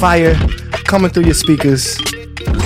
fire 0.00 0.34
coming 0.84 1.10
through 1.10 1.24
your 1.24 1.34
speakers? 1.34 1.98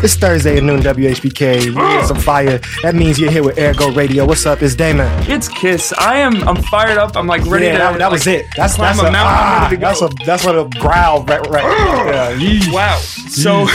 It's 0.04 0.14
Thursday 0.14 0.56
at 0.56 0.62
noon, 0.62 0.80
WHPK. 0.80 1.64
You 1.64 1.72
hear 1.72 2.04
some 2.04 2.16
fire. 2.16 2.60
That 2.82 2.94
means 2.94 3.18
you're 3.18 3.30
here 3.30 3.42
with 3.42 3.58
Ergo 3.58 3.90
Radio. 3.90 4.24
What's 4.24 4.46
up? 4.46 4.62
It's 4.62 4.76
Damon. 4.76 5.10
It's 5.28 5.48
Kiss. 5.48 5.92
I 5.98 6.18
am. 6.18 6.46
I'm 6.46 6.62
fired 6.62 6.96
up. 6.96 7.16
I'm 7.16 7.26
like 7.26 7.44
ready 7.46 7.66
yeah, 7.66 7.72
to. 7.72 7.78
that, 7.78 7.98
that 7.98 8.10
was 8.12 8.24
like, 8.24 8.36
it. 8.36 8.46
That's 8.56 8.76
that's 8.76 9.00
a 9.00 9.02
mountain. 9.02 9.20
Ah, 9.24 9.62
ready 9.64 9.76
to 9.76 9.80
go. 9.80 9.86
That's 9.88 10.02
a 10.02 10.24
that's 10.24 10.44
what 10.44 10.54
a 10.54 10.68
growl 10.78 11.24
right 11.24 11.44
right. 11.48 11.64
yeah, 12.06 12.36
yeesh. 12.38 12.72
Wow. 12.72 12.98
So, 12.98 13.66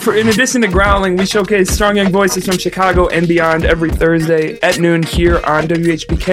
for 0.00 0.14
in 0.14 0.28
addition 0.28 0.60
to 0.60 0.68
growling, 0.68 1.16
we 1.16 1.24
showcase 1.24 1.70
strong 1.70 1.96
young 1.96 2.12
voices 2.12 2.44
from 2.44 2.58
Chicago 2.58 3.08
and 3.08 3.26
beyond 3.26 3.64
every 3.64 3.90
Thursday 3.90 4.58
at 4.60 4.78
noon 4.78 5.02
here 5.04 5.36
on 5.46 5.68
WHPK 5.68 6.28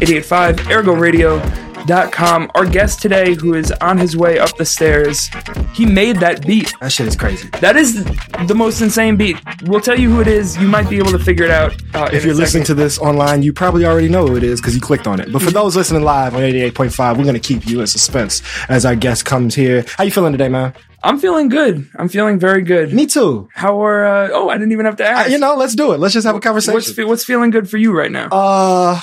885 0.00 0.70
Ergo 0.70 0.92
Radio. 0.92 1.67
Dot 1.88 2.12
com. 2.12 2.50
Our 2.54 2.66
guest 2.66 3.00
today, 3.00 3.34
who 3.34 3.54
is 3.54 3.72
on 3.80 3.96
his 3.96 4.14
way 4.14 4.38
up 4.38 4.54
the 4.58 4.64
stairs, 4.66 5.30
he 5.72 5.86
made 5.86 6.16
that 6.16 6.46
beat. 6.46 6.70
That 6.82 6.92
shit 6.92 7.06
is 7.06 7.16
crazy. 7.16 7.48
That 7.62 7.76
is 7.76 8.04
the 8.46 8.54
most 8.54 8.82
insane 8.82 9.16
beat. 9.16 9.38
We'll 9.62 9.80
tell 9.80 9.98
you 9.98 10.10
who 10.10 10.20
it 10.20 10.26
is. 10.26 10.58
You 10.58 10.68
might 10.68 10.90
be 10.90 10.98
able 10.98 11.12
to 11.12 11.18
figure 11.18 11.46
it 11.46 11.50
out. 11.50 11.72
Uh, 11.94 12.10
If 12.12 12.26
you're 12.26 12.34
listening 12.34 12.64
to 12.64 12.74
this 12.74 12.98
online, 12.98 13.42
you 13.42 13.54
probably 13.54 13.86
already 13.86 14.10
know 14.10 14.26
who 14.26 14.36
it 14.36 14.42
is 14.42 14.60
because 14.60 14.74
you 14.74 14.82
clicked 14.82 15.06
on 15.06 15.18
it. 15.18 15.32
But 15.32 15.40
for 15.40 15.50
those 15.60 15.76
listening 15.76 16.02
live 16.02 16.34
on 16.34 16.42
88.5, 16.42 17.16
we're 17.16 17.24
gonna 17.24 17.38
keep 17.40 17.66
you 17.66 17.80
in 17.80 17.86
suspense 17.86 18.42
as 18.68 18.84
our 18.84 18.94
guest 18.94 19.24
comes 19.24 19.54
here. 19.54 19.86
How 19.96 20.04
you 20.04 20.10
feeling 20.10 20.32
today, 20.32 20.50
man? 20.50 20.74
I'm 21.02 21.18
feeling 21.18 21.48
good. 21.48 21.88
I'm 21.96 22.10
feeling 22.10 22.38
very 22.38 22.60
good. 22.60 22.92
Me 22.92 23.06
too. 23.06 23.48
How 23.54 23.80
are? 23.82 24.04
Uh, 24.04 24.28
oh, 24.32 24.50
I 24.50 24.58
didn't 24.58 24.72
even 24.72 24.84
have 24.84 24.96
to 24.96 25.06
Uh, 25.06 25.20
ask. 25.20 25.30
you 25.30 25.38
know, 25.38 25.54
let's 25.54 25.74
do 25.74 25.92
it. 25.92 26.00
Let's 26.00 26.12
just 26.12 26.26
have 26.26 26.36
a 26.36 26.40
conversation. 26.40 26.74
what's 26.74 26.96
what's 26.98 27.24
feeling 27.24 27.48
good 27.50 27.70
for 27.70 27.78
you 27.78 27.96
right 27.96 28.10
now? 28.12 28.28
Uh, 28.30 29.00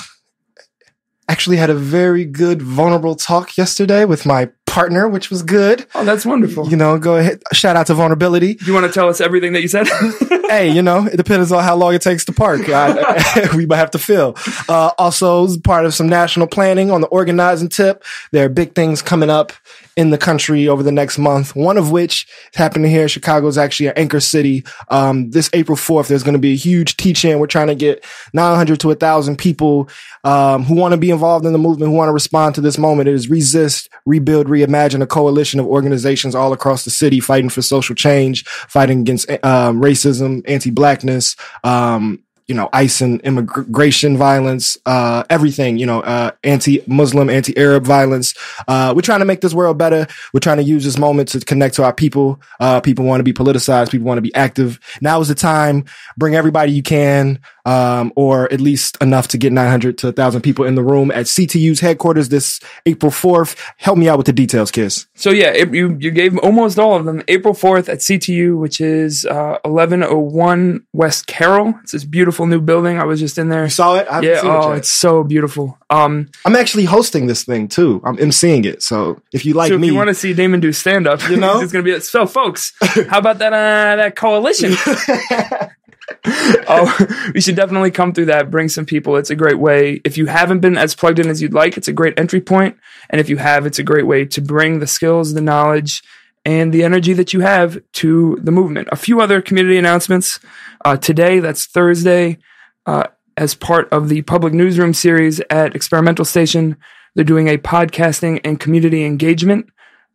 actually 1.28 1.56
had 1.56 1.70
a 1.70 1.74
very 1.74 2.24
good 2.24 2.62
vulnerable 2.62 3.14
talk 3.14 3.56
yesterday 3.56 4.04
with 4.04 4.26
my 4.26 4.50
partner, 4.66 5.08
which 5.08 5.30
was 5.30 5.42
good. 5.42 5.86
oh, 5.94 6.04
that's 6.04 6.26
wonderful. 6.26 6.68
You 6.68 6.76
know, 6.76 6.98
go 6.98 7.16
ahead. 7.16 7.42
Shout 7.52 7.76
out 7.76 7.86
to 7.86 7.94
vulnerability. 7.94 8.58
You 8.66 8.74
want 8.74 8.84
to 8.86 8.92
tell 8.92 9.08
us 9.08 9.20
everything 9.20 9.54
that 9.54 9.62
you 9.62 9.68
said? 9.68 9.86
hey, 10.48 10.70
you 10.70 10.82
know, 10.82 11.06
it 11.06 11.16
depends 11.16 11.50
on 11.50 11.64
how 11.64 11.76
long 11.76 11.94
it 11.94 12.02
takes 12.02 12.26
to 12.26 12.32
park. 12.32 12.68
I, 12.68 13.48
we 13.56 13.64
might 13.64 13.78
have 13.78 13.92
to 13.92 13.98
fill. 13.98 14.36
Uh, 14.68 14.90
also, 14.98 15.56
part 15.60 15.86
of 15.86 15.94
some 15.94 16.08
national 16.08 16.46
planning 16.46 16.90
on 16.90 17.00
the 17.00 17.06
organizing 17.06 17.70
tip, 17.70 18.04
there 18.32 18.44
are 18.44 18.50
big 18.50 18.74
things 18.74 19.00
coming 19.00 19.30
up 19.30 19.52
in 19.96 20.10
the 20.10 20.18
country 20.18 20.68
over 20.68 20.82
the 20.82 20.92
next 20.92 21.16
month. 21.18 21.56
One 21.56 21.78
of 21.78 21.90
which 21.90 22.26
is 22.52 22.58
happening 22.58 22.90
here 22.90 23.08
Chicago 23.08 23.46
is 23.46 23.56
actually 23.56 23.86
an 23.86 23.94
anchor 23.96 24.20
city. 24.20 24.64
Um, 24.88 25.30
this 25.30 25.48
April 25.54 25.76
4th, 25.76 26.08
there's 26.08 26.22
going 26.22 26.34
to 26.34 26.38
be 26.38 26.52
a 26.52 26.56
huge 26.56 26.96
teach-in. 26.98 27.38
We're 27.38 27.46
trying 27.46 27.68
to 27.68 27.74
get 27.74 28.04
900 28.34 28.78
to 28.80 28.88
1,000 28.88 29.36
people, 29.36 29.88
um, 30.22 30.64
who 30.64 30.74
want 30.74 30.92
to 30.92 30.98
be 30.98 31.10
involved 31.10 31.46
in 31.46 31.52
the 31.52 31.58
movement, 31.58 31.90
who 31.90 31.96
want 31.96 32.08
to 32.08 32.12
respond 32.12 32.54
to 32.56 32.60
this 32.60 32.76
moment. 32.76 33.08
It 33.08 33.14
is 33.14 33.30
resist, 33.30 33.88
rebuild, 34.04 34.48
reimagine 34.48 35.02
a 35.02 35.06
coalition 35.06 35.60
of 35.60 35.66
organizations 35.66 36.34
all 36.34 36.52
across 36.52 36.84
the 36.84 36.90
city 36.90 37.18
fighting 37.18 37.48
for 37.48 37.62
social 37.62 37.94
change, 37.94 38.46
fighting 38.46 39.00
against, 39.00 39.30
um, 39.30 39.80
racism, 39.80 40.42
anti-blackness, 40.46 41.36
um, 41.64 42.22
you 42.46 42.54
know, 42.54 42.68
ICE 42.72 43.00
and 43.00 43.20
immigration 43.22 44.16
violence, 44.16 44.76
uh, 44.86 45.24
everything, 45.30 45.78
you 45.78 45.86
know, 45.86 46.00
uh, 46.00 46.30
anti-Muslim, 46.44 47.28
anti-Arab 47.28 47.84
violence. 47.84 48.34
Uh, 48.68 48.92
we're 48.94 49.02
trying 49.02 49.18
to 49.18 49.24
make 49.24 49.40
this 49.40 49.54
world 49.54 49.78
better. 49.78 50.06
We're 50.32 50.40
trying 50.40 50.58
to 50.58 50.62
use 50.62 50.84
this 50.84 50.98
moment 50.98 51.28
to 51.30 51.40
connect 51.40 51.74
to 51.76 51.84
our 51.84 51.92
people. 51.92 52.40
Uh, 52.60 52.80
people 52.80 53.04
want 53.04 53.20
to 53.20 53.24
be 53.24 53.32
politicized. 53.32 53.90
People 53.90 54.06
want 54.06 54.18
to 54.18 54.22
be 54.22 54.34
active. 54.34 54.78
Now 55.00 55.20
is 55.20 55.28
the 55.28 55.34
time. 55.34 55.84
Bring 56.16 56.34
everybody 56.36 56.72
you 56.72 56.82
can, 56.82 57.40
um, 57.64 58.12
or 58.14 58.52
at 58.52 58.60
least 58.60 58.96
enough 59.00 59.28
to 59.28 59.38
get 59.38 59.52
900 59.52 59.98
to 59.98 60.06
1,000 60.08 60.42
people 60.42 60.64
in 60.64 60.74
the 60.74 60.84
room 60.84 61.10
at 61.10 61.26
CTU's 61.26 61.80
headquarters 61.80 62.28
this 62.28 62.60
April 62.84 63.10
4th. 63.10 63.56
Help 63.78 63.98
me 63.98 64.08
out 64.08 64.18
with 64.18 64.26
the 64.26 64.32
details, 64.32 64.70
Kiss. 64.70 65.06
so 65.14 65.30
yeah, 65.30 65.48
it, 65.48 65.72
you 65.72 65.96
you 65.98 66.10
gave 66.10 66.36
almost 66.38 66.78
all 66.78 66.94
of 66.96 67.04
them. 67.06 67.22
April 67.28 67.54
fourth 67.54 67.88
at 67.88 67.98
CTU, 67.98 68.58
which 68.58 68.80
is 68.80 69.24
uh, 69.24 69.58
eleven 69.64 70.02
oh 70.02 70.18
one 70.18 70.84
West 70.92 71.26
Carroll. 71.26 71.74
It's 71.82 71.92
this 71.92 72.04
beautiful 72.04 72.35
new 72.44 72.60
building. 72.60 72.98
I 72.98 73.04
was 73.04 73.20
just 73.20 73.38
in 73.38 73.48
there. 73.48 73.64
You 73.64 73.70
saw 73.70 73.94
it? 73.94 74.06
Yeah. 74.10 74.20
seen 74.20 74.50
it 74.50 74.54
Oh, 74.54 74.68
yet. 74.70 74.78
it's 74.78 74.90
so 74.90 75.24
beautiful. 75.24 75.78
Um, 75.88 76.28
I'm 76.44 76.54
actually 76.56 76.84
hosting 76.84 77.26
this 77.28 77.44
thing 77.44 77.68
too. 77.68 78.02
I'm 78.04 78.18
emceeing 78.18 78.66
it. 78.66 78.82
So 78.82 79.22
if 79.32 79.46
you 79.46 79.54
like 79.54 79.68
so 79.68 79.76
if 79.76 79.80
me, 79.80 79.86
you 79.86 79.94
want 79.94 80.08
to 80.08 80.14
see 80.14 80.34
Damon 80.34 80.60
do 80.60 80.72
stand 80.72 81.06
up, 81.06 81.26
You 81.30 81.38
know? 81.38 81.60
it's 81.62 81.72
gonna 81.72 81.82
be 81.84 81.98
so. 82.00 82.26
Folks, 82.26 82.74
how 83.08 83.18
about 83.18 83.38
that? 83.38 83.54
Uh, 83.54 83.96
that 83.96 84.16
coalition. 84.16 84.74
oh, 86.68 87.30
we 87.34 87.40
should 87.40 87.56
definitely 87.56 87.90
come 87.90 88.12
through 88.12 88.26
that. 88.26 88.50
Bring 88.50 88.68
some 88.68 88.86
people. 88.86 89.16
It's 89.16 89.30
a 89.30 89.34
great 89.36 89.58
way. 89.58 90.00
If 90.04 90.18
you 90.18 90.26
haven't 90.26 90.60
been 90.60 90.76
as 90.76 90.94
plugged 90.94 91.18
in 91.18 91.28
as 91.28 91.40
you'd 91.42 91.54
like, 91.54 91.76
it's 91.76 91.88
a 91.88 91.92
great 91.92 92.18
entry 92.18 92.40
point. 92.40 92.76
And 93.10 93.20
if 93.20 93.28
you 93.28 93.36
have, 93.36 93.66
it's 93.66 93.78
a 93.78 93.82
great 93.82 94.06
way 94.06 94.24
to 94.26 94.40
bring 94.40 94.78
the 94.80 94.86
skills, 94.86 95.34
the 95.34 95.40
knowledge, 95.40 96.02
and 96.46 96.72
the 96.72 96.84
energy 96.84 97.12
that 97.12 97.34
you 97.34 97.40
have 97.40 97.76
to 97.92 98.38
the 98.40 98.52
movement. 98.52 98.88
A 98.92 98.96
few 98.96 99.20
other 99.20 99.42
community 99.42 99.76
announcements 99.76 100.38
uh, 100.84 100.96
today. 100.96 101.40
That's 101.40 101.66
Thursday. 101.66 102.38
Uh, 102.86 103.08
as 103.36 103.54
part 103.54 103.92
of 103.92 104.08
the 104.08 104.22
public 104.22 104.54
newsroom 104.54 104.94
series 104.94 105.40
at 105.50 105.74
Experimental 105.74 106.24
Station, 106.24 106.76
they're 107.14 107.24
doing 107.24 107.48
a 107.48 107.58
podcasting 107.58 108.40
and 108.44 108.60
community 108.60 109.04
engagement 109.04 109.68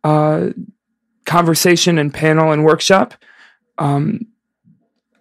uh, 0.04 0.48
conversation 1.26 1.98
and 1.98 2.12
panel 2.12 2.50
and 2.50 2.64
workshop. 2.64 3.14
Um, 3.76 4.26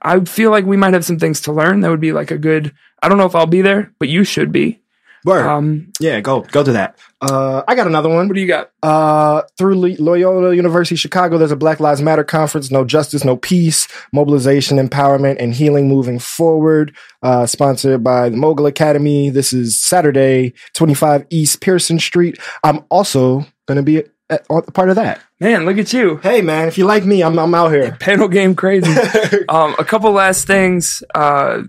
I 0.01 0.21
feel 0.21 0.49
like 0.49 0.65
we 0.65 0.77
might 0.77 0.93
have 0.93 1.05
some 1.05 1.19
things 1.19 1.41
to 1.41 1.51
learn. 1.51 1.81
That 1.81 1.89
would 1.89 1.99
be 1.99 2.13
like 2.13 2.31
a 2.31 2.37
good. 2.37 2.73
I 3.03 3.09
don't 3.09 3.17
know 3.17 3.25
if 3.25 3.35
I'll 3.35 3.45
be 3.45 3.61
there, 3.61 3.93
but 3.99 4.07
you 4.07 4.23
should 4.23 4.51
be. 4.51 4.81
Word. 5.23 5.45
Um, 5.45 5.91
yeah, 5.99 6.19
go 6.21 6.41
go 6.41 6.63
to 6.63 6.71
that. 6.73 6.97
Uh, 7.21 7.61
I 7.67 7.75
got 7.75 7.85
another 7.87 8.09
one. 8.09 8.27
what 8.27 8.33
do 8.33 8.41
you 8.41 8.47
got? 8.47 8.71
Uh, 8.81 9.43
through 9.57 9.75
Lo- 9.75 9.95
Loyola 9.99 10.55
University 10.55 10.95
Chicago, 10.95 11.37
there's 11.37 11.51
a 11.51 11.55
Black 11.55 11.79
Lives 11.79 12.01
Matter 12.01 12.23
conference. 12.23 12.71
No 12.71 12.83
justice, 12.83 13.23
no 13.23 13.37
peace. 13.37 13.87
Mobilization, 14.11 14.77
empowerment, 14.77 15.37
and 15.39 15.53
healing 15.53 15.87
moving 15.87 16.17
forward. 16.17 16.95
Uh, 17.21 17.45
sponsored 17.45 18.03
by 18.03 18.29
the 18.29 18.37
Mogul 18.37 18.65
Academy. 18.65 19.29
This 19.29 19.53
is 19.53 19.79
Saturday, 19.79 20.53
25 20.73 21.27
East 21.29 21.61
Pearson 21.61 21.99
Street. 21.99 22.39
I'm 22.63 22.83
also 22.89 23.45
gonna 23.67 23.83
be 23.83 24.03
a, 24.31 24.39
a 24.49 24.71
part 24.71 24.89
of 24.89 24.95
that. 24.95 25.21
Man, 25.39 25.65
look 25.65 25.77
at 25.77 25.93
you. 25.93 26.17
Hey, 26.17 26.41
man, 26.41 26.67
if 26.67 26.77
you 26.77 26.85
like 26.85 27.05
me, 27.05 27.23
I'm 27.23 27.37
I'm 27.37 27.53
out 27.53 27.71
here. 27.71 27.95
Panel 27.99 28.27
game 28.27 28.55
crazy. 28.55 28.91
um, 29.49 29.75
a 29.77 29.85
couple 29.85 30.11
last 30.11 30.47
things. 30.47 31.03
Uh, 31.13 31.63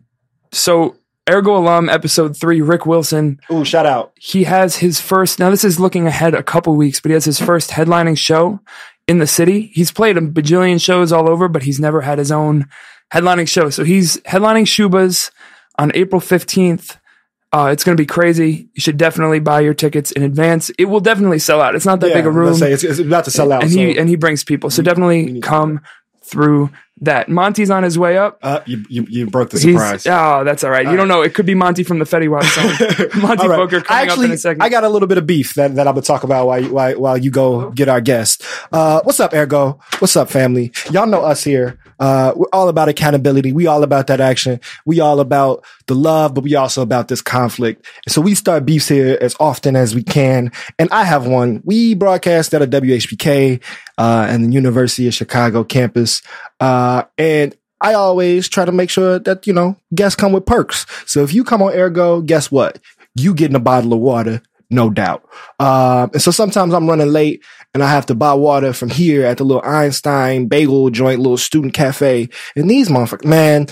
so 0.52 0.96
Ergo 1.31 1.56
alum 1.56 1.88
episode 1.88 2.37
three, 2.37 2.60
Rick 2.60 2.84
Wilson. 2.84 3.38
Ooh, 3.50 3.65
shout 3.65 3.87
out. 3.87 4.12
he 4.19 4.44
has 4.44 4.77
his 4.77 5.00
first 5.00 5.38
now 5.38 5.50
this 5.50 5.65
is 5.65 5.78
looking 5.78 6.06
ahead 6.06 6.34
a 6.34 6.43
couple 6.43 6.75
weeks 6.75 7.00
but 7.00 7.10
he 7.10 7.15
has 7.15 7.25
his 7.25 7.41
first 7.41 7.71
headlining 7.71 8.19
show 8.19 8.59
in 9.06 9.19
the 9.19 9.27
city. 9.27 9.71
He's 9.75 9.93
played 9.93 10.16
a 10.16 10.21
bajillion 10.21 10.81
shows 10.83 11.12
all 11.12 11.28
over 11.28 11.49
but 11.49 11.62
he's 11.62 11.78
never 11.78 12.00
had 12.00 12.19
his 12.19 12.33
own 12.33 12.66
headlining 13.12 13.47
show. 13.49 13.71
So 13.71 13.84
he's 13.84 14.16
headlining 14.22 14.65
Schubas 14.66 15.31
on 15.78 15.93
april 15.94 16.21
15th 16.21 16.97
uh, 17.54 17.69
it's 17.71 17.84
going 17.84 17.94
to 17.94 18.00
be 18.00 18.06
crazy. 18.06 18.71
You 18.72 18.81
should 18.81 18.97
definitely 18.97 19.39
buy 19.39 19.60
your 19.60 19.75
tickets 19.75 20.10
in 20.10 20.22
advance. 20.22 20.71
It 20.78 20.86
will 20.86 21.01
definitely 21.01 21.39
sell 21.39 21.60
out. 21.60 21.75
It's 21.75 21.84
not 21.84 22.01
that 22.01 22.15
big 22.15 22.25
a 22.25 22.30
room. 22.30 22.54
say 22.54 22.72
it's, 22.72 22.83
it's 22.83 22.98
about 22.98 23.27
to 23.27 23.30
sell 23.30 23.53
out. 23.53 23.63
and 23.63 23.71
he 23.71 23.92
so- 23.92 24.01
and 24.01 24.09
he 24.09 24.16
brings 24.16 24.42
people. 24.42 24.71
So 24.71 24.80
we 24.80 24.84
definitely 24.84 25.34
to 25.34 25.41
come 25.41 25.83
through 26.32 26.70
that 27.02 27.28
Monte's 27.28 27.70
on 27.70 27.82
his 27.82 27.98
way 27.98 28.16
up 28.16 28.38
uh, 28.42 28.60
you, 28.64 28.84
you 28.88 29.06
you 29.08 29.26
broke 29.26 29.50
the 29.50 29.58
He's, 29.58 29.74
surprise. 29.74 30.06
oh, 30.06 30.44
that's 30.44 30.64
all 30.64 30.70
right. 30.70 30.86
you 30.86 30.96
don't 30.96 31.08
know. 31.08 31.20
It 31.20 31.34
could 31.34 31.46
be 31.46 31.54
Monty 31.54 31.82
from 31.82 31.98
the 31.98 32.04
Fetty 32.04 32.28
Wap 32.28 32.42
song. 32.44 32.66
Monte 33.22 33.42
All 33.42 33.48
right. 33.48 33.56
Booker 33.56 33.80
coming 33.82 34.02
Actually, 34.08 34.24
up 34.26 34.30
in 34.30 34.34
a 34.34 34.38
second. 34.38 34.62
I 34.62 34.68
got 34.68 34.84
a 34.84 34.88
little 34.88 35.08
bit 35.08 35.18
of 35.18 35.26
beef 35.26 35.54
that, 35.54 35.74
that 35.74 35.86
I'm 35.86 35.94
gonna 35.94 36.02
talk 36.02 36.24
about 36.24 36.46
while 36.46 36.60
you, 36.62 36.72
while, 36.72 36.98
while 36.98 37.18
you 37.18 37.30
go 37.30 37.70
get 37.72 37.88
our 37.88 38.00
guest. 38.00 38.42
Uh, 38.72 39.00
what's 39.02 39.20
up, 39.20 39.34
Ergo? 39.34 39.78
What's 39.98 40.16
up, 40.16 40.30
family? 40.30 40.72
Y'all 40.90 41.06
know 41.06 41.22
us 41.22 41.44
here. 41.44 41.78
Uh, 42.03 42.33
we're 42.34 42.49
all 42.53 42.69
about 42.69 42.89
accountability. 42.89 43.53
We 43.53 43.69
all 43.69 43.84
about 43.84 44.09
that 44.09 44.21
action. 44.21 44.59
We 44.84 44.99
all 44.99 45.21
about 45.21 45.65
the 45.87 45.95
love, 45.95 46.34
but 46.34 46.43
we 46.43 46.57
also 46.57 46.83
about 46.83 47.07
this 47.07 47.22
conflict. 47.22 47.87
So 48.09 48.21
we 48.21 48.34
start 48.34 48.66
beefs 48.66 48.89
here 48.89 49.16
as 49.21 49.37
often 49.39 49.77
as 49.77 49.95
we 49.95 50.03
can. 50.03 50.51
And 50.81 50.89
I 50.91 51.04
have 51.04 51.28
one. 51.28 51.63
We 51.65 51.95
broadcast 51.95 52.54
at 52.54 52.60
a 52.60 52.66
WHPK, 52.66 53.63
uh, 53.99 54.27
and 54.28 54.47
the 54.47 54.53
University 54.53 55.07
of 55.07 55.15
Chicago 55.15 55.63
campus. 55.63 56.22
Uh, 56.59 57.04
and 57.19 57.54
I 57.81 57.95
always 57.95 58.49
try 58.49 58.65
to 58.65 58.72
make 58.72 58.91
sure 58.91 59.21
that, 59.21 59.47
you 59.47 59.53
know, 59.53 59.77
guests 59.95 60.16
come 60.16 60.33
with 60.33 60.45
perks. 60.45 60.87
So 61.07 61.22
if 61.22 61.33
you 61.33 61.45
come 61.45 61.63
on 61.63 61.72
Ergo, 61.72 62.21
guess 62.21 62.51
what? 62.51 62.81
You 63.15 63.33
getting 63.33 63.54
a 63.54 63.60
bottle 63.60 63.93
of 63.93 64.01
water, 64.01 64.43
no 64.72 64.91
doubt. 64.91 65.28
Um, 65.59 66.10
and 66.13 66.22
so 66.22 66.30
sometimes 66.30 66.74
I'm 66.74 66.89
running 66.89 67.09
late 67.09 67.45
and 67.74 67.83
I 67.83 67.91
have 67.91 68.07
to 68.07 68.15
buy 68.15 68.34
water 68.34 68.72
from 68.72 68.91
here 68.91 69.24
at 69.24 69.39
the 69.39 69.45
little 69.45 69.63
Einstein 69.65 70.47
bagel 70.47 70.91
joint, 70.91 71.21
little 71.21 71.39
student 71.39 71.74
cafe. 71.74 72.28
And 72.57 72.69
these 72.69 72.89
motherfuckers, 72.89 73.24
man, 73.24 73.66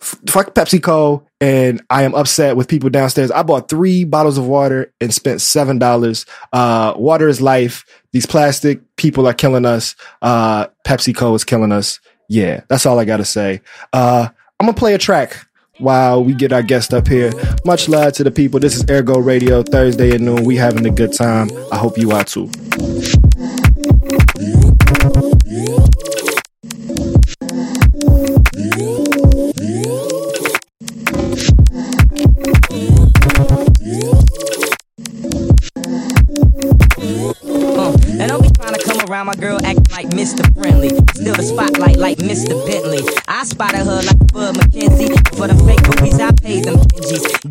fuck 0.00 0.54
PepsiCo. 0.54 1.24
And 1.40 1.82
I 1.88 2.02
am 2.02 2.14
upset 2.14 2.56
with 2.56 2.68
people 2.68 2.90
downstairs. 2.90 3.30
I 3.30 3.42
bought 3.42 3.68
three 3.68 4.04
bottles 4.04 4.36
of 4.36 4.46
water 4.46 4.92
and 5.00 5.12
spent 5.12 5.40
seven 5.40 5.78
dollars. 5.78 6.26
Uh, 6.52 6.92
water 6.96 7.28
is 7.28 7.40
life. 7.40 7.84
These 8.12 8.26
plastic 8.26 8.80
people 8.96 9.26
are 9.26 9.34
killing 9.34 9.64
us. 9.64 9.96
Uh, 10.20 10.66
PepsiCo 10.86 11.34
is 11.34 11.44
killing 11.44 11.72
us. 11.72 12.00
Yeah, 12.28 12.62
that's 12.68 12.84
all 12.84 12.98
I 12.98 13.06
gotta 13.06 13.24
say. 13.24 13.62
Uh, 13.92 14.28
I'm 14.58 14.66
gonna 14.66 14.76
play 14.76 14.92
a 14.92 14.98
track 14.98 15.46
while 15.80 16.22
we 16.22 16.34
get 16.34 16.52
our 16.52 16.62
guest 16.62 16.94
up 16.94 17.08
here. 17.08 17.32
Much 17.64 17.88
love 17.88 18.12
to 18.14 18.24
the 18.24 18.30
people. 18.30 18.60
This 18.60 18.76
is 18.76 18.84
Ergo 18.90 19.18
Radio 19.18 19.62
Thursday 19.62 20.12
at 20.12 20.20
noon. 20.20 20.44
We 20.44 20.56
having 20.56 20.86
a 20.86 20.90
good 20.90 21.12
time. 21.12 21.50
I 21.72 21.78
hope 21.78 21.98
you 21.98 22.10
are 22.12 22.24
too. 22.24 22.50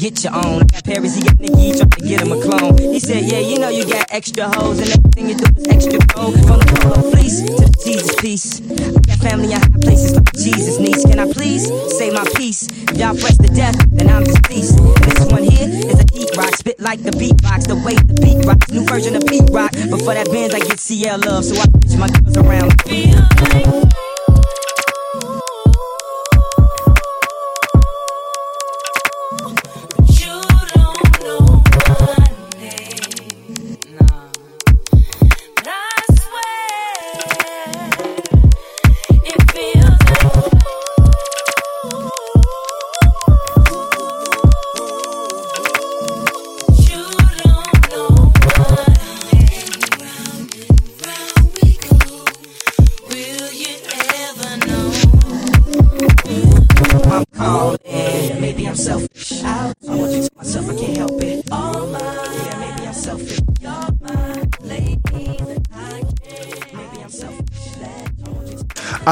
Get 0.09 0.23
your 0.23 0.33
own. 0.33 0.63
I 0.63 0.65
got 0.65 0.83
Paris, 0.85 1.15
he 1.15 1.21
got 1.21 1.39
Nikki, 1.39 1.69
he 1.69 1.71
tried 1.77 1.91
to 1.91 2.01
get 2.01 2.21
him 2.21 2.31
a 2.31 2.41
clone. 2.41 2.75
He 2.79 2.99
said, 2.99 3.29
Yeah, 3.29 3.45
you 3.45 3.59
know 3.59 3.69
you 3.69 3.85
got 3.85 4.09
extra 4.09 4.49
hoes, 4.49 4.79
and 4.79 4.89
everything 4.89 5.29
you 5.29 5.35
do 5.37 5.45
is 5.53 5.67
extra 5.67 5.99
gold. 6.09 6.33
From 6.49 6.57
the 6.57 6.65
polo 6.81 7.11
fleece 7.11 7.45
to 7.45 7.53
the 7.53 7.69
Jesus 7.85 8.15
piece. 8.17 8.57
I 8.57 8.89
got 9.05 9.19
family 9.19 9.53
in 9.53 9.61
high 9.61 9.69
places 9.85 10.15
like 10.15 10.33
Jesus 10.33 10.79
niece. 10.79 11.05
Can 11.05 11.19
I 11.19 11.31
please 11.31 11.69
say 11.95 12.09
my 12.09 12.25
piece? 12.33 12.65
Y'all 12.97 13.13
fresh 13.13 13.37
to 13.37 13.53
death, 13.53 13.77
then 13.91 14.09
I'm 14.09 14.23
deceased. 14.23 14.81
This 14.81 15.29
one 15.29 15.43
here 15.43 15.69
is 15.69 16.01
a 16.01 16.05
heat 16.11 16.35
rock, 16.35 16.55
spit 16.57 16.79
like 16.79 17.03
the 17.03 17.11
beatbox, 17.11 17.67
the 17.67 17.77
way 17.85 17.93
the 17.93 18.17
beat 18.17 18.43
rocks. 18.47 18.71
New 18.71 18.85
version 18.85 19.15
of 19.15 19.21
beat 19.27 19.45
rock, 19.53 19.69
but 19.93 20.01
for 20.01 20.17
that 20.17 20.25
Benz 20.33 20.55
I 20.55 20.59
get 20.65 20.79
CL 20.79 21.19
love, 21.19 21.45
so 21.45 21.53
I 21.61 21.69
push 21.69 21.93
my 21.93 22.09
girls 22.09 22.35
around. 22.35 23.78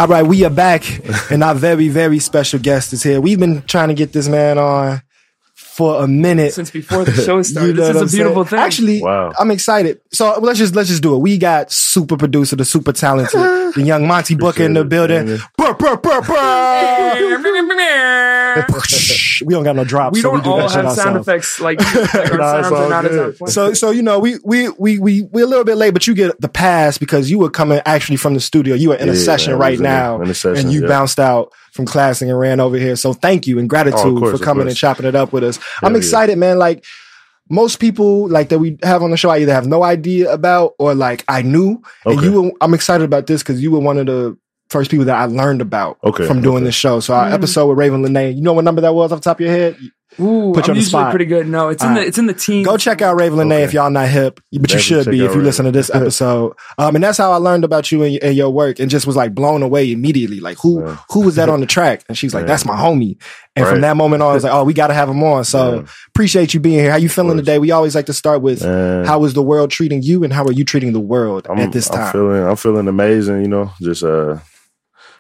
All 0.08 0.14
right, 0.14 0.26
we 0.26 0.46
are 0.46 0.50
back, 0.50 0.86
and 1.30 1.44
our 1.44 1.54
very, 1.54 1.90
very 1.90 2.20
special 2.20 2.62
guest 2.62 2.94
is 2.94 3.04
here. 3.04 3.20
We've 3.20 3.38
been 3.38 3.62
trying 3.64 3.90
to 3.90 3.94
get 3.94 4.14
this 4.14 4.30
man 4.30 4.58
on 4.58 5.02
for 5.78 6.04
a 6.04 6.08
minute. 6.08 6.54
Since 6.54 6.72
before 6.72 7.06
the 7.06 7.14
show 7.14 7.42
started, 7.44 7.68
You 7.68 7.74
know 7.76 7.86
this 7.88 7.96
what 7.96 8.06
is 8.06 8.14
I'm 8.14 8.20
a 8.20 8.24
beautiful 8.24 8.46
saying? 8.46 8.50
thing. 8.50 8.60
Actually, 8.66 9.02
Wow. 9.04 9.32
I'm 9.40 9.52
excited. 9.52 10.02
So 10.12 10.40
let's 10.40 10.58
just 10.58 10.76
let's 10.76 10.90
just 10.90 11.04
do 11.04 11.14
it. 11.16 11.20
We 11.20 11.38
got 11.38 11.72
super 11.72 12.18
producer, 12.18 12.56
the 12.56 12.66
super 12.66 12.92
talented, 12.94 13.40
the 13.76 13.84
young 13.86 14.08
Monte 14.08 14.36
Booker 14.36 14.64
in 14.64 14.74
the 14.74 14.84
building. 14.84 15.28
man. 15.28 15.40
Brr, 15.58 15.74
brr, 15.74 15.98
brr, 15.98 16.22
brr. 16.22 16.34
we 19.46 19.54
don't 19.54 19.64
got 19.64 19.76
no 19.76 19.84
drops. 19.84 20.14
we 20.16 20.22
so 20.22 20.32
don't 20.32 20.44
do 20.44 20.50
all 20.50 20.58
that 20.58 20.72
shit 20.72 20.84
have 20.86 20.94
sound 20.96 21.18
ourselves. 21.18 21.28
effects 21.28 21.60
like, 21.60 21.80
like 21.80 22.32
our 22.32 22.38
Nah, 22.38 22.60
it's 22.60 22.68
sounds 22.70 22.72
are 22.74 22.90
not 22.90 23.06
as 23.06 23.12
good. 23.12 23.26
on 23.28 23.34
point. 23.34 23.52
So, 23.52 23.74
so 23.74 23.92
you 23.92 24.02
know, 24.02 24.20
we 24.20 24.38
we 24.44 24.70
we 24.70 24.98
we 25.00 25.22
we're 25.24 25.44
a 25.46 25.48
little 25.48 25.64
bit 25.66 25.78
late, 25.78 25.94
but 25.94 26.08
you 26.08 26.16
get 26.16 26.40
the 26.42 26.50
pass 26.50 26.98
because 26.98 27.30
you 27.30 27.38
were 27.40 27.50
coming 27.50 27.82
actually 27.86 28.18
from 28.18 28.34
the 28.34 28.40
studio. 28.40 28.76
You 28.76 28.90
were 28.90 28.96
in 28.96 29.10
a 29.10 29.16
session 29.16 29.56
right 29.58 29.76
in 29.78 29.84
now, 29.84 30.22
in 30.22 30.30
a 30.30 30.34
session, 30.34 30.66
and 30.66 30.74
you 30.74 30.82
yeah. 30.82 30.88
bounced 30.88 31.20
out 31.20 31.54
from 31.78 31.86
classing 31.86 32.30
and 32.30 32.38
ran 32.38 32.60
over 32.60 32.78
here. 32.78 32.98
So, 32.98 33.14
thank 33.14 33.48
you 33.48 33.58
and 33.60 33.70
gratitude 33.70 34.02
Oh, 34.02 34.20
course, 34.20 34.38
for 34.38 34.44
coming 34.44 34.68
and 34.68 34.76
chopping 34.76 35.06
it 35.06 35.16
up 35.16 35.32
with 35.32 35.46
us. 35.46 35.58
I'm 35.82 35.94
yeah. 35.94 36.00
excited, 36.00 36.38
man. 36.38 36.58
Like 36.60 36.84
most 37.50 37.80
people, 37.80 38.28
like 38.28 38.50
that 38.50 38.60
we 38.60 38.78
have 38.84 39.02
on 39.02 39.12
the 39.12 39.18
show, 39.18 39.30
I 39.30 39.38
either 39.40 39.54
have 39.54 39.68
no 39.68 39.84
idea 39.84 40.34
about 40.34 40.74
or 40.80 40.94
like 40.94 41.24
I 41.30 41.42
knew. 41.42 41.82
And 42.06 42.20
Okay. 42.20 42.26
you, 42.28 42.42
were, 42.42 42.52
I'm 42.60 42.74
excited 42.74 43.06
about 43.06 43.28
this 43.28 43.42
because 43.42 43.62
you 43.62 43.72
were 43.72 43.80
one 43.80 43.98
of 43.98 44.08
the 44.08 44.38
first 44.70 44.92
people 44.92 45.06
that 45.06 45.16
I 45.16 45.26
learned 45.26 45.62
about 45.62 45.98
Okay, 46.04 46.28
from 46.28 46.42
doing 46.42 46.58
okay. 46.58 46.66
this 46.66 46.76
show. 46.76 47.00
So, 47.00 47.14
our 47.14 47.30
mm. 47.30 47.34
episode 47.34 47.68
with 47.68 47.78
Ravyn 47.78 48.06
Lenae, 48.06 48.36
you 48.36 48.42
know 48.42 48.52
what 48.54 48.66
number 48.66 48.82
that 48.82 48.94
was 48.94 49.14
off 49.14 49.20
the 49.20 49.24
top 49.24 49.38
of 49.38 49.46
your 49.46 49.52
head? 49.52 49.78
Ooh, 50.20 50.22
Put 50.22 50.26
you 50.26 50.30
I'm 50.30 50.56
on 50.56 50.62
the 50.62 50.74
usually 50.76 50.84
spot. 50.84 51.10
pretty 51.12 51.26
good. 51.26 51.48
No, 51.48 51.68
it's 51.70 51.84
in 51.84 51.90
All 51.90 51.96
the 51.96 52.00
right. 52.02 52.08
it's 52.08 52.18
in 52.18 52.26
the 52.28 52.34
teens. 52.34 52.66
Go 52.66 52.78
check 52.78 53.02
out 53.02 53.18
Ravyn 53.18 53.34
Lenae 53.34 53.56
Okay. 53.56 53.64
if 53.66 53.74
y'all 53.74 53.90
not 53.92 54.08
hip, 54.08 54.40
but 54.54 54.74
you 54.74 54.80
should 54.80 55.06
be 55.06 55.24
if 55.24 55.32
you 55.36 55.42
Ravyn. 55.42 55.44
listen 55.44 55.66
to 55.66 55.72
this 55.72 55.90
episode. 55.94 56.54
Um, 56.78 56.96
and 56.96 57.04
that's 57.04 57.18
how 57.18 57.32
I 57.34 57.36
learned 57.36 57.64
about 57.66 57.92
you 57.92 58.04
and, 58.04 58.18
and 58.24 58.36
your 58.36 58.50
work, 58.50 58.80
and 58.80 58.90
just 58.90 59.06
was 59.06 59.16
like 59.16 59.36
blown 59.36 59.62
away 59.64 59.92
immediately. 59.92 60.40
Like 60.40 60.58
who 60.60 60.82
Yeah. 60.82 60.98
who 61.12 61.22
was 61.22 61.36
that 61.36 61.50
on 61.54 61.60
the 61.60 61.66
track? 61.68 62.04
And 62.08 62.18
she's 62.18 62.34
like, 62.34 62.44
Yeah. 62.44 62.48
"That's 62.48 62.66
my 62.66 62.76
homie." 62.76 63.22
And 63.56 63.66
from 63.68 63.82
that 63.82 63.98
moment 63.98 64.24
on, 64.24 64.32
I 64.32 64.34
was 64.34 64.44
like, 64.44 64.54
"Oh, 64.54 64.64
we 64.64 64.74
got 64.74 64.88
to 64.88 64.94
have 64.94 65.10
him 65.10 65.22
on." 65.24 65.44
So 65.44 65.76
Yeah. 65.82 65.86
appreciate 66.10 66.54
you 66.54 66.60
being 66.62 66.80
here. 66.80 66.92
How 66.92 66.98
you 66.98 67.10
feeling 67.10 67.38
today? 67.38 67.60
We 67.60 67.72
always 67.72 67.94
like 67.94 68.06
to 68.06 68.14
start 68.14 68.42
with 68.42 68.64
Man. 68.64 69.06
how 69.06 69.24
is 69.26 69.34
the 69.34 69.44
world 69.44 69.72
treating 69.72 70.02
you, 70.04 70.24
and 70.24 70.32
how 70.32 70.46
are 70.46 70.52
you 70.52 70.64
treating 70.64 70.94
the 70.94 71.00
world 71.00 71.48
I'm, 71.50 71.60
at 71.60 71.74
this 71.74 71.90
I'm 71.92 71.98
time? 71.98 72.12
feeling 72.14 72.44
I'm 72.44 72.56
feeling 72.56 72.88
amazing, 72.88 73.42
you 73.42 73.48
know, 73.50 73.72
just 73.82 74.04
uh 74.04 74.38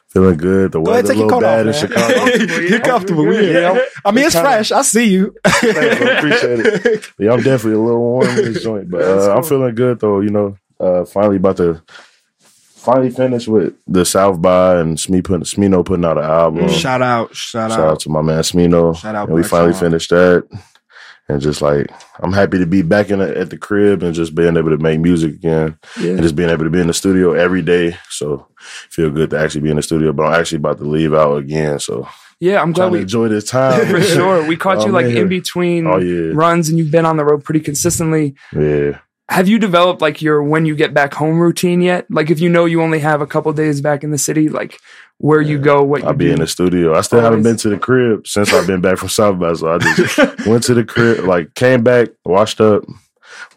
feeling 0.09 0.37
good. 0.37 0.71
The 0.71 0.79
Go 0.81 0.91
ahead, 0.91 1.05
weather 1.05 1.13
a 1.13 1.15
take 1.15 1.17
your 1.17 1.25
little 1.27 1.41
bad 1.41 1.67
off, 1.67 1.75
in. 1.75 1.87
Chicago. 1.89 2.61
You're 2.61 2.79
comfortable. 2.79 3.25
We 3.25 3.37
here. 3.37 3.61
Yeah, 3.61 3.71
I'm- 3.71 3.81
I 4.05 4.11
mean, 4.11 4.25
it's 4.25 4.35
kinda- 4.35 4.49
fresh. 4.49 4.71
I 4.71 4.81
see 4.81 5.05
you. 5.05 5.35
Thanks, 5.45 5.99
bro. 5.99 6.17
Appreciate 6.17 6.59
it. 6.85 7.07
Yeah, 7.19 7.31
I'm 7.33 7.41
definitely 7.43 7.73
a 7.79 7.83
little 7.83 7.99
warm 8.01 8.27
in 8.27 8.35
this 8.35 8.63
joint, 8.63 8.89
but 8.89 8.99
That's 9.01 9.27
uh, 9.27 9.35
I'm 9.35 9.43
feeling 9.43 9.75
good 9.75 9.99
though. 9.99 10.19
You 10.21 10.29
know, 10.29 10.57
uh, 10.79 11.05
finally 11.05 11.37
about 11.37 11.57
to 11.57 11.81
finally 12.75 13.09
finish 13.09 13.47
with 13.47 13.73
the 13.87 14.05
South 14.05 14.41
by 14.41 14.79
and 14.79 14.97
Sme 14.97 15.21
putting 15.23 15.43
Smino 15.43 15.83
putting 15.85 16.05
out 16.05 16.17
an 16.17 16.23
album. 16.23 16.69
shout 16.69 17.01
out, 17.01 17.35
shout, 17.35 17.71
Shout 17.71 17.79
out 17.81 17.99
to 18.01 18.09
my 18.09 18.21
man 18.21 18.41
Smino. 18.43 18.95
Shout 18.95 19.13
out 19.15 19.27
And 19.27 19.35
we 19.35 19.43
finally 19.43 19.73
Sean. 19.73 19.79
finished 19.81 20.09
that. 20.11 20.47
And 21.29 21.41
just 21.41 21.61
like 21.61 21.87
I'm 22.21 22.31
happy 22.31 22.57
to 22.59 22.65
be 22.65 22.81
back 22.83 23.09
in 23.09 23.19
the, 23.19 23.37
at 23.37 23.49
the 23.49 23.57
crib 23.57 24.01
and 24.03 24.15
just 24.15 24.33
being 24.33 24.55
able 24.55 24.69
to 24.69 24.77
make 24.77 24.99
music 24.99 25.33
again 25.35 25.77
Yeah. 25.99 26.11
and 26.11 26.21
just 26.21 26.35
being 26.37 26.49
able 26.49 26.63
to 26.63 26.69
be 26.69 26.79
in 26.79 26.87
the 26.87 26.93
studio 26.93 27.33
every 27.33 27.61
day. 27.61 27.97
So 28.09 28.47
feel 28.89 29.09
good 29.11 29.31
to 29.31 29.39
actually 29.39 29.61
be 29.61 29.69
in 29.69 29.75
the 29.75 29.83
studio. 29.83 30.13
But 30.13 30.23
I'm 30.27 30.39
actually 30.39 30.59
about 30.59 30.77
to 30.77 30.85
leave 30.85 31.13
out 31.13 31.35
again. 31.37 31.79
So 31.79 32.07
Yeah, 32.39 32.61
I'm 32.61 32.71
glad 32.71 32.91
we 32.91 33.01
enjoy 33.01 33.27
this 33.27 33.43
time. 33.49 33.85
for 33.91 34.01
sure 34.01 34.47
we 34.47 34.55
caught 34.55 34.77
Oh, 34.83 34.85
you 34.85 34.91
like 34.93 35.07
man. 35.07 35.17
in 35.17 35.27
between 35.27 35.85
Oh, 35.87 35.97
yeah. 35.97 36.31
runs, 36.33 36.69
and 36.69 36.77
you've 36.77 36.91
been 36.91 37.05
on 37.05 37.17
the 37.17 37.25
road 37.25 37.43
pretty 37.43 37.59
consistently. 37.59 38.35
Yeah. 38.55 38.99
Have 39.29 39.49
you 39.49 39.59
developed 39.59 40.01
like 40.01 40.21
your 40.21 40.41
when 40.41 40.65
you 40.65 40.73
get 40.77 40.93
back 40.93 41.13
home 41.13 41.37
routine 41.41 41.81
yet? 41.81 42.05
Like 42.09 42.29
if 42.29 42.39
you 42.39 42.47
know 42.47 42.63
you 42.63 42.81
only 42.81 42.99
have 42.99 43.19
a 43.21 43.27
couple 43.27 43.51
days 43.51 43.81
back 43.81 44.05
in 44.05 44.11
the 44.11 44.17
city, 44.17 44.47
like 44.47 44.79
where 45.19 45.41
you 45.41 45.57
go, 45.57 45.83
what 45.83 46.03
I'll 46.03 46.13
be 46.13 46.25
do. 46.25 46.33
in 46.33 46.39
the 46.39 46.47
studio. 46.47 46.95
I 46.95 47.01
still 47.01 47.21
haven't 47.21 47.43
been 47.43 47.57
to 47.57 47.69
the 47.69 47.77
crib 47.77 48.27
since 48.27 48.53
I've 48.53 48.67
been 48.67 48.81
back 48.81 48.97
from 48.97 49.09
South 49.09 49.39
by. 49.39 49.53
So 49.53 49.73
I 49.73 49.77
just 49.79 50.17
went 50.45 50.63
to 50.63 50.73
the 50.73 50.85
crib, 50.85 51.25
like 51.25 51.53
came 51.55 51.83
back, 51.83 52.09
washed 52.23 52.61
up, 52.61 52.83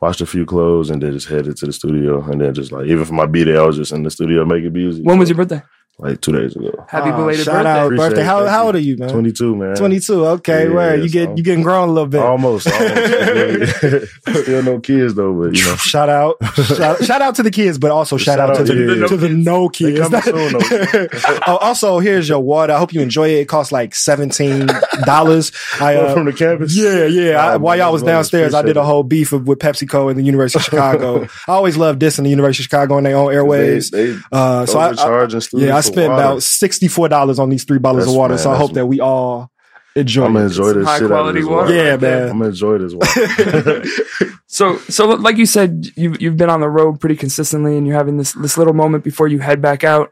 washed 0.01 0.21
a 0.21 0.27
few 0.27 0.47
clothes, 0.47 0.91
and 0.91 1.03
then 1.03 1.13
just 1.13 1.29
headed 1.29 1.57
to 1.59 1.67
the 1.67 1.73
studio. 1.73 2.23
And 2.23 2.41
then 2.41 2.55
just 2.55 2.73
like 2.73 2.87
even 2.87 3.05
for 3.05 3.15
my 3.15 3.27
B 3.27 3.45
day, 3.45 3.57
I 3.57 3.63
was 3.63 3.77
just 3.77 3.93
in 3.93 4.03
the 4.03 4.11
studio 4.11 4.45
making 4.45 4.73
music. 4.73 5.05
when 5.05 5.19
was 5.19 5.29
your 5.29 5.37
birthday? 5.37 5.63
Like 6.01 6.21
two 6.21 6.33
days 6.33 6.57
ago? 6.57 6.73
Happy 6.89 7.11
Oh, 7.11 7.17
belated 7.17 7.45
shout 7.45 7.55
birthday! 7.65 7.71
out 7.71 7.87
Appreciate 7.87 8.09
birthday. 8.09 8.23
How, 8.25 8.47
how 8.47 8.67
old 8.67 8.75
are 8.77 8.79
you, 8.81 8.97
man? 8.97 9.09
Twenty 9.11 9.33
two, 9.33 9.55
man. 9.57 9.77
22. 9.77 10.27
Okay, 10.27 10.69
Yeah, 10.69 10.75
where 10.75 10.97
you 10.97 11.09
so 11.09 11.13
get 11.27 11.37
you 11.39 11.45
getting 11.45 11.63
grown 11.63 11.89
a 11.89 11.93
little 11.93 12.09
bit. 12.09 12.21
Almost, 12.21 12.67
almost. 12.71 13.77
Still 14.43 14.63
no 14.63 14.81
kids 14.81 15.15
though, 15.15 15.33
but 15.35 15.57
you 15.57 15.65
know. 15.65 15.77
Shout 15.91 16.09
out, 16.09 16.37
shout, 16.55 17.03
shout 17.05 17.23
out 17.23 17.35
to 17.37 17.43
the 17.43 17.51
kids, 17.51 17.79
but 17.79 17.91
also 17.91 18.17
shout, 18.17 18.39
Shout 18.39 18.51
out, 18.51 18.55
to 18.55 18.61
out 18.63 18.67
the, 18.67 18.75
to 18.75 18.95
the 19.01 19.09
to 19.09 19.17
the 19.17 19.29
no 19.29 19.69
kids. 19.69 19.99
soon, 20.25 20.53
though. 20.53 21.09
oh, 21.47 21.57
also, 21.57 21.99
here's 21.99 22.29
your 22.29 22.41
water. 22.41 22.73
I 22.73 22.79
hope 22.79 22.93
you 22.93 23.01
enjoy 23.01 23.29
it. 23.31 23.41
It 23.41 23.49
costs 23.49 23.73
like 23.73 23.95
seventeen 23.95 24.69
dollars. 25.05 25.53
I 25.81 25.97
uh, 25.97 26.15
from 26.15 26.27
the 26.27 26.33
campus. 26.33 26.77
yeah, 26.77 27.07
yeah. 27.07 27.31
I, 27.45 27.55
Oh, 27.55 27.59
while 27.59 27.77
y'all 27.77 27.93
was 27.93 28.03
downstairs, 28.03 28.55
I 28.55 28.63
did 28.63 28.77
a 28.77 28.85
whole 28.85 29.03
beef 29.03 29.33
with, 29.33 29.45
with 29.47 29.59
PepsiCo 29.59 30.09
and 30.11 30.19
the 30.19 30.23
University 30.23 30.61
of 30.61 30.65
Chicago. 30.65 31.25
I 31.49 31.53
always 31.53 31.77
love 31.77 31.99
dissing 31.99 32.23
the 32.25 32.31
University 32.31 32.63
of 32.63 32.65
Chicago 32.67 32.97
on 32.97 33.03
their 33.03 33.17
own 33.17 33.33
airways. 33.33 33.91
They, 33.91 34.13
they 34.13 34.19
Uh, 34.31 34.67
so 34.67 34.79
I, 34.79 34.87
I, 34.87 34.89
overcharging 34.91 35.61
yeah, 35.61 35.77
I 35.77 35.81
for 35.83 35.87
spent 35.93 36.13
about 36.13 36.43
sixty 36.43 36.89
four 36.89 37.09
dollars 37.09 37.39
on 37.39 37.51
these 37.51 37.65
three 37.65 37.79
bottles 37.79 38.03
That's- 38.05 38.15
of 38.15 38.19
water. 38.19 38.33
man, 38.35 38.39
so 38.39 38.51
I 38.51 38.53
that's- 38.55 38.69
hope 38.69 38.75
that 38.75 38.87
we 38.87 39.01
all 39.01 39.51
enjoy. 39.97 40.25
I'm 40.25 40.33
gonna 40.35 40.45
it. 40.45 40.49
enjoy 40.49 40.73
this 40.75 40.87
high 40.87 40.99
shit 40.99 41.03
out 41.03 41.05
of 41.05 41.11
quality 41.11 41.41
this 41.41 41.49
water. 41.49 41.63
water. 41.63 41.75
Yeah, 41.75 41.91
right 41.91 42.01
man. 42.01 42.23
I'm 42.23 42.39
gonna 42.39 42.45
enjoy 42.51 42.79
this 42.79 42.95
water. 42.95 43.83
So, 44.53 44.79
so 44.79 45.07
like 45.07 45.37
you 45.37 45.47
said, 45.47 45.87
you've 45.97 46.21
you've 46.21 46.37
been 46.37 46.51
on 46.51 46.61
the 46.61 46.69
road 46.69 46.99
pretty 46.99 47.15
consistently, 47.15 47.77
and 47.79 47.87
you're 47.87 47.97
having 47.97 48.17
this 48.17 48.33
this 48.33 48.59
little 48.59 48.73
moment 48.75 49.05
before 49.05 49.29
you 49.29 49.39
head 49.39 49.63
back 49.63 49.85
out. 49.85 50.11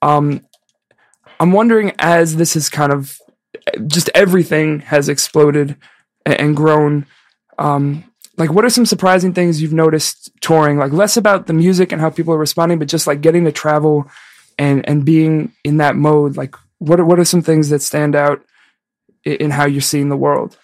Um, 0.00 0.40
I'm 1.38 1.52
wondering 1.52 1.92
as 1.98 2.36
this 2.36 2.56
is 2.56 2.70
kind 2.70 2.92
of 2.92 3.18
just 3.86 4.08
everything 4.14 4.80
has 4.80 5.10
exploded 5.10 5.76
and, 6.24 6.40
and 6.40 6.56
grown. 6.56 7.04
Um, 7.58 8.04
like, 8.38 8.50
what 8.50 8.64
are 8.64 8.70
some 8.70 8.86
surprising 8.86 9.34
things 9.34 9.60
you've 9.60 9.74
noticed 9.74 10.30
touring? 10.40 10.78
Like, 10.78 10.92
less 10.92 11.18
about 11.18 11.46
the 11.46 11.52
music 11.52 11.92
and 11.92 12.00
how 12.00 12.08
people 12.08 12.32
are 12.32 12.38
responding, 12.38 12.78
but 12.78 12.88
just 12.88 13.06
like 13.06 13.20
getting 13.20 13.44
to 13.44 13.52
travel 13.52 14.10
and 14.58 14.86
and 14.88 15.04
being 15.04 15.52
in 15.64 15.76
that 15.78 15.96
mode. 15.96 16.36
Like, 16.36 16.54
what 16.78 17.00
are, 17.00 17.04
what 17.04 17.18
are 17.18 17.24
some 17.24 17.42
things 17.42 17.68
that 17.70 17.82
stand 17.82 18.14
out 18.14 18.42
in, 19.24 19.34
in 19.36 19.50
how 19.50 19.66
you're 19.66 19.80
seeing 19.80 20.08
the 20.08 20.16
world? 20.16 20.56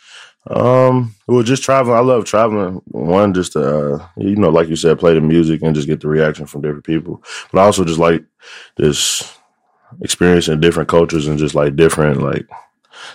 Um, 0.49 1.14
well, 1.26 1.42
just 1.42 1.62
traveling. 1.62 1.97
I 1.97 2.00
love 2.00 2.25
traveling. 2.25 2.80
One, 2.87 3.35
just 3.35 3.52
to, 3.52 3.61
uh, 3.97 4.06
you 4.16 4.37
know, 4.37 4.49
like 4.49 4.68
you 4.68 4.76
said, 4.76 4.99
play 4.99 5.12
the 5.14 5.20
music 5.20 5.61
and 5.62 5.75
just 5.75 5.87
get 5.87 6.00
the 6.00 6.09
reaction 6.09 6.47
from 6.47 6.62
different 6.62 6.85
people. 6.85 7.23
But 7.52 7.61
I 7.61 7.64
also 7.64 7.85
just 7.85 7.99
like 7.99 8.25
just 8.80 9.30
experiencing 10.00 10.61
different 10.61 10.88
cultures 10.88 11.26
and 11.26 11.38
just 11.38 11.54
like 11.54 11.76
different, 11.76 12.23
like 12.23 12.47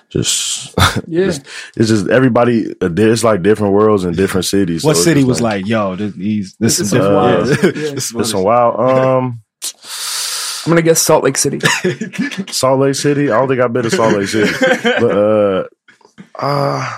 just 0.09 0.73
Yeah. 1.07 1.25
just- 1.25 1.45
it's 1.75 1.89
just 1.89 2.07
everybody. 2.09 2.73
It's 2.79 3.23
like 3.23 3.41
different 3.41 3.73
worlds 3.73 4.03
in 4.05 4.13
different 4.13 4.45
cities. 4.45 4.83
What 4.83 4.95
So 4.97 5.03
city 5.03 5.23
was 5.23 5.41
like, 5.41 5.65
yo, 5.65 5.95
this, 5.95 6.13
these, 6.13 6.55
this, 6.57 6.77
This 6.77 6.79
is 6.79 6.79
is 6.81 6.89
some 6.91 6.99
different. 6.99 7.15
wild- 7.15 7.47
Yeah. 7.47 7.83
yeah. 7.83 7.91
This 7.95 8.11
is 8.13 8.29
some 8.29 8.43
wild. 8.43 8.75
Um, 8.79 9.41
I'm 10.65 10.71
gonna 10.71 10.81
guess 10.81 11.01
Salt 11.01 11.23
Lake 11.23 11.37
City. 11.37 11.59
Salt 12.51 12.79
Lake 12.79 12.95
City. 12.95 13.31
I 13.31 13.37
don't 13.37 13.47
think 13.47 13.61
I've 13.61 13.73
been 13.73 13.83
to 13.83 13.91
Salt 13.91 14.13
Lake 14.15 14.27
City, 14.27 14.51
but 14.99 15.17
uh, 15.17 15.63
uh, 16.39 16.97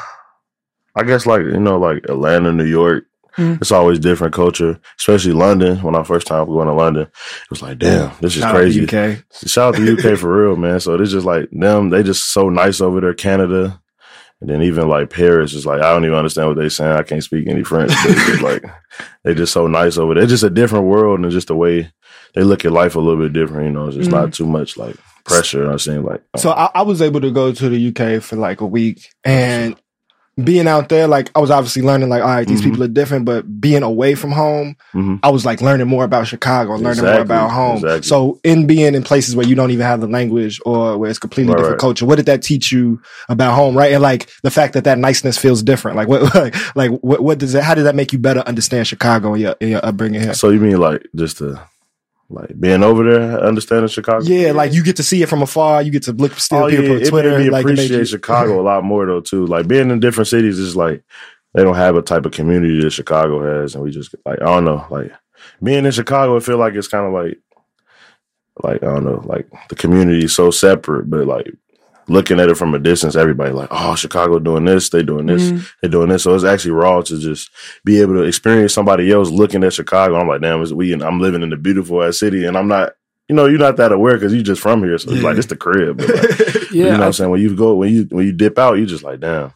I 0.96 1.04
guess 1.04 1.26
like 1.26 1.42
you 1.42 1.60
know, 1.60 1.78
like 1.78 2.04
Atlanta, 2.10 2.52
New 2.54 2.66
York. 2.66 3.06
Mhm. 3.38 3.62
It's 3.62 3.72
always 3.72 4.00
different 4.00 4.34
culture, 4.34 4.80
especially 5.00 5.34
London. 5.34 5.78
When 5.84 5.96
I 5.96 6.02
first 6.02 6.26
time 6.26 6.48
going 6.48 6.68
to 6.68 6.74
London, 6.74 7.04
it 7.04 7.50
was 7.52 7.62
like, 7.62 7.78
damn, 7.78 8.12
this 8.20 8.36
is 8.36 8.42
Shout 8.42 8.56
out 8.56 8.60
to 8.60 8.64
crazy. 8.64 8.84
UK. 8.84 9.24
Shout 9.48 9.76
out 9.76 9.76
to 9.76 9.96
the 9.96 10.12
UK 10.12 10.18
for 10.18 10.44
real, 10.44 10.56
man. 10.56 10.80
So 10.80 10.96
it's 10.96 11.12
just 11.12 11.26
like 11.26 11.48
them. 11.52 11.90
They 11.90 12.02
just 12.02 12.34
so 12.34 12.50
nice 12.50 12.82
over 12.82 13.00
there. 13.00 13.14
Canada, 13.14 13.80
and 14.42 14.50
then 14.50 14.64
even 14.64 14.90
like 14.90 15.12
Paris 15.12 15.54
is 15.54 15.68
like 15.68 15.82
I 15.82 15.92
don't 15.94 16.04
even 16.06 16.18
understand 16.18 16.48
what 16.48 16.58
they 16.58 16.68
saying. 16.70 16.94
I 16.98 17.04
can't 17.04 17.24
speak 17.24 17.48
any 17.48 17.64
French. 17.64 17.92
But 18.04 18.16
just 18.16 18.42
like 18.42 18.64
they 19.24 19.36
just 19.36 19.54
so 19.54 19.68
nice 19.68 20.00
over 20.00 20.16
there. 20.16 20.24
It's 20.24 20.32
just 20.32 20.44
a 20.44 20.50
different 20.50 20.86
world 20.86 21.20
and 21.20 21.32
just 21.32 21.50
the 21.50 21.56
way 21.56 21.92
they 22.36 22.44
look 22.44 22.66
at 22.66 22.72
life 22.72 22.96
a 22.96 23.00
little 23.00 23.22
bit 23.22 23.34
different. 23.34 23.66
You 23.68 23.72
know, 23.72 23.88
it's 23.88 23.98
just 23.98 24.12
not 24.12 24.34
too 24.34 24.46
much 24.46 24.78
like 24.78 24.96
pressure. 25.26 25.70
I'm 25.70 25.80
saying 25.80 26.04
like 26.04 26.22
So 26.38 26.52
I, 26.52 26.70
I 26.76 26.82
was 26.84 27.02
able 27.02 27.22
to 27.22 27.32
go 27.32 27.52
to 27.52 27.70
the 27.70 27.88
UK 27.90 28.22
for 28.24 28.36
like 28.36 28.62
a 28.62 28.66
week 28.66 29.10
and 29.24 29.76
being 30.44 30.68
out 30.68 30.88
there, 30.90 31.08
like 31.08 31.32
I 31.36 31.40
was 31.40 31.50
obviously 31.50 31.82
learning 31.82 32.10
like, 32.10 32.22
all 32.22 32.28
right, 32.28 32.48
these 32.48 32.62
Mhm. 32.62 32.66
people 32.66 32.84
are 32.84 32.88
different, 32.88 33.26
but 33.26 33.60
being 33.60 33.82
away 33.82 34.14
from 34.14 34.32
home, 34.32 34.76
Mhm. 34.94 35.20
I 35.24 35.30
was 35.32 35.48
like 35.48 35.62
learning 35.62 35.88
more 35.88 36.04
about 36.04 36.28
Chicago, 36.28 36.76
learning 36.76 37.06
more 37.06 37.22
about 37.22 37.50
home. 37.50 37.78
exactly. 37.78 38.04
So 38.04 38.40
in 38.44 38.68
being 38.68 38.94
in 38.94 39.02
places 39.02 39.36
where 39.36 39.48
you 39.48 39.56
don't 39.56 39.72
even 39.72 39.84
have 39.88 40.00
the 40.00 40.06
language 40.08 40.62
or 40.64 40.96
where 41.00 41.10
it's 41.10 41.18
completely 41.18 41.54
Right, 41.54 41.58
different 41.58 41.74
right. 41.82 41.88
culture, 41.88 42.06
what 42.06 42.18
did 42.18 42.28
that 42.28 42.44
teach 42.44 42.72
you 42.72 43.02
about 43.30 43.56
home? 43.56 43.76
Right. 43.76 43.94
And 43.94 44.04
like 44.04 44.30
the 44.44 44.52
fact 44.52 44.74
that 44.76 44.84
that 44.84 45.00
niceness 45.00 45.40
feels 45.40 45.64
different. 45.64 45.98
Like 45.98 46.08
what, 46.08 46.22
like, 46.36 46.56
like 46.76 46.92
what, 47.02 47.24
what 47.24 47.40
does 47.40 47.56
it, 47.56 47.64
how 47.64 47.74
does 47.74 47.86
that 47.86 47.96
make 47.96 48.14
you 48.14 48.20
better 48.20 48.42
understand 48.42 48.86
Chicago 48.86 49.34
and 49.34 49.42
your, 49.42 49.56
and 49.60 49.72
your 49.72 49.84
upbringing 49.84 50.22
here? 50.22 50.36
So 50.36 50.50
you 50.52 50.60
mean 50.60 50.78
like 50.78 51.02
just 51.16 51.40
to 51.40 51.60
like 52.30 52.60
being 52.60 52.84
over 52.84 53.10
there, 53.10 53.40
understanding 53.40 53.88
Chicago? 53.88 54.26
Yeah, 54.26 54.52
like 54.52 54.74
you 54.74 54.84
get 54.84 54.98
to 54.98 55.04
see 55.04 55.22
it 55.24 55.30
from 55.30 55.42
afar. 55.42 55.82
You 55.82 55.92
get 55.92 56.04
to 56.04 56.12
look, 56.12 56.34
steal 56.34 56.64
oh, 56.64 56.70
people 56.70 56.86
yeah, 56.86 56.92
on 56.92 57.02
it 57.02 57.10
Twitter. 57.10 57.38
made 57.38 57.46
me 57.46 57.50
like, 57.50 57.64
appreciate 57.64 58.00
you- 58.00 58.06
Chicago 58.06 58.60
a 58.60 58.64
lot 58.64 58.84
more 58.84 59.06
though 59.06 59.22
too. 59.22 59.46
Like 59.46 59.68
being 59.68 59.90
in 59.90 60.00
different 60.00 60.28
cities 60.28 60.60
is 60.60 60.76
like 60.76 61.04
they 61.54 61.64
don't 61.64 61.76
have 61.76 61.96
a 61.96 62.02
type 62.02 62.26
of 62.26 62.34
community 62.34 62.82
that 62.82 62.92
Chicago 62.92 63.42
has, 63.62 63.76
and 63.76 63.84
we 63.84 63.92
just 63.92 64.14
like 64.26 64.42
I 64.42 64.46
don't 64.46 64.66
know, 64.66 64.86
like 64.90 65.12
being 65.64 65.86
in 65.86 65.92
Chicago, 65.92 66.36
I 66.36 66.40
feel 66.40 66.58
like 66.58 66.74
it's 66.74 66.88
kind 66.88 67.06
of 67.06 67.14
like 67.14 67.40
like 68.64 68.84
I 68.84 68.88
don't 68.88 69.06
know, 69.06 69.22
like 69.26 69.48
the 69.70 69.76
community 69.76 70.26
is 70.26 70.36
so 70.36 70.52
separate, 70.52 71.10
but 71.10 71.28
like 71.28 71.48
looking 72.08 72.40
at 72.40 72.50
it 72.50 72.56
from 72.56 72.74
a 72.74 72.80
distance, 72.80 73.16
everybody 73.16 73.52
like, 73.52 73.68
oh, 73.72 73.96
Chicago 73.96 74.40
doing 74.40 74.66
this, 74.66 74.90
they 74.90 75.04
doing 75.04 75.26
this, 75.26 75.52
Mhm. 75.52 75.68
they 75.82 75.88
doing 75.88 76.10
this. 76.10 76.24
So 76.24 76.34
it's 76.34 76.44
actually 76.44 76.72
raw 76.72 77.02
to 77.02 77.20
just 77.20 77.50
be 77.84 78.00
able 78.02 78.14
to 78.16 78.22
experience 78.24 78.74
somebody 78.74 79.12
else 79.12 79.30
looking 79.30 79.64
at 79.64 79.74
Chicago. 79.74 80.16
I'm 80.18 80.28
like, 80.28 80.42
damn, 80.42 80.62
it's 80.62 80.72
we 80.72 80.94
and 80.94 81.04
I'm 81.04 81.20
living 81.20 81.42
in 81.44 81.50
the 81.50 81.58
beautiful 81.58 82.02
ass 82.04 82.18
city, 82.20 82.46
and 82.46 82.58
I'm 82.58 82.68
not. 82.68 82.94
You 83.30 83.36
know, 83.36 83.46
you're 83.46 83.60
not 83.60 83.76
that 83.76 83.92
aware 83.92 84.14
because 84.14 84.34
you 84.34 84.42
just 84.42 84.62
from 84.62 84.82
here, 84.84 84.98
so 84.98 85.10
it's 85.12 85.20
Yeah. 85.22 85.28
like 85.28 85.38
it's 85.38 85.48
the 85.48 85.58
crib. 85.58 85.98
But 85.98 86.08
like, 86.08 86.40
Yeah, 86.72 86.78
you 86.78 86.84
know 86.86 86.92
what 86.92 87.02
I- 87.02 87.06
I'm 87.08 87.14
saying? 87.14 87.30
When 87.30 87.42
you 87.42 87.54
go, 87.58 87.74
when 87.74 87.94
you 87.94 88.08
when 88.10 88.26
you 88.26 88.32
dip 88.32 88.58
out, 88.58 88.78
you 88.78 88.86
just 88.86 89.04
like, 89.04 89.20
damn. 89.20 89.52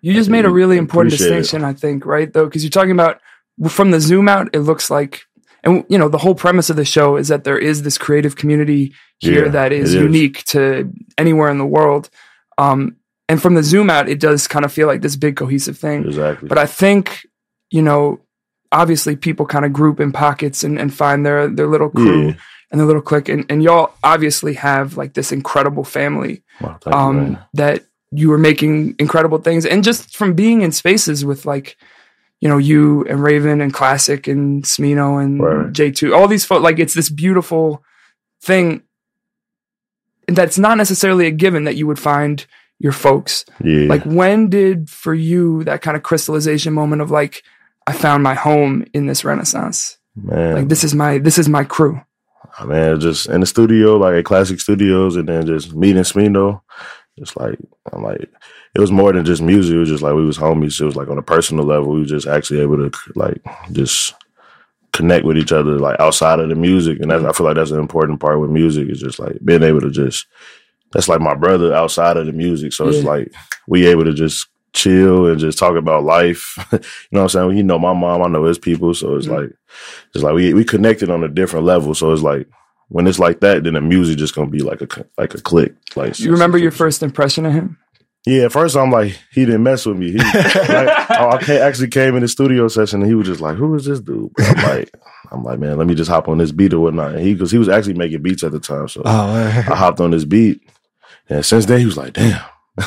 You 0.00 0.14
just 0.14 0.30
made 0.30 0.44
a 0.44 0.50
really 0.50 0.78
important 0.78 1.12
Appreciate 1.14 1.34
it. 1.36 1.40
distinction, 1.40 1.64
I 1.68 1.72
think, 1.72 2.06
right? 2.06 2.32
Though, 2.32 2.44
because 2.44 2.62
you're 2.62 2.70
talking 2.70 2.92
about 2.92 3.20
from 3.68 3.90
the 3.90 4.00
zoom 4.00 4.28
out, 4.28 4.48
it 4.54 4.60
looks 4.60 4.90
like, 4.90 5.22
and 5.64 5.84
you 5.88 5.98
know, 5.98 6.08
the 6.08 6.18
whole 6.18 6.34
premise 6.34 6.70
of 6.70 6.76
the 6.76 6.84
show 6.84 7.16
is 7.16 7.28
that 7.28 7.44
there 7.44 7.58
is 7.58 7.82
this 7.82 7.98
creative 7.98 8.36
community 8.36 8.94
here 9.18 9.46
Yeah, 9.46 9.50
that 9.52 9.72
is, 9.72 9.94
is. 9.94 10.02
unique 10.02 10.44
to 10.46 10.90
anywhere 11.18 11.50
in 11.50 11.58
the 11.58 11.66
world. 11.66 12.10
Um, 12.58 12.96
and 13.28 13.40
from 13.40 13.54
the 13.54 13.62
zoom 13.62 13.90
out, 13.90 14.08
it 14.08 14.18
does 14.20 14.48
kind 14.48 14.64
of 14.64 14.72
feel 14.72 14.86
like 14.86 15.02
this 15.02 15.16
big 15.16 15.36
cohesive 15.36 15.78
thing. 15.78 16.04
Exactly. 16.04 16.48
But 16.48 16.58
I 16.58 16.66
think, 16.66 17.26
you 17.70 17.82
know, 17.82 18.20
obviously 18.72 19.16
people 19.16 19.46
kind 19.46 19.64
of 19.64 19.72
group 19.72 20.00
in 20.00 20.12
pockets 20.12 20.64
and, 20.64 20.78
and 20.78 20.92
find 20.92 21.24
their 21.24 21.48
their 21.48 21.66
little 21.66 21.90
crew 21.90 22.28
Yeah. 22.28 22.34
and 22.70 22.80
their 22.80 22.86
little 22.86 23.02
clique, 23.02 23.28
and, 23.28 23.44
and 23.50 23.62
y'all 23.62 23.92
obviously 24.02 24.54
have 24.54 24.96
like 24.96 25.14
this 25.14 25.32
incredible 25.32 25.84
family 25.84 26.42
Wow, 26.60 26.78
thank 26.80 26.94
you, 26.94 27.00
um, 27.00 27.38
that 27.54 27.84
you 28.12 28.28
were 28.30 28.38
making 28.38 28.94
incredible 28.98 29.38
things, 29.38 29.64
and 29.66 29.84
just 29.84 30.16
from 30.16 30.34
being 30.34 30.62
in 30.62 30.72
spaces 30.72 31.24
with 31.24 31.46
like, 31.46 31.76
you 32.40 32.48
know, 32.48 32.58
you 32.58 33.04
and 33.04 33.20
Ravyn 33.20 33.62
and 33.62 33.72
Classic 33.72 34.26
and 34.26 34.64
Smino 34.64 35.22
and 35.22 35.40
Right. 35.40 35.72
J 35.72 35.90
two, 35.90 36.14
all 36.14 36.28
these 36.28 36.44
folks, 36.44 36.62
like 36.62 36.78
it's 36.78 36.94
this 36.94 37.10
beautiful 37.10 37.82
thing. 38.42 38.82
And 40.26 40.36
that's 40.36 40.58
not 40.58 40.76
necessarily 40.76 41.26
a 41.26 41.30
given 41.30 41.64
that 41.64 41.76
you 41.76 41.86
would 41.86 41.98
find 41.98 42.44
your 42.78 42.92
folks. 42.92 43.44
Yeah. 43.62 43.88
Like, 43.88 44.04
when 44.04 44.48
did 44.48 44.88
for 44.88 45.12
you 45.12 45.64
that 45.64 45.82
kind 45.82 45.96
of 45.96 46.02
crystallization 46.02 46.72
moment 46.72 47.02
of 47.02 47.10
like, 47.10 47.42
I 47.86 47.92
found 47.92 48.22
my 48.22 48.34
home 48.34 48.84
in 48.94 49.06
this 49.06 49.24
renaissance? 49.24 49.98
man. 50.16 50.54
Like, 50.54 50.68
this 50.68 50.84
is 50.84 50.94
my 50.94 51.18
this 51.18 51.38
is 51.38 51.48
my 51.48 51.64
crew. 51.64 52.00
I 52.58 52.64
mean, 52.64 53.00
just 53.00 53.28
in 53.28 53.40
the 53.40 53.46
studio, 53.46 53.96
like 53.96 54.14
at 54.14 54.24
Classick 54.24 54.60
Studios, 54.60 55.16
and 55.16 55.28
then 55.28 55.46
just 55.46 55.74
meeting 55.74 56.02
Smino. 56.02 56.62
Just 57.20 57.36
like 57.36 57.58
I'm 57.92 58.02
like, 58.02 58.28
it 58.74 58.80
was 58.80 58.90
more 58.90 59.12
than 59.12 59.24
just 59.24 59.42
music. 59.42 59.74
It 59.76 59.78
was 59.78 59.88
just 59.88 60.02
like 60.02 60.14
we 60.14 60.24
was 60.24 60.38
homies. 60.38 60.80
It 60.80 60.84
was 60.86 60.96
like 60.96 61.08
on 61.08 61.18
a 61.18 61.22
personal 61.22 61.64
level. 61.64 61.92
We 61.92 62.00
were 62.00 62.06
just 62.06 62.26
actually 62.26 62.60
able 62.60 62.76
to 62.78 62.90
like 63.14 63.40
just 63.72 64.14
connect 64.92 65.24
with 65.24 65.38
each 65.38 65.52
other, 65.52 65.78
like 65.78 66.00
outside 66.00 66.40
of 66.40 66.48
the 66.48 66.54
music. 66.56 66.98
And 67.00 67.10
that's, 67.10 67.24
I 67.24 67.32
feel 67.32 67.46
like 67.46 67.56
that's 67.56 67.70
an 67.70 67.78
important 67.78 68.20
part 68.20 68.40
with 68.40 68.50
music. 68.50 68.88
Is 68.88 69.00
just 69.00 69.18
like 69.18 69.38
being 69.44 69.62
able 69.62 69.80
to 69.82 69.90
just. 69.90 70.26
That's 70.92 71.08
like 71.08 71.20
my 71.20 71.34
brother 71.34 71.72
outside 71.72 72.16
of 72.16 72.26
the 72.26 72.32
music. 72.32 72.72
So 72.72 72.88
it's 72.88 73.04
like 73.04 73.32
we 73.68 73.86
able 73.86 74.02
to 74.04 74.12
just 74.12 74.48
chill 74.72 75.26
and 75.26 75.38
just 75.38 75.56
talk 75.58 75.76
about 75.76 76.02
life. 76.02 76.56
you 76.72 76.78
know 77.12 77.20
what 77.20 77.22
I'm 77.22 77.28
saying? 77.50 77.56
You 77.58 77.62
know 77.62 77.78
my 77.78 77.92
mom, 77.92 78.22
I 78.22 78.26
know 78.28 78.42
his 78.44 78.58
people. 78.58 78.92
So 78.94 79.14
it's 79.14 79.28
Mhm. 79.28 79.36
like 79.42 79.50
it's 80.14 80.24
like 80.24 80.34
we 80.34 80.52
we 80.52 80.64
connected 80.64 81.08
on 81.08 81.22
a 81.22 81.28
different 81.28 81.64
level. 81.64 81.94
So 81.94 82.12
it's 82.12 82.22
like 82.22 82.48
when 82.90 83.06
it's 83.06 83.18
like 83.18 83.40
that, 83.40 83.64
then 83.64 83.74
the 83.74 83.80
music 83.80 84.18
just 84.18 84.34
gonna 84.34 84.50
be 84.50 84.60
like 84.60 84.82
a 84.82 84.94
c- 84.94 85.08
like 85.16 85.32
a 85.34 85.40
click. 85.40 85.74
Like 85.96 86.18
You 86.18 86.30
remember 86.32 86.58
your 86.58 86.70
first 86.72 87.02
impression 87.02 87.46
of 87.46 87.52
him? 87.52 87.78
Yeah, 88.26 88.44
at 88.44 88.52
first 88.52 88.76
I'm 88.76 88.90
like 88.90 89.18
he 89.32 89.46
didn't 89.46 89.62
mess 89.62 89.86
with 89.86 89.96
me. 89.96 90.12
He 90.12 90.18
like, 90.18 91.10
oh, 91.10 91.38
I 91.40 91.58
actually 91.60 91.88
came 91.88 92.16
in 92.16 92.22
the 92.22 92.28
studio 92.28 92.68
session 92.68 93.00
and 93.00 93.08
he 93.08 93.14
was 93.14 93.26
just 93.26 93.40
like, 93.40 93.56
"Who 93.56 93.74
is 93.76 93.86
this 93.86 94.00
dude?" 94.00 94.30
But 94.36 94.58
I'm 94.58 94.64
like, 94.68 94.94
I'm 95.32 95.42
like, 95.42 95.58
man, 95.58 95.78
let 95.78 95.86
me 95.86 95.94
just 95.94 96.10
hop 96.10 96.28
on 96.28 96.36
this 96.38 96.52
beat 96.52 96.74
or 96.74 96.80
whatnot. 96.80 97.12
And 97.14 97.20
he 97.20 97.32
because 97.32 97.50
he 97.50 97.58
was 97.58 97.68
actually 97.70 97.94
making 97.94 98.20
beats 98.22 98.44
at 98.44 98.52
the 98.52 98.60
time, 98.60 98.88
so 98.88 99.02
Oh, 99.04 99.34
I 99.34 99.50
hopped 99.74 100.00
on 100.00 100.10
this 100.10 100.24
beat, 100.26 100.60
and 101.30 101.46
since 101.46 101.64
then 101.66 101.78
he 101.80 101.86
was 101.86 101.96
like, 101.96 102.12
"Damn, 102.12 102.42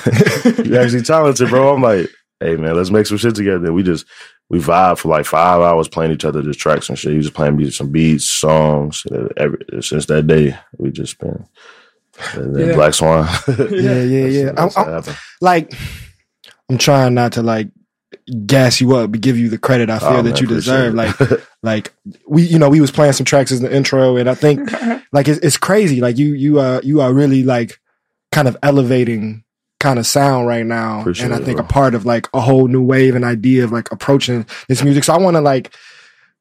you 0.66 0.78
actually 0.78 1.02
talented, 1.02 1.50
bro." 1.50 1.74
I'm 1.74 1.82
like, 1.82 2.10
"Hey, 2.40 2.56
man, 2.56 2.76
let's 2.76 2.92
make 2.92 3.08
some 3.08 3.18
shit 3.18 3.34
together." 3.36 3.66
And 3.66 3.76
we 3.76 3.82
just 3.82 4.06
we 4.54 4.60
vibe 4.60 5.00
for 5.00 5.10
like 5.10 5.26
five 5.26 5.62
hours 5.62 5.88
playing 5.88 6.12
each 6.12 6.26
other 6.26 6.44
just 6.44 6.60
tracks 6.60 6.88
and 6.88 6.98
shit. 7.00 7.12
He 7.12 7.18
was 7.18 7.32
playing 7.32 7.58
me 7.58 7.70
some 7.72 7.90
beats, 7.92 8.30
songs. 8.30 9.04
Every, 9.36 9.58
since 9.82 10.06
that 10.06 10.28
day, 10.28 10.56
we 10.78 10.92
just 10.92 11.18
been. 11.18 11.46
And 12.36 12.56
then 12.56 12.68
Yeah. 12.70 12.76
Black 12.76 12.94
Swan. 12.94 13.28
yeah, 13.58 14.02
yeah, 14.04 14.26
yeah. 14.28 14.52
I'm, 14.56 14.70
I'm- 14.78 15.04
like, 15.42 15.74
I'm 16.70 16.78
trying 16.78 17.16
not 17.16 17.32
to 17.34 17.42
like 17.42 17.70
gas 18.46 18.80
you 18.80 18.96
up, 18.96 19.12
but 19.12 19.22
give 19.22 19.40
you 19.40 19.50
the 19.50 19.58
credit 19.58 19.90
I 19.90 19.98
feel 19.98 20.10
Oh, 20.10 20.22
that 20.22 20.34
man, 20.36 20.38
you 20.42 20.48
deserve. 20.48 20.94
appreciate 20.94 21.30
Like, 21.32 21.42
like 21.64 21.94
we, 22.28 22.44
you 22.44 22.60
know, 22.60 22.70
we 22.70 22.80
was 22.80 22.92
playing 22.92 23.14
some 23.14 23.26
tracks 23.26 23.52
as 23.52 23.60
the 23.62 23.76
intro, 23.76 24.18
and 24.18 24.30
I 24.30 24.36
think 24.36 24.72
like 25.12 25.28
it's, 25.28 25.40
it's 25.40 25.58
crazy. 25.58 26.00
Like 26.00 26.18
you, 26.20 26.28
you 26.36 26.60
are, 26.60 26.80
you 26.84 27.02
are 27.02 27.12
really 27.12 27.42
like 27.44 27.80
kind 28.32 28.48
of 28.48 28.56
elevating 28.62 29.44
kind 29.84 30.00
of 30.00 30.08
sound 30.08 30.48
right 30.48 30.66
now, 30.66 31.02
Appreciate 31.02 31.26
and 31.26 31.34
I 31.36 31.38
think 31.46 31.58
bro. 31.58 31.66
a 31.66 31.70
part 31.70 31.94
of 31.94 32.06
like 32.06 32.28
a 32.34 32.42
whole 32.42 32.68
new 32.68 32.82
wave 32.82 33.16
and 33.16 33.24
idea 33.26 33.64
of 33.64 33.72
like 33.72 33.92
approaching 33.92 34.46
this 34.68 34.82
music. 34.84 35.04
So 35.04 35.14
I 35.14 35.18
want 35.20 35.36
to 35.36 35.42
like, 35.42 35.76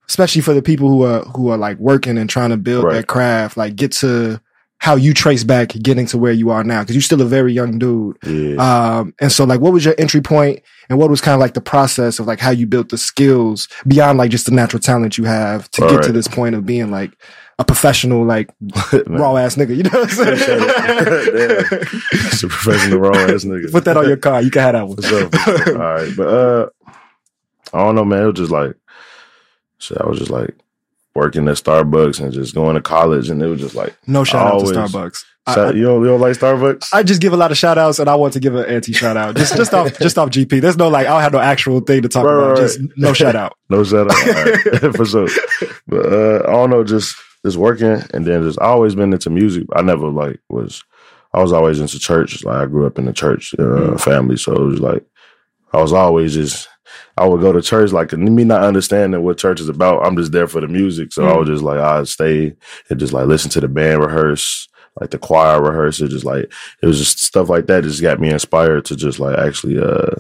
especially 0.09 0.43
for 0.43 0.55
the 0.55 0.63
people 0.63 0.89
who 0.89 1.03
are 1.05 1.21
who 1.35 1.51
are 1.51 1.59
like 1.59 1.79
working 1.79 2.19
and 2.19 2.31
trying 2.31 2.51
to 2.51 2.57
build 2.57 2.85
Right. 2.85 2.95
their 2.95 3.03
craft, 3.03 3.57
like 3.57 3.77
get 3.77 3.93
to 4.03 4.41
how 4.79 4.97
you 4.97 5.15
trace 5.15 5.45
back 5.45 5.69
getting 5.81 6.07
to 6.07 6.19
where 6.19 6.33
you 6.33 6.51
are 6.51 6.65
now 6.65 6.81
because 6.83 6.97
you're 6.97 7.03
still 7.03 7.23
a 7.23 7.25
very 7.25 7.53
young 7.53 7.79
dude. 7.79 8.17
yeah. 8.27 8.57
Um, 8.99 9.15
and 9.21 9.31
so 9.31 9.45
like, 9.45 9.61
what 9.61 9.73
was 9.73 9.85
your 9.85 9.95
entry 9.97 10.21
point 10.21 10.61
and 10.89 10.99
what 10.99 11.09
was 11.09 11.21
kind 11.21 11.35
of 11.35 11.41
like 11.41 11.55
the 11.55 11.61
process 11.61 12.19
of 12.19 12.27
like 12.27 12.41
how 12.41 12.51
you 12.51 12.67
built 12.67 12.89
the 12.89 12.99
skills 12.99 13.69
beyond 13.87 14.19
like 14.19 14.33
just 14.33 14.47
the 14.47 14.51
natural 14.53 14.81
talent 14.81 15.17
you 15.19 15.25
have 15.25 15.71
to 15.73 15.83
All 15.85 15.89
get 15.89 15.97
right. 15.99 16.07
to 16.07 16.13
this 16.13 16.27
point 16.27 16.57
of 16.57 16.67
being 16.67 16.91
like 16.91 17.13
a 17.59 17.65
professional, 17.65 18.25
like 18.25 18.51
raw 19.07 19.37
ass 19.37 19.57
nigga, 19.57 19.77
you 19.77 19.83
know 19.85 19.91
what 19.91 20.11
I'm 20.19 20.37
saying? 20.39 21.63
A 22.45 22.49
professional 22.49 22.99
raw 23.01 23.11
ass 23.17 23.45
nigga. 23.45 23.71
Put 23.71 23.85
that 23.85 23.97
on 23.97 24.09
your 24.09 24.17
car. 24.17 24.43
You 24.43 24.51
can 24.51 24.63
have 24.63 24.73
that 24.75 24.89
one. 24.89 24.97
What's 24.97 25.13
up? 25.13 25.67
All 25.69 25.75
right, 25.75 26.13
but 26.17 26.27
uh, 26.29 26.69
I 27.73 27.79
don't 27.85 27.95
know, 27.95 28.05
man. 28.05 28.23
It 28.23 28.27
was 28.27 28.35
just 28.37 28.51
like, 28.51 28.75
shit. 29.79 29.99
I 30.01 30.07
was 30.07 30.19
just 30.19 30.31
like 30.31 30.55
working 31.15 31.47
at 31.49 31.57
Starbucks 31.57 32.21
and 32.21 32.33
just 32.33 32.55
going 32.55 32.75
to 32.75 32.81
college, 32.83 33.31
and 33.31 33.43
it 33.43 33.47
was 33.47 33.61
just 33.61 33.75
like 33.75 33.97
No 34.07 34.25
shout 34.25 34.55
out 34.55 34.61
to 34.61 34.67
Starbucks. 34.67 35.25
Shout- 35.49 35.75
you, 35.75 35.83
don't, 35.83 36.01
you 36.03 36.07
don't 36.07 36.21
like 36.21 36.37
Starbucks? 36.37 36.91
I 36.93 37.03
just 37.03 37.21
give 37.21 37.33
a 37.33 37.37
lot 37.37 37.51
of 37.51 37.59
shout 37.59 37.77
outs 37.77 37.99
and 37.99 38.09
I 38.09 38.15
want 38.15 38.33
to 38.35 38.41
give 38.41 38.55
an 38.55 38.65
anti 38.67 38.93
shout 38.93 39.17
out. 39.17 39.35
Just 39.37 39.57
just 39.57 39.75
off 39.75 39.99
just 39.99 40.17
off 40.17 40.31
GP. 40.31 40.61
There's 40.61 40.77
no 40.77 40.89
like 40.89 41.07
I 41.07 41.11
don't 41.11 41.21
have 41.21 41.33
no 41.33 41.41
actual 41.41 41.81
thing 41.81 42.03
to 42.03 42.09
talk 42.09 42.25
Right, 42.25 42.33
about. 42.33 42.49
right, 42.51 42.57
Just 42.59 42.79
no 42.97 43.13
shout 43.13 43.35
out. 43.35 43.57
No 43.69 43.83
shout 43.83 44.09
out. 44.11 44.27
Right. 44.27 44.95
For 44.97 45.05
sure. 45.05 45.29
But 45.89 46.07
uh, 46.13 46.43
I 46.49 46.53
don't 46.53 46.71
know, 46.71 46.85
just 46.85 47.17
just 47.45 47.57
working 47.57 48.03
and 48.13 48.25
then 48.25 48.43
just 48.43 48.59
always 48.59 48.95
been 48.95 49.13
into 49.13 49.31
music. 49.31 49.67
I 49.75 49.83
never 49.83 50.09
like 50.09 50.41
was 50.49 50.85
I 51.33 51.41
was 51.41 51.53
always 51.53 51.81
into 51.81 51.99
church. 51.99 52.45
Like 52.45 52.57
I 52.57 52.67
grew 52.67 52.87
up 52.87 52.99
in 52.99 53.07
the 53.07 53.13
church 53.13 53.55
uh, 53.59 53.97
family, 53.99 54.37
so 54.37 54.53
it 54.53 54.65
was 54.65 54.81
like 54.81 55.05
I 55.73 55.81
was 55.81 55.93
always 55.93 56.35
just 56.35 56.69
I 57.17 57.27
would 57.27 57.41
go 57.41 57.53
to 57.53 57.63
church 57.63 57.93
like 57.93 58.13
me 58.13 58.45
not 58.45 58.63
understanding 58.63 59.23
what 59.23 59.39
church 59.39 59.61
is 59.61 59.69
about. 59.69 60.07
I'm 60.07 60.17
just 60.17 60.33
there 60.33 60.47
for 60.47 60.61
the 60.61 60.69
music, 60.69 61.13
so 61.13 61.27
I 61.27 61.37
was 61.37 61.49
just 61.49 61.63
like 61.63 61.79
I'd 61.79 62.09
stay 62.09 62.55
and 62.91 63.01
just 63.01 63.13
like 63.13 63.27
listen 63.27 63.51
to 63.53 63.61
the 63.61 63.69
band 63.69 64.03
rehearse, 64.03 64.69
like 65.01 65.11
the 65.11 65.19
choir 65.19 65.63
rehearse. 65.63 66.01
It 66.01 66.09
just 66.09 66.25
like 66.25 66.53
it 66.83 66.87
was 66.87 66.99
just 66.99 67.19
stuff 67.19 67.49
like 67.49 67.67
that. 67.67 67.85
Just 67.85 68.03
got 68.03 68.21
me 68.21 68.31
inspired 68.31 68.85
to 68.87 68.97
just 68.97 69.19
like 69.19 69.39
actually 69.39 69.79
uh 69.79 70.17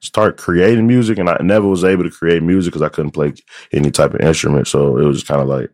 start 0.00 0.36
creating 0.36 0.86
music. 0.86 1.18
And 1.18 1.28
I 1.28 1.36
never 1.40 1.66
was 1.66 1.84
able 1.84 2.04
to 2.04 2.10
create 2.10 2.42
music 2.42 2.72
because 2.72 2.82
I 2.82 2.88
couldn't 2.88 3.12
play 3.12 3.32
any 3.72 3.90
type 3.90 4.14
of 4.14 4.20
instrument. 4.20 4.68
So 4.68 4.98
it 4.98 5.04
was 5.04 5.18
just 5.18 5.28
kind 5.28 5.40
of 5.40 5.48
like 5.48 5.70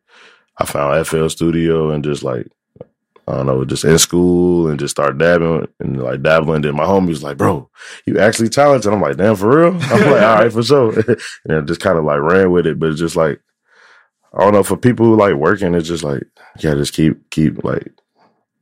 I 0.58 0.64
found 0.64 1.06
FL 1.06 1.28
Studio 1.28 1.90
and 1.90 2.04
just 2.04 2.22
like 2.22 2.48
I 3.28 3.36
don't 3.36 3.46
know, 3.46 3.64
just 3.66 3.84
in 3.84 3.98
school 3.98 4.68
and 4.68 4.78
just 4.78 4.92
start 4.92 5.18
dabbing 5.18 5.68
and 5.80 6.02
like 6.02 6.22
dabbling. 6.22 6.62
Then 6.62 6.74
my 6.74 6.84
homie 6.84 7.08
was 7.08 7.22
like, 7.22 7.36
"Bro, 7.36 7.68
you 8.06 8.18
actually 8.18 8.48
talented." 8.48 8.90
I'm 8.90 9.02
like, 9.02 9.18
"Damn, 9.18 9.36
for 9.36 9.54
real?" 9.54 9.74
I'm 9.82 10.10
like, 10.10 10.22
"All 10.22 10.36
right, 10.36 10.52
for 10.52 10.62
sure." 10.62 10.94
and 11.44 11.52
I 11.52 11.60
just 11.60 11.80
kind 11.80 11.98
of 11.98 12.04
like 12.04 12.20
ran 12.20 12.50
with 12.50 12.66
it, 12.66 12.78
but 12.78 12.90
it's 12.90 12.98
just 13.00 13.16
like 13.16 13.40
I 14.32 14.44
don't 14.44 14.54
know 14.54 14.62
for 14.62 14.76
people 14.76 15.04
who 15.06 15.16
like 15.16 15.34
working, 15.34 15.74
it's 15.74 15.88
just 15.88 16.04
like 16.04 16.22
yeah, 16.60 16.74
just 16.74 16.94
keep 16.94 17.28
keep 17.30 17.64
like. 17.64 17.92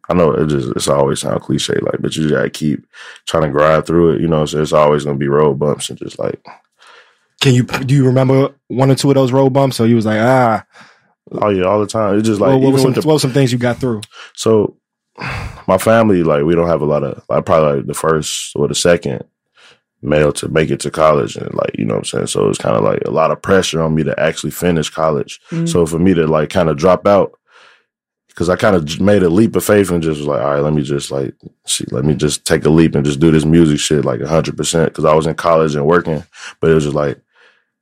I 0.08 0.14
know 0.14 0.32
it 0.32 0.46
just 0.46 0.68
it's 0.76 0.88
always 0.88 1.20
sound 1.20 1.42
cliche 1.42 1.74
like, 1.74 2.00
but 2.00 2.14
you 2.16 2.22
just 2.22 2.34
gotta 2.34 2.50
keep 2.50 2.86
trying 3.26 3.42
to 3.44 3.50
grind 3.50 3.86
through 3.86 4.12
it. 4.12 4.20
You 4.20 4.28
know, 4.28 4.46
so 4.46 4.62
it's 4.62 4.72
always 4.72 5.04
gonna 5.04 5.18
be 5.18 5.28
road 5.28 5.58
bumps 5.58 5.90
and 5.90 5.98
just 5.98 6.18
like 6.18 6.44
Can 7.40 7.54
you 7.54 7.64
do 7.64 7.94
you 7.94 8.06
remember 8.06 8.54
one 8.68 8.90
or 8.90 8.94
two 8.94 9.10
of 9.10 9.16
those 9.16 9.32
road 9.32 9.50
bumps? 9.50 9.76
So 9.76 9.84
you 9.84 9.96
was 9.96 10.06
like, 10.06 10.20
ah, 10.20 10.64
oh 11.32 11.48
yeah, 11.50 11.64
all 11.64 11.80
the 11.80 11.86
time. 11.86 12.18
It's 12.18 12.28
just 12.28 12.40
like 12.40 12.48
well, 12.48 12.58
what, 12.60 12.68
even 12.68 12.72
were 12.72 12.78
some, 12.78 12.92
the 12.92 13.06
what 13.06 13.14
were 13.14 13.18
some 13.18 13.32
things 13.32 13.52
you 13.52 13.58
got 13.58 13.78
through? 13.78 14.02
So 14.34 14.76
my 15.66 15.78
family, 15.78 16.22
like, 16.22 16.44
we 16.44 16.54
don't 16.54 16.68
have 16.68 16.82
a 16.82 16.86
lot 16.86 17.02
of 17.02 17.24
like 17.28 17.44
probably 17.44 17.78
like 17.78 17.86
the 17.86 17.94
first 17.94 18.54
or 18.56 18.68
the 18.68 18.74
second 18.74 19.24
male 20.02 20.32
to 20.32 20.48
make 20.48 20.70
it 20.70 20.80
to 20.80 20.90
college 20.90 21.36
and 21.36 21.52
like, 21.54 21.76
you 21.76 21.84
know 21.84 21.94
what 21.94 22.00
I'm 22.00 22.04
saying? 22.04 22.26
So 22.28 22.48
it's 22.48 22.58
kind 22.58 22.76
of 22.76 22.84
like 22.84 23.02
a 23.06 23.10
lot 23.10 23.30
of 23.30 23.42
pressure 23.42 23.82
on 23.82 23.94
me 23.94 24.04
to 24.04 24.18
actually 24.20 24.50
finish 24.50 24.90
college. 24.90 25.40
Mm. 25.50 25.68
So 25.68 25.86
for 25.86 25.98
me 25.98 26.14
to 26.14 26.26
like 26.26 26.50
kind 26.50 26.68
of 26.68 26.76
drop 26.76 27.06
out, 27.06 27.38
because 28.28 28.50
I 28.50 28.56
kind 28.56 28.76
of 28.76 29.00
made 29.00 29.22
a 29.22 29.30
leap 29.30 29.56
of 29.56 29.64
faith 29.64 29.90
and 29.90 30.02
just 30.02 30.18
was 30.18 30.28
like, 30.28 30.42
all 30.42 30.52
right, 30.52 30.60
let 30.60 30.74
me 30.74 30.82
just 30.82 31.10
like, 31.10 31.34
see, 31.66 31.86
let 31.90 32.04
me 32.04 32.14
just 32.14 32.44
take 32.44 32.66
a 32.66 32.70
leap 32.70 32.94
and 32.94 33.04
just 33.04 33.18
do 33.18 33.30
this 33.30 33.46
music 33.46 33.80
shit 33.80 34.04
like 34.04 34.20
100% 34.20 34.84
because 34.84 35.06
I 35.06 35.14
was 35.14 35.26
in 35.26 35.34
college 35.34 35.74
and 35.74 35.86
working, 35.86 36.22
but 36.60 36.70
it 36.70 36.74
was 36.74 36.84
just 36.84 36.94
like, 36.94 37.18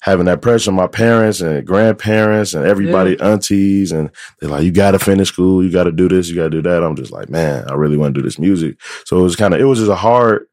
having 0.04 0.26
that 0.26 0.42
pressure 0.42 0.70
on 0.70 0.76
my 0.76 0.87
parents 0.87 1.40
and 1.40 1.66
grandparents 1.66 2.52
and 2.52 2.66
everybody, 2.66 3.19
aunties, 3.21 3.90
and 3.90 4.10
they're 4.38 4.50
like, 4.50 4.62
you 4.62 4.71
got 4.71 4.90
to 4.90 4.99
finish 4.99 5.28
school, 5.28 5.64
you 5.64 5.71
got 5.71 5.84
to 5.84 5.93
do 5.93 6.10
this, 6.10 6.28
you 6.28 6.34
got 6.34 6.43
to 6.43 6.50
do 6.50 6.60
that. 6.60 6.84
I'm 6.84 6.95
just 6.95 7.10
like, 7.10 7.30
man, 7.30 7.64
I 7.71 7.73
really 7.73 7.97
want 7.97 8.14
to 8.14 8.21
do 8.21 8.23
this 8.23 8.38
music. 8.38 8.76
So 9.06 9.19
it 9.19 9.23
was 9.23 9.34
kind 9.34 9.54
of, 9.54 9.60
it 9.60 9.64
was 9.64 9.78
just 9.78 9.90
a 9.90 9.95
hard 9.95 10.47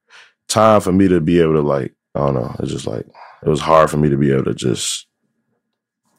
time 0.47 0.79
for 0.79 0.93
me 0.93 1.09
to 1.09 1.19
be 1.19 1.41
able 1.41 1.55
to 1.55 1.61
like, 1.61 1.93
I 2.15 2.19
don't 2.19 2.35
know, 2.35 2.55
it's 2.59 2.71
just 2.71 2.87
like, 2.87 3.05
it 3.43 3.49
was 3.49 3.59
hard 3.59 3.89
for 3.89 3.97
me 3.97 4.07
to 4.07 4.15
be 4.15 4.31
able 4.31 4.45
to 4.45 4.53
just, 4.53 5.05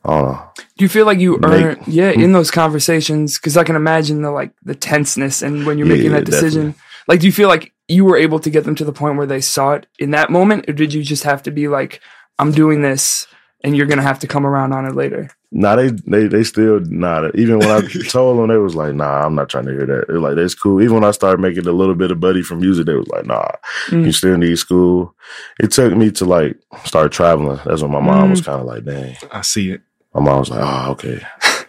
I 0.04 0.10
don't 0.10 0.32
know. 0.32 0.50
Do 0.76 0.84
you 0.84 0.90
feel 0.90 1.06
like 1.06 1.18
you 1.18 1.38
Make- 1.38 1.50
earn, 1.50 1.82
yeah, 1.86 2.10
in 2.10 2.20
hmm? 2.20 2.32
those 2.32 2.50
conversations? 2.50 3.38
Because 3.38 3.56
I 3.56 3.64
can 3.64 3.76
imagine 3.76 4.20
the 4.20 4.30
like 4.30 4.52
the 4.62 4.74
tenseness 4.74 5.40
and 5.40 5.64
when 5.64 5.78
you're 5.78 5.86
Yeah, 5.86 5.94
making 5.94 6.10
yeah, 6.10 6.18
that 6.18 6.26
decision. 6.26 6.74
Like, 7.08 7.20
do 7.20 7.26
you 7.26 7.32
feel 7.32 7.48
like 7.48 7.72
you 7.88 8.04
were 8.04 8.18
able 8.18 8.40
to 8.40 8.50
get 8.50 8.64
them 8.64 8.74
to 8.74 8.84
the 8.84 8.92
point 8.92 9.16
where 9.16 9.26
they 9.26 9.40
saw 9.40 9.72
it 9.72 9.86
in 9.98 10.10
that 10.10 10.30
moment, 10.30 10.68
or 10.68 10.74
did 10.74 10.92
you 10.92 11.02
just 11.02 11.24
have 11.24 11.42
to 11.44 11.50
be 11.50 11.68
like, 11.68 12.00
"I'm 12.38 12.52
doing 12.52 12.82
this," 12.82 13.26
and 13.64 13.76
you're 13.76 13.86
gonna 13.86 14.02
have 14.02 14.18
to 14.20 14.26
come 14.26 14.46
around 14.46 14.72
on 14.72 14.86
it 14.86 14.94
later? 14.94 15.28
Nah, 15.54 15.76
they 15.76 15.90
they 16.06 16.26
they 16.28 16.44
still 16.44 16.80
not. 16.80 17.34
Even 17.36 17.58
when 17.58 17.68
I 17.70 17.80
told 18.08 18.38
them, 18.38 18.48
they 18.48 18.56
was 18.56 18.74
like, 18.74 18.94
"Nah, 18.94 19.24
I'm 19.26 19.34
not 19.34 19.48
trying 19.50 19.66
to 19.66 19.72
hear 19.72 19.86
that." 19.86 20.06
They're 20.08 20.18
like, 20.18 20.36
"That's 20.36 20.54
cool." 20.54 20.80
Even 20.80 20.94
when 20.94 21.04
I 21.04 21.10
started 21.10 21.40
making 21.42 21.66
a 21.66 21.72
little 21.72 21.94
bit 21.94 22.10
of 22.10 22.20
buddy 22.20 22.42
from 22.42 22.60
music, 22.60 22.86
they 22.86 22.94
was 22.94 23.08
like, 23.08 23.26
"Nah, 23.26 23.48
Mm. 23.88 24.06
you 24.06 24.12
still 24.12 24.36
need 24.38 24.58
school." 24.58 25.14
It 25.60 25.70
took 25.70 25.94
me 25.94 26.10
to 26.12 26.24
like 26.24 26.56
start 26.84 27.12
traveling. 27.12 27.60
That's 27.66 27.82
when 27.82 27.92
my 27.92 28.00
mom 28.00 28.28
Mm. 28.28 28.30
was 28.30 28.40
kind 28.40 28.60
of 28.60 28.66
like, 28.66 28.84
"Dang." 28.84 29.14
I 29.30 29.42
see 29.42 29.70
it. 29.72 29.82
My 30.14 30.22
mom 30.22 30.38
was 30.40 30.50
like, 30.50 30.60
"Oh, 30.62 30.92
okay." 30.92 31.20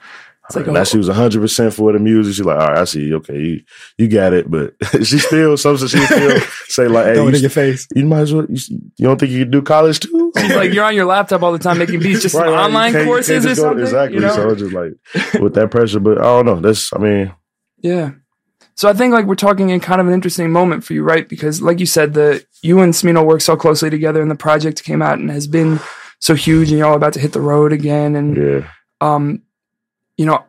It's 0.46 0.58
like, 0.58 0.68
now 0.68 0.82
oh, 0.82 0.84
she 0.84 0.98
was 0.98 1.08
hundred 1.08 1.40
percent 1.40 1.74
for 1.74 1.94
the 1.94 2.00
music. 2.00 2.36
She's 2.36 2.46
like, 2.46 2.60
"All 2.60 2.68
right, 2.68 2.80
I 2.80 2.84
see. 2.84 3.14
Okay, 3.14 3.40
you 3.40 3.62
you 3.98 4.08
got 4.10 4.34
it." 4.34 4.52
But 4.52 4.74
she 5.04 5.18
still, 5.18 5.56
some 5.56 5.78
she 5.78 5.88
still 5.88 6.40
say 6.68 6.88
like, 6.90 7.06
"Hey, 7.06 7.14
Throw 7.16 7.28
it 7.28 7.30
in 7.30 7.36
you, 7.36 7.42
your 7.42 7.50
face. 7.50 7.88
you 7.96 8.06
might 8.06 8.22
as 8.22 8.34
well. 8.34 8.46
You, 8.50 8.58
you 8.98 9.08
don't 9.08 9.18
think 9.18 9.32
you 9.32 9.40
could 9.40 9.52
do 9.52 9.62
college 9.62 10.02
too?" 10.02 10.32
She's 10.38 10.56
like, 10.56 10.74
you're 10.74 10.84
on 10.84 10.96
your 10.96 11.06
laptop 11.06 11.44
all 11.44 11.52
the 11.52 11.60
time 11.60 11.78
making 11.78 12.00
beats, 12.00 12.24
just 12.24 12.36
Right, 12.44 12.50
right. 12.50 12.66
Online 12.66 13.06
courses 13.06 13.46
or 13.46 13.56
something. 13.56 13.84
Exactly. 13.84 14.16
You 14.16 14.22
know? 14.26 14.36
So 14.36 14.56
just 14.56 14.74
like 14.74 14.94
with 15.40 15.54
that 15.54 15.70
pressure, 15.72 16.00
but 16.00 16.18
I 16.18 16.24
don't 16.24 16.46
know. 16.46 16.60
That's 16.60 16.92
I 16.94 16.98
mean, 16.98 17.34
Yeah. 17.78 18.12
So 18.76 18.90
I 18.90 18.94
think 18.94 19.14
like 19.14 19.26
we're 19.26 19.36
talking 19.36 19.70
in 19.70 19.80
kind 19.80 20.02
of 20.02 20.08
an 20.08 20.14
interesting 20.14 20.52
moment 20.52 20.84
for 20.84 20.94
you, 20.94 21.04
right? 21.04 21.30
Because 21.30 21.62
like 21.62 21.80
you 21.80 21.86
said, 21.86 22.16
the 22.16 22.44
you 22.64 22.80
and 22.82 22.94
Smino 22.94 23.26
work 23.26 23.42
so 23.42 23.56
closely 23.56 23.90
together 23.90 24.22
and 24.22 24.32
the 24.32 24.36
project 24.36 24.84
came 24.84 25.02
out 25.02 25.20
and 25.20 25.30
has 25.30 25.46
been 25.48 25.80
so 26.20 26.34
huge 26.34 26.70
and 26.70 26.80
you're 26.80 26.88
all 26.88 26.96
about 26.96 27.14
to 27.14 27.20
hit 27.20 27.34
the 27.34 27.42
road 27.42 27.72
again. 27.72 28.16
And 28.16 28.36
yeah, 28.36 28.68
um, 29.00 29.44
you 30.18 30.26
know, 30.26 30.44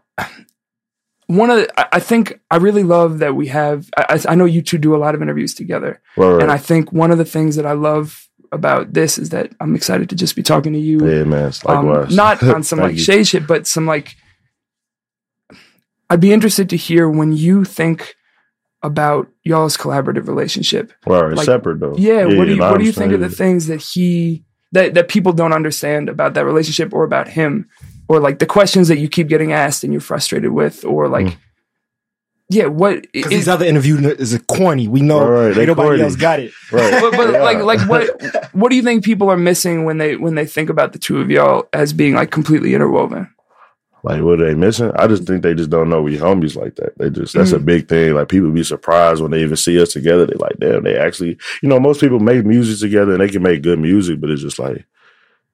one 1.27 1.51
of 1.51 1.59
the, 1.59 1.97
I- 1.97 2.01
think 2.01 2.41
I 2.51 2.57
really 2.57 2.83
love 2.83 3.19
that 3.21 3.35
we 3.35 3.49
have 3.49 3.89
I, 3.97 4.21
I 4.29 4.35
know 4.35 4.45
you 4.45 4.63
two 4.63 4.79
do 4.79 4.95
a 4.95 4.99
lot 4.99 5.15
of 5.15 5.23
interviews 5.23 5.55
together. 5.55 6.01
right, 6.17 6.29
right. 6.29 6.43
And 6.43 6.53
I 6.53 6.59
think 6.59 6.93
one 6.93 7.11
of 7.11 7.19
the 7.19 7.25
things 7.25 7.57
that 7.57 7.67
I 7.67 7.73
love 7.73 8.29
about 8.53 8.93
this 8.93 9.19
is 9.19 9.31
that 9.31 9.53
I'm 9.61 9.75
excited 9.75 10.09
to 10.11 10.17
just 10.17 10.37
be 10.37 10.43
talking 10.43 10.73
to 10.75 10.79
you 10.79 10.99
yeah, 11.07 11.25
man. 11.25 11.53
Um, 11.67 11.87
likewise. 11.89 12.15
not 12.15 12.43
on 12.55 12.63
some 12.63 12.79
like 12.79 12.99
shade 12.99 13.27
shit, 13.27 13.47
but 13.47 13.67
some 13.67 13.87
like. 13.87 14.17
I'd 16.11 16.21
be 16.21 16.33
interested 16.33 16.69
to 16.71 16.77
hear 16.77 17.09
when 17.09 17.33
you 17.33 17.65
think 17.65 18.15
about 18.83 19.29
y'all's 19.43 19.77
collaborative 19.77 20.29
relationship. 20.29 20.93
Right, 21.07 21.23
right. 21.23 21.37
like- 21.37 21.47
separate 21.47 21.81
though. 21.81 21.97
Yeah, 21.97 22.27
what 22.27 22.45
do 22.45 22.55
you 22.55 22.61
what 22.61 22.79
do 22.79 22.85
you 22.85 22.93
think 22.93 23.13
of 23.13 23.21
the 23.21 23.31
things 23.31 23.67
that 23.67 23.81
he 23.81 24.45
that 24.73 24.95
that 24.95 25.09
people 25.09 25.33
don't 25.33 25.53
understand 25.55 26.09
about 26.09 26.35
that 26.35 26.45
relationship 26.45 26.93
or 26.93 27.05
about 27.05 27.29
him, 27.29 27.69
or 28.09 28.21
like 28.21 28.39
the 28.39 28.47
questions 28.47 28.89
that 28.89 28.99
you 28.99 29.09
keep 29.09 29.29
getting 29.29 29.53
asked 29.53 29.85
and 29.85 29.93
you're 29.93 30.01
frustrated 30.01 30.53
with, 30.53 30.85
or 30.85 31.09
like, 31.09 31.27
Mm. 31.27 31.37
yeah, 32.51 32.67
what 32.67 33.07
Because 33.13 33.31
these 33.31 33.49
other 33.49 33.65
interviews 33.65 34.01
is 34.05 34.35
a 34.35 34.39
corny. 34.39 34.87
We 34.89 35.01
know 35.01 35.21
Right, 35.27 35.47
right. 35.47 35.55
They 35.55 35.61
ain't 35.63 35.69
nobody 35.69 35.89
corny. 35.89 36.03
else 36.03 36.17
got 36.17 36.41
it. 36.41 36.53
Right. 36.73 37.01
but, 37.01 37.11
but 37.13 37.31
Yeah. 37.33 37.43
like 37.43 37.59
like 37.59 37.81
what 37.89 38.11
what 38.53 38.71
do 38.71 38.77
you 38.77 38.83
think 38.83 39.05
people 39.05 39.31
are 39.31 39.37
missing 39.37 39.85
when 39.85 39.99
they 39.99 40.17
when 40.17 40.35
they 40.35 40.47
think 40.47 40.69
about 40.71 40.93
the 40.93 40.99
two 40.99 41.21
of 41.21 41.31
y'all 41.31 41.69
as 41.73 41.93
being 41.93 42.15
like 42.15 42.31
completely 42.31 42.75
interwoven? 42.75 43.29
Like, 44.07 44.21
what 44.23 44.39
are 44.39 44.45
they 44.47 44.55
missing? 44.55 44.93
I 44.97 45.07
just 45.07 45.25
think 45.25 45.43
they 45.43 45.55
just 45.55 45.71
don't 45.71 45.89
know 45.89 46.03
we 46.03 46.19
homies 46.19 46.57
like 46.57 46.75
that. 46.77 46.99
They 46.99 47.09
just, 47.09 47.33
that's 47.33 47.53
a 47.53 47.59
Mm. 47.59 47.65
big 47.65 47.89
thing. 47.89 48.13
Like, 48.13 48.29
people 48.29 48.51
be 48.51 48.63
surprised 48.63 49.23
when 49.23 49.31
they 49.31 49.41
even 49.43 49.57
see 49.57 49.81
us 49.81 49.95
together. 49.95 50.27
They 50.27 50.35
like, 50.35 50.59
damn, 50.61 50.85
they 50.85 50.95
actually, 50.99 51.39
you 51.63 51.71
know, 51.71 51.81
most 51.81 52.03
people 52.03 52.21
make 52.21 52.45
music 52.45 52.79
together 52.81 53.13
and 53.13 53.21
they 53.23 53.31
can 53.31 53.43
make 53.43 53.63
good 53.63 53.79
music, 53.79 54.21
but 54.21 54.29
it's 54.29 54.43
just 54.43 54.59
like, 54.59 54.85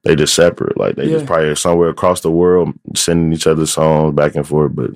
they 0.04 0.16
just 0.16 0.34
separate. 0.34 0.76
Like, 0.78 0.96
they 0.96 1.04
Yeah. 1.04 1.16
just 1.18 1.26
probably 1.26 1.54
somewhere 1.56 1.88
across 1.90 2.20
the 2.22 2.30
world 2.30 2.72
sending 2.96 3.32
each 3.32 3.46
other 3.46 3.66
songs 3.66 4.14
back 4.14 4.34
and 4.34 4.46
forth, 4.46 4.74
but 4.74 4.90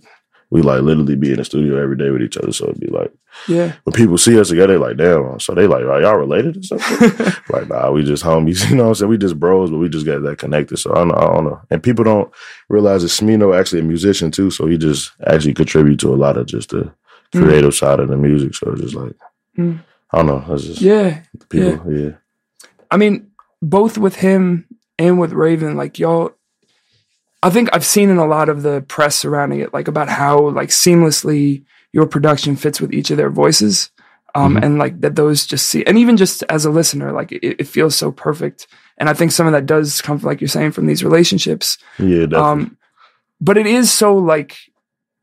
we 0.51 0.63
like 0.63 0.83
literally 0.83 1.17
be 1.17 1.31
in 1.33 1.39
the 1.39 1.45
studio 1.45 1.83
every 1.83 1.97
day 1.97 2.11
with 2.11 2.23
each 2.23 2.37
other. 2.37 2.53
So 2.53 2.67
it'd 2.67 2.79
be 2.81 2.87
like, 2.87 3.13
Yeah. 3.49 3.73
when 3.83 3.93
people 3.93 4.17
see 4.19 4.39
us 4.39 4.49
together, 4.51 4.75
they 4.75 4.79
like, 4.79 4.97
damn. 4.97 5.41
So 5.41 5.53
they 5.55 5.67
like, 5.67 5.83
are 5.85 6.01
y'all 6.01 6.17
related 6.17 6.57
or 6.59 6.63
something? 6.79 7.33
like, 7.51 7.69
nah, 7.69 7.91
we 7.91 8.05
just 8.05 8.23
homies. 8.25 8.65
You 8.71 8.77
know 8.77 8.85
what 8.85 8.89
I'm 8.91 8.95
saying? 8.95 9.11
We 9.11 9.19
just 9.19 9.41
bros, 9.41 9.71
but 9.71 9.79
we 9.79 9.89
just 9.89 10.07
got 10.07 10.23
that 10.23 10.39
connected. 10.39 10.77
So 10.77 10.93
I 10.93 10.97
don't, 10.99 11.09
know, 11.09 11.15
I 11.17 11.27
don't 11.27 11.45
know. 11.45 11.61
And 11.71 11.83
people 11.83 12.05
don't 12.05 12.31
realize 12.69 13.03
that 13.03 13.09
Smino 13.09 13.59
actually 13.59 13.81
a 13.81 13.85
musician 13.85 14.31
too. 14.31 14.51
So 14.51 14.67
he 14.67 14.79
just 14.79 15.11
actually 15.27 15.55
contribute 15.55 15.99
to 16.01 16.15
a 16.15 16.17
lot 16.17 16.37
of 16.37 16.47
just 16.47 16.71
the 16.71 16.93
creative 17.35 17.75
side 17.75 17.99
of 17.99 18.09
the 18.09 18.17
music. 18.17 18.55
So 18.55 18.71
it's 18.73 18.81
just 18.83 18.95
like, 18.95 19.15
Mm. 19.59 19.81
I 20.13 20.19
don't 20.19 20.27
know. 20.27 20.45
That's 20.49 20.65
just 20.65 20.81
Yeah. 20.81 21.21
people. 21.49 21.93
Yeah. 21.93 22.11
I 22.91 22.97
mean, 22.97 23.29
both 23.63 23.99
with 23.99 24.15
him 24.17 24.67
and 24.99 25.19
with 25.19 25.33
Ravyn, 25.33 25.75
like 25.77 25.99
y'all, 25.99 26.33
I 27.43 27.51
think 27.51 27.69
I've 27.73 27.85
seen 27.85 28.09
in 28.11 28.19
a 28.19 28.27
lot 28.27 28.49
of 28.49 28.63
the 28.63 28.83
press 28.83 29.17
surrounding 29.17 29.61
it, 29.61 29.75
like 29.75 29.89
about 29.89 30.09
how 30.09 30.49
like 30.51 30.71
seamlessly 30.71 31.65
your 31.93 32.07
production 32.07 32.57
fits 32.57 32.81
with 32.81 32.93
each 32.93 33.11
of 33.11 33.17
their 33.17 33.31
voices. 33.31 33.91
Um, 34.37 34.57
Mhm. 34.57 34.63
and 34.65 34.79
like 34.79 35.01
that 35.03 35.15
those 35.15 35.47
just 35.47 35.67
see, 35.69 35.85
and 35.85 35.97
even 35.97 36.17
just 36.17 36.43
as 36.49 36.65
a 36.65 36.71
listener, 36.71 37.13
like 37.13 37.31
it, 37.31 37.45
it 37.61 37.69
feels 37.69 37.95
so 37.95 38.11
perfect. 38.11 38.67
And 38.99 39.09
I 39.09 39.13
think 39.15 39.31
some 39.31 39.47
of 39.47 39.53
that 39.53 39.65
does 39.67 40.01
come, 40.01 40.19
from, 40.19 40.27
like 40.27 40.41
you're 40.41 40.49
saying, 40.49 40.73
from 40.73 40.87
these 40.87 41.05
relationships. 41.05 41.79
Yeah. 42.01 42.27
Definitely. 42.27 42.37
Um, 42.39 42.77
but 43.41 43.57
it 43.59 43.67
is 43.69 43.93
so 43.93 44.17
like 44.17 44.57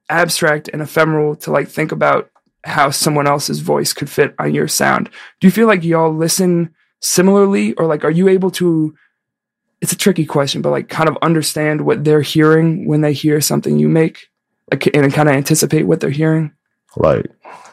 abstract 0.10 0.70
and 0.72 0.82
ephemeral 0.82 1.36
to 1.38 1.52
like 1.52 1.68
think 1.68 1.92
about 1.92 2.30
how 2.64 2.90
someone 2.90 3.28
else's 3.28 3.60
voice 3.60 3.92
could 3.92 4.10
fit 4.10 4.34
on 4.40 4.54
your 4.54 4.68
sound. 4.70 5.10
Do 5.42 5.48
you 5.48 5.52
feel 5.52 5.68
like 5.68 5.84
y'all 5.84 6.14
listen 6.14 6.74
similarly 7.02 7.74
or 7.74 7.88
like 7.88 8.06
are 8.06 8.12
you 8.12 8.30
able 8.30 8.52
to 8.52 8.94
it's 9.82 9.92
a 9.92 9.98
tricky 9.98 10.26
question, 10.26 10.62
but 10.62 10.70
like 10.70 10.90
kind 10.90 11.10
of 11.10 11.18
understand 11.22 11.82
what 11.82 12.04
they're 12.04 12.22
hearing 12.22 12.86
when 12.88 13.02
they 13.02 13.14
hear 13.14 13.42
something 13.42 13.78
you 13.80 13.90
make? 13.90 14.28
Like 14.72 14.88
and 14.96 15.12
kind 15.14 15.28
of 15.30 15.36
anticipate 15.36 15.84
what 15.84 16.00
they're 16.00 16.10
hearing? 16.10 16.54
like 16.98 17.26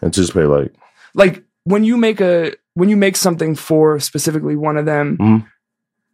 anticipate 0.02 0.44
like 0.46 0.72
like 1.14 1.42
when 1.64 1.82
you 1.82 1.96
make 1.96 2.20
a 2.20 2.52
when 2.74 2.88
you 2.88 2.96
make 2.96 3.16
something 3.16 3.56
for 3.56 3.98
specifically 3.98 4.54
one 4.54 4.76
of 4.76 4.86
them 4.86 5.16
Mhm. 5.18 5.44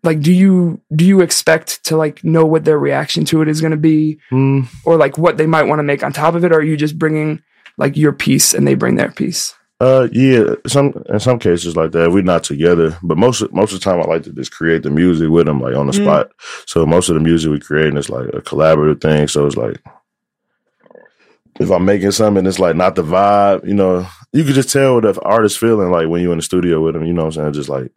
like 0.02 0.20
do 0.20 0.32
you 0.32 0.80
do 0.96 1.04
you 1.04 1.20
expect 1.20 1.84
to 1.84 1.98
like 1.98 2.24
know 2.24 2.46
what 2.46 2.64
their 2.64 2.78
reaction 2.78 3.26
to 3.26 3.42
it 3.42 3.48
is 3.48 3.60
going 3.60 3.72
to 3.72 3.76
be 3.76 4.18
mm, 4.32 4.66
or 4.86 4.96
like 4.96 5.18
what 5.18 5.36
they 5.36 5.46
might 5.46 5.64
want 5.64 5.80
to 5.80 5.82
make 5.82 6.02
on 6.02 6.14
top 6.14 6.34
of 6.34 6.44
it 6.46 6.52
or 6.52 6.56
are 6.60 6.62
you 6.62 6.78
just 6.78 6.98
bringing 6.98 7.42
like 7.76 7.94
your 7.94 8.12
piece 8.12 8.54
and 8.54 8.66
they 8.66 8.74
bring 8.74 8.96
their 8.96 9.10
piece 9.12 9.54
uh 9.84 10.08
yeah 10.12 10.54
some 10.66 10.92
in 11.08 11.20
some 11.20 11.38
cases 11.38 11.76
like 11.76 11.92
that 11.92 12.10
we're 12.12 12.22
not 12.22 12.42
together 12.44 12.96
but 13.02 13.18
most 13.18 13.42
of, 13.42 13.52
most 13.52 13.72
of 13.72 13.80
the 13.80 13.84
time 13.84 14.00
I 14.00 14.04
like 14.04 14.22
to 14.24 14.32
just 14.32 14.52
create 14.52 14.82
the 14.82 14.90
music 14.90 15.28
with 15.30 15.46
them 15.46 15.60
like 15.60 15.74
on 15.76 15.86
the 15.86 15.92
Mm. 15.92 16.02
spot 16.04 16.30
so 16.66 16.86
most 16.86 17.08
of 17.08 17.14
the 17.14 17.20
music 17.20 17.50
we 17.50 17.60
creating 17.60 17.96
is 17.98 18.08
like 18.10 18.28
a 18.28 18.40
collaborative 18.40 19.00
thing 19.00 19.28
so 19.28 19.46
it's 19.46 19.56
like 19.56 19.82
if 21.60 21.70
I'm 21.70 21.84
making 21.84 22.10
something 22.12 22.46
it's 22.46 22.58
like 22.58 22.76
not 22.76 22.94
the 22.94 23.02
vibe 23.02 23.66
you 23.66 23.74
know 23.74 24.06
you 24.32 24.44
could 24.44 24.54
just 24.54 24.70
tell 24.70 24.94
what 25.00 25.02
the 25.14 25.20
artist 25.22 25.58
feeling 25.58 25.90
like 25.90 26.08
when 26.08 26.22
you're 26.22 26.32
in 26.32 26.38
the 26.38 26.42
studio 26.42 26.80
with 26.82 26.94
them 26.94 27.04
you 27.04 27.12
know 27.12 27.24
what 27.26 27.36
I'm 27.36 27.42
saying 27.42 27.52
just 27.54 27.68
like 27.68 27.92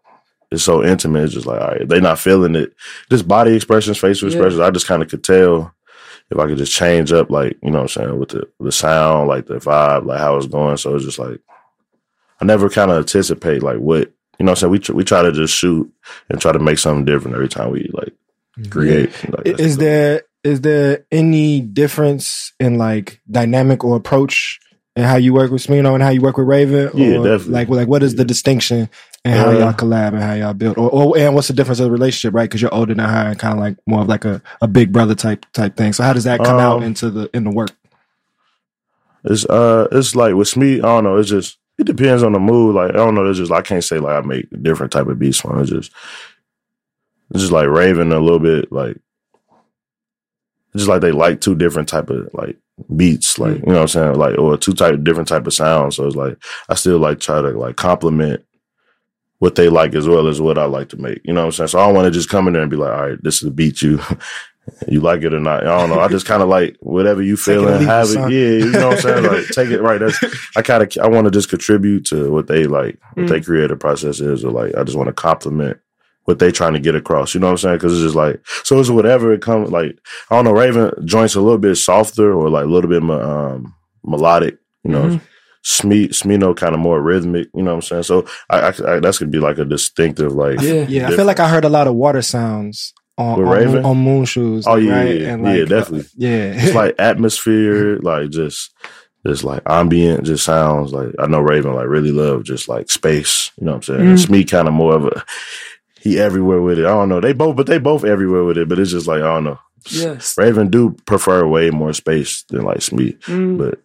it's 0.52 0.64
so 0.64 0.84
intimate 0.84 1.26
it's 1.26 1.34
just 1.34 1.46
like 1.48 1.62
all 1.62 1.68
right 1.70 1.88
they 1.88 2.00
not 2.00 2.20
feeling 2.20 2.56
it 2.56 2.74
just 3.10 3.28
body 3.28 3.56
expressions 3.56 3.98
facial 3.98 4.30
Yeah. 4.30 4.36
expressions 4.36 4.62
I 4.62 4.72
just 4.72 4.88
kind 4.88 5.02
of 5.04 5.10
could 5.10 5.24
tell 5.24 5.74
if 6.30 6.38
I 6.38 6.46
could 6.48 6.58
just 6.58 6.74
change 6.74 7.14
up, 7.14 7.30
like, 7.30 7.58
you 7.64 7.72
know 7.72 7.78
what 7.84 7.84
I'm 7.98 8.04
saying, 8.04 8.20
with 8.20 8.30
the, 8.30 8.50
the 8.60 8.70
sound, 8.74 9.30
like 9.30 9.46
the 9.46 9.60
vibe, 9.60 10.06
like 10.06 10.20
how 10.20 10.36
it's 10.36 10.46
going. 10.46 10.76
So 10.76 10.94
it's 10.94 11.06
just 11.06 11.20
like, 11.20 11.40
I 12.40 12.46
never 12.46 12.70
kind 12.70 12.92
of 12.92 12.98
anticipate 12.98 13.64
like 13.64 13.78
what, 13.78 14.12
you 14.40 14.46
know 14.46 14.52
what 14.52 14.58
I'm 14.60 14.62
saying? 14.62 14.72
We, 14.72 14.80
tr- 14.80 14.94
we 14.94 15.04
try 15.04 15.24
to 15.24 15.32
just 15.32 15.54
shoot 15.56 15.92
and 16.30 16.40
try 16.40 16.52
to 16.52 16.60
make 16.60 16.78
something 16.80 17.06
different 17.06 17.36
every 17.36 17.50
time 17.50 17.72
we 17.72 17.90
like 17.94 18.14
create. 18.70 19.10
Like, 19.32 19.44
that's 19.46 19.60
Is 19.60 19.78
the- 19.78 19.84
there 19.84 20.22
is 20.44 20.62
there 20.62 21.06
any 21.12 21.60
difference 21.62 22.54
in 22.60 22.78
like 22.78 23.20
dynamic 23.30 23.84
or 23.84 23.98
approach 23.98 24.60
in 24.96 25.04
how 25.04 25.18
you 25.18 25.34
work 25.34 25.52
with 25.52 25.66
Smino 25.66 25.94
and 25.94 26.02
how 26.02 26.10
you 26.10 26.22
work 26.22 26.38
with 26.38 26.48
Ravyn? 26.48 26.92
Yeah, 26.94 27.18
definitely. 27.18 27.54
Like 27.54 27.70
like 27.70 27.88
what 27.88 28.04
is 28.04 28.16
the 28.16 28.24
distinction 28.24 28.90
and 29.26 29.34
how 29.34 29.50
Uh, 29.50 29.54
y'all 29.60 29.74
collab 29.74 30.14
and 30.14 30.22
how 30.22 30.34
y'all 30.36 30.54
build? 30.54 30.78
Or, 30.78 30.90
or 30.90 31.18
and 31.18 31.36
what's 31.36 31.48
the 31.50 31.54
difference 31.54 31.80
of 31.80 31.86
the 31.86 31.92
relationship, 31.92 32.34
right? 32.34 32.48
Because 32.48 32.62
you're 32.62 32.74
older 32.74 32.94
than 32.94 33.04
her 33.04 33.30
and 33.32 33.40
kind 33.40 33.54
of 33.56 33.60
like 33.60 33.78
more 33.88 34.02
of 34.02 34.08
like 34.08 34.24
a, 34.26 34.42
a 34.62 34.68
big 34.68 34.94
brother 34.94 35.16
type 35.16 35.46
type 35.54 35.76
thing. 35.76 35.92
So 35.92 36.04
how 36.04 36.14
does 36.14 36.24
that 36.26 36.40
come 36.42 36.60
out 36.60 36.78
Um, 36.78 36.84
into 36.84 37.10
the 37.10 37.30
in 37.34 37.44
the 37.44 37.52
work? 37.52 37.72
It's, 39.24 39.46
uh, 39.46 39.88
it's 39.92 40.16
like 40.16 40.36
with 40.36 40.56
me, 40.56 40.76
I 40.78 40.84
don't 40.84 41.04
know, 41.04 41.18
it's 41.18 41.30
just, 41.30 41.58
it 41.78 41.86
depends 41.86 42.24
on 42.24 42.34
the 42.34 42.40
mood. 42.40 42.76
Like, 42.76 42.92
I 42.92 42.98
don't 42.98 43.16
know, 43.16 43.26
it's 43.26 43.40
just, 43.40 43.52
I 43.52 43.62
can't 43.62 43.84
say 43.84 44.00
like 44.00 44.24
I 44.24 44.26
make 44.26 44.48
different 44.64 44.92
type 44.92 45.08
of 45.08 45.20
beats 45.20 45.40
for 45.40 45.50
them. 45.50 45.62
It's 45.62 45.70
just, 45.70 45.92
it's 47.32 47.42
just 47.42 47.52
like 47.52 47.68
raving 47.68 48.12
a 48.12 48.20
little 48.20 48.40
bit, 48.40 48.72
like, 48.72 48.98
it's 50.74 50.84
just 50.84 50.90
like 50.90 51.02
they 51.02 51.12
like 51.12 51.42
two 51.42 51.56
different 51.56 51.90
type 51.90 52.10
of 52.10 52.30
like 52.34 52.58
beats, 52.96 53.40
like, 53.40 53.54
mm. 53.54 53.68
you 53.68 53.74
know 53.74 53.82
what 53.82 53.82
I'm 53.82 53.88
saying? 53.88 54.16
Like, 54.16 54.38
or 54.38 54.58
two 54.58 54.74
type, 54.74 55.04
different 55.04 55.28
type 55.28 55.46
of 55.48 55.54
sounds. 55.54 55.96
So 55.96 56.06
it's 56.06 56.16
like, 56.16 56.38
I 56.70 56.76
still 56.76 57.00
like 57.00 57.20
try 57.20 57.42
to 57.42 57.50
like 57.50 57.76
compliment 57.76 58.44
what 59.40 59.56
they 59.56 59.70
like 59.70 59.94
as 59.94 60.08
well 60.08 60.28
as 60.28 60.42
what 60.42 60.58
I 60.58 60.66
like 60.66 60.90
to 60.90 60.98
make. 60.98 61.22
You 61.24 61.34
know 61.34 61.42
what 61.42 61.48
I'm 61.48 61.52
saying? 61.52 61.68
So 61.70 61.80
I 61.80 61.86
don't 61.86 61.96
want 61.96 62.06
to 62.06 62.12
just 62.12 62.30
come 62.30 62.48
in 62.48 62.54
there 62.54 62.62
and 62.62 62.72
be 62.72 62.78
like, 62.78 62.92
all 62.92 63.10
right, 63.10 63.24
this 63.24 63.36
is 63.36 63.42
the 63.42 63.52
beat 63.52 63.82
you. 63.82 64.00
You 64.88 65.00
like 65.02 65.24
it 65.24 65.34
or 65.34 65.40
not? 65.40 65.66
I 65.66 65.80
don't 65.80 65.90
know. 65.90 66.00
I 66.00 66.08
just 66.08 66.26
kind 66.26 66.42
of 66.44 66.50
like 66.50 66.76
whatever 66.82 67.22
you 67.22 67.36
Take 67.36 67.46
feel 67.46 67.68
and 67.68 67.86
have 67.86 68.10
it. 68.10 68.16
Yeah, 68.32 68.66
you 68.66 68.72
know 68.72 68.90
what 68.90 68.98
I'm 68.98 69.02
saying. 69.02 69.24
Like 69.26 69.48
take 69.52 69.70
it 69.70 69.82
right. 69.82 70.00
That's 70.00 70.20
I 70.56 70.62
kind 70.62 70.84
of 70.84 70.92
I 71.02 71.08
want 71.08 71.26
to 71.26 71.32
just 71.32 71.50
contribute 71.50 72.06
to 72.08 72.32
what 72.32 72.48
they 72.48 72.66
like, 72.66 73.00
what 73.14 73.26
Mm. 73.26 73.30
their 73.30 73.42
creative 73.42 73.80
process 73.80 74.20
is, 74.20 74.44
or 74.44 74.52
like 74.52 74.76
I 74.76 74.84
just 74.84 74.98
want 74.98 75.08
to 75.08 75.14
compliment 75.14 75.78
what 76.26 76.40
they 76.40 76.52
trying 76.52 76.74
to 76.74 76.80
get 76.82 76.96
across. 76.96 77.34
You 77.34 77.40
know 77.40 77.48
what 77.48 77.52
I'm 77.52 77.58
saying? 77.60 77.76
Because 77.78 77.94
it's 77.94 78.04
just 78.04 78.16
like 78.16 78.42
so 78.64 78.80
it's 78.80 78.90
whatever 78.90 79.32
it 79.34 79.42
comes. 79.42 79.72
Like 79.72 79.98
I 80.30 80.36
don't 80.36 80.46
know, 80.46 80.54
Ravyn 80.54 81.06
joints 81.06 81.36
a 81.36 81.42
little 81.42 81.58
bit 81.58 81.76
softer 81.76 82.34
or 82.34 82.50
like 82.50 82.66
a 82.66 82.70
little 82.70 82.90
bit 82.90 83.02
mo- 83.04 83.22
um, 83.56 83.74
melodic. 84.04 84.58
You 84.84 84.92
know, 84.92 85.04
Mhm. 85.04 85.22
Sme 85.66 86.08
Smino 86.10 86.56
kind 86.56 86.74
of 86.74 86.80
more 86.80 87.02
rhythmic. 87.02 87.48
You 87.54 87.62
know 87.64 87.72
what 87.72 87.92
I'm 87.92 88.04
saying? 88.04 88.04
So 88.04 88.26
I, 88.50 88.60
I, 88.60 88.68
I 88.96 89.00
that's 89.00 89.18
gonna 89.20 89.32
be 89.32 89.40
like 89.40 89.58
a 89.58 89.66
distinctive 89.66 90.34
like 90.34 90.62
yeah 90.62 90.86
Yeah, 90.88 91.08
I 91.10 91.16
feel 91.16 91.26
like 91.26 91.40
I 91.42 91.50
heard 91.50 91.66
a 91.66 91.70
lot 91.70 91.88
of 91.88 91.96
water 91.96 92.22
sounds 92.22 92.94
on 93.18 93.40
on, 93.44 93.86
on 93.86 93.98
Moon 93.98 94.26
Shoes. 94.26 94.66
Oh, 94.68 94.76
yeah, 94.76 94.94
right? 94.96 95.22
yeah, 95.22 95.28
And 95.34 95.44
yeah, 95.46 95.52
like, 95.52 95.62
uh, 95.62 95.66
definitely. 95.66 96.08
yeah, 96.16 96.54
it's 96.56 96.76
like 96.76 96.96
atmosphere, 97.00 97.98
like 98.00 98.30
just 98.30 98.74
just 99.26 99.44
like 99.44 99.62
ambient, 99.66 100.26
just 100.26 100.46
sounds 100.46 100.94
like 100.94 101.10
I 101.20 101.28
know 101.28 101.42
Ravyn 101.42 101.76
like 101.76 101.88
really 101.88 102.12
love 102.12 102.44
just 102.44 102.68
like 102.70 102.90
space. 102.90 103.52
You 103.58 103.66
know 103.66 103.72
what 103.74 103.78
I'm 103.78 103.84
saying? 103.84 104.00
Mm. 104.10 104.14
It's 104.14 104.30
me 104.30 104.44
kind 104.44 104.68
of 104.68 104.74
more 104.74 104.96
of 104.96 105.06
a 105.06 105.24
he 106.00 106.20
everywhere 106.20 106.62
with 106.62 106.80
it. 106.80 106.86
I 106.86 106.90
don't 106.90 107.10
know. 107.10 107.20
They 107.20 107.34
both, 107.34 107.56
but 107.56 107.66
they 107.66 107.80
both 107.80 108.06
everywhere 108.06 108.44
with 108.44 108.58
it. 108.58 108.70
But 108.70 108.80
it's 108.80 108.92
just 108.92 109.08
like 109.08 109.22
I 109.22 109.26
don't 109.34 109.44
know. 109.46 109.60
yes 109.90 110.36
Ravyn 110.36 110.70
do 110.72 110.92
prefer 111.06 111.46
way 111.48 111.70
more 111.72 111.94
space 111.94 112.44
than 112.50 112.64
like 112.64 112.82
Smee, 112.82 113.14
Mm. 113.26 113.58
but 113.58 113.82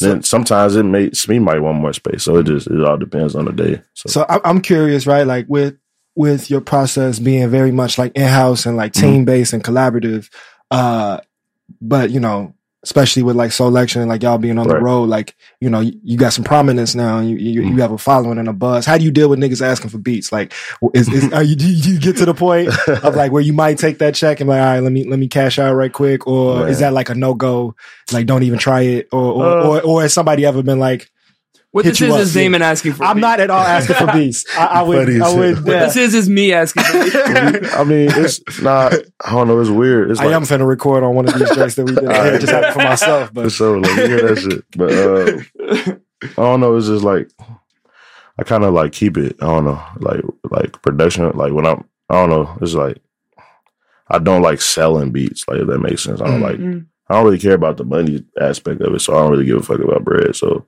then 0.00 0.22
sometimes 0.22 0.74
it 0.76 0.84
may 0.84 1.10
Smee 1.10 1.38
might 1.38 1.60
want 1.60 1.78
more 1.78 1.92
space. 1.92 2.22
So 2.24 2.36
it 2.36 2.44
just 2.46 2.66
it 2.68 2.80
all 2.82 2.96
depends 2.96 3.34
on 3.34 3.44
the 3.44 3.52
day. 3.52 3.82
So, 3.94 4.08
So 4.08 4.26
I'm 4.44 4.62
curious, 4.62 5.06
right? 5.06 5.26
Like 5.26 5.46
with 5.48 5.76
with 6.14 6.50
your 6.50 6.60
process 6.60 7.18
being 7.18 7.48
very 7.48 7.72
much 7.72 7.98
like 7.98 8.12
in 8.14 8.28
house 8.28 8.66
and 8.66 8.76
like 8.76 8.92
Mm-hmm. 8.92 9.06
team 9.06 9.24
based 9.24 9.52
and 9.52 9.64
collaborative, 9.64 10.28
uh, 10.70 11.20
but 11.80 12.10
you 12.10 12.20
know, 12.20 12.54
especially 12.84 13.22
with 13.22 13.36
like 13.36 13.52
selection 13.52 14.00
and 14.02 14.08
like 14.10 14.22
y'all 14.24 14.38
being 14.38 14.58
on 14.58 14.66
the 14.66 14.74
road, 14.80 15.04
like 15.08 15.36
you 15.60 15.70
know, 15.70 15.80
you, 15.80 15.92
you 16.02 16.18
got 16.18 16.32
some 16.32 16.44
prominence 16.44 16.94
now, 16.94 17.18
and 17.18 17.30
you 17.30 17.36
you, 17.36 17.62
Mm-hmm. 17.62 17.76
you 17.76 17.80
have 17.82 17.92
a 17.92 17.98
following 17.98 18.38
and 18.38 18.48
a 18.48 18.52
buzz. 18.52 18.84
How 18.84 18.98
do 18.98 19.04
you 19.04 19.10
deal 19.12 19.28
with 19.28 19.38
niggas 19.38 19.62
asking 19.64 19.90
for 19.90 19.98
beats? 19.98 20.32
Like, 20.32 20.52
is, 20.92 21.08
is 21.08 21.32
are 21.32 21.42
you 21.44 21.54
do 21.56 21.66
you 21.66 21.98
get 22.00 22.16
to 22.18 22.24
the 22.26 22.34
point 22.34 22.68
of 22.88 23.14
like 23.14 23.30
where 23.32 23.40
you 23.42 23.52
might 23.52 23.78
take 23.78 23.98
that 23.98 24.14
check 24.16 24.40
and 24.40 24.48
like, 24.48 24.60
all 24.60 24.66
right, 24.66 24.80
let 24.80 24.92
me 24.92 25.08
let 25.08 25.18
me 25.18 25.28
cash 25.28 25.58
out 25.60 25.74
right 25.74 25.92
quick, 25.92 26.26
or 26.26 26.60
Man. 26.60 26.68
is 26.68 26.80
that 26.80 26.92
like 26.92 27.08
a 27.08 27.14
no 27.14 27.34
go? 27.34 27.74
Like, 28.12 28.26
don't 28.26 28.42
even 28.42 28.58
try 28.58 28.82
it, 28.82 29.08
or 29.12 29.32
or, 29.32 29.44
Uh, 29.46 29.64
or 29.68 29.80
or 29.82 30.02
has 30.02 30.12
somebody 30.12 30.44
ever 30.44 30.62
been 30.62 30.78
like? 30.80 31.08
What 31.72 31.84
hit 31.84 31.92
this 31.92 32.00
you 32.00 32.06
is 32.08 32.12
up, 32.14 32.20
is 32.20 32.36
yeah. 32.36 32.42
Damon 32.42 32.62
asking 32.62 32.92
for 32.92 33.04
I'm 33.04 33.16
beats. 33.16 33.22
not 33.22 33.40
at 33.40 33.50
all 33.50 33.60
asking 33.60 33.96
for 33.96 34.12
beats. 34.12 34.44
I, 34.56 34.66
I 34.66 34.82
would, 34.84 35.06
Funny 35.08 35.20
I 35.20 35.34
would. 35.34 35.54
hell. 35.56 35.64
what 35.64 35.64
this 35.66 35.96
is 35.96 36.14
is 36.14 36.28
me 36.28 36.52
asking 36.52 36.84
for 36.84 36.92
beats. 37.04 37.14
I 37.74 37.84
mean, 37.84 38.08
it's 38.12 38.60
not. 38.62 38.92
I 39.24 39.30
don't 39.32 39.48
know. 39.48 39.58
It's 39.60 39.70
weird. 39.70 40.10
It's 40.10 40.20
I 40.20 40.26
like, 40.26 40.34
am 40.34 40.42
finna 40.42 40.66
record 40.66 41.02
on 41.02 41.14
one 41.14 41.26
of 41.28 41.38
these 41.38 41.50
joints 41.54 41.74
that 41.74 41.84
we 41.84 41.94
did. 41.94 42.04
Alright. 42.04 42.34
It 42.34 42.40
just 42.40 42.52
happened 42.52 42.72
for 42.74 42.78
myself, 42.80 43.32
but 43.34 43.50
sure, 43.50 43.80
like 43.80 43.96
you 43.96 44.06
hear 44.06 44.34
that 44.34 44.38
shit. 44.38 44.64
But 44.76 44.92
uh, 44.92 45.94
I 46.22 46.42
don't 46.42 46.60
know. 46.60 46.76
It's 46.76 46.86
just 46.86 47.04
like 47.04 47.30
I 48.38 48.44
kind 48.44 48.64
of 48.64 48.72
like 48.74 48.92
keep 48.92 49.16
it. 49.16 49.36
I 49.42 49.46
don't 49.46 49.64
know, 49.64 49.82
like 49.98 50.20
like 50.50 50.80
production. 50.82 51.30
Like 51.36 51.52
when 51.52 51.66
I'm, 51.66 51.84
I 52.10 52.14
don't 52.14 52.30
know. 52.30 52.58
It's 52.60 52.74
like 52.74 52.98
I 54.08 54.18
don't 54.18 54.42
like 54.42 54.60
selling 54.60 55.10
beats. 55.10 55.46
Like 55.48 55.60
if 55.60 55.66
that 55.68 55.78
makes 55.80 56.02
sense. 56.04 56.20
I 56.20 56.26
don't 56.26 56.40
Mm. 56.40 56.42
like. 56.42 56.56
Mm. 56.58 56.86
I 57.08 57.14
don't 57.16 57.24
really 57.26 57.38
care 57.38 57.52
about 57.54 57.76
the 57.76 57.84
money 57.84 58.24
aspect 58.40 58.80
of 58.80 58.94
it. 58.94 59.00
So 59.00 59.12
I 59.14 59.18
don't 59.20 59.30
really 59.32 59.44
give 59.44 59.58
a 59.58 59.62
fuck 59.62 59.80
about 59.80 60.04
bread. 60.04 60.34
So 60.34 60.66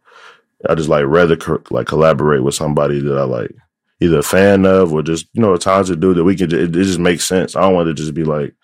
I 0.68 0.74
just 0.74 0.88
like 0.88 1.04
rather 1.06 1.36
co- 1.36 1.62
like 1.70 1.86
collaborate 1.86 2.42
with 2.44 2.54
somebody 2.54 3.00
that 3.00 3.18
I 3.18 3.24
like. 3.24 3.50
Either 4.00 4.18
a 4.18 4.22
fan 4.22 4.66
of 4.66 4.92
or 4.92 5.02
just 5.02 5.26
you 5.32 5.40
know 5.40 5.54
a 5.54 5.58
talented 5.58 6.00
dude 6.00 6.16
that 6.16 6.24
we 6.24 6.34
can. 6.36 6.52
It, 6.52 6.60
it 6.76 6.84
just 6.84 6.98
makes 6.98 7.24
sense. 7.24 7.54
I 7.56 7.60
don't 7.62 7.74
want 7.74 7.86
to 7.88 7.94
just 7.94 8.14
be 8.14 8.24
like. 8.24 8.54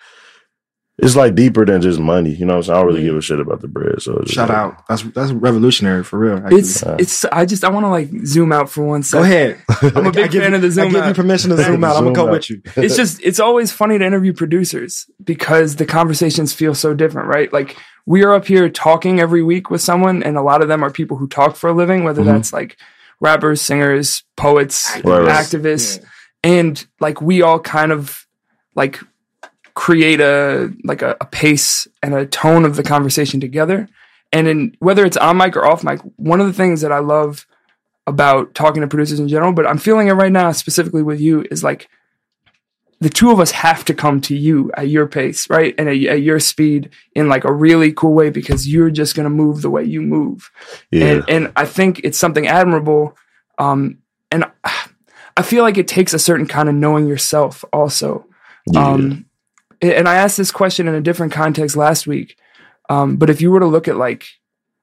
It's 1.02 1.16
like 1.16 1.34
deeper 1.34 1.64
than 1.64 1.80
just 1.80 1.98
money, 1.98 2.34
you 2.34 2.44
know. 2.44 2.54
what 2.54 2.56
I'm 2.58 2.62
saying? 2.64 2.76
I 2.76 2.80
don't 2.82 2.86
really 2.88 3.02
give 3.04 3.16
a 3.16 3.22
shit 3.22 3.40
about 3.40 3.62
the 3.62 3.68
bread. 3.68 4.02
So 4.02 4.18
it's 4.18 4.32
shout 4.32 4.50
like- 4.50 4.58
out. 4.58 4.86
That's 4.86 5.02
that's 5.14 5.32
revolutionary 5.32 6.04
for 6.04 6.18
real. 6.18 6.36
actually. 6.36 6.58
It's 6.58 6.82
Yeah. 6.82 6.96
it's. 6.98 7.24
I 7.26 7.46
just 7.46 7.64
I 7.64 7.70
want 7.70 7.84
to 7.84 7.88
like 7.88 8.10
zoom 8.26 8.52
out 8.52 8.68
for 8.68 8.84
one 8.84 9.02
second. 9.02 9.22
go 9.22 9.24
ahead. 9.24 9.62
I'm 9.96 10.06
a 10.06 10.12
big 10.12 10.30
give 10.30 10.42
fan 10.42 10.50
you, 10.52 10.56
of 10.56 10.62
the 10.62 10.70
zoom. 10.70 10.88
I 10.88 10.90
zoom 10.90 11.00
give 11.00 11.08
you 11.08 11.14
permission 11.14 11.50
to 11.50 11.56
zoom 11.56 11.84
out. 11.84 11.96
I'm 11.96 12.02
gonna 12.04 12.06
Zoom 12.06 12.12
go 12.12 12.26
out. 12.26 12.32
with 12.32 12.50
you. 12.50 12.60
it's 12.76 12.96
just 12.96 13.18
it's 13.22 13.40
always 13.40 13.72
funny 13.72 13.96
to 13.98 14.04
interview 14.04 14.34
producers 14.34 15.06
because 15.24 15.76
the 15.76 15.86
conversations 15.86 16.52
feel 16.52 16.74
so 16.74 16.92
different, 16.92 17.28
right? 17.28 17.50
Like 17.50 17.78
we 18.11 18.25
are 18.25 18.35
up 18.35 18.46
here 18.46 18.68
talking 18.68 19.20
every 19.20 19.42
week 19.42 19.70
with 19.70 19.81
someone, 19.81 20.23
and 20.25 20.37
a 20.37 20.42
lot 20.42 20.62
of 20.62 20.68
them 20.68 20.83
are 20.83 20.90
people 20.90 21.16
who 21.16 21.29
talk 21.29 21.55
for 21.55 21.70
a 21.70 21.73
living, 21.73 22.03
whether 22.03 22.23
Mhm. 22.23 22.27
that's 22.33 22.53
like 22.53 22.77
rappers, 23.20 23.61
singers, 23.61 24.25
poets, 24.37 24.90
Right, 25.05 25.23
right. 25.23 25.29
activists, 25.44 26.03
and 26.42 26.85
like 26.99 27.20
we 27.23 27.40
all 27.42 27.61
kind 27.61 27.92
of 27.92 28.27
like 28.75 28.99
create 29.75 30.20
a 30.20 30.73
like 30.85 31.03
a, 31.03 31.16
a 31.20 31.25
pace 31.25 31.87
and 32.03 32.12
a 32.14 32.27
tone 32.27 32.64
of 32.64 32.75
the 32.75 32.83
conversation 32.83 33.38
together. 33.40 33.88
And 34.33 34.49
in 34.49 34.75
whether 34.81 35.05
it's 35.05 35.16
on 35.16 35.37
mic 35.37 35.57
or 35.57 35.64
off 35.64 35.85
mic, 35.85 36.01
one 36.16 36.40
of 36.40 36.46
the 36.49 36.53
things 36.53 36.81
that 36.81 36.92
I 36.92 36.99
love 36.99 37.46
about 38.07 38.55
talking 38.55 38.83
to 38.83 38.88
producers 38.88 39.20
in 39.20 39.29
general, 39.29 39.53
but 39.53 39.66
I'm 39.68 39.79
feeling 39.79 40.09
it 40.09 40.12
right 40.14 40.33
now 40.33 40.51
specifically 40.53 41.03
with 41.03 41.20
you 41.20 41.44
is 41.51 41.62
like 41.62 41.88
the 43.00 43.08
two 43.08 43.30
of 43.30 43.40
us 43.40 43.50
have 43.52 43.84
to 43.86 43.94
come 43.94 44.20
to 44.20 44.36
you 44.36 44.70
at 44.76 44.88
your 44.88 45.06
pace, 45.06 45.48
right? 45.48 45.74
And 45.78 45.88
at, 45.88 45.96
at 46.04 46.22
your 46.22 46.38
speed 46.38 46.90
in 47.14 47.28
like 47.28 47.44
a 47.44 47.52
really 47.52 47.92
cool 47.92 48.12
way 48.12 48.28
because 48.28 48.68
you're 48.68 48.90
just 48.90 49.14
going 49.14 49.24
to 49.24 49.30
move 49.30 49.62
the 49.62 49.70
way 49.70 49.84
you 49.84 50.02
move. 50.02 50.50
Yeah. 50.90 51.06
And, 51.06 51.24
and 51.28 51.52
I 51.56 51.64
think 51.64 52.00
it's 52.04 52.18
something 52.18 52.46
admirable. 52.46 53.16
Um, 53.58 53.98
and 54.30 54.44
I 55.36 55.42
feel 55.42 55.62
like 55.64 55.78
it 55.78 55.88
takes 55.88 56.12
a 56.12 56.18
certain 56.18 56.46
kind 56.46 56.68
of 56.68 56.74
knowing 56.74 57.06
yourself 57.08 57.64
also. 57.72 58.26
yeah. 58.66 58.86
Um, 58.86 59.24
and 59.80 60.06
I 60.06 60.16
asked 60.16 60.36
this 60.36 60.50
question 60.52 60.86
in 60.86 60.94
a 60.94 61.00
different 61.00 61.32
context 61.32 61.74
last 61.76 62.06
week. 62.06 62.36
Um, 62.90 63.16
but 63.16 63.30
if 63.30 63.40
you 63.40 63.50
were 63.50 63.60
to 63.60 63.66
look 63.66 63.88
at 63.88 63.96
like, 63.96 64.26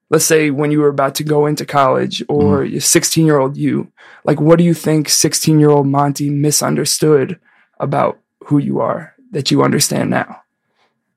let's 0.09 0.25
say 0.25 0.49
when 0.49 0.71
you 0.71 0.79
were 0.79 0.87
about 0.87 1.13
to 1.15 1.23
go 1.23 1.45
into 1.45 1.65
college 1.67 2.23
or 2.27 2.63
Mm-hmm. 2.63 2.71
your 2.71 2.81
16 2.81 3.25
year 3.27 3.37
old 3.37 3.57
you, 3.57 3.91
like, 4.23 4.39
what 4.41 4.57
do 4.57 4.63
you 4.63 4.73
think 4.73 5.07
16 5.07 5.59
year 5.59 5.69
old 5.69 5.85
Monte 5.85 6.31
misunderstood 6.31 7.39
about 7.79 8.19
who 8.45 8.57
you 8.57 8.79
are 8.79 9.13
that 9.31 9.51
you 9.51 9.63
understand 9.63 10.09
now? 10.09 10.41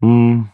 Mm, 0.02 0.50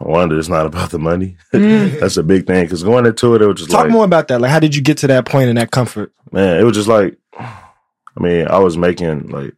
I 0.00 0.04
wonder 0.08 0.38
it's 0.38 0.48
not 0.48 0.66
about 0.66 0.90
the 0.90 0.98
money. 0.98 1.36
That's 1.52 2.16
a 2.16 2.22
big 2.22 2.46
thing 2.46 2.64
because 2.64 2.82
going 2.82 3.06
into 3.06 3.34
it, 3.34 3.42
it 3.42 3.46
was 3.46 3.58
just 3.58 3.70
Talk 3.70 3.84
like 3.84 3.90
more 3.90 4.04
about 4.04 4.28
that. 4.28 4.40
Like, 4.40 4.50
how 4.50 4.60
did 4.60 4.74
you 4.74 4.82
get 4.82 4.98
to 4.98 5.06
that 5.08 5.24
point 5.26 5.48
in 5.48 5.56
that 5.56 5.70
comfort? 5.70 6.12
man, 6.32 6.60
it 6.60 6.64
was 6.64 6.76
just 6.76 6.88
like, 6.88 7.16
I 7.38 8.20
mean, 8.20 8.48
I 8.48 8.58
was 8.58 8.76
making 8.76 9.28
like, 9.28 9.54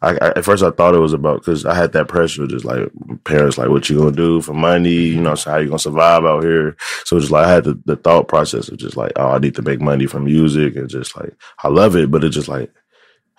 I, 0.00 0.12
I 0.20 0.28
at 0.36 0.44
first 0.44 0.64
I 0.64 0.70
thought 0.70 0.94
it 0.94 1.00
was 1.00 1.12
about 1.12 1.40
because 1.40 1.64
I 1.64 1.74
had 1.74 1.92
that 1.92 2.08
pressure, 2.08 2.46
just 2.46 2.64
like 2.64 2.90
parents, 3.24 3.56
like, 3.56 3.68
what 3.68 3.88
you 3.88 3.98
gonna 3.98 4.12
do 4.12 4.40
for 4.40 4.52
money? 4.52 4.90
You 4.90 5.20
know, 5.20 5.34
so 5.34 5.50
how 5.50 5.58
you 5.58 5.68
gonna 5.68 5.78
survive 5.78 6.24
out 6.24 6.42
here? 6.42 6.76
So 7.04 7.16
it's 7.16 7.24
just 7.24 7.32
like 7.32 7.46
I 7.46 7.52
had 7.52 7.64
the, 7.64 7.80
the 7.84 7.96
thought 7.96 8.26
process 8.26 8.68
of 8.68 8.78
just 8.78 8.96
like, 8.96 9.12
oh, 9.16 9.30
I 9.30 9.38
need 9.38 9.54
to 9.56 9.62
make 9.62 9.80
money 9.80 10.06
from 10.06 10.24
music, 10.24 10.74
and 10.76 10.88
just 10.88 11.16
like 11.16 11.34
I 11.62 11.68
love 11.68 11.94
it, 11.94 12.10
but 12.10 12.24
it's 12.24 12.34
just 12.34 12.48
like 12.48 12.72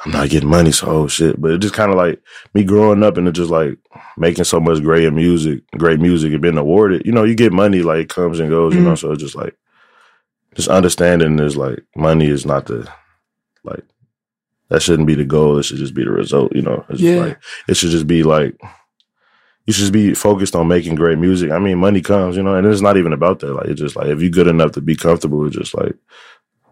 I'm 0.05 0.11
not 0.11 0.29
getting 0.29 0.49
money, 0.49 0.71
so 0.71 0.87
oh 0.87 1.07
shit. 1.07 1.39
But 1.39 1.51
it 1.51 1.57
just 1.59 1.73
kind 1.73 1.91
of 1.91 1.97
like 1.97 2.21
me 2.53 2.63
growing 2.63 3.03
up 3.03 3.17
and 3.17 3.27
it 3.27 3.31
just 3.33 3.51
like 3.51 3.77
making 4.17 4.43
so 4.43 4.59
much 4.59 4.81
great 4.81 5.11
music, 5.13 5.61
great 5.77 5.99
music, 5.99 6.33
and 6.33 6.41
being 6.41 6.57
awarded. 6.57 7.05
You 7.05 7.11
know, 7.11 7.23
you 7.23 7.35
get 7.35 7.53
money 7.53 7.81
like 7.81 8.01
it 8.01 8.09
comes 8.09 8.39
and 8.39 8.49
goes. 8.49 8.73
You 8.73 8.81
know, 8.81 8.93
mm-hmm. 8.93 8.95
so 9.07 9.11
it's 9.11 9.23
just 9.23 9.35
like 9.35 9.55
just 10.55 10.67
understanding 10.67 11.39
is 11.39 11.57
like 11.57 11.79
money 11.95 12.27
is 12.27 12.45
not 12.45 12.65
the 12.65 12.87
like 13.63 13.83
that 14.69 14.81
shouldn't 14.81 15.07
be 15.07 15.15
the 15.15 15.25
goal. 15.25 15.57
It 15.57 15.63
should 15.63 15.77
just 15.77 15.93
be 15.93 16.03
the 16.03 16.11
result. 16.11 16.55
You 16.55 16.63
know, 16.63 16.85
it's 16.89 16.99
just 16.99 17.13
Yeah. 17.13 17.23
like 17.23 17.39
it 17.67 17.75
should 17.75 17.91
just 17.91 18.07
be 18.07 18.23
like 18.23 18.55
you 19.65 19.71
should 19.71 19.81
just 19.81 19.93
be 19.93 20.13
focused 20.13 20.55
on 20.55 20.67
making 20.67 20.95
great 20.95 21.17
music. 21.17 21.51
I 21.51 21.59
mean, 21.59 21.77
money 21.77 22.01
comes, 22.01 22.35
you 22.35 22.43
know, 22.43 22.55
and 22.55 22.67
it's 22.67 22.81
not 22.81 22.97
even 22.97 23.13
about 23.13 23.39
that. 23.39 23.53
Like 23.53 23.67
it's 23.67 23.79
just 23.79 23.95
like 23.95 24.07
if 24.07 24.21
you're 24.21 24.29
good 24.29 24.47
enough 24.47 24.73
to 24.73 24.81
be 24.81 24.95
comfortable, 24.95 25.45
it's 25.47 25.55
just 25.55 25.73
like 25.73 25.95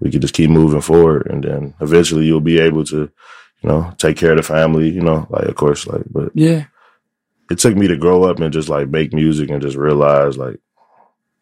we 0.02 0.12
could 0.12 0.22
just 0.22 0.34
keep 0.34 0.50
moving 0.50 0.82
forward, 0.82 1.28
and 1.30 1.44
then 1.44 1.74
eventually 1.80 2.26
you'll 2.26 2.42
be 2.42 2.60
able 2.60 2.84
to, 2.86 2.98
you 3.62 3.70
know, 3.70 3.94
take 3.98 4.18
care 4.18 4.32
of 4.32 4.38
the 4.38 4.44
family. 4.44 4.90
You 4.90 5.02
know, 5.02 5.28
like 5.30 5.46
of 5.46 5.56
course, 5.56 5.88
like 5.88 6.04
but 6.10 6.32
Yeah. 6.36 6.66
it 7.50 7.60
took 7.60 7.76
me 7.78 7.88
to 7.88 7.96
grow 7.98 8.24
up 8.24 8.40
and 8.40 8.52
just 8.54 8.68
like 8.70 8.90
make 8.90 9.14
music 9.14 9.50
and 9.50 9.62
just 9.62 9.78
realize 9.78 10.38
like 10.38 10.58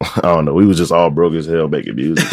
I 0.02 0.20
don't 0.22 0.44
know, 0.46 0.54
we 0.54 0.66
was 0.66 0.78
just 0.78 0.92
all 0.92 1.10
broke 1.10 1.34
as 1.34 1.46
hell 1.46 1.68
making 1.68 1.96
music. 1.96 2.24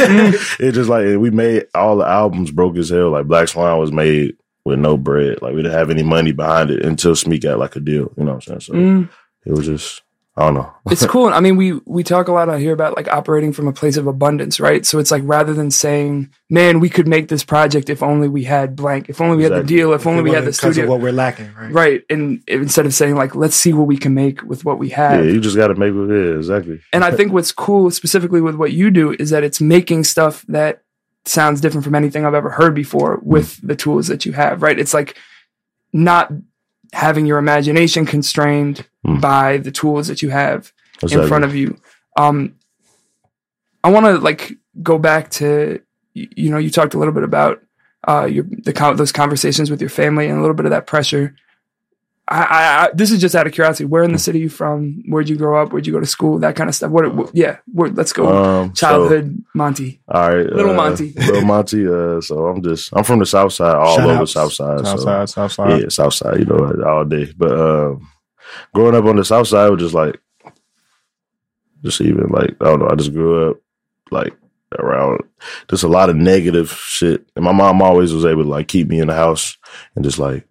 it 0.60 0.72
just 0.74 0.90
like 0.90 1.06
we 1.18 1.32
made 1.32 1.66
all 1.76 1.98
the 1.98 2.06
albums 2.08 2.52
broke 2.52 2.78
as 2.78 2.90
hell. 2.90 3.10
Like 3.12 3.28
Black 3.28 3.48
Swan 3.50 3.78
was 3.80 3.92
made 3.92 4.36
with 4.66 4.80
no 4.80 4.98
bread. 4.98 5.42
Like 5.42 5.54
we 5.54 5.62
didn't 5.64 5.78
have 5.78 5.90
any 5.90 6.04
money 6.04 6.32
behind 6.34 6.72
it 6.72 6.84
until 6.86 7.16
Smeek 7.16 7.44
got 7.44 7.60
like 7.60 7.76
a 7.76 7.80
deal. 7.80 8.12
You 8.18 8.24
know 8.26 8.36
what 8.36 8.48
I'm 8.50 8.60
saying? 8.60 8.60
So 8.62 8.74
Mm. 8.74 9.10
it 9.46 9.52
was 9.54 9.66
just 9.66 10.02
I 10.38 10.46
don't 10.46 10.54
know. 10.54 10.72
it's 10.92 11.06
cool. 11.08 11.30
I 11.30 11.40
mean, 11.40 11.58
we 11.58 11.74
we 11.86 12.04
talk 12.04 12.28
a 12.28 12.32
lot 12.32 12.48
out 12.48 12.60
here 12.60 12.72
about 12.72 12.96
like 12.96 13.08
operating 13.08 13.52
from 13.52 13.68
a 13.68 13.74
place 13.74 13.98
of 13.98 14.06
abundance, 14.06 14.60
right? 14.60 14.86
So 14.86 15.00
it's 15.00 15.10
like 15.10 15.24
rather 15.26 15.52
than 15.52 15.72
saying, 15.72 16.30
"Man, 16.48 16.80
we 16.80 16.90
could 16.90 17.08
make 17.08 17.28
this 17.28 17.44
project 17.44 17.90
if 17.90 18.04
only 18.04 18.28
we 18.28 18.44
had 18.44 18.76
blank, 18.76 19.10
if 19.10 19.20
only 19.20 19.38
we 19.38 19.44
had 19.44 19.54
the 19.54 19.64
deal, 19.64 19.94
if 19.94 20.06
only 20.06 20.22
we 20.22 20.30
had 20.30 20.44
the 20.44 20.52
Because 20.52 20.64
of 20.64 20.74
studio." 20.74 20.92
what 20.92 21.02
we're 21.02 21.12
lacking, 21.12 21.52
right? 21.56 21.72
Right, 21.72 22.04
and 22.10 22.44
instead 22.48 22.86
of 22.86 22.94
saying 22.94 23.16
like, 23.16 23.34
"Let's 23.34 23.56
see 23.56 23.74
what 23.74 23.88
we 23.88 23.98
can 23.98 24.14
make 24.14 24.44
with 24.44 24.64
what 24.64 24.78
we 24.78 24.90
have," 24.90 25.20
yeah, 25.20 25.26
have," 25.26 25.34
you 25.34 25.42
just 25.42 25.58
gotta 25.58 25.74
make 25.74 25.94
it 25.94 26.08
yeah, 26.08 26.38
exactly. 26.38 26.82
and 26.94 27.04
I 27.04 27.12
think 27.12 27.34
what's 27.34 27.52
cool 27.52 27.90
specifically 27.90 28.42
with 28.42 28.56
what 28.56 28.72
you 28.72 28.92
do 28.92 29.14
is 29.14 29.32
that 29.32 29.44
it's 29.44 29.60
making 29.60 30.04
stuff 30.04 30.46
that 30.50 30.84
sounds 31.26 31.62
different 31.62 31.84
from 31.84 31.96
anything 31.96 32.26
I've 32.26 32.36
ever 32.36 32.52
heard 32.52 32.76
before 32.76 33.20
with 33.24 33.58
hmm. 33.58 33.68
the 33.68 33.76
tools 33.76 34.08
that 34.08 34.26
you 34.26 34.34
have, 34.34 34.62
right? 34.62 34.78
It's 34.78 34.94
like 34.94 35.18
not 35.94 36.32
having 36.94 37.26
your 37.26 37.38
imagination 37.38 38.06
constrained 38.06 38.86
Mm. 39.06 39.22
by 39.22 39.58
the 39.58 39.72
tools 39.72 40.08
that 40.08 40.22
you 40.22 40.30
have 40.30 40.74
in 41.02 41.28
front 41.28 41.46
of 41.46 41.56
you. 41.56 41.78
Um, 42.18 42.56
I 43.84 43.90
want 43.92 44.06
to 44.06 44.18
like 44.18 44.54
go 44.84 44.98
back 44.98 45.30
to 45.32 45.80
you 46.14 46.50
know 46.50 46.58
you 46.58 46.70
talked 46.70 46.94
a 46.94 46.98
little 46.98 47.14
bit 47.14 47.24
about 47.24 47.62
uh 48.08 48.26
your 48.26 48.44
the 48.44 48.74
those 48.98 49.12
conversations 49.12 49.70
with 49.72 49.80
your 49.80 49.90
family 49.90 50.28
and 50.28 50.38
a 50.38 50.42
little 50.42 50.56
bit 50.56 50.66
of 50.66 50.72
that 50.72 50.88
pressure. 50.88 51.36
I, 52.30 52.42
I, 52.42 52.84
I 52.84 52.90
this 52.94 53.12
is 53.12 53.22
just 53.22 53.36
out 53.36 53.48
of 53.48 53.54
curiosity. 53.54 53.86
Where 53.86 54.04
in 54.04 54.12
the 54.12 54.20
city 54.20 54.40
you 54.40 54.50
from? 54.50 55.04
Where'd 55.08 55.30
you 55.30 55.38
grow 55.38 55.62
up? 55.62 55.72
Where'd 55.72 55.88
you 55.88 55.94
go 55.94 56.00
to 56.00 56.06
school? 56.06 56.40
That 56.40 56.56
kind 56.56 56.68
of 56.68 56.76
stuff. 56.76 56.92
What? 56.92 57.14
what 57.16 57.34
yeah. 57.34 57.58
Where, 57.72 57.90
let's 57.90 58.12
go. 58.12 58.28
Um, 58.28 58.76
so- 58.76 58.88
Childhood 58.88 59.44
Monte. 59.54 60.02
all 60.10 60.36
right, 60.36 60.46
Little 60.46 60.72
uh, 60.72 60.76
Monte. 60.76 61.14
little 61.16 61.46
Monte. 61.46 61.88
Uh, 61.88 62.22
so 62.22 62.48
I'm 62.48 62.62
just 62.62 62.90
I'm 62.94 63.04
from 63.04 63.20
the 63.20 63.26
South 63.26 63.54
Side, 63.54 63.76
all 63.76 63.96
Shout 63.96 64.10
over 64.10 64.22
outs. 64.22 64.34
South 64.34 64.54
Side. 64.54 64.86
South 64.86 65.00
so. 65.00 65.26
South 65.26 65.52
Side. 65.52 65.82
Yeah, 65.82 65.90
South 65.90 66.14
Side, 66.14 66.40
you 66.40 66.46
know, 66.46 66.84
all 66.86 67.06
day. 67.06 67.32
But 67.38 67.52
um, 67.52 68.10
growing 68.74 68.96
up 68.96 69.06
on 69.06 69.16
the 69.16 69.26
South 69.26 69.48
Side 69.48 69.70
was 69.70 69.80
just 69.80 69.96
like, 69.96 70.20
just 71.84 72.02
even 72.02 72.28
like 72.30 72.56
I 72.62 72.66
don't 72.66 72.80
know. 72.80 72.90
I 72.90 72.96
just 72.96 73.14
grew 73.14 73.52
up 73.52 73.58
like 74.12 74.34
around 74.78 75.22
just 75.70 75.84
a 75.84 75.88
lot 75.88 76.10
of 76.10 76.18
negative 76.18 76.72
shit, 76.72 77.26
and 77.38 77.46
my 77.46 77.54
mom 77.54 77.82
always 77.82 78.14
was 78.14 78.26
able 78.26 78.44
to 78.44 78.50
like 78.50 78.68
keep 78.68 78.90
me 78.90 79.00
in 79.00 79.08
the 79.08 79.16
house 79.16 79.58
and 79.96 80.04
just 80.04 80.20
like 80.20 80.46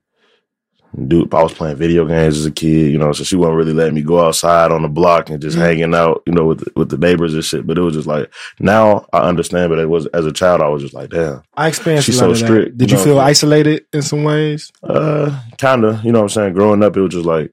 do. 1.08 1.28
I 1.32 1.42
was 1.42 1.52
playing 1.52 1.76
video 1.76 2.06
games 2.06 2.38
as 2.38 2.46
a 2.46 2.50
kid, 2.50 2.90
you 2.90 2.98
know, 2.98 3.12
so 3.12 3.22
she 3.24 3.36
wasn't 3.36 3.56
really 3.56 3.72
letting 3.72 3.94
me 3.94 4.02
go 4.02 4.20
outside 4.26 4.72
on 4.72 4.82
the 4.82 4.88
block 4.88 5.30
and 5.30 5.40
just 5.42 5.56
Mhm. 5.56 5.60
hanging 5.60 5.94
out, 5.94 6.22
you 6.26 6.32
know, 6.32 6.44
with 6.46 6.60
the, 6.60 6.72
with 6.76 6.88
the 6.90 6.98
neighbors 6.98 7.34
and 7.34 7.44
shit. 7.44 7.66
But 7.66 7.78
it 7.78 7.82
was 7.82 7.94
just 7.94 8.06
like 8.06 8.32
now 8.60 9.06
I 9.12 9.20
understand, 9.20 9.70
but 9.70 9.78
it 9.78 9.88
was 9.88 10.06
as 10.06 10.24
a 10.26 10.32
child 10.32 10.60
I 10.62 10.68
was 10.68 10.82
just 10.82 10.94
like, 10.94 11.10
damn. 11.10 11.42
I 11.56 11.68
experienced 11.68 12.06
She's 12.06 12.18
so 12.18 12.32
strict, 12.34 12.78
Did 12.78 12.90
you 12.90 12.96
know, 12.96 13.04
feel 13.04 13.18
isolated 13.20 13.84
in 13.92 14.02
some 14.02 14.24
ways? 14.24 14.70
Uh, 14.82 15.38
kind 15.58 15.84
of. 15.84 16.04
You 16.04 16.12
know 16.12 16.18
what 16.20 16.24
I'm 16.24 16.28
saying? 16.30 16.54
Growing 16.54 16.82
up, 16.82 16.96
it 16.96 17.00
was 17.00 17.12
just 17.12 17.26
like 17.26 17.52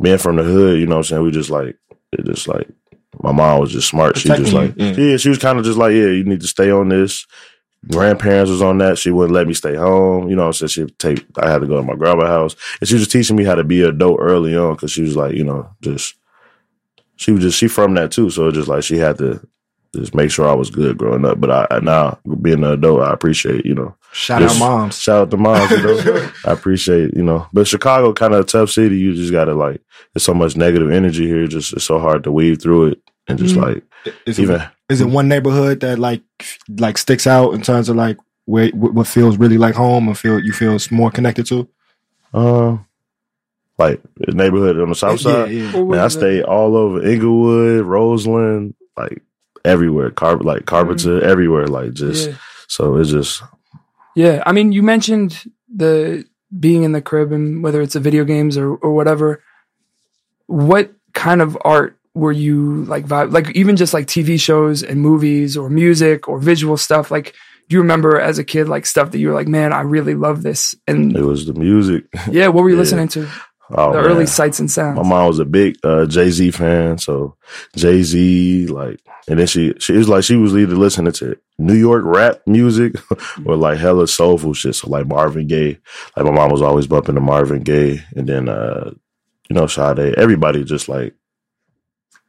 being 0.00 0.18
from 0.18 0.36
the 0.36 0.42
hood. 0.42 0.78
You 0.80 0.86
know 0.86 0.96
what 0.96 0.98
I'm 0.98 1.04
saying? 1.04 1.22
We 1.22 1.30
just 1.30 1.50
like 1.50 1.76
it. 2.12 2.24
Just 2.26 2.48
like 2.48 2.68
my 3.22 3.32
mom 3.32 3.60
was 3.60 3.72
just 3.72 3.88
smart. 3.88 4.16
She 4.18 4.28
just 4.28 4.52
like 4.52 4.74
you, 4.76 4.86
yeah. 4.88 5.16
She 5.16 5.28
was 5.28 5.38
kind 5.38 5.58
of 5.58 5.64
just 5.64 5.78
like 5.78 5.92
yeah. 5.92 6.08
You 6.08 6.24
need 6.24 6.40
to 6.40 6.46
stay 6.48 6.70
on 6.70 6.88
this. 6.88 7.26
Grandparents 7.90 8.50
was 8.50 8.62
on 8.62 8.78
that. 8.78 8.98
She 8.98 9.10
wouldn't 9.10 9.34
let 9.34 9.46
me 9.46 9.54
stay 9.54 9.74
home. 9.74 10.28
You 10.28 10.36
know, 10.36 10.52
so 10.52 10.66
she'd 10.66 10.98
take. 10.98 11.24
I 11.38 11.50
had 11.50 11.60
to 11.60 11.66
go 11.66 11.76
to 11.76 11.82
my 11.82 11.94
grandma's 11.94 12.28
house, 12.28 12.56
and 12.80 12.88
she 12.88 12.94
was 12.94 13.08
teaching 13.08 13.36
me 13.36 13.44
how 13.44 13.54
to 13.54 13.64
be 13.64 13.82
an 13.82 13.90
adult 13.90 14.18
early 14.20 14.56
on 14.56 14.74
because 14.74 14.92
she 14.92 15.02
was 15.02 15.16
like, 15.16 15.34
you 15.34 15.44
know, 15.44 15.68
just 15.80 16.14
she 17.16 17.32
was 17.32 17.42
just 17.42 17.58
she 17.58 17.68
from 17.68 17.94
that 17.94 18.12
too. 18.12 18.30
So 18.30 18.48
it 18.48 18.52
just 18.52 18.68
like 18.68 18.84
she 18.84 18.98
had 18.98 19.18
to 19.18 19.46
just 19.94 20.14
make 20.14 20.30
sure 20.30 20.48
I 20.48 20.54
was 20.54 20.70
good 20.70 20.98
growing 20.98 21.24
up. 21.24 21.40
But 21.40 21.50
I, 21.50 21.76
I 21.76 21.80
now 21.80 22.18
being 22.40 22.64
an 22.64 22.72
adult, 22.72 23.02
I 23.02 23.12
appreciate 23.12 23.64
you 23.66 23.74
know 23.74 23.96
Shout 24.12 24.42
out 24.42 24.58
moms. 24.58 24.98
Shout 25.00 25.22
out 25.22 25.30
to 25.32 25.36
moms, 25.36 25.70
you 25.72 25.82
know. 25.82 26.30
I 26.46 26.52
appreciate, 26.52 27.14
you 27.16 27.22
know. 27.22 27.48
But 27.52 27.66
Chicago 27.66 28.12
kind 28.12 28.32
of 28.32 28.40
a 28.40 28.44
tough 28.44 28.70
city. 28.70 28.96
You 28.96 29.12
just 29.12 29.32
gotta 29.32 29.54
like 29.54 29.80
there's 30.12 30.22
so 30.22 30.34
much 30.34 30.56
negative 30.56 30.90
energy 30.90 31.26
here, 31.26 31.46
just 31.48 31.72
it's 31.72 31.84
so 31.84 31.98
hard 31.98 32.22
to 32.24 32.32
weave 32.32 32.62
through 32.62 32.86
it 32.92 33.02
and 33.28 33.38
just 33.38 33.54
Mhm. 33.54 33.62
like 33.62 33.84
Is 34.26 34.38
even 34.38 34.60
it, 34.60 34.68
is 34.90 35.00
it 35.00 35.08
one 35.08 35.28
neighborhood 35.28 35.80
that 35.80 35.98
like 35.98 36.22
like 36.78 36.98
sticks 36.98 37.26
out 37.26 37.52
in 37.54 37.62
terms 37.62 37.88
of 37.88 37.96
like 37.96 38.18
where 38.46 38.68
what 38.70 39.06
feels 39.06 39.38
really 39.38 39.56
like 39.58 39.74
home 39.74 40.06
and 40.08 40.18
feel 40.18 40.38
you 40.40 40.52
feel 40.52 40.78
more 40.90 41.10
connected 41.10 41.46
to? 41.46 41.66
um 42.34 42.84
like 43.78 44.00
the 44.16 44.32
neighborhood 44.32 44.78
on 44.78 44.88
the 44.88 44.94
south 44.94 45.20
side. 45.20 45.50
Yeah, 45.50 45.62
yeah. 45.72 45.82
Man, 45.84 45.98
I 46.00 46.04
was 46.04 46.14
it- 46.14 46.18
stayed 46.18 46.42
all 46.42 46.76
over 46.76 47.02
Englewood, 47.02 47.84
Roseland, 47.84 48.74
like 48.96 49.22
everywhere. 49.64 50.10
Car 50.10 50.36
like 50.38 50.66
Carpenter, 50.66 51.20
everywhere. 51.24 51.66
Like 51.66 51.92
just 51.94 52.28
Yeah. 52.28 52.34
so 52.68 52.96
it's 52.98 53.10
just 53.10 53.42
Yeah, 54.14 54.42
I 54.46 54.52
mean, 54.52 54.70
you 54.72 54.82
mentioned 54.82 55.44
the 55.74 56.24
being 56.60 56.84
in 56.84 56.92
the 56.92 57.02
crib 57.02 57.32
and 57.32 57.64
whether 57.64 57.80
it's 57.82 57.94
the 57.94 58.00
video 58.00 58.24
games 58.24 58.56
or 58.56 58.74
or 58.76 58.92
whatever. 58.94 59.42
What 60.46 60.92
kind 61.14 61.40
of 61.42 61.56
art 61.64 61.96
were 62.14 62.32
you 62.32 62.84
like? 62.84 63.06
Vibe, 63.06 63.32
like 63.32 63.50
even 63.56 63.76
just 63.76 63.92
like 63.94 64.06
TV 64.06 64.38
shows 64.40 64.82
and 64.82 65.00
movies 65.00 65.56
or 65.56 65.68
music 65.68 66.28
or 66.28 66.38
visual 66.38 66.76
stuff. 66.76 67.10
Like, 67.10 67.34
do 67.68 67.74
you 67.76 67.80
remember 67.80 68.18
as 68.20 68.38
a 68.38 68.44
kid 68.44 68.68
like 68.68 68.86
stuff 68.86 69.10
that 69.10 69.18
you 69.18 69.28
were 69.28 69.34
like, 69.34 69.48
man, 69.48 69.72
I 69.72 69.80
really 69.80 70.14
love 70.14 70.42
this? 70.42 70.74
And 70.86 71.16
it 71.16 71.22
was 71.22 71.46
the 71.46 71.54
music. 71.54 72.04
yeah, 72.30 72.48
what 72.48 72.62
were 72.62 72.70
you 72.70 72.76
Yeah. 72.76 72.80
listening 72.82 73.08
to? 73.08 73.28
Oh, 73.70 73.92
the 73.94 74.02
man. 74.02 74.10
early 74.10 74.26
sights 74.26 74.60
and 74.60 74.70
sounds. 74.70 74.96
My 74.96 75.02
mom 75.02 75.26
was 75.26 75.38
a 75.38 75.44
big 75.46 75.76
uh, 75.82 76.04
Jay 76.04 76.28
Z 76.30 76.50
fan, 76.50 76.98
so 76.98 77.36
Jay 77.74 78.02
Z 78.02 78.66
like, 78.66 79.00
and 79.26 79.38
then 79.38 79.46
she 79.46 79.72
she 79.78 79.94
was 79.94 80.06
like 80.06 80.22
she 80.22 80.36
was 80.36 80.54
either 80.54 80.76
listening 80.76 81.12
to 81.12 81.38
New 81.58 81.72
York 81.74 82.02
rap 82.04 82.42
music 82.46 82.92
or 83.46 83.56
like 83.56 83.78
hella 83.78 84.06
soulful 84.06 84.52
shit. 84.52 84.74
So 84.74 84.90
like 84.90 85.06
Marvin 85.06 85.46
Gaye, 85.46 85.78
like 86.14 86.26
my 86.26 86.30
mom 86.30 86.50
was 86.50 86.60
always 86.60 86.86
bumping 86.86 87.14
to 87.14 87.22
Marvin 87.22 87.62
Gaye, 87.62 88.04
and 88.14 88.28
then 88.28 88.50
uh, 88.50 88.90
you 89.48 89.54
know 89.56 89.66
Sade, 89.66 90.14
everybody 90.18 90.62
just 90.62 90.90
like 90.90 91.14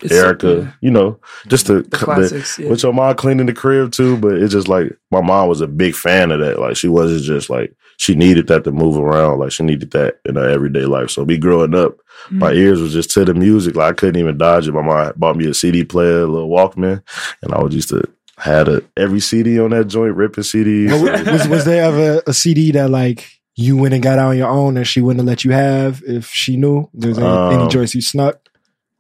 It's- 0.04 0.22
Erykah, 0.22 0.64
yeah, 0.66 0.72
you 0.82 0.92
know, 0.92 1.20
just 1.48 1.68
the, 1.68 1.76
the 1.76 1.88
the 1.90 2.56
yeah. 2.60 2.70
with 2.70 2.84
your 2.84 2.92
mom 2.94 3.16
cleaning 3.16 3.46
the 3.46 3.54
crib 3.54 3.92
too, 3.94 4.18
but 4.18 4.34
it's 4.34 4.52
just 4.54 4.68
like 4.68 4.96
my 5.12 5.22
mom 5.22 5.48
was 5.48 5.62
a 5.62 5.68
big 5.68 5.96
fan 5.96 6.32
of 6.32 6.40
that. 6.42 6.60
Like 6.60 6.76
she 6.76 6.88
wasn't 6.90 7.24
just 7.24 7.50
like 7.50 7.74
she 7.98 8.14
needed 8.14 8.48
that 8.48 8.66
to 8.66 8.72
move 8.72 8.98
around. 8.98 9.40
Like 9.40 9.52
she 9.54 9.64
needed 9.64 9.92
that 9.92 10.20
in 10.26 10.36
her 10.36 10.50
everyday 10.50 10.86
life. 10.86 11.12
So 11.12 11.24
me 11.26 11.38
growing 11.38 11.74
up, 11.74 11.96
my 12.30 12.52
Mm. 12.52 12.58
ears 12.58 12.82
was 12.82 12.92
just 12.94 13.10
to 13.12 13.24
the 13.24 13.34
music. 13.34 13.76
Like 13.78 13.92
I 13.92 13.96
couldn't 13.96 14.20
even 14.20 14.38
dodge 14.38 14.68
it. 14.68 14.74
My 14.74 14.82
mom 14.82 15.14
bought 15.16 15.38
me 15.38 15.48
a 15.50 15.54
CD 15.54 15.86
player, 15.86 16.24
a 16.24 16.28
little 16.28 16.50
Walkman, 16.50 17.02
and 17.42 17.54
I 17.54 17.62
was 17.64 17.74
used 17.74 17.90
to 17.90 18.04
had 18.38 18.68
a 18.68 18.82
every 18.98 19.22
CD 19.22 19.62
on 19.62 19.70
that 19.70 19.86
joint, 19.86 20.14
ripping 20.16 20.44
CDs. 20.44 20.92
Was 21.32 21.48
was 21.48 21.64
there 21.64 21.86
ever 21.86 22.22
a 22.28 22.34
CD 22.34 22.72
that 22.72 22.90
like 22.90 23.30
you 23.56 23.78
went 23.78 23.94
and 23.94 24.04
got 24.04 24.20
out 24.20 24.32
on 24.32 24.38
your 24.38 24.50
own 24.50 24.76
and 24.76 24.86
she 24.86 25.00
wouldn't 25.00 25.22
have 25.22 25.28
let 25.28 25.46
you 25.46 25.52
have 25.52 26.04
if 26.06 26.28
she 26.32 26.58
knew? 26.58 26.90
There's 26.94 27.18
any, 27.18 27.26
any 27.28 27.64
Um, 27.64 27.70
joints 27.70 27.96
you 27.96 28.02
snuck? 28.02 28.42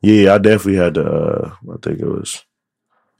Yeah, 0.05 0.35
I 0.35 0.37
definitely 0.37 0.75
had 0.75 0.93
to. 0.95 1.05
Uh, 1.05 1.51
I 1.73 1.77
think 1.81 1.99
it 1.99 2.05
was. 2.07 2.43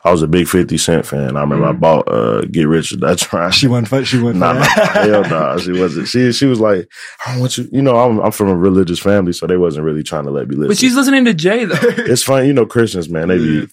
I 0.03 0.11
was 0.11 0.21
a 0.21 0.27
big 0.27 0.47
Fifty 0.47 0.77
Cent 0.77 1.03
fan. 1.03 1.35
I 1.35 1.41
remember 1.41 1.65
I 1.65 1.71
bought 1.71 2.07
uh, 2.07 2.41
Get 2.41 2.67
Rich 2.67 2.93
or 2.93 2.97
Die 2.97 3.15
Trying. 3.15 3.49
She 3.51 3.67
wasn't. 3.67 3.87
fu- 3.87 4.05
She 4.05 4.19
wasn't. 4.19 4.39
Nah, 4.41 4.53
nah, 4.53 4.63
hell 4.65 5.21
nah. 5.23 5.57
She 5.57 5.71
wasn't. 5.71 6.07
She 6.07 6.31
she 6.31 6.45
was 6.45 6.59
like, 6.59 6.87
I 7.25 7.31
don't 7.31 7.39
want 7.41 7.57
you. 7.57 7.67
You 7.71 7.81
know, 7.81 7.97
I'm 7.97 8.19
I'm 8.19 8.31
from 8.31 8.49
a 8.49 8.55
religious 8.55 8.99
family, 8.99 9.33
so 9.33 9.47
they 9.47 9.57
wasn't 9.57 9.83
really 9.85 10.03
trying 10.03 10.25
to 10.25 10.29
let 10.31 10.47
me 10.47 10.55
listen. 10.57 10.67
But 10.67 10.77
she's 10.77 10.95
listening 10.95 11.25
to 11.25 11.33
Jay 11.33 11.65
though. 11.65 11.75
it's 11.81 12.21
funny, 12.21 12.45
you 12.45 12.53
know, 12.53 12.67
Christians, 12.67 13.09
man. 13.09 13.29
They 13.29 13.39
be 13.39 13.67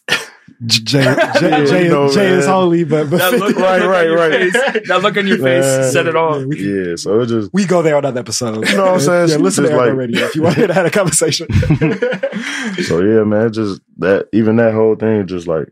Jay, 0.66 1.02
Jay, 1.40 1.66
Jay, 1.66 1.88
know, 1.88 2.12
Jay 2.12 2.28
is 2.28 2.46
holy, 2.46 2.84
but, 2.84 3.10
but 3.10 3.18
That 3.18 3.32
look, 3.38 3.56
Right, 3.62 3.80
that 3.80 3.86
right, 3.86 4.08
right. 4.08 4.52
Face, 4.52 4.88
that 4.88 5.02
look 5.02 5.16
on 5.16 5.26
your 5.26 5.38
Man. 5.38 5.62
face 5.62 5.92
said 5.92 6.06
it 6.06 6.14
all. 6.14 6.40
yeah. 6.54 6.94
So 6.96 7.20
it 7.20 7.26
just 7.26 7.50
we 7.52 7.64
go 7.64 7.82
there 7.82 7.96
on 7.96 8.02
that 8.04 8.16
episode. 8.16 8.68
You 8.68 8.76
know 8.76 8.84
what 8.84 8.94
I'm 8.94 9.00
saying? 9.00 9.28
Yeah, 9.30 9.36
She 9.36 9.42
listen 9.42 9.64
to 9.64 9.76
like- 9.76 9.94
Radio 9.94 10.24
if 10.24 10.36
you 10.36 10.42
want 10.42 10.56
to 10.56 10.72
have 10.72 10.86
a 10.86 10.90
conversation. 10.90 11.52
so 12.84 13.00
yeah, 13.00 13.24
man. 13.24 13.52
Just 13.52 13.80
that 13.98 14.28
even 14.32 14.56
that 14.56 14.74
whole 14.74 14.94
thing, 14.94 15.26
just 15.26 15.46
like 15.48 15.68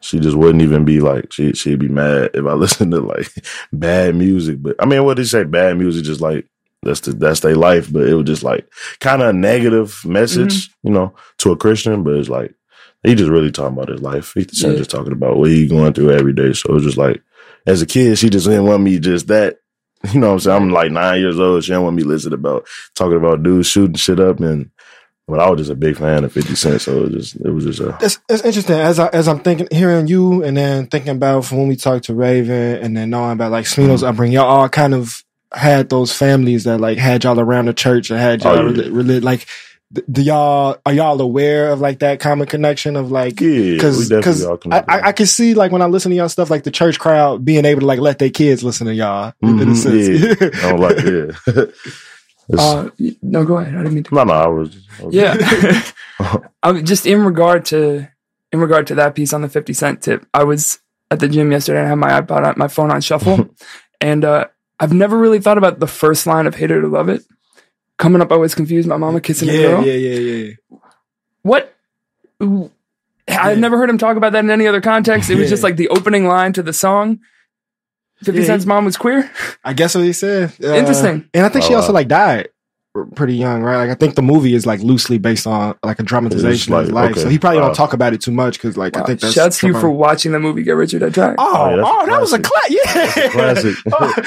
she 0.00 0.18
just 0.18 0.36
wouldn't 0.36 0.62
even 0.62 0.84
be 0.84 1.00
like 1.00 1.32
she 1.32 1.52
she'd 1.52 1.78
be 1.78 1.88
mad 1.88 2.30
if 2.34 2.44
I 2.44 2.52
listened 2.52 2.92
to 2.92 3.00
like 3.00 3.32
bad 3.72 4.14
music. 4.14 4.62
But 4.62 4.76
I 4.78 4.86
mean, 4.86 5.04
what 5.04 5.14
did 5.16 5.22
you 5.22 5.26
say? 5.28 5.44
Bad 5.44 5.78
music, 5.78 6.04
just 6.04 6.20
like 6.20 6.46
that's 6.82 7.00
the 7.00 7.12
that's 7.12 7.40
their 7.40 7.56
life. 7.56 7.92
But 7.92 8.08
it 8.08 8.14
was 8.14 8.26
just 8.26 8.42
like 8.42 8.70
kind 9.00 9.22
of 9.22 9.28
a 9.28 9.32
negative 9.32 10.02
message, 10.04 10.68
mm-hmm. 10.68 10.88
you 10.88 10.94
know, 10.94 11.14
to 11.38 11.52
a 11.52 11.56
Christian. 11.56 12.02
But 12.02 12.14
it's 12.14 12.28
like 12.28 12.54
he 13.02 13.14
just 13.14 13.30
really 13.30 13.50
talking 13.50 13.76
about 13.76 13.88
his 13.88 14.02
life. 14.02 14.32
He 14.34 14.40
Yeah. 14.40 14.74
just 14.74 14.90
talking 14.90 15.12
about 15.12 15.36
what 15.38 15.50
he 15.50 15.66
going 15.66 15.92
through 15.92 16.12
every 16.12 16.32
day. 16.32 16.52
So 16.52 16.74
it's 16.74 16.84
just 16.84 16.98
like 16.98 17.22
as 17.66 17.82
a 17.82 17.86
kid, 17.86 18.18
she 18.18 18.30
just 18.30 18.46
didn't 18.46 18.66
want 18.66 18.82
me 18.82 18.98
just 18.98 19.28
that. 19.28 19.58
You 20.14 20.18
know 20.18 20.28
what 20.28 20.32
I'm 20.32 20.40
saying? 20.40 20.62
I'm 20.62 20.70
like 20.70 20.90
nine 20.90 21.20
years 21.20 21.38
old. 21.38 21.62
She 21.62 21.72
didn't 21.72 21.84
want 21.84 21.96
me 21.96 22.04
listening 22.04 22.32
about 22.32 22.66
talking 22.94 23.18
about 23.18 23.42
dudes 23.42 23.66
shooting 23.66 23.96
shit 23.96 24.18
up 24.18 24.40
and 24.40 24.70
but 25.28 25.38
I 25.38 25.48
was 25.48 25.58
just 25.58 25.70
a 25.70 25.76
big 25.76 25.96
fan 25.96 26.24
of 26.24 26.32
50 26.32 26.54
Cent, 26.56 26.80
so 26.80 26.96
it 26.96 27.02
was 27.02 27.12
just 27.12 27.36
it 27.44 27.50
was 27.50 27.64
just 27.64 27.80
a 27.80 27.96
it's, 28.00 28.18
it's 28.28 28.42
interesting 28.42 28.76
as 28.76 28.98
I 28.98 29.06
as 29.08 29.28
I'm 29.28 29.38
thinking, 29.40 29.68
hearing 29.70 30.08
you, 30.08 30.42
and 30.42 30.56
then 30.56 30.88
thinking 30.88 31.12
about 31.12 31.44
from 31.44 31.58
when 31.58 31.68
we 31.68 31.76
talked 31.76 32.06
to 32.06 32.14
Ravyn, 32.14 32.82
and 32.82 32.96
then 32.96 33.10
knowing 33.10 33.32
about 33.32 33.52
like 33.52 33.66
Smino's 33.66 34.00
mm-hmm. 34.00 34.06
upbringing. 34.10 34.34
Y'all 34.34 34.48
all 34.48 34.68
kind 34.68 34.92
of 34.92 35.22
had 35.52 35.88
those 35.88 36.12
families 36.12 36.64
that 36.64 36.78
like 36.80 36.98
had 36.98 37.22
y'all 37.22 37.38
around 37.38 37.66
the 37.66 37.74
church 37.74 38.10
and 38.10 38.18
had 38.18 38.44
oh, 38.44 38.54
y'all 38.54 38.58
Oh, 38.58 38.70
yeah. 38.70 38.84
reli- 38.88 38.90
reli- 38.90 39.22
like. 39.22 39.46
Th- 39.94 40.06
Do 40.10 40.22
y'all 40.22 40.78
are 40.86 40.92
y'all 40.92 41.20
aware 41.20 41.70
of 41.72 41.80
like 41.80 41.98
that 42.00 42.20
common 42.20 42.46
connection 42.46 42.96
of 42.96 43.10
like 43.10 43.40
yeah. 43.40 43.48
we 43.48 43.74
because 43.74 44.08
definitely 44.08 44.18
because 44.20 44.44
all 44.46 44.58
I. 44.72 44.84
I 44.88 45.00
I 45.08 45.12
can 45.12 45.26
see 45.26 45.54
like 45.54 45.72
when 45.72 45.82
I 45.82 45.86
listen 45.86 46.10
to 46.10 46.16
y'all 46.16 46.28
stuff 46.28 46.50
like 46.50 46.64
the 46.64 46.70
church 46.70 46.98
crowd 46.98 47.44
being 47.44 47.64
able 47.64 47.80
to 47.80 47.86
like 47.86 48.00
let 48.00 48.18
their 48.18 48.30
kids 48.30 48.62
listen 48.62 48.86
to 48.86 48.94
y'all 48.94 49.32
in 49.42 49.48
a 49.60 49.64
Mhm, 49.66 49.76
sense. 49.76 50.64
I 50.64 50.70
don't 50.70 50.80
like 51.46 51.54
yeah. 51.54 51.64
Uh, 52.58 52.90
no, 53.22 53.44
go 53.44 53.58
ahead. 53.58 53.74
I 53.74 53.78
didn't 53.78 53.94
mean 53.94 54.02
to. 54.04 54.14
no, 54.14 54.24
no, 54.24 54.32
I 54.32 54.46
was, 54.48 54.76
I 55.00 55.04
was 55.04 55.14
Yeah. 55.14 55.82
I'm 56.64 56.84
just 56.84 57.06
in 57.06 57.24
regard 57.24 57.64
to 57.66 58.08
in 58.52 58.58
regard 58.58 58.88
to 58.88 58.96
that 58.96 59.14
piece 59.14 59.32
on 59.32 59.42
the 59.42 59.48
50 59.48 59.72
cent 59.72 60.02
tip. 60.02 60.26
I 60.34 60.42
was 60.42 60.80
at 61.12 61.20
the 61.20 61.28
gym 61.28 61.52
yesterday 61.52 61.78
and 61.78 61.86
I 61.86 61.90
had 61.90 61.98
my 61.98 62.20
iPod 62.20 62.44
on 62.44 62.54
my 62.56 62.66
phone 62.66 62.90
on 62.90 63.00
shuffle. 63.02 63.50
and 64.00 64.24
uh 64.24 64.46
I've 64.80 64.92
never 64.92 65.16
really 65.16 65.38
thought 65.40 65.58
about 65.58 65.78
the 65.78 65.86
first 65.86 66.26
line 66.26 66.46
of 66.48 66.56
Hate 66.56 66.70
It 66.72 66.78
or 66.78 66.88
Love 66.88 67.08
It. 67.08 67.22
Coming 68.00 68.22
up 68.22 68.32
I 68.32 68.36
was 68.36 68.54
confused, 68.54 68.88
my 68.88 68.96
mama 68.96 69.20
kissing 69.20 69.48
a 69.50 69.52
girl. 69.52 69.84
yeah, 69.86 69.92
yeah, 69.92 70.18
yeah. 70.18 70.44
yeah. 70.46 70.78
What 71.42 71.76
I've 72.40 72.70
Yeah. 73.28 73.54
never 73.54 73.76
heard 73.76 73.90
him 73.90 73.98
talk 73.98 74.16
about 74.16 74.32
that 74.32 74.42
in 74.42 74.50
any 74.50 74.66
other 74.66 74.80
context. 74.80 75.28
It 75.30 75.34
was 75.36 75.44
Yeah. 75.44 75.50
just 75.50 75.62
like 75.62 75.76
the 75.76 75.88
opening 75.88 76.26
line 76.26 76.52
to 76.54 76.62
the 76.62 76.72
song. 76.72 77.20
50 78.24 78.40
Yeah, 78.40 78.46
Cent's 78.46 78.66
mom 78.66 78.84
was 78.86 78.96
queer. 78.96 79.30
I 79.64 79.72
guess 79.74 79.94
what 79.94 80.04
he 80.04 80.12
said. 80.14 80.52
Uh, 80.62 80.74
Interesting. 80.74 81.28
And 81.34 81.44
I 81.44 81.48
think 81.50 81.64
she 81.64 81.74
Oh, 81.74 81.76
also 81.76 81.92
like 81.92 82.08
died 82.08 82.38
r- 82.46 82.46
pretty 83.14 83.36
young, 83.36 83.62
right? 83.62 83.76
Like 83.76 83.90
I 83.90 83.94
think 83.94 84.16
the 84.16 84.22
movie 84.22 84.52
is 84.54 84.66
like 84.66 84.80
loosely 84.80 85.18
based 85.18 85.46
on 85.46 85.76
like 85.84 86.00
a 86.00 86.02
dramatization 86.02 86.74
of 86.74 86.80
his 86.82 86.90
life. 86.92 87.12
okay. 87.12 87.20
So 87.20 87.28
he 87.28 87.38
probably 87.38 87.60
Wow. 87.60 87.66
don't 87.66 87.74
talk 87.76 87.92
about 87.92 88.12
it 88.14 88.20
too 88.20 88.32
much 88.32 88.54
because 88.54 88.76
like 88.76 88.96
I 88.96 89.04
think 89.04 89.20
that's 89.20 89.32
Shouts 89.32 89.58
to 89.60 89.68
you 89.68 89.78
for 89.78 89.88
watching 89.90 90.32
the 90.32 90.40
movie 90.40 90.62
Get 90.64 90.72
Rich 90.72 90.94
or 90.94 90.98
Die 90.98 91.10
Trying. 91.10 91.36
Oh, 91.38 91.56
Oh, 91.70 91.76
yeah, 91.76 91.82
oh, 91.84 92.06
that 92.06 92.20
was 92.20 92.32
a 92.32 92.40
classic. 92.40 92.76
class. 92.82 93.16
Yeah, 93.16 93.24
a 93.26 93.30
classic. 93.30 93.76
oh, 93.92 94.12
hell 94.12 94.24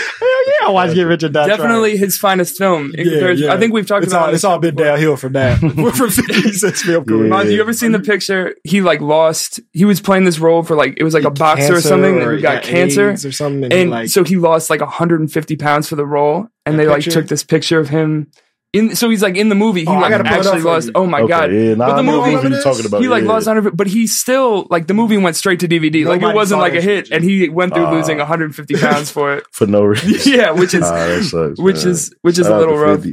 yeah, 0.62 0.68
I 0.68 0.70
watched 0.72 0.96
Get 0.96 1.04
Rich 1.04 1.24
or 1.24 1.30
Die 1.30 1.46
Trying. 1.46 1.58
Definitely 1.58 1.98
his 1.98 2.18
finest 2.18 2.58
film. 2.58 2.92
Yeah, 2.98 3.32
yeah. 3.32 3.54
I 3.54 3.58
think 3.58 3.74
we've 3.74 3.86
talked 3.86 4.04
It's 4.06 4.14
about 4.14 4.24
all, 4.28 4.30
it 4.32 4.36
it's 4.36 4.44
all 4.46 4.60
been 4.60 4.76
downhill 4.76 5.18
from 5.18 5.34
that. 5.34 5.60
from 5.98 6.10
50 6.10 6.52
Cent's 6.54 6.84
film 6.84 7.04
career. 7.06 7.28
Yeah. 7.28 7.42
You 7.44 7.60
ever 7.62 7.74
seen 7.74 7.92
the 7.92 8.00
picture? 8.00 8.56
He 8.64 8.82
like 8.82 9.02
lost. 9.02 9.60
He 9.74 9.84
was 9.86 10.00
playing 10.00 10.24
this 10.24 10.40
role 10.40 10.64
for 10.64 10.76
like 10.76 10.94
it 10.98 11.04
was 11.04 11.14
like 11.14 11.26
a 11.26 11.32
boxer 11.32 11.76
or 11.76 11.82
something. 11.82 12.16
or 12.22 12.30
and 12.30 12.36
he 12.38 12.42
got 12.42 12.64
yeah, 12.66 12.72
cancer, 12.72 13.10
or 13.12 13.32
something, 13.32 13.66
and, 13.66 13.74
and 13.74 13.92
like 13.92 14.10
so 14.10 14.24
he 14.24 14.38
lost 14.38 14.70
like 14.70 14.80
150 14.80 15.56
pounds 15.58 15.90
for 15.90 15.96
the 15.98 16.06
role. 16.06 16.48
And 16.66 16.80
they 16.80 16.88
like 16.88 17.04
took 17.04 17.28
this 17.28 17.44
picture 17.44 17.78
of 17.80 17.90
him. 17.90 18.32
In 18.74 18.96
so 18.96 19.08
he's 19.08 19.22
like 19.22 19.36
in 19.38 19.50
the 19.50 19.56
movie. 19.56 19.82
He 19.82 19.88
Oh, 19.88 19.94
like 19.94 20.10
gotta 20.10 20.24
pull 20.24 20.34
it 20.34 20.40
up 20.40 20.46
actually 20.56 20.62
lost. 20.64 20.90
Oh 20.96 21.06
my 21.06 21.20
okay, 21.22 21.28
god! 21.30 21.54
Yeah, 21.54 21.76
nah, 21.76 21.90
But 21.90 21.96
the 21.98 22.04
movie- 22.04 22.34
what 22.36 22.50
you're 22.50 22.62
talking 22.64 22.86
about. 22.88 23.02
he 23.04 23.08
like 23.08 23.22
yeah. 23.24 23.30
lost 23.30 23.46
100, 23.46 23.78
but 23.78 23.86
he 23.86 24.08
still 24.08 24.66
like 24.72 24.88
the 24.88 24.96
movie 24.96 25.16
went 25.18 25.36
straight 25.36 25.60
to 25.60 25.68
DVD. 25.68 26.06
like 26.08 26.24
it 26.24 26.34
wasn't 26.34 26.60
like 26.60 26.74
a 26.74 26.82
hit, 26.82 27.12
and 27.12 27.24
he 27.24 27.50
went 27.50 27.76
through 27.76 27.86
Ah. 27.86 27.92
losing 27.94 28.18
150 28.18 28.74
pounds 28.78 29.12
for 29.12 29.36
it. 29.36 29.44
for 29.52 29.68
no 29.68 29.84
reason. 29.84 30.10
yeah, 30.34 30.50
which 30.50 30.74
is 30.74 30.82
Ah, 30.82 30.96
that 30.96 31.24
sucks, 31.24 31.60
which 31.62 31.84
man. 31.84 31.88
is 31.90 32.16
which 32.24 32.40
is 32.40 32.48
Shout 32.48 32.56
a 32.56 32.58
little 32.58 32.78
rough. 32.78 33.06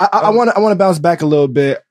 I, 0.00 0.08
I 0.24 0.30
want 0.30 0.50
to 0.50 0.56
I 0.56 0.60
want 0.60 0.72
to 0.72 0.76
bounce 0.76 0.98
back 0.98 1.22
a 1.22 1.26
little 1.26 1.48
bit. 1.48 1.82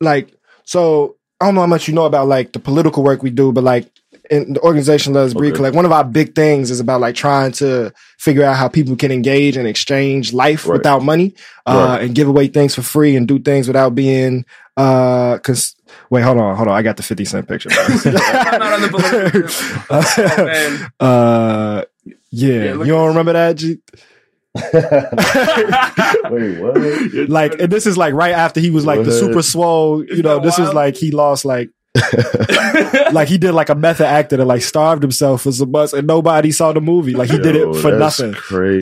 Like, 0.00 0.32
so 0.64 1.16
I 1.40 1.46
don't 1.46 1.54
know 1.56 1.62
how 1.62 1.66
much 1.66 1.88
you 1.88 1.94
know 1.94 2.04
about 2.06 2.28
like 2.28 2.52
the 2.52 2.58
political 2.60 3.02
work 3.02 3.22
we 3.24 3.30
do, 3.30 3.52
but 3.52 3.64
like 3.64 3.90
in 4.32 4.54
the 4.54 4.60
organization 4.62 5.12
Let's 5.12 5.34
Breathe, 5.34 5.52
Okay. 5.54 5.62
like 5.62 5.74
one 5.74 5.84
of 5.84 5.92
our 5.92 6.02
big 6.04 6.34
things 6.34 6.70
is 6.70 6.80
about 6.80 7.00
like 7.00 7.14
trying 7.14 7.52
to 7.52 7.92
figure 8.18 8.42
out 8.44 8.56
how 8.56 8.66
people 8.68 8.96
can 8.96 9.12
engage 9.12 9.56
and 9.56 9.66
exchange 9.68 10.32
life 10.32 10.66
Right. 10.66 10.78
without 10.78 11.02
money, 11.04 11.34
uh, 11.66 11.74
Right. 11.90 12.02
and 12.02 12.14
give 12.14 12.28
away 12.28 12.48
things 12.48 12.74
for 12.74 12.82
free 12.82 13.14
and 13.16 13.28
do 13.28 13.38
things 13.38 13.66
without 13.68 13.94
being. 13.94 14.44
Uh, 14.76 15.36
cause 15.38 15.76
wait, 16.10 16.22
hold 16.22 16.38
on, 16.38 16.56
hold 16.56 16.68
on, 16.68 16.74
I 16.74 16.82
got 16.82 16.96
the 16.96 17.02
fifty 17.02 17.24
cent 17.26 17.46
picture. 17.46 17.68
I'm 17.70 18.12
not 18.58 18.72
on 18.72 18.80
the 18.80 18.88
political 18.88 19.42
tip. 19.42 20.90
Oh, 21.00 21.06
uh, 21.06 21.84
yeah, 22.30 22.52
Yeah, 22.54 22.72
you 22.78 22.86
don't 22.86 23.08
remember 23.08 23.34
that? 23.34 23.56
G? 23.56 23.78
Wait, 26.30 26.60
what? 26.60 27.28
like 27.30 27.58
and 27.60 27.72
this 27.72 27.86
is 27.86 27.96
like 27.96 28.12
right 28.14 28.32
after 28.34 28.60
he 28.60 28.70
was 28.70 28.84
like 28.84 29.02
the 29.04 29.12
super 29.12 29.40
swole 29.42 30.04
you 30.04 30.22
know 30.22 30.40
this 30.40 30.58
was 30.58 30.66
wild? 30.68 30.74
like 30.74 30.96
he 30.96 31.10
lost 31.10 31.44
like 31.46 31.70
like 33.12 33.28
he 33.28 33.36
did 33.36 33.52
like 33.52 33.68
a 33.68 33.74
method 33.74 34.06
actor 34.06 34.36
that 34.38 34.44
like 34.46 34.62
starved 34.62 35.02
himself 35.02 35.42
for 35.42 35.52
some 35.52 35.70
months 35.70 35.92
and 35.92 36.06
nobody 36.06 36.50
saw 36.50 36.72
the 36.72 36.80
movie 36.80 37.12
like 37.12 37.30
he 37.30 37.38
did 37.38 37.54
it 37.54 37.74
for 37.76 37.96
that's 37.96 38.18
nothing 38.20 38.32
Crazy. 38.32 38.80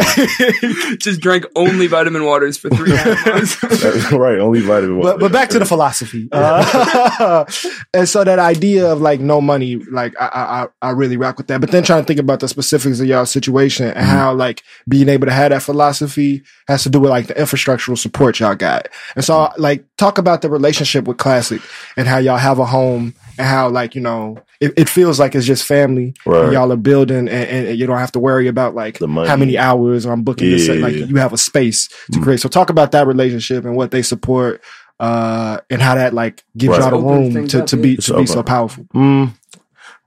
Just 0.99 1.21
drank 1.21 1.45
only 1.57 1.87
vitamin 1.89 2.25
waters 2.25 2.57
for 2.57 2.71
three 2.71 2.93
months. 2.95 3.61
That's 3.83 4.13
right. 4.13 4.39
Only 4.39 4.61
vitamin. 4.61 5.03
but 5.03 5.19
but 5.19 5.33
back 5.33 5.49
to 5.51 5.59
the 5.59 5.65
philosophy 5.67 6.29
uh, 6.33 7.45
and 7.93 8.09
so 8.09 8.23
that 8.25 8.39
idea 8.39 8.91
of 8.93 9.01
like 9.01 9.19
no 9.21 9.41
money 9.41 9.77
like 9.77 10.15
I, 10.21 10.27
I 10.27 10.41
I- 10.63 10.69
I 10.83 10.91
really 10.91 11.17
rock 11.17 11.37
with 11.39 11.47
that 11.49 11.61
but 11.61 11.71
then 11.73 11.83
trying 11.83 12.03
to 12.03 12.07
think 12.07 12.21
about 12.21 12.41
the 12.41 12.49
specifics 12.49 13.01
of 13.01 13.07
y'all 13.07 13.27
situation 13.27 13.87
and 13.89 14.07
how 14.07 14.33
like 14.35 14.63
being 14.89 15.09
able 15.09 15.27
to 15.27 15.33
have 15.33 15.51
that 15.51 15.63
philosophy 15.63 16.43
has 16.69 16.83
to 16.85 16.91
do 16.91 17.01
with 17.01 17.11
like 17.11 17.27
the 17.27 17.35
infrastructural 17.35 17.99
support 17.99 18.41
y'all 18.41 18.55
got 18.55 18.89
and 19.17 19.25
so 19.25 19.51
like 19.59 19.85
talk 19.97 20.19
about 20.19 20.43
the 20.43 20.49
relationship 20.51 21.05
with 21.07 21.17
Classick 21.17 21.63
and 21.97 22.07
how 22.09 22.19
y'all 22.19 22.37
have 22.37 22.59
a 22.59 22.65
home 22.65 23.00
and 23.39 23.47
how 23.47 23.69
like 23.69 23.95
you 23.95 24.01
know 24.01 24.39
it, 24.61 24.73
it 24.77 24.89
feels 24.89 25.19
like 25.19 25.35
it's 25.35 25.47
just 25.47 25.65
family 25.65 26.15
and 26.27 26.35
Right. 26.35 26.53
y'all 26.53 26.71
are 26.73 26.77
building 26.77 27.29
and, 27.29 27.29
and 27.69 27.79
you 27.79 27.87
don't 27.87 27.99
have 27.99 28.13
to 28.13 28.21
worry 28.21 28.47
about 28.49 28.75
like 28.75 28.99
how 29.01 29.37
many 29.37 29.57
hours 29.59 30.05
I'm 30.07 30.23
booking 30.23 30.51
this 30.51 30.69
like 30.69 30.95
you 30.95 31.17
have 31.17 31.33
a 31.33 31.39
space 31.39 31.89
to 32.13 32.19
Mm. 32.19 32.23
create 32.23 32.41
so 32.41 32.49
talk 32.49 32.71
about 32.71 32.93
that 32.93 33.07
relationship 33.07 33.65
and 33.65 33.75
what 33.77 33.91
they 33.91 34.03
support 34.03 34.63
uh 35.01 35.59
and 35.71 35.81
how 35.81 35.95
that 35.95 36.13
like 36.15 36.45
gives 36.57 36.71
Right. 36.79 36.91
y'all 36.93 37.01
the 37.01 37.07
room 37.07 37.47
to, 37.49 37.65
to 37.65 37.77
be 37.77 37.97
to 37.97 38.17
be 38.17 38.27
so 38.27 38.43
powerful 38.43 38.85
Mm. 38.95 39.33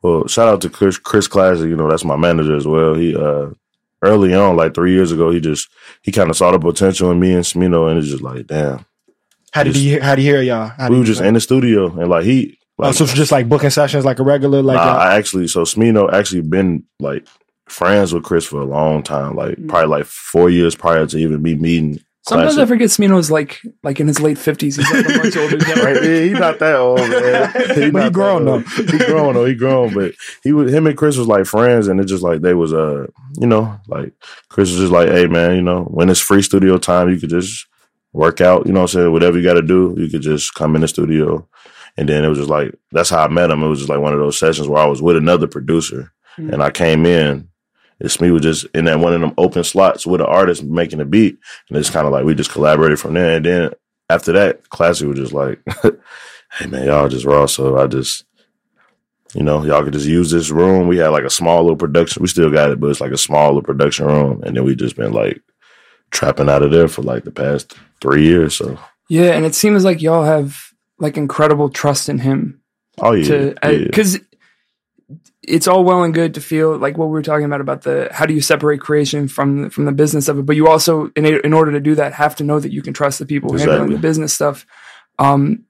Well, 0.02 0.28
shout 0.28 0.50
out 0.50 0.60
to 0.64 0.70
Chris, 0.70 0.98
Chris 0.98 1.30
Classick. 1.30 1.70
You 1.70 1.78
know, 1.78 1.90
that's 1.90 2.04
my 2.04 2.18
manager 2.18 2.58
as 2.58 2.68
well. 2.68 2.94
He, 2.94 3.16
uh, 3.16 3.52
early 4.02 4.34
on, 4.36 4.58
like 4.58 4.74
three 4.74 4.92
years 4.92 5.14
ago, 5.14 5.32
he 5.32 5.40
just, 5.40 5.70
he 6.02 6.12
kind 6.12 6.30
of 6.30 6.36
saw 6.36 6.52
the 6.52 6.60
potential 6.60 7.10
in 7.10 7.22
me 7.22 7.34
and 7.34 7.46
Smino 7.46 7.90
and 7.90 7.98
it's 7.98 8.10
just 8.10 8.22
like, 8.22 8.46
damn. 8.48 8.86
how 9.54 9.64
did 9.64 9.78
he 9.78 9.98
how 10.00 10.16
did 10.16 10.24
he 10.24 10.28
hear 10.28 10.42
y'all 10.42 10.68
how 10.78 10.90
we 10.90 10.98
were 10.98 11.04
he- 11.04 11.08
just 11.08 11.22
in 11.22 11.36
the 11.36 11.40
studio 11.40 11.86
and 11.98 12.10
like 12.10 12.26
he, 12.26 12.60
oh, 12.90 12.92
so 12.92 13.04
it's 13.06 13.14
just 13.14 13.32
like 13.32 13.50
booking 13.50 13.70
sessions 13.70 14.06
like 14.06 14.20
a 14.20 14.24
regular 14.24 14.62
like 14.62 14.76
nah, 14.78 14.96
I 14.98 15.16
actually, 15.16 15.48
so 15.48 15.62
Smino 15.64 16.12
actually 16.12 16.42
been 16.42 16.84
like 17.00 17.26
friends 17.68 18.14
with 18.14 18.24
Chris 18.24 18.46
for 18.46 18.62
a 18.62 18.66
long 18.66 19.04
time, 19.04 19.36
like 19.36 19.58
Mm. 19.58 19.70
probably 19.70 19.88
like 19.90 20.06
four 20.06 20.50
years 20.50 20.76
prior 20.76 21.06
to 21.08 21.18
even 21.18 21.42
me 21.42 21.56
meeting. 21.56 22.00
Sometimes 22.26 22.58
I 22.58 22.64
Classick. 22.64 22.68
forget 22.70 22.88
Smino's 22.90 23.30
like 23.30 23.60
like 23.84 24.00
in 24.00 24.08
his 24.08 24.22
late 24.22 24.38
fifties. 24.38 24.78
He's 24.78 24.90
like 24.90 25.06
a 25.06 25.20
bunch 25.20 25.36
older 25.36 25.58
than 25.58 25.80
Right? 25.84 26.04
Yeah, 26.04 26.22
he 26.22 26.30
not 26.30 26.58
that 26.60 26.76
old, 26.78 27.00
man. 27.00 27.52
But 27.54 27.78
he 27.78 27.92
not 27.92 27.94
that 27.94 28.14
grown, 28.14 28.48
old. 28.48 28.64
though. 28.66 28.84
He 28.86 28.98
grown 28.98 29.34
though. 29.34 29.46
He 29.46 29.56
grown, 29.56 29.94
but 29.94 30.14
he 30.42 30.54
was 30.54 30.74
him 30.74 30.88
and 30.88 30.98
Chris 30.98 31.18
was 31.18 31.28
like 31.28 31.46
friends, 31.46 31.90
and 31.90 32.00
it's 32.00 32.10
just 32.10 32.24
like 32.24 32.40
they 32.42 32.54
was 32.54 32.72
uh, 32.74 33.08
you 33.40 33.48
know, 33.48 33.78
like 33.90 34.14
Chris 34.48 34.70
was 34.72 34.80
just 34.80 34.92
like, 34.94 35.10
hey 35.10 35.28
man, 35.28 35.56
you 35.56 35.62
know, 35.62 35.84
when 35.84 36.10
it's 36.10 36.22
free 36.22 36.42
studio 36.42 36.78
time, 36.78 37.10
you 37.10 37.20
could 37.20 37.30
just 37.30 37.66
work 38.14 38.40
out, 38.42 38.68
you 38.68 38.72
know 38.74 38.82
what 38.82 38.94
I'm 38.96 39.00
saying? 39.02 39.12
Whatever 39.12 39.38
you 39.40 39.44
got 39.44 39.56
to 39.56 39.62
do, 39.62 39.94
you 39.98 40.08
could 40.08 40.22
just 40.22 40.54
come 40.54 40.76
in 40.76 40.82
the 40.82 40.88
studio, 40.88 41.46
and 41.98 42.08
then 42.10 42.24
it 42.24 42.28
was 42.30 42.38
just 42.40 42.50
like 42.50 42.74
that's 42.92 43.10
how 43.10 43.24
I 43.24 43.28
met 43.28 43.50
him. 43.52 43.64
It 43.64 43.68
was 43.68 43.80
just 43.80 43.90
like 43.90 44.00
one 44.00 44.14
of 44.14 44.20
those 44.20 44.38
sessions 44.38 44.68
where 44.68 44.82
I 44.82 44.86
was 44.88 45.02
with 45.02 45.18
another 45.18 45.48
producer, 45.48 46.12
Mhm. 46.38 46.54
and 46.54 46.64
I 46.64 46.72
came 46.72 47.06
in. 47.06 47.50
It's 48.00 48.20
me 48.20 48.32
was 48.32 48.42
just 48.42 48.66
in 48.74 48.86
that 48.86 49.00
one 49.00 49.14
of 49.14 49.22
them 49.22 49.34
open 49.38 49.64
slots 49.64 50.06
with 50.06 50.20
an 50.20 50.28
artist 50.28 50.64
making 50.64 51.00
a 51.00 51.06
beat, 51.06 51.38
and 51.70 51.78
it's 51.78 51.90
kind 51.90 52.06
of 52.06 52.12
like 52.12 52.26
we 52.26 52.36
just 52.36 52.52
collaborated 52.52 53.00
from 53.00 53.14
there. 53.14 53.38
And 53.38 53.46
then 53.46 53.72
after 54.10 54.32
that, 54.34 54.68
Classick 54.70 55.08
was 55.08 55.18
just 55.20 55.32
like, 55.34 55.60
"Hey 56.58 56.66
man, 56.68 56.86
y'all 56.88 57.08
just 57.08 57.26
raw." 57.26 57.46
So 57.46 57.78
I 57.78 57.88
just 57.88 58.26
you 59.36 59.42
know, 59.44 59.64
y'all 59.66 59.84
could 59.84 59.94
just 59.94 60.06
use 60.06 60.30
this 60.30 60.52
room. 60.52 60.88
We 60.88 60.98
had 60.98 61.08
like 61.08 61.24
a 61.24 61.30
small 61.30 61.62
little 61.64 61.76
production. 61.78 62.22
We 62.22 62.28
still 62.28 62.52
got 62.52 62.70
it, 62.70 62.80
but 62.80 62.92
it's 62.92 63.02
like 63.02 63.12
a 63.12 63.18
small 63.18 63.48
little 63.48 63.64
production 63.64 64.06
room. 64.06 64.44
And 64.44 64.56
then 64.56 64.64
we 64.64 64.76
just 64.76 64.96
been 64.96 65.12
like 65.12 65.42
trapping 66.12 66.50
out 66.50 66.62
of 66.62 66.70
there 66.72 66.88
for 66.88 67.02
like 67.02 67.24
the 67.24 67.32
past 67.32 67.74
three 68.00 68.24
years. 68.26 68.56
So, 68.56 68.78
Yeah, 69.10 69.32
and 69.32 69.44
it 69.44 69.56
seems 69.56 69.84
like 69.84 70.04
y'all 70.04 70.24
have 70.24 70.56
like 71.00 71.18
incredible 71.18 71.70
trust 71.70 72.10
in 72.10 72.20
him 72.20 72.62
oh 73.02 73.12
yeah, 73.14 73.24
to 73.28 73.56
yeah. 73.64 73.78
because 73.86 74.20
it's 75.46 75.68
all 75.68 75.84
well 75.84 76.04
and 76.04 76.14
good 76.14 76.36
to 76.36 76.42
feel 76.42 76.78
like 76.78 76.98
what 76.98 77.06
we 77.08 77.12
were 77.12 77.22
talking 77.22 77.46
about 77.46 77.60
about 77.62 77.82
the 77.82 78.08
how 78.12 78.26
do 78.26 78.34
you 78.34 78.42
separate 78.42 78.80
creation 78.80 79.28
from 79.28 79.70
from 79.70 79.86
the 79.86 79.92
business 79.92 80.28
of 80.30 80.40
it 80.40 80.46
but 80.46 80.56
you 80.56 80.68
also 80.68 81.12
in, 81.16 81.26
in 81.26 81.54
order 81.54 81.72
to 81.72 81.80
do 81.82 81.96
that 81.96 82.14
have 82.14 82.36
to 82.36 82.44
know 82.44 82.60
that 82.60 82.72
you 82.72 82.82
can 82.82 82.94
trust 82.94 83.20
the 83.20 83.26
people 83.26 83.58
handling 83.58 83.90
the 83.90 83.98
business 83.98 84.34
stuff 84.34 84.66
um 85.20 85.64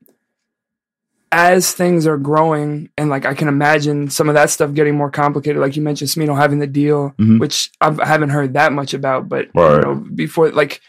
as 1.31 1.71
things 1.71 2.05
are 2.05 2.17
growing 2.17 2.89
and 2.97 3.09
like 3.09 3.25
i 3.25 3.33
can 3.33 3.47
imagine 3.47 4.09
some 4.09 4.29
of 4.29 4.35
that 4.35 4.51
stuff 4.51 4.73
getting 4.73 4.95
more 4.95 5.09
complicated 5.09 5.59
like 5.59 5.75
you 5.75 5.81
mentioned 5.81 6.09
smino 6.09 6.35
having 6.37 6.59
the 6.59 6.67
deal 6.67 7.11
Mhm. 7.17 7.39
which 7.39 7.71
I've, 7.81 7.99
i 7.99 8.05
haven't 8.05 8.29
heard 8.29 8.53
that 8.53 8.71
much 8.71 8.93
about 8.93 9.27
but 9.27 9.45
you 9.45 9.81
know 9.81 9.95
before 10.13 10.51
like 10.51 10.81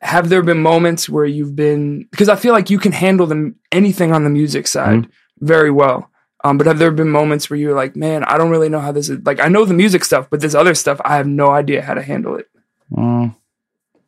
have 0.00 0.28
there 0.28 0.42
been 0.42 0.60
moments 0.62 1.08
where 1.08 1.24
you've 1.24 1.56
been 1.56 2.06
because 2.10 2.28
I 2.28 2.36
feel 2.36 2.52
like 2.52 2.70
you 2.70 2.78
can 2.78 2.92
handle 2.92 3.26
them 3.26 3.56
anything 3.72 4.12
on 4.12 4.24
the 4.24 4.30
music 4.30 4.66
side 4.66 5.02
Mm-hmm. 5.02 5.46
very 5.46 5.70
well. 5.70 6.10
Um, 6.44 6.58
but 6.58 6.66
have 6.66 6.78
there 6.78 6.92
been 6.92 7.08
moments 7.10 7.50
where 7.50 7.58
you're 7.58 7.74
like, 7.74 7.96
man, 7.96 8.22
I 8.22 8.38
don't 8.38 8.50
really 8.50 8.68
know 8.68 8.78
how 8.78 8.92
this 8.92 9.08
is 9.08 9.18
like 9.24 9.40
I 9.40 9.48
know 9.48 9.64
the 9.64 9.74
music 9.74 10.04
stuff, 10.04 10.28
but 10.30 10.40
this 10.40 10.54
other 10.54 10.74
stuff 10.74 11.00
I 11.04 11.16
have 11.16 11.26
no 11.26 11.48
idea 11.50 11.82
how 11.82 11.94
to 11.94 12.02
handle 12.02 12.36
it. 12.36 12.46
Mm. 12.92 13.34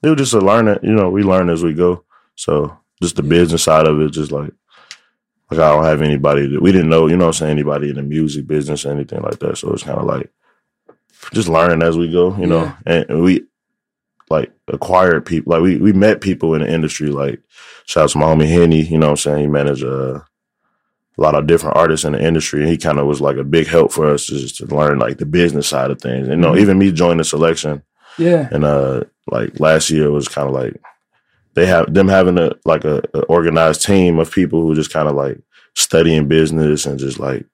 It 0.02 0.08
was 0.10 0.18
just 0.18 0.34
a 0.34 0.38
learning, 0.40 0.78
you 0.84 0.92
know, 0.92 1.10
we 1.10 1.24
learn 1.24 1.50
as 1.50 1.64
we 1.64 1.74
go. 1.74 2.04
So 2.36 2.78
just 3.02 3.16
the 3.16 3.22
business 3.24 3.64
side 3.64 3.88
of 3.88 4.00
it, 4.00 4.12
just 4.12 4.30
like, 4.30 4.52
like 5.50 5.58
I 5.58 5.70
don't 5.74 5.84
have 5.84 6.02
anybody 6.02 6.46
that 6.46 6.62
we 6.62 6.70
didn't 6.70 6.90
know, 6.90 7.08
you 7.08 7.16
know 7.16 7.24
what 7.26 7.34
I'm 7.36 7.40
saying, 7.40 7.50
anybody 7.52 7.88
in 7.90 7.96
the 7.96 8.02
music 8.04 8.46
business 8.46 8.84
or 8.86 8.92
anything 8.92 9.22
like 9.22 9.40
that. 9.40 9.58
So 9.58 9.72
it's 9.72 9.82
kind 9.82 9.98
of 9.98 10.04
like 10.04 10.30
just 11.32 11.48
learning 11.48 11.82
as 11.82 11.96
we 11.98 12.12
go, 12.12 12.36
you 12.36 12.46
know, 12.46 12.72
and, 12.86 13.06
and 13.08 13.22
we 13.24 13.47
like 14.30 14.52
acquired 14.68 15.24
people, 15.26 15.52
like 15.52 15.62
we, 15.62 15.76
we 15.76 15.92
met 15.92 16.20
people 16.20 16.54
in 16.54 16.62
the 16.62 16.70
industry, 16.72 17.08
like 17.10 17.40
shout 17.86 18.04
out 18.04 18.10
to 18.10 18.18
my 18.18 18.26
homie 18.26 18.48
Henny, 18.48 18.82
you 18.82 18.98
know 18.98 19.06
what 19.06 19.10
I'm 19.12 19.16
saying? 19.16 19.40
He 19.40 19.46
managed 19.46 19.84
uh, 19.84 20.20
a 20.20 21.20
lot 21.20 21.34
of 21.34 21.46
different 21.46 21.76
artists 21.76 22.04
in 22.04 22.12
the 22.12 22.22
industry. 22.22 22.60
And 22.60 22.70
he 22.70 22.76
kind 22.76 22.98
of 22.98 23.06
was 23.06 23.20
like 23.20 23.36
a 23.36 23.44
big 23.44 23.66
help 23.66 23.92
for 23.92 24.06
us 24.08 24.26
just 24.26 24.56
to 24.56 24.66
learn 24.66 24.98
like 24.98 25.18
the 25.18 25.26
business 25.26 25.66
side 25.68 25.90
of 25.90 26.00
things. 26.00 26.28
And, 26.28 26.42
you 26.42 26.48
know, 26.48 26.52
Mhm. 26.54 26.60
even 26.60 26.78
me 26.78 26.92
joining 26.92 27.18
the 27.18 27.24
selection, 27.24 27.82
Yeah. 28.18 28.48
and 28.52 28.64
uh 28.64 29.04
like 29.30 29.58
last 29.60 29.90
year 29.90 30.10
was 30.10 30.28
kind 30.28 30.48
of 30.48 30.54
like 30.54 30.80
they 31.54 31.66
have 31.66 31.92
them 31.92 32.08
having 32.08 32.38
a 32.38 32.52
like 32.64 32.84
a, 32.84 33.02
a 33.14 33.20
organized 33.22 33.84
team 33.84 34.18
of 34.18 34.30
people 34.30 34.62
who 34.62 34.74
just 34.74 34.92
kind 34.92 35.08
of 35.08 35.14
like 35.16 35.38
studying 35.74 36.28
business 36.28 36.86
and 36.86 36.98
just 36.98 37.18
like 37.18 37.44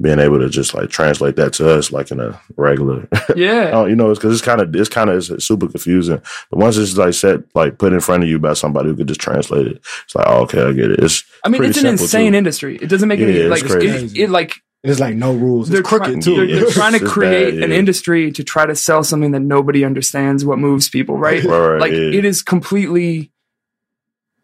being 0.00 0.18
able 0.18 0.38
to 0.40 0.48
just 0.48 0.74
like 0.74 0.90
translate 0.90 1.36
that 1.36 1.52
to 1.52 1.70
us 1.70 1.92
like 1.92 2.10
in 2.10 2.18
a 2.20 2.40
regular 2.56 3.08
Yeah. 3.36 3.70
oh, 3.72 3.84
you 3.86 3.94
know 3.94 4.10
it's 4.10 4.18
because 4.18 4.32
it's 4.34 4.44
kind 4.44 4.60
of 4.60 4.74
it's 4.74 4.88
kind 4.88 5.08
of 5.08 5.30
it's 5.30 5.44
super 5.44 5.68
confusing 5.68 6.20
but 6.50 6.58
once 6.58 6.76
it's 6.76 6.96
like 6.96 7.14
set 7.14 7.40
like 7.54 7.78
put 7.78 7.92
in 7.92 8.00
front 8.00 8.22
of 8.24 8.28
you 8.28 8.38
by 8.38 8.54
somebody 8.54 8.88
who 8.88 8.96
could 8.96 9.06
just 9.08 9.20
translate 9.20 9.66
it 9.68 9.76
it's 10.04 10.14
like 10.14 10.26
oh, 10.28 10.42
okay 10.42 10.62
i 10.62 10.72
get 10.72 10.90
it 10.90 10.98
it's 11.00 11.22
I 11.44 11.48
mean, 11.48 11.62
it's 11.64 11.78
an 11.78 11.86
insane 11.86 12.32
too. 12.32 12.38
industry. 12.38 12.76
It 12.80 12.86
doesn't 12.88 13.06
make 13.08 13.20
Yeah, 13.20 13.26
any 13.26 13.36
it's 13.36 13.62
like 13.62 13.70
it, 13.70 13.74
crazy. 13.74 14.22
it 14.22 14.30
like 14.30 14.62
it's 14.82 14.98
like 14.98 15.14
no 15.14 15.32
rules. 15.34 15.68
they're 15.68 15.80
It's 15.80 15.88
crooked 15.88 16.12
try- 16.14 16.20
too. 16.20 16.46
They're, 16.46 16.60
they're 16.60 16.70
trying 16.70 16.98
to 16.98 17.06
create 17.06 17.54
bad, 17.54 17.62
an 17.64 17.72
industry 17.72 18.32
to 18.32 18.42
try 18.42 18.64
to 18.66 18.74
sell 18.74 19.04
something 19.04 19.30
that 19.32 19.40
nobody 19.40 19.84
understands 19.84 20.44
what 20.44 20.58
moves 20.58 20.88
people, 20.88 21.18
right? 21.18 21.44
Right, 21.44 21.58
right, 21.72 21.80
like 21.80 21.92
yeah. 21.92 21.98
it 22.18 22.24
is 22.24 22.42
completely 22.42 23.30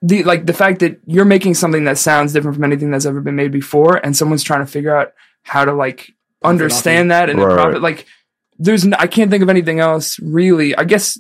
the 0.03 0.25
like 0.25 0.47
the 0.47 0.53
fact 0.53 0.81
that 0.81 1.01
you're 1.07 1.25
making 1.27 1.55
something 1.55 1.85
that 1.85 1.99
sounds 1.99 2.33
different 2.33 2.55
from 2.57 2.65
anything 2.65 2.91
that's 2.91 3.05
ever 3.07 3.21
been 3.21 3.37
made 3.37 3.53
before, 3.53 3.97
and 3.97 4.17
someone's 4.17 4.43
trying 4.43 4.61
to 4.65 4.71
figure 4.71 4.95
out 4.97 5.13
how 5.43 5.65
to 5.65 5.73
like 5.73 6.13
understand 6.45 7.11
that 7.11 7.31
and 7.31 7.39
then 7.39 7.47
Right. 7.47 7.55
profit. 7.55 7.83
Like 7.83 8.07
there's 8.59 8.85
n- 8.85 8.95
I 8.99 9.07
can't 9.07 9.31
think 9.31 9.43
of 9.43 9.49
anything 9.49 9.81
else 9.81 10.19
really. 10.21 10.75
I 10.77 10.85
guess 10.85 11.19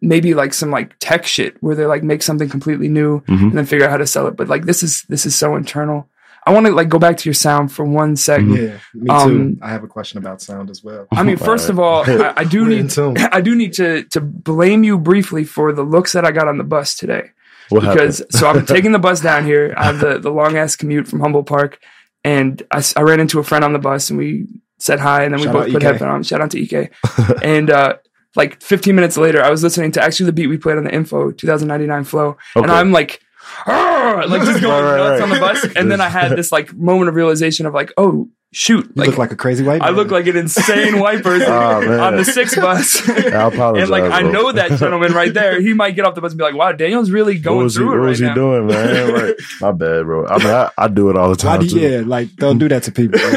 maybe 0.00 0.34
like 0.34 0.54
some 0.54 0.70
like 0.70 0.94
tech 0.98 1.26
shit 1.26 1.56
where 1.60 1.74
they 1.74 1.86
like 1.86 2.02
make 2.02 2.22
something 2.22 2.48
completely 2.48 2.88
new 2.88 3.20
Mhm. 3.22 3.42
and 3.42 3.52
then 3.52 3.66
figure 3.66 3.84
out 3.84 3.90
how 3.90 3.96
to 3.98 4.06
sell 4.06 4.26
it. 4.26 4.36
But 4.36 4.48
like 4.48 4.64
this 4.64 4.82
is 4.82 5.04
this 5.08 5.26
is 5.26 5.34
so 5.36 5.56
internal. 5.56 6.08
I 6.46 6.52
want 6.54 6.64
to 6.66 6.72
like 6.72 6.88
go 6.88 6.98
back 6.98 7.18
to 7.18 7.28
your 7.28 7.34
sound 7.34 7.70
for 7.70 7.84
one 7.84 8.16
second. 8.16 8.54
Yeah, 8.56 8.78
me 8.94 9.06
too. 9.06 9.12
Um, 9.12 9.58
I 9.60 9.68
have 9.70 9.84
a 9.84 9.86
question 9.86 10.18
about 10.18 10.40
sound 10.40 10.70
as 10.70 10.82
well. 10.82 11.06
I 11.12 11.22
mean, 11.22 11.36
first 11.36 11.68
of 11.68 11.78
all, 11.78 12.02
I, 12.08 12.32
I 12.38 12.44
do 12.44 12.66
need 12.72 12.88
tune. 12.90 13.18
I 13.32 13.40
do 13.42 13.54
need 13.54 13.74
to 13.74 14.04
to 14.04 14.20
blame 14.22 14.82
you 14.82 14.96
briefly 14.98 15.44
for 15.44 15.72
the 15.72 15.82
looks 15.82 16.12
that 16.14 16.24
I 16.24 16.30
got 16.32 16.48
on 16.48 16.56
the 16.56 16.64
bus 16.64 16.94
today. 16.96 17.30
what 17.68 17.80
Because 17.82 18.22
so 18.30 18.48
I'm 18.48 18.64
taking 18.64 18.92
the 18.92 18.98
bus 18.98 19.20
down 19.20 19.44
here. 19.44 19.74
I 19.76 19.84
have 19.84 20.00
the 20.00 20.18
the 20.18 20.30
long 20.30 20.56
ass 20.56 20.76
commute 20.76 21.06
from 21.08 21.20
Humboldt 21.20 21.46
Park, 21.46 21.78
and 22.24 22.62
I 22.70 22.82
ran 23.00 23.20
into 23.20 23.38
a 23.38 23.44
friend 23.44 23.64
on 23.64 23.72
the 23.72 23.78
bus, 23.78 24.10
and 24.10 24.18
we 24.18 24.46
said 24.78 25.00
hi, 25.00 25.24
and 25.24 25.34
then 25.34 25.40
we 25.40 25.46
both 25.46 25.70
put 25.72 25.82
headphones 25.82 26.10
on. 26.10 26.22
Shout 26.22 26.40
out 26.40 26.50
to 26.52 26.62
Ek. 26.62 26.92
and 27.42 27.70
uh, 27.70 27.96
like 28.36 28.62
15 28.62 28.94
minutes 28.94 29.16
later, 29.16 29.42
I 29.42 29.50
was 29.50 29.62
listening 29.62 29.92
to 29.92 30.02
actually 30.02 30.26
the 30.26 30.32
beat 30.32 30.46
we 30.46 30.58
played 30.58 30.78
on 30.78 30.84
the 30.84 30.94
Info 30.94 31.30
2099 31.30 32.04
Flow, 32.04 32.36
and 32.54 32.70
I'm 32.70 32.92
like. 32.92 33.20
"Arr!" 33.66 34.26
like 34.28 34.42
just 34.42 34.60
going 34.62 34.84
Right, 34.84 34.92
right, 34.92 34.96
nuts 34.98 35.20
right. 35.20 35.22
on 35.22 35.30
the 35.30 35.40
bus, 35.40 35.66
and 35.76 35.90
then 35.90 36.00
I 36.00 36.08
had 36.08 36.36
this 36.36 36.52
like 36.52 36.72
moment 36.74 37.08
of 37.08 37.14
realization 37.14 37.66
of 37.66 37.74
like, 37.74 37.92
oh 37.96 38.28
shoot, 38.52 38.84
You 38.86 38.92
like, 38.96 39.08
look 39.08 39.18
like 39.18 39.32
a 39.32 39.36
crazy 39.36 39.64
white. 39.64 39.80
I 39.80 39.90
look 39.90 40.10
like 40.10 40.26
an 40.26 40.36
insane 40.36 40.98
white 41.04 41.22
person 41.22 41.48
Oh, 41.50 42.00
on 42.02 42.16
the 42.16 42.24
six 42.24 42.56
bus. 42.56 43.08
I 43.08 43.46
apologize, 43.48 43.82
and 43.82 43.90
like 43.90 44.10
I 44.10 44.22
know 44.22 44.50
that 44.52 44.72
gentleman 44.78 45.12
right 45.12 45.32
there. 45.32 45.60
He 45.60 45.72
might 45.74 45.92
get 45.92 46.04
off 46.04 46.14
the 46.14 46.20
bus 46.20 46.32
and 46.32 46.38
be 46.38 46.44
like, 46.44 46.54
"Wow, 46.54 46.72
Daniel's 46.72 47.10
really 47.10 47.34
what 47.36 47.42
going 47.44 47.64
was 47.64 47.74
he, 47.74 47.78
through 47.78 47.86
what 47.88 47.94
it 47.96 47.98
right 48.00 48.08
was 48.08 48.18
he 48.18 48.24
now." 48.26 48.34
doing 48.34 48.66
man 48.66 49.12
right 49.12 49.34
my 49.60 49.72
bad 49.72 50.04
bro 50.04 50.26
i 50.26 50.38
mean 50.38 50.46
i, 50.48 50.70
I 50.78 50.88
do 50.88 51.10
it 51.10 51.16
all 51.16 51.28
the 51.30 51.36
time 51.36 51.60
do 51.60 51.68
too. 51.68 51.78
yeah, 51.80 52.02
like 52.04 52.34
don't 52.36 52.58
do 52.58 52.68
that 52.68 52.82
to 52.84 52.92
people. 52.92 53.18
bro. 53.20 53.30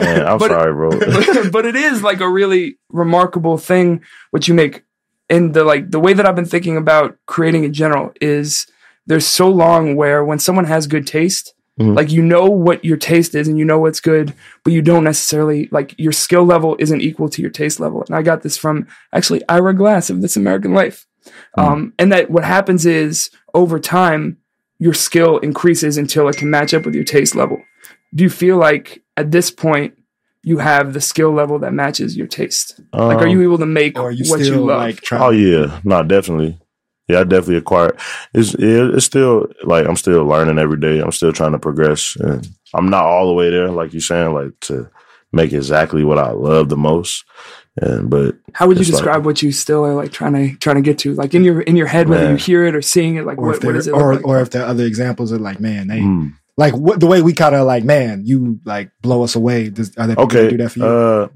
Man, 0.00 0.26
I'm 0.26 0.38
But- 0.38 0.50
sorry, 0.50 0.72
bro. 0.72 0.90
but, 0.98 1.52
but 1.52 1.66
it 1.66 1.76
is 1.76 2.02
like 2.02 2.20
a 2.20 2.28
really 2.28 2.78
remarkable 2.90 3.58
thing 3.58 4.02
what 4.30 4.46
you 4.48 4.54
make. 4.54 4.82
And 5.28 5.54
the 5.54 5.62
like 5.64 5.90
the 5.90 6.00
way 6.00 6.12
that 6.12 6.26
I've 6.26 6.34
been 6.36 6.44
thinking 6.44 6.76
about 6.76 7.16
creating 7.26 7.64
in 7.64 7.72
general 7.72 8.12
is 8.20 8.66
there's 9.06 9.26
so 9.26 9.48
long 9.48 9.94
where 9.96 10.24
when 10.24 10.38
someone 10.38 10.64
has 10.64 10.86
good 10.86 11.06
taste, 11.06 11.54
Mhm. 11.80 11.96
like 11.96 12.10
you 12.12 12.22
know 12.22 12.44
what 12.46 12.84
your 12.84 12.96
taste 12.98 13.34
is 13.34 13.48
and 13.48 13.58
you 13.58 13.64
know 13.64 13.78
what's 13.78 14.00
good, 14.00 14.34
but 14.64 14.72
you 14.72 14.82
don't 14.82 15.04
necessarily 15.04 15.68
like 15.72 15.94
your 15.98 16.12
skill 16.12 16.44
level 16.44 16.76
isn't 16.78 17.00
equal 17.00 17.28
to 17.30 17.40
your 17.40 17.50
taste 17.50 17.80
level. 17.80 18.02
And 18.06 18.14
I 18.14 18.22
got 18.22 18.42
this 18.42 18.56
from 18.58 18.86
actually 19.14 19.40
Ira 19.48 19.74
Glass 19.74 20.10
of 20.10 20.20
This 20.20 20.36
American 20.36 20.74
Life. 20.74 21.06
Um, 21.56 21.92
and 21.98 22.12
that 22.12 22.30
what 22.30 22.44
happens 22.44 22.84
is 22.86 23.30
over 23.54 23.78
time, 23.78 24.36
your 24.78 24.94
skill 24.94 25.38
increases 25.38 25.96
until 25.98 26.28
it 26.28 26.36
can 26.36 26.50
match 26.50 26.72
up 26.74 26.84
with 26.84 26.94
your 26.94 27.04
taste 27.04 27.34
level. 27.34 27.62
Do 28.14 28.24
you 28.24 28.30
feel 28.30 28.56
like 28.56 29.02
at 29.16 29.30
this 29.30 29.50
point 29.50 29.94
you 30.42 30.58
have 30.58 30.92
the 30.94 31.00
skill 31.00 31.30
level 31.32 31.58
that 31.60 31.72
matches 31.72 32.16
your 32.16 32.26
taste? 32.26 32.80
like, 32.92 33.18
are 33.18 33.26
Um, 33.26 33.30
you 33.30 33.42
able 33.42 33.58
to 33.58 33.66
make 33.66 33.98
or 33.98 34.08
are 34.08 34.10
you 34.10 34.24
what 34.30 34.40
still 34.40 34.54
you 34.54 34.60
love? 34.66 34.78
like 34.78 35.00
trying? 35.02 35.22
Oh 35.22 35.30
yeah, 35.30 35.80
no, 35.84 36.02
definitely. 36.02 36.58
Yeah, 37.10 37.20
I 37.20 37.24
definitely 37.24 37.56
acquired. 37.56 37.98
It's 38.34 38.54
yeah, 38.58 38.90
it's 38.94 39.06
still 39.06 39.46
like 39.64 39.86
I'm 39.86 39.96
still 39.96 40.24
learning 40.24 40.58
every 40.58 40.78
day. 40.78 41.00
I'm 41.00 41.12
still 41.12 41.32
trying 41.32 41.52
to 41.52 41.58
progress, 41.58 42.16
and 42.16 42.46
I'm 42.74 42.88
not 42.90 43.04
all 43.04 43.26
the 43.26 43.34
way 43.34 43.50
there, 43.50 43.68
like 43.68 43.92
you're 43.92 44.00
saying, 44.00 44.32
like 44.34 44.58
to 44.62 44.90
make 45.32 45.52
exactly 45.52 46.04
what 46.04 46.18
I 46.18 46.30
love 46.30 46.68
the 46.68 46.76
most. 46.76 47.24
And 47.76 48.10
but 48.10 48.36
How 48.52 48.66
would 48.66 48.76
you 48.76 48.82
it's 48.82 48.90
like- 48.90 48.98
describe 48.98 49.24
what 49.24 49.42
you 49.42 49.52
still 49.52 49.86
are 49.86 49.94
like 49.94 50.12
trying 50.12 50.34
to 50.34 50.56
trying 50.56 50.76
to 50.76 50.82
get 50.82 50.98
to? 51.00 51.14
Like 51.14 51.34
in 51.34 51.44
your 51.44 51.60
in 51.62 51.76
your 51.76 51.86
head, 51.86 52.08
whether 52.08 52.24
Man. 52.24 52.32
you 52.32 52.36
hear 52.36 52.64
it 52.64 52.74
or 52.74 52.82
seeing 52.82 53.16
it, 53.16 53.24
like 53.24 53.38
or 53.38 53.48
what, 53.48 53.56
if 53.56 53.64
what 53.64 53.76
it 53.76 53.88
or, 53.88 54.14
like? 54.16 54.26
or 54.26 54.40
if 54.40 54.50
there 54.50 54.62
are 54.62 54.68
other 54.68 54.84
examples 54.84 55.30
of 55.32 55.40
like, 55.40 55.60
man, 55.60 55.86
they 55.86 56.00
mm, 56.00 56.32
like 56.56 56.74
what 56.74 56.98
the 57.00 57.06
way 57.06 57.22
we 57.22 57.32
kind 57.32 57.54
of 57.54 57.66
like, 57.66 57.84
man, 57.84 58.22
you 58.26 58.60
like 58.64 58.90
blow 59.02 59.22
us 59.22 59.36
away. 59.36 59.70
Does, 59.70 59.96
are 59.96 60.08
there 60.08 60.16
people 60.16 60.24
okay, 60.24 60.50
do 60.50 60.56
that 60.58 60.72
for 60.72 60.78
you? 60.80 60.84
uh, 60.84 61.28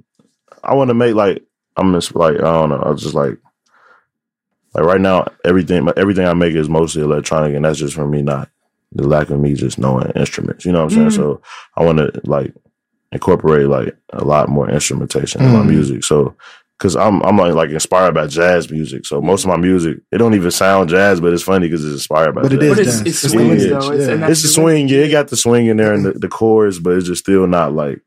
I 0.62 0.74
want 0.74 0.88
to 0.88 0.94
make 0.94 1.14
like 1.14 1.42
I'm 1.76 1.92
just 1.94 2.14
like 2.16 2.34
I 2.36 2.40
don't 2.40 2.68
know. 2.70 2.82
I 2.82 2.90
was 2.90 3.02
just 3.02 3.14
like 3.14 3.38
like 4.74 4.84
right 4.84 5.00
now 5.00 5.26
everything 5.44 5.88
everything 5.96 6.26
I 6.26 6.34
make 6.34 6.54
is 6.54 6.68
mostly 6.68 7.02
electronic, 7.02 7.54
and 7.54 7.64
that's 7.64 7.78
just 7.78 7.94
from 7.94 8.10
me 8.10 8.22
not 8.22 8.48
the 8.92 9.06
lack 9.06 9.30
of 9.30 9.40
me 9.40 9.54
just 9.54 9.78
knowing 9.78 10.10
instruments. 10.14 10.64
You 10.64 10.72
know 10.72 10.84
what 10.84 10.92
I'm 10.92 10.98
saying? 10.98 11.08
Mm. 11.08 11.16
So 11.16 11.42
I 11.76 11.84
want 11.84 11.98
to 11.98 12.20
like 12.24 12.54
incorporate 13.12 13.66
like 13.68 13.96
a 14.12 14.24
lot 14.24 14.48
more 14.48 14.68
instrumentation 14.68 15.42
in 15.42 15.52
my 15.52 15.60
Mm. 15.60 15.68
music. 15.68 16.04
So 16.04 16.36
because 16.78 16.96
I'm 16.96 17.22
I'm 17.22 17.36
like, 17.36 17.54
like 17.54 17.70
inspired 17.70 18.14
by 18.14 18.26
jazz 18.26 18.70
music. 18.70 19.06
So 19.06 19.20
most 19.20 19.44
of 19.44 19.48
my 19.48 19.56
music 19.56 19.98
it 20.10 20.18
don't 20.18 20.34
even 20.34 20.50
sound 20.50 20.90
jazz, 20.90 21.20
but 21.20 21.32
it's 21.32 21.42
funny 21.42 21.68
because 21.68 21.84
it's 21.84 21.94
inspired 21.94 22.34
by. 22.34 22.42
But 22.42 22.52
jazz. 22.52 22.62
is 22.62 22.68
but 22.68 22.78
it's, 22.78 23.00
it's 23.00 23.24
It's 23.24 23.32
swings 23.32 23.62
the 23.62 23.68
though. 23.70 23.92
It's, 23.92 24.06
yeah. 24.08 24.28
It's 24.28 24.42
the 24.42 24.48
the 24.48 24.52
swing, 24.52 24.88
yeah. 24.88 24.98
It 24.98 25.10
got 25.10 25.28
the 25.28 25.36
swing 25.36 25.66
in 25.66 25.76
there 25.76 25.92
and 25.92 26.04
the, 26.04 26.12
the 26.12 26.28
chords, 26.28 26.78
but 26.80 26.94
it's 26.96 27.06
just 27.06 27.22
still 27.22 27.46
not 27.46 27.72
like. 27.72 28.00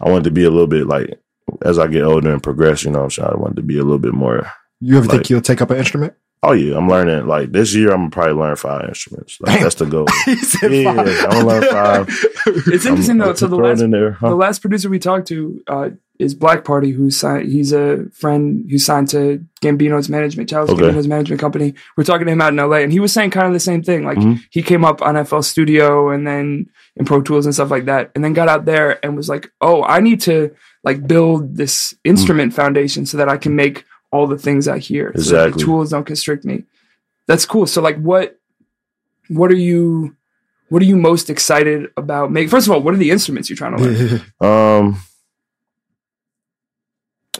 I 0.00 0.10
want 0.10 0.26
it 0.26 0.28
to 0.28 0.34
be 0.34 0.44
a 0.44 0.50
little 0.50 0.66
bit 0.66 0.86
like 0.86 1.18
as 1.64 1.78
I 1.78 1.86
get 1.86 2.02
older 2.02 2.32
and 2.32 2.42
progress. 2.42 2.84
You 2.84 2.90
know, 2.90 2.98
what 2.98 3.04
I'm 3.04 3.10
saying 3.12 3.30
I 3.32 3.36
want 3.36 3.52
it 3.52 3.56
to 3.56 3.62
be 3.62 3.78
a 3.78 3.82
little 3.84 3.98
bit 3.98 4.12
more. 4.14 4.50
You 4.80 4.96
ever 4.98 5.06
think 5.06 5.30
you'll 5.30 5.40
take 5.40 5.60
up 5.62 5.70
an 5.70 5.78
instrument? 5.78 6.14
Oh 6.42 6.52
yeah, 6.52 6.76
I'm 6.76 6.88
learning. 6.88 7.26
Like 7.26 7.50
this 7.50 7.74
year, 7.74 7.92
I'm 7.92 8.10
probably 8.10 8.34
learn 8.34 8.56
five 8.56 8.86
instruments. 8.88 9.38
Like, 9.40 9.60
that's 9.60 9.76
the 9.76 9.86
goal. 9.86 10.06
He 10.26 10.36
said 10.36 10.72
yeah, 10.72 10.92
five. 10.94 11.08
I'm 11.08 11.30
gonna 11.30 11.46
learn 11.46 11.62
five. 11.64 12.08
It's 12.68 12.86
interesting 12.86 13.12
I'm, 13.12 13.18
though. 13.18 13.30
I'm 13.30 13.36
So 13.36 13.46
the 13.48 13.56
last 13.56 13.80
in 13.80 13.90
there, 13.90 14.12
huh? 14.12 14.28
the 14.28 14.36
last 14.36 14.60
producer 14.60 14.88
we 14.88 14.98
talked 14.98 15.26
to 15.28 15.62
uh, 15.66 15.90
is 16.18 16.34
Black 16.34 16.64
Party, 16.64 16.90
who's 16.90 17.16
signed. 17.16 17.50
He's 17.50 17.72
a 17.72 18.04
friend 18.12 18.66
who 18.70 18.78
signed 18.78 19.08
to 19.08 19.44
Gambino's 19.60 20.08
management, 20.08 20.48
Charles 20.48 20.70
Okay. 20.70 20.82
Gambino's 20.82 21.08
management 21.08 21.40
company. 21.40 21.74
We're 21.96 22.04
talking 22.04 22.26
to 22.26 22.32
him 22.32 22.40
out 22.40 22.52
in 22.52 22.56
LA, 22.58 22.76
and 22.76 22.92
he 22.92 23.00
was 23.00 23.12
saying 23.12 23.30
kind 23.30 23.46
of 23.46 23.52
the 23.52 23.58
same 23.60 23.82
thing. 23.82 24.04
Like 24.04 24.18
Mhm. 24.18 24.40
he 24.50 24.62
came 24.62 24.84
up 24.84 25.02
on 25.02 25.16
FL 25.16 25.40
Studio 25.40 26.10
and 26.10 26.26
then 26.26 26.66
in 26.96 27.04
Pro 27.06 27.22
Tools 27.22 27.46
and 27.46 27.54
stuff 27.54 27.70
like 27.70 27.86
that, 27.86 28.10
and 28.14 28.22
then 28.22 28.34
got 28.34 28.48
out 28.48 28.66
there 28.66 29.04
and 29.04 29.16
was 29.16 29.28
like, 29.28 29.50
"Oh, 29.60 29.82
I 29.82 30.00
need 30.00 30.20
to 30.22 30.50
like 30.84 31.06
build 31.08 31.56
this 31.56 31.94
instrument 32.04 32.54
foundation 32.54 33.04
so 33.06 33.16
that 33.16 33.28
I 33.28 33.36
can 33.38 33.56
make 33.56 33.84
all 34.16 34.26
the 34.26 34.38
things 34.38 34.66
I 34.66 34.78
hear. 34.78 35.12
So 35.16 35.36
that 35.36 35.52
the 35.52 35.58
tools 35.58 35.90
don't 35.90 36.04
constrict 36.04 36.44
me." 36.44 36.64
That's 37.26 37.44
cool. 37.44 37.66
So 37.66 37.82
like, 37.82 37.98
what 37.98 38.38
what 39.28 39.50
are 39.50 39.56
you 39.56 40.16
what 40.68 40.82
are 40.82 40.86
you 40.86 40.96
most 40.96 41.30
excited 41.30 41.90
about 41.96 42.32
make 42.32 42.48
first 42.48 42.66
of 42.66 42.72
all 42.72 42.80
what 42.80 42.94
are 42.94 42.98
the 42.98 43.10
instruments 43.10 43.48
you're 43.48 43.56
trying 43.56 43.76
to 43.76 43.82
learn 43.82 44.22
Um, 44.40 45.00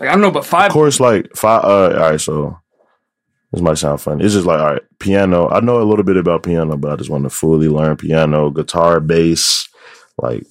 like 0.01 0.09
i 0.09 0.13
don't 0.13 0.21
know 0.21 0.31
but 0.31 0.47
five 0.47 0.67
of 0.67 0.73
course, 0.73 1.01
like 1.01 1.35
five. 1.35 1.65
Uh, 1.65 1.95
all 1.95 2.11
right, 2.11 2.21
so 2.21 2.59
this 3.53 3.63
might 3.63 3.79
sound 3.79 4.01
funny. 4.01 4.25
It's 4.25 4.35
just 4.35 4.47
like 4.47 4.61
all 4.61 4.73
right, 4.73 4.83
piano. 4.99 5.49
I 5.49 5.61
know 5.61 5.81
a 5.81 5.85
little 5.85 6.05
bit 6.05 6.17
about 6.17 6.43
piano, 6.43 6.77
but 6.77 6.93
I 6.93 6.97
just 6.97 7.11
want 7.11 7.25
to 7.25 7.31
fully 7.31 7.69
learn 7.69 7.97
piano, 7.97 8.51
guitar, 8.51 9.01
bass, 9.01 9.69
like 10.19 10.45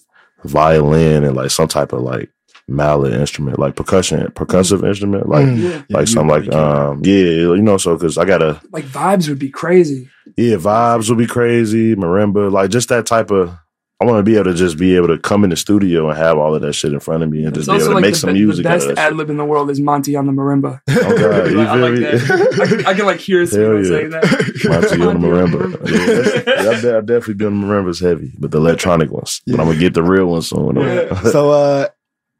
violin, 0.44 1.24
and 1.24 1.36
like 1.36 1.52
some 1.52 1.68
type 1.68 1.94
of 1.94 2.02
like 2.02 2.32
mallet 2.68 3.13
instrument, 3.13 3.59
like 3.59 3.76
percussion, 3.76 4.26
percussive 4.32 4.88
instrument, 4.88 5.30
like. 5.30 5.45
Mm. 5.45 5.57
yeah. 5.89 5.97
Like 5.97 6.07
something 6.07 6.28
like 6.30 6.51
um 6.53 7.01
yeah 7.03 7.13
you 7.13 7.61
know 7.61 7.78
so 7.78 7.95
because 7.95 8.18
I 8.18 8.26
gotta 8.26 8.61
like 8.72 8.86
vibes 8.86 9.30
would 9.30 9.39
be 9.39 9.49
crazy 9.49 10.09
yeah 10.36 10.55
vibes 10.55 11.09
would 11.09 11.18
be 11.18 11.28
crazy 11.28 11.95
marimba 11.95 12.51
like 12.51 12.70
just 12.70 12.89
that 12.89 13.05
type 13.05 13.32
of 13.32 13.55
I 14.01 14.05
want 14.05 14.18
to 14.18 14.24
be 14.24 14.36
able 14.36 14.51
to 14.51 14.53
just 14.53 14.78
be 14.78 14.95
able 14.97 15.07
to 15.07 15.18
come 15.18 15.45
in 15.45 15.51
the 15.51 15.55
studio 15.55 16.09
and 16.09 16.18
have 16.18 16.38
all 16.38 16.53
of 16.53 16.61
that 16.63 16.74
shit 16.74 16.91
in 16.91 16.99
front 16.99 17.24
of 17.24 17.30
me 17.30 17.45
and 17.45 17.55
it's 17.55 17.66
just 17.66 17.68
be 17.68 17.76
able 17.76 17.88
to 17.88 17.93
like 17.93 18.01
make 18.01 18.13
the, 18.13 18.20
some 18.20 18.34
music 18.34 18.63
the 18.63 18.70
best 18.70 18.89
ad 18.97 19.16
lib 19.16 19.30
in 19.30 19.38
the 19.38 19.45
world 19.45 19.70
is 19.70 19.80
Monte 19.80 20.16
on 20.18 20.26
the 20.26 20.34
marimba 20.34 20.82
Oh 20.89 21.18
God, 21.18 21.51
you 21.51 21.61
I 21.61 21.74
feel 21.74 21.91
like 21.91 21.99
that. 21.99 22.61
I 22.61 22.68
can, 22.68 22.86
I 22.88 22.93
can 22.93 23.05
like 23.05 23.20
hear 23.20 23.39
Hell 23.45 23.49
people 23.49 23.84
yeah. 23.84 23.89
saying 23.89 24.09
that 24.09 24.24
Monte 24.66 25.01
on 25.01 25.22
the 25.22 25.28
marimba. 25.28 26.45
Yeah, 26.45 26.72
I've, 26.72 26.82
de- 26.82 26.97
I've 26.97 27.05
definitely 27.05 27.36
been 27.36 27.47
on 27.47 27.61
the 27.61 27.68
marimbas 27.68 28.01
heavy, 28.01 28.34
but 28.38 28.51
the 28.51 28.57
electronic 28.57 29.11
ones. 29.11 29.41
But 29.47 29.61
I'm 29.61 29.68
gonna 29.68 29.80
get 29.80 29.93
the 29.93 30.03
real 30.03 30.26
ones 30.26 30.49
soon. 30.49 30.76
Yeah. 30.76 31.22
so 31.32 31.51
uh 31.51 31.88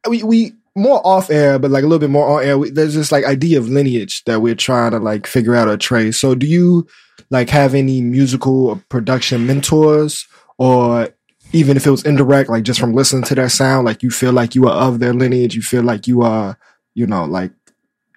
we 0.08 0.22
we 0.22 0.52
more 0.74 1.00
off 1.06 1.30
air 1.30 1.58
but 1.58 1.70
like 1.70 1.82
a 1.82 1.86
little 1.86 1.98
bit 1.98 2.10
more 2.10 2.38
on 2.38 2.44
air 2.44 2.58
we, 2.58 2.68
there's 2.68 2.94
this 2.94 3.10
like 3.10 3.24
idea 3.24 3.58
of 3.58 3.68
lineage 3.68 4.22
that 4.24 4.42
we're 4.42 4.54
trying 4.54 4.90
to 4.90 4.98
like 4.98 5.26
figure 5.26 5.54
out 5.54 5.68
or 5.68 5.76
trace. 5.76 6.18
So 6.18 6.34
do 6.34 6.46
you 6.46 6.86
like 7.30 7.48
have 7.50 7.74
any 7.74 8.02
musical 8.02 8.68
or 8.68 8.82
production 8.90 9.46
mentors? 9.46 10.26
Or 10.58 11.08
even 11.52 11.76
if 11.76 11.86
it 11.86 11.90
was 11.90 12.04
indirect 12.04 12.50
like 12.50 12.64
just 12.64 12.80
from 12.80 12.92
listening 12.92 13.22
to 13.24 13.34
their 13.34 13.48
sound 13.48 13.84
like 13.84 14.02
you 14.02 14.10
feel 14.10 14.32
like 14.32 14.54
you 14.54 14.66
are 14.68 14.88
of 14.88 14.98
their 14.98 15.14
lineage 15.14 15.54
you 15.54 15.62
feel 15.62 15.82
like 15.82 16.06
you 16.06 16.22
are 16.22 16.58
you 16.94 17.06
know 17.06 17.24
like 17.24 17.52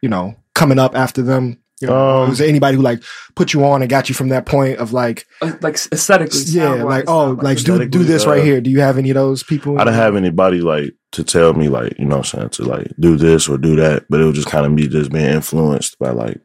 you 0.02 0.10
know 0.10 0.36
coming 0.56 0.80
up 0.80 0.96
after 0.96 1.22
them 1.22 1.58
you 1.80 1.88
know, 1.88 2.22
Um, 2.24 2.30
was 2.30 2.40
there 2.40 2.48
anybody 2.48 2.78
who 2.78 2.84
like 2.84 3.02
put 3.36 3.54
you 3.54 3.64
on 3.64 3.82
and 3.82 3.90
got 3.90 4.10
you 4.10 4.16
from 4.16 4.30
that 4.30 4.46
point 4.46 4.78
of 4.80 4.94
like 4.94 5.26
Uh, 5.42 5.54
like 5.62 5.76
aesthetically 5.76 6.42
yeah 6.48 6.84
like 6.84 7.06
oh 7.08 7.34
not 7.34 7.44
like 7.44 7.58
do 7.58 7.64
do 7.66 7.74
aesthetically, 7.74 8.04
this 8.04 8.26
right 8.26 8.42
uh, 8.42 8.46
here. 8.46 8.62
Do 8.62 8.70
you 8.70 8.82
have 8.82 8.98
any 8.98 9.10
of 9.10 9.16
those 9.16 9.44
people? 9.44 9.80
I 9.80 9.84
didn't 9.86 9.96
have 9.96 10.16
anybody 10.16 10.62
like 10.62 10.94
to 11.14 11.24
tell 11.24 11.54
me 11.54 11.70
like 11.70 11.98
you 11.98 12.06
know 12.06 12.18
what 12.18 12.34
I'm 12.34 12.40
saying 12.40 12.50
to 12.50 12.64
like 12.64 12.92
do 13.00 13.16
this 13.18 13.48
or 13.48 13.58
do 13.58 13.76
that, 13.78 14.06
but 14.10 14.20
it 14.20 14.26
was 14.26 14.36
just 14.36 14.50
kind 14.50 14.66
of 14.66 14.72
me 14.72 14.88
just 14.88 15.12
being 15.12 15.26
influenced 15.26 15.98
by 16.00 16.12
like 16.12 16.40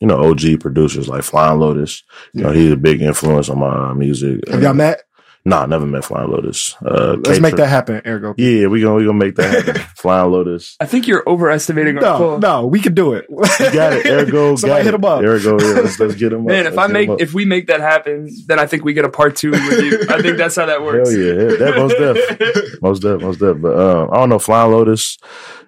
you 0.00 0.06
know 0.06 0.22
OG 0.30 0.60
producers 0.60 1.08
like 1.08 1.22
Flying 1.22 1.58
Lotus. 1.58 2.02
You 2.32 2.42
know 2.42 2.52
he's 2.52 2.72
a 2.72 2.76
big 2.76 3.00
influence 3.00 3.48
on 3.48 3.58
my 3.58 3.90
uh, 3.90 3.94
music. 3.94 4.46
have 4.48 4.62
y'all 4.62 4.74
met 4.74 5.02
Nah, 5.46 5.66
never 5.66 5.84
met 5.86 6.04
Flying 6.06 6.30
Lotus. 6.30 6.74
Uh, 6.82 7.16
let's 7.24 7.38
make 7.38 7.52
K-Tr- 7.52 7.56
that 7.62 7.66
happen 7.68 8.02
ergo 8.06 8.34
Yeah, 8.38 8.68
we 8.68 8.80
gonna 8.80 8.94
we 8.94 9.04
gonna 9.04 9.18
make 9.18 9.36
that 9.36 9.64
happen. 9.66 9.82
Flying 9.96 10.30
Lotus. 10.32 10.76
i 10.80 10.86
think 10.86 11.06
you're 11.06 11.22
overestimating 11.28 11.96
our 11.98 12.02
No, 12.02 12.16
pull 12.16 12.38
no, 12.38 12.66
we 12.66 12.80
can 12.80 12.94
do 12.94 13.12
it. 13.12 13.26
You 13.28 13.36
got 13.72 13.92
it. 13.92 14.06
Ergo. 14.06 14.56
Somebody 14.56 14.84
got 14.84 14.84
hit 14.84 14.94
it. 14.94 14.98
him 14.98 15.04
up. 15.04 15.22
Ergo. 15.22 15.60
Yeah, 15.60 15.80
let's, 15.82 16.00
let's 16.00 16.14
get 16.14 16.32
him 16.32 16.40
up. 16.40 16.46
man 16.46 16.66
if 16.66 16.74
Let's 16.74 16.88
i 16.90 16.92
make 16.92 17.10
if 17.20 17.34
we 17.34 17.44
make 17.44 17.66
that 17.66 17.80
happen 17.80 18.28
then 18.46 18.58
i 18.58 18.66
think 18.66 18.84
we 18.84 18.94
get 18.94 19.04
a 19.04 19.08
part 19.10 19.36
two 19.36 19.50
with 19.50 19.82
you 19.84 20.00
i 20.08 20.20
think 20.22 20.36
that's 20.38 20.56
how 20.56 20.66
that 20.66 20.82
works 20.82 21.10
Hell 21.10 21.18
yeah, 21.20 21.32
yeah, 21.34 21.56
that 21.58 21.74
most 21.76 21.96
def, 21.98 22.78
most 22.82 23.00
def, 23.02 23.20
most 23.20 23.38
def. 23.40 23.60
But 23.60 23.78
um, 23.78 24.08
I 24.12 24.16
don't 24.16 24.28
know, 24.30 24.38
Flying 24.38 24.72
Lotus, 24.72 25.18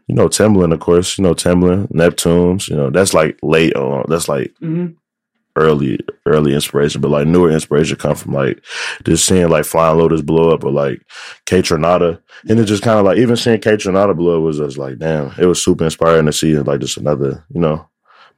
you 0.07 0.15
know, 0.15 0.29
Timbaland, 0.29 0.73
of 0.73 0.81
course, 0.81 1.19
you 1.19 1.23
know, 1.25 1.35
Timbaland, 1.35 1.89
Neptunes, 1.93 2.69
you 2.69 2.77
know, 2.77 2.91
that's 2.91 3.13
like 3.13 3.39
late 3.43 3.75
on. 3.77 4.07
That's 4.09 4.29
like 4.29 4.55
hmm 4.61 4.87
early, 5.57 5.99
early 6.27 6.55
inspiration, 6.55 7.01
but 7.01 7.11
like 7.11 7.27
newer 7.27 7.51
inspiration 7.51 7.97
come 7.97 8.15
from 8.15 8.33
like 8.35 8.63
just 9.05 9.27
seeing 9.27 9.49
like 9.49 9.65
Flying 9.65 9.99
Lotus 9.99 10.23
blow 10.23 10.51
up 10.51 10.65
or 10.65 10.71
like 10.71 11.03
Kaytranada, 11.47 12.21
and 12.49 12.59
it 12.61 12.65
just 12.65 12.83
kind 12.83 12.99
of 12.99 13.05
like 13.05 13.19
even 13.19 13.37
seeing 13.37 13.61
Kaytranada 13.61 14.17
blow 14.17 14.37
up 14.39 14.43
was 14.43 14.59
just 14.59 14.79
like 14.79 14.99
damn, 14.99 15.33
it 15.39 15.47
was 15.47 15.63
super 15.63 15.85
inspiring 15.85 16.27
to 16.27 16.33
see 16.33 16.57
like 16.59 16.81
just 16.81 16.97
another, 16.97 17.45
you 17.53 17.61
know, 17.61 17.89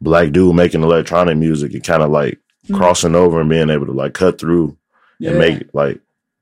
black 0.00 0.32
dude 0.32 0.54
making 0.54 0.82
electronic 0.82 1.36
music 1.36 1.72
and 1.74 1.84
kind 1.84 2.02
of 2.02 2.10
like 2.10 2.38
Mhm. 2.68 2.76
crossing 2.76 3.14
over 3.14 3.40
and 3.40 3.48
being 3.48 3.70
able 3.70 3.86
to 3.86 3.92
like 3.92 4.12
cut 4.12 4.38
through 4.38 4.76
yeah. 5.18 5.30
and 5.30 5.38
make 5.38 5.68
like 5.72 5.94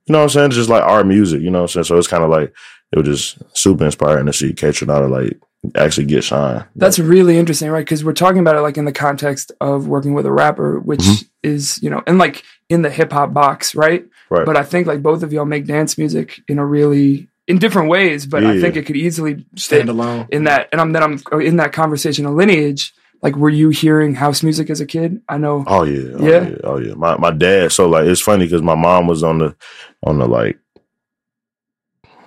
you 0.06 0.12
know 0.12 0.18
what 0.18 0.24
I'm 0.24 0.28
saying, 0.30 0.50
just 0.52 0.68
like 0.70 0.82
our 0.82 1.04
music, 1.04 1.40
you 1.40 1.50
know 1.50 1.58
what 1.62 1.76
I'm 1.76 1.84
saying. 1.84 1.84
So 1.84 1.98
it's 1.98 2.08
kind 2.08 2.24
of 2.24 2.30
like 2.30 2.52
it 2.92 2.98
was 2.98 3.06
just 3.06 3.56
super 3.56 3.84
inspiring 3.84 4.26
to 4.26 4.32
see 4.32 4.52
Kaytranada 4.52 5.08
like 5.10 5.38
actually 5.74 6.06
get 6.06 6.22
shine. 6.24 6.64
That's 6.76 6.98
really 6.98 7.38
interesting, 7.38 7.70
right? 7.70 7.84
Because 7.84 8.04
we're 8.04 8.12
talking 8.12 8.38
about 8.40 8.56
it 8.56 8.60
like 8.60 8.76
in 8.76 8.84
the 8.84 8.92
context 8.92 9.52
of 9.60 9.88
working 9.88 10.14
with 10.14 10.26
a 10.26 10.32
rapper, 10.32 10.78
which 10.78 11.00
Mhm. 11.00 11.28
is, 11.42 11.82
you 11.82 11.90
know, 11.90 12.02
and 12.06 12.18
like 12.18 12.42
in 12.68 12.82
the 12.82 12.90
hip 12.90 13.12
hop 13.12 13.32
box, 13.32 13.74
right? 13.74 14.04
right. 14.30 14.46
But 14.46 14.56
I 14.56 14.62
think 14.62 14.86
like 14.86 15.02
both 15.02 15.22
of 15.22 15.32
y'all 15.32 15.44
make 15.44 15.66
dance 15.66 15.98
music 15.98 16.40
in 16.48 16.58
a 16.58 16.64
really 16.66 17.28
in 17.48 17.58
different 17.58 17.88
ways, 17.88 18.26
but 18.26 18.44
I 18.44 18.60
think 18.60 18.74
it 18.74 18.86
could 18.86 18.96
easily 18.96 19.46
Stand 19.54 19.88
alone. 19.88 20.26
in 20.30 20.44
that. 20.44 20.68
And 20.72 20.80
I'm 20.80 20.92
then 20.92 21.02
I'm 21.04 21.20
oh, 21.30 21.38
in 21.38 21.56
that 21.58 21.72
conversation 21.72 22.26
of 22.26 22.34
lineage. 22.34 22.92
Like, 23.22 23.34
were 23.36 23.48
you 23.50 23.70
hearing 23.70 24.14
house 24.14 24.42
music 24.42 24.68
as 24.68 24.80
a 24.80 24.86
kid? 24.86 25.20
I 25.28 25.38
know. 25.38 25.64
Oh 25.66 25.84
yeah, 25.84 26.10
oh 26.18 26.26
Yeah? 26.28 26.48
yeah, 26.48 26.56
oh 26.64 26.78
yeah. 26.78 26.94
My 26.94 27.16
my 27.16 27.30
dad. 27.30 27.70
So 27.72 27.88
like 27.88 28.06
it's 28.06 28.20
funny 28.20 28.44
because 28.46 28.62
my 28.62 28.74
mom 28.74 29.06
was 29.06 29.22
on 29.22 29.38
the 29.38 29.56
on 30.04 30.18
the 30.18 30.26
like 30.26 30.58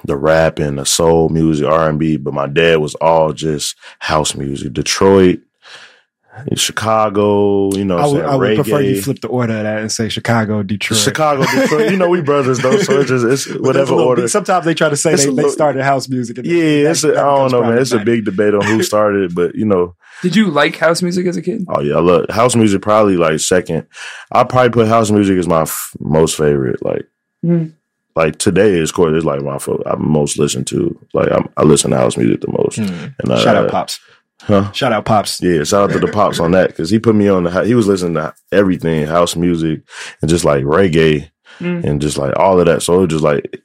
the 0.05 0.17
rap 0.17 0.59
and 0.59 0.79
the 0.79 0.85
soul 0.85 1.29
music 1.29 1.67
R 1.67 1.89
and 1.89 1.99
B, 1.99 2.17
but 2.17 2.33
my 2.33 2.47
dad 2.47 2.77
was 2.77 2.95
all 2.95 3.33
just 3.33 3.75
house 3.99 4.35
music. 4.35 4.73
Detroit, 4.73 5.39
Chicago. 6.55 7.69
You 7.75 7.85
know, 7.85 7.97
I 7.97 8.05
would. 8.07 8.25
I 8.25 8.35
would 8.35 8.55
prefer 8.55 8.81
you 8.81 9.01
flip 9.01 9.19
the 9.21 9.27
order 9.27 9.57
of 9.57 9.63
that 9.63 9.79
and 9.79 9.91
say 9.91 10.09
Chicago, 10.09 10.63
Detroit. 10.63 10.99
Chicago, 10.99 11.43
Detroit. 11.53 11.91
You 11.91 11.97
know, 11.97 12.09
we 12.09 12.21
brothers 12.21 12.59
though, 12.59 12.77
so 12.77 12.99
it's 13.01 13.09
just 13.09 13.25
it's 13.25 13.59
whatever 13.59 13.93
a 13.93 13.95
little 13.95 14.09
order. 14.09 14.21
big- 14.23 14.29
Sometimes 14.29 14.65
they 14.65 14.73
try 14.73 14.89
to 14.89 14.97
say 14.97 15.15
they, 15.15 15.27
a 15.27 15.31
they 15.31 15.49
started 15.49 15.83
house 15.83 16.07
music. 16.09 16.37
and 16.37 16.47
Yeah, 16.47 16.83
that- 16.83 16.91
it's 16.91 17.03
a, 17.03 17.09
I 17.11 17.13
don't 17.13 17.51
know, 17.51 17.61
man. 17.61 17.77
It's 17.77 17.91
a 17.91 17.99
big 17.99 18.25
debate 18.25 18.53
on 18.53 18.61
who 18.63 18.81
started 18.83 19.31
it, 19.31 19.35
but 19.35 19.55
you 19.55 19.65
know, 19.65 19.95
Did 20.21 20.35
you 20.35 20.49
like 20.49 20.75
house 20.77 21.01
music 21.01 21.25
as 21.27 21.37
a 21.37 21.41
kid? 21.41 21.65
oh 21.69 21.81
yeah, 21.81 21.95
I 21.95 21.99
love 22.01 22.25
house 22.29 22.55
music. 22.55 22.81
Probably 22.81 23.17
like 23.17 23.39
second. 23.39 23.87
I 24.31 24.43
probably 24.43 24.69
put 24.71 24.87
house 24.87 25.11
music 25.11 25.37
as 25.37 25.47
my 25.47 25.63
f- 25.63 25.91
most 25.99 26.37
favorite. 26.37 26.83
Like, 26.83 27.05
Mm. 27.45 27.71
Like 28.19 28.37
today 28.37 28.71
is 28.77 28.91
course 28.91 29.17
is 29.17 29.25
like 29.25 29.41
my 29.41 29.57
fo- 29.57 29.81
I 29.85 29.95
most 29.95 30.37
listen 30.37 30.63
to. 30.65 30.99
Like 31.13 31.31
I'm, 31.31 31.47
I 31.57 31.63
listen 31.63 31.91
to 31.91 31.97
house 31.97 32.17
music 32.17 32.41
the 32.41 32.51
most. 32.51 32.77
Mm. 32.79 33.15
And 33.19 33.31
uh, 33.31 33.39
Shout 33.39 33.55
out 33.55 33.71
Pops. 33.71 33.99
huh? 34.41 34.71
Shout 34.73 34.91
out 34.93 35.05
Pops. 35.05 35.41
Yeah, 35.41 35.63
shout 35.63 35.89
out 35.89 35.93
to 35.93 35.99
the 36.05 36.11
pops 36.11 36.39
on 36.39 36.51
that 36.51 36.67
because 36.69 36.89
he 36.89 36.99
put 36.99 37.15
me 37.15 37.27
on 37.27 37.43
the. 37.43 37.63
He 37.65 37.73
was 37.75 37.87
listening 37.87 38.15
to 38.15 38.33
everything, 38.51 39.05
house 39.07 39.35
music, 39.35 39.81
and 40.21 40.29
just 40.29 40.45
like 40.45 40.63
reggae, 40.63 41.29
Mm. 41.59 41.83
and 41.83 42.01
just 42.01 42.17
like 42.17 42.37
all 42.37 42.59
of 42.59 42.65
that. 42.67 42.81
So 42.83 42.93
it 42.95 42.99
was 42.99 43.07
just 43.09 43.23
like 43.23 43.61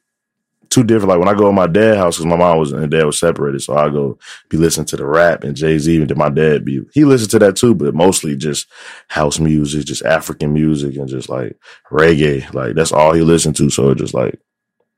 two 0.70 0.82
different. 0.82 1.10
Like 1.10 1.20
when 1.20 1.28
I 1.28 1.34
go 1.38 1.46
to 1.46 1.52
my 1.52 1.68
dad's 1.68 1.98
house, 1.98 2.16
because 2.16 2.26
my 2.26 2.36
mom 2.36 2.58
was 2.58 2.72
and 2.72 2.90
dad 2.90 3.04
was 3.04 3.18
separated, 3.20 3.60
so 3.62 3.76
I 3.76 3.88
go 3.88 4.18
be 4.48 4.56
listening 4.56 4.86
to 4.86 4.96
the 4.96 5.06
rap 5.06 5.44
and 5.44 5.54
Jay 5.54 5.78
Z, 5.78 5.96
and 5.96 6.08
to 6.08 6.16
my 6.16 6.28
dad 6.30 6.64
be 6.64 6.80
he 6.92 7.04
listened 7.04 7.30
to 7.32 7.38
that 7.40 7.54
too, 7.54 7.72
but 7.74 7.94
mostly 7.94 8.34
just 8.36 8.66
house 9.08 9.38
music, 9.38 9.84
just 9.86 10.04
African 10.04 10.52
music, 10.52 10.96
and 10.96 11.08
just 11.08 11.28
like 11.28 11.56
reggae. 11.92 12.52
Like 12.52 12.74
that's 12.74 12.90
all 12.92 13.12
he 13.12 13.20
listened 13.20 13.54
to. 13.56 13.70
So 13.70 13.90
it 13.90 13.98
just 13.98 14.14
like 14.14 14.40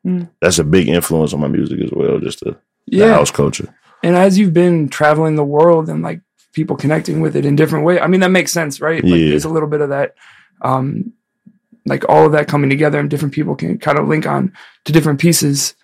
Mm. 0.06 0.28
that's 0.40 0.58
a 0.60 0.64
big 0.64 0.88
influence 0.88 1.32
on 1.34 1.40
my 1.40 1.48
music 1.48 1.80
as 1.80 1.90
well. 1.90 2.18
Just 2.20 2.40
the, 2.40 2.52
the 2.86 2.96
Yeah. 2.98 3.14
house 3.14 3.30
culture. 3.32 3.74
And 4.02 4.14
as 4.14 4.38
you've 4.38 4.52
been 4.54 4.88
traveling 4.88 5.34
the 5.34 5.44
world 5.44 5.88
and 5.88 6.02
like 6.02 6.20
people 6.52 6.76
connecting 6.76 7.20
with 7.20 7.34
it 7.34 7.44
in 7.44 7.56
different 7.56 7.84
ways, 7.84 7.98
I 8.02 8.06
mean, 8.06 8.20
that 8.20 8.30
makes 8.30 8.52
sense, 8.52 8.80
right? 8.80 9.02
Like 9.02 9.12
Yeah. 9.20 9.30
there's 9.30 9.44
a 9.44 9.48
little 9.48 9.68
bit 9.68 9.80
of 9.80 9.88
that, 9.88 10.14
um, 10.62 11.12
like 11.86 12.08
all 12.08 12.26
of 12.26 12.32
that 12.32 12.46
coming 12.48 12.70
together 12.70 12.98
and 13.00 13.10
different 13.10 13.34
people 13.34 13.56
can 13.56 13.78
kind 13.78 13.98
of 13.98 14.06
link 14.08 14.26
on 14.26 14.52
to 14.84 14.92
different 14.92 15.20
pieces. 15.20 15.74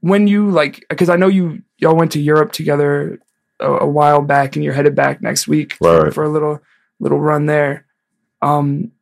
When 0.00 0.26
you 0.26 0.50
like, 0.50 0.84
because 0.90 1.08
I 1.08 1.16
know 1.16 1.28
you, 1.28 1.62
y'all 1.78 1.96
went 1.96 2.12
to 2.12 2.20
Europe 2.20 2.52
together 2.52 3.20
a, 3.60 3.66
a 3.72 3.86
while 3.88 4.22
back 4.22 4.56
and 4.56 4.64
you're 4.64 4.74
headed 4.74 4.94
back 4.94 5.20
next 5.22 5.46
week 5.48 5.74
for, 5.74 6.04
Right. 6.04 6.14
for 6.14 6.24
a 6.24 6.28
little, 6.28 6.60
little 7.00 7.20
run 7.20 7.46
there. 7.46 7.84
Um, 8.42 8.92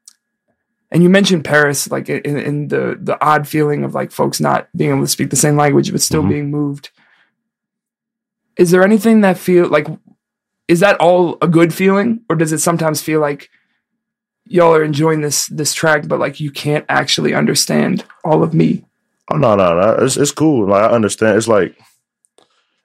and 0.97 1.03
you 1.03 1.11
mentioned 1.11 1.45
Paris, 1.45 1.91
like 1.91 2.09
in, 2.09 2.39
in 2.39 2.69
the 2.69 2.97
the 2.99 3.23
odd 3.23 3.47
feeling 3.47 3.85
of 3.85 3.93
like 3.95 4.11
folks 4.11 4.41
not 4.41 4.67
being 4.75 4.89
able 4.93 5.03
to 5.03 5.07
speak 5.09 5.29
the 5.29 5.37
same 5.37 5.55
language 5.57 5.93
but 5.93 6.01
still 6.01 6.23
Mhm. 6.23 6.29
being 6.31 6.51
moved. 6.51 6.89
Is 8.57 8.71
there 8.71 8.83
anything 8.83 9.21
that 9.21 9.37
feel 9.37 9.69
like 9.69 9.87
is 10.69 10.81
that 10.81 10.97
all 11.01 11.37
a 11.43 11.47
good 11.49 11.75
feeling, 11.75 12.23
or 12.31 12.37
does 12.37 12.53
it 12.53 12.59
sometimes 12.61 13.03
feel 13.03 13.21
like 13.21 13.51
y'all 14.47 14.75
are 14.75 14.83
enjoying 14.83 15.21
this 15.21 15.47
this 15.49 15.75
track, 15.75 16.09
but 16.09 16.19
like 16.19 16.41
you 16.41 16.51
can't 16.51 16.87
actually 16.89 17.35
understand 17.35 18.05
all 18.25 18.43
of 18.43 18.55
me. 18.55 18.85
Oh 19.31 19.37
no, 19.37 19.55
no, 19.57 19.79
no. 19.79 20.05
It's 20.05 20.17
it's 20.17 20.31
cool. 20.33 20.69
Like 20.69 20.85
I 20.91 20.95
understand. 20.95 21.37
It's 21.37 21.49
like 21.49 21.77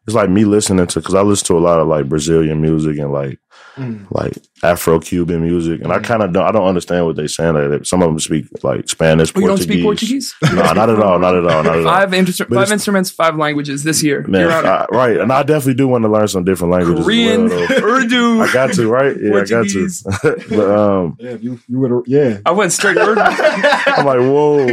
it's 0.05 0.15
like 0.15 0.29
me 0.29 0.43
listening 0.43 0.85
to 0.87 0.99
because 0.99 1.15
I 1.15 1.21
listen 1.21 1.47
to 1.47 1.57
a 1.57 1.59
lot 1.69 1.79
of 1.79 1.87
like 1.87 2.09
Brazilian 2.09 2.61
music 2.61 2.97
and 2.97 3.13
like 3.13 3.39
Mm. 3.77 4.05
like 4.11 4.33
Afro 4.63 4.99
Cuban 4.99 5.41
music, 5.41 5.81
and 5.81 5.91
I 5.91 5.99
kind 5.99 6.21
of 6.23 6.33
don't. 6.33 6.45
I 6.45 6.51
don't 6.51 6.67
understand 6.67 7.05
what 7.05 7.15
they're 7.15 7.27
saying. 7.27 7.53
Like 7.55 7.85
some 7.85 8.01
of 8.01 8.09
them 8.09 8.19
speak 8.19 8.45
like 8.63 8.87
Spanish, 8.89 9.31
Oh, 9.35 9.39
you 9.39 9.47
don't 9.47 9.57
speak 9.57 9.83
Portuguese? 9.83 10.35
No, 10.43 10.51
not 10.73 10.89
at 10.89 10.99
all. 10.99 11.17
Not 11.19 11.35
at 11.35 11.45
all. 11.45 11.63
Not 11.63 11.77
at 11.77 11.77
all. 11.77 11.83
Five, 11.83 12.09
instru- 12.11 12.47
But 12.49 12.55
five 12.55 12.71
instruments, 12.71 13.09
five 13.09 13.35
languages 13.37 13.83
this 13.83 14.03
year. 14.03 14.23
Man, 14.27 14.41
You're 14.41 14.51
on. 14.53 14.65
I- 14.65 14.85
right, 14.91 15.17
and 15.17 15.31
I 15.31 15.43
definitely 15.43 15.75
do 15.75 15.87
want 15.87 16.03
to 16.03 16.09
learn 16.09 16.27
some 16.27 16.43
different 16.43 16.73
languages. 16.73 17.03
Korean, 17.05 17.47
well. 17.49 17.83
Urdu. 17.83 18.41
I 18.41 18.53
got 18.53 18.73
to 18.73 18.87
right. 18.87 19.15
Yeah, 19.19 19.31
Portuguese. 19.31 20.05
I 20.05 20.09
got 20.11 20.21
to. 20.39 20.45
but 20.49 20.69
um, 20.77 21.17
Yeah, 21.19 21.37
you 21.41 21.59
you 21.67 21.79
would 21.79 22.03
yeah. 22.07 22.39
I 22.45 22.51
went 22.51 22.71
straight 22.71 22.97
Urdu. 22.97 23.19
I'm 23.21 24.05
like, 24.05 24.19
whoa, 24.19 24.65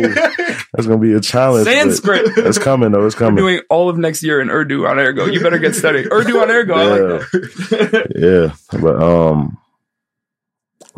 that's 0.72 0.86
gonna 0.86 0.98
be 0.98 1.12
a 1.14 1.20
challenge. 1.20 1.66
Sanskrit. 1.66 2.36
It's 2.38 2.58
coming 2.58 2.92
though. 2.92 3.06
It's 3.06 3.14
We're 3.16 3.20
coming. 3.20 3.36
doing 3.36 3.60
all 3.70 3.88
of 3.88 3.96
next 3.98 4.22
year 4.22 4.40
in 4.40 4.50
Urdu 4.50 4.86
on 4.86 4.98
Ergo. 4.98 5.26
You 5.26 5.40
better 5.40 5.58
get 5.58 5.74
studying. 5.74 6.08
Urdu 6.12 6.38
on 6.40 6.50
Ergo. 6.50 6.74
I 6.74 6.84
like 6.84 7.30
that. 7.30 8.12
yeah, 8.72 8.78
but 8.80 9.02
um, 9.02 9.58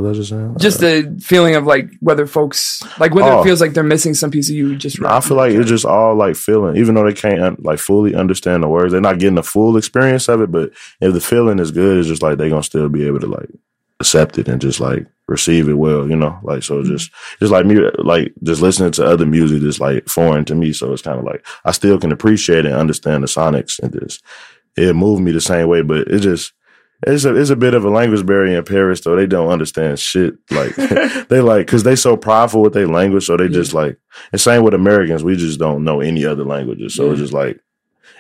what 0.01 0.09
was 0.11 0.19
just 0.19 0.31
saying? 0.31 0.57
Just 0.59 0.81
the 0.81 1.19
feeling 1.23 1.55
of 1.55 1.65
like 1.67 1.91
whether 2.01 2.27
folks, 2.27 2.83
like 2.99 3.15
whether 3.15 3.31
Oh. 3.33 3.41
it 3.41 3.45
feels 3.45 3.61
like 3.61 3.73
they're 3.73 3.83
missing 3.85 4.15
some 4.15 4.31
piece 4.31 4.49
of 4.51 4.57
you. 4.57 4.77
Just 4.77 5.01
No, 5.01 5.09
I 5.09 5.21
feel 5.21 5.37
like 5.37 5.53
it's 5.53 5.69
just 5.69 5.85
all 5.85 6.15
like 6.15 6.37
feeling, 6.37 6.77
even 6.77 6.95
though 6.95 7.05
they 7.05 7.13
can't 7.15 7.41
un- 7.41 7.57
like 7.61 7.79
fully 7.79 8.15
understand 8.15 8.63
the 8.63 8.69
words, 8.69 8.93
they're 8.93 9.01
not 9.01 9.19
getting 9.19 9.35
the 9.37 9.43
full 9.43 9.77
experience 9.77 10.29
of 10.29 10.41
it. 10.41 10.51
But 10.51 10.73
if 11.01 11.13
the 11.13 11.21
feeling 11.21 11.59
is 11.59 11.71
good, 11.71 11.99
it's 11.99 12.09
just 12.09 12.23
like 12.23 12.39
they're 12.39 12.51
gonna 12.51 12.63
still 12.63 12.89
be 12.89 13.07
able 13.07 13.21
to 13.21 13.27
like 13.27 13.49
accept 14.01 14.39
it 14.39 14.49
and 14.49 14.61
just 14.61 14.81
like 14.81 15.07
receive 15.29 15.69
it 15.69 15.75
well, 15.75 16.09
you 16.09 16.17
know. 16.17 16.39
Like 16.43 16.63
so, 16.63 16.83
just 16.83 17.11
just 17.39 17.53
like 17.53 17.67
me, 17.67 17.77
like 17.99 18.33
just 18.43 18.63
listening 18.63 18.93
to 18.93 19.05
other 19.05 19.27
music 19.27 19.63
is 19.63 19.79
like 19.81 20.09
foreign 20.09 20.45
to 20.47 20.55
me. 20.55 20.73
So 20.73 20.93
it's 20.93 21.03
kind 21.03 21.19
of 21.19 21.25
like 21.25 21.47
I 21.65 21.73
still 21.73 21.99
can 21.99 22.11
appreciate 22.13 22.65
and 22.67 22.75
understand 22.75 23.23
the 23.23 23.29
sonics 23.29 23.79
and 23.79 23.93
just 23.93 24.23
it 24.77 24.95
moved 24.97 25.23
me 25.23 25.33
the 25.33 25.41
same 25.41 25.69
way, 25.69 25.83
but 25.83 26.09
it 26.09 26.21
just. 26.21 26.53
It's 27.07 27.25
a 27.25 27.35
it's 27.35 27.51
a 27.51 27.57
bit 27.57 27.75
of 27.75 27.85
a 27.85 27.91
language 27.91 28.27
barrier 28.27 28.59
in 28.59 28.65
Paris 28.65 29.01
though. 29.01 29.17
They 29.17 29.27
don't 29.27 29.49
understand 29.49 29.99
shit. 29.99 30.35
Like 30.51 30.75
they 31.29 31.41
like 31.41 31.67
because 31.67 31.83
they 31.83 31.97
so 31.97 32.17
prideful 32.17 32.63
with 32.63 32.75
their 32.75 32.89
language, 32.89 33.25
so 33.27 33.37
they 33.37 33.49
just 33.49 33.73
like 33.73 33.97
and 34.33 34.41
same 34.41 34.63
with 34.63 34.75
Americans. 34.75 35.25
We 35.25 35.37
just 35.37 35.59
don't 35.59 35.83
know 35.85 36.01
any 36.01 36.25
other 36.27 36.45
languages, 36.45 36.95
so 36.95 37.11
it's 37.11 37.21
just 37.21 37.33
like 37.33 37.59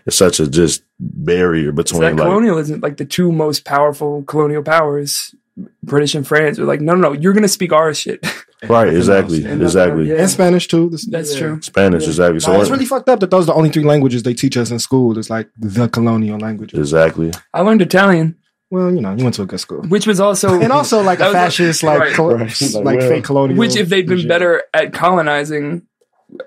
it's 0.06 0.16
such 0.16 0.40
a 0.40 0.48
just 0.48 0.82
barrier 0.98 1.72
between 1.72 2.00
that 2.00 2.16
like 2.16 2.24
colonialism, 2.24 2.80
like 2.80 2.96
the 2.96 3.04
two 3.04 3.30
most 3.32 3.66
powerful 3.66 4.22
colonial 4.22 4.62
powers, 4.62 5.34
British 5.82 6.14
and 6.14 6.26
France, 6.26 6.58
are 6.58 6.64
like, 6.64 6.80
no, 6.80 6.94
no, 6.94 7.10
no, 7.10 7.12
you're 7.12 7.34
gonna 7.34 7.48
speak 7.48 7.72
our 7.72 7.92
shit. 7.92 8.24
right 8.68 8.92
exactly 8.94 9.42
And 9.46 9.62
exactly 9.62 10.08
yeah. 10.08 10.16
And 10.16 10.30
Spanish 10.30 10.68
too. 10.68 10.88
This- 10.90 11.06
That's 11.06 11.32
yeah. 11.34 11.40
true. 11.40 11.62
Spanish 11.62 12.06
exactly. 12.06 12.40
So 12.40 12.52
Nah, 12.52 12.60
it's 12.60 12.70
really 12.70 12.84
fucked 12.86 13.08
up 13.08 13.20
that 13.20 13.30
those 13.30 13.44
are 13.44 13.52
the 13.52 13.54
only 13.54 13.70
three 13.70 13.84
languages 13.84 14.22
they 14.22 14.34
teach 14.34 14.56
us 14.56 14.70
in 14.70 14.78
school. 14.78 15.18
It's 15.18 15.30
like 15.30 15.48
the 15.58 15.88
colonial 15.88 16.38
languages. 16.38 16.78
exactly 16.78 17.30
I 17.54 17.60
learned 17.62 17.82
Italian, 17.82 18.36
Well, 18.70 18.94
you 18.94 19.00
know, 19.00 19.14
you 19.16 19.24
went 19.24 19.34
to 19.34 19.42
a 19.42 19.46
good 19.46 19.58
school. 19.60 19.82
which 19.82 20.06
was 20.06 20.20
also 20.20 20.60
And 20.60 20.72
also 20.72 21.02
like 21.02 21.18
a 21.20 21.30
a- 21.30 21.32
fascist, 21.32 21.82
like 21.82 21.98
right. 21.98 22.14
col- 22.14 22.34
Right. 22.36 22.60
like, 22.60 22.84
Like, 22.84 22.98
well, 23.00 23.08
fake 23.08 23.24
colonial. 23.24 23.58
which 23.58 23.74
if 23.76 23.88
they'd 23.88 24.06
been 24.06 24.16
regime. 24.18 24.28
better 24.28 24.62
at 24.72 24.92
colonizing, 24.92 25.82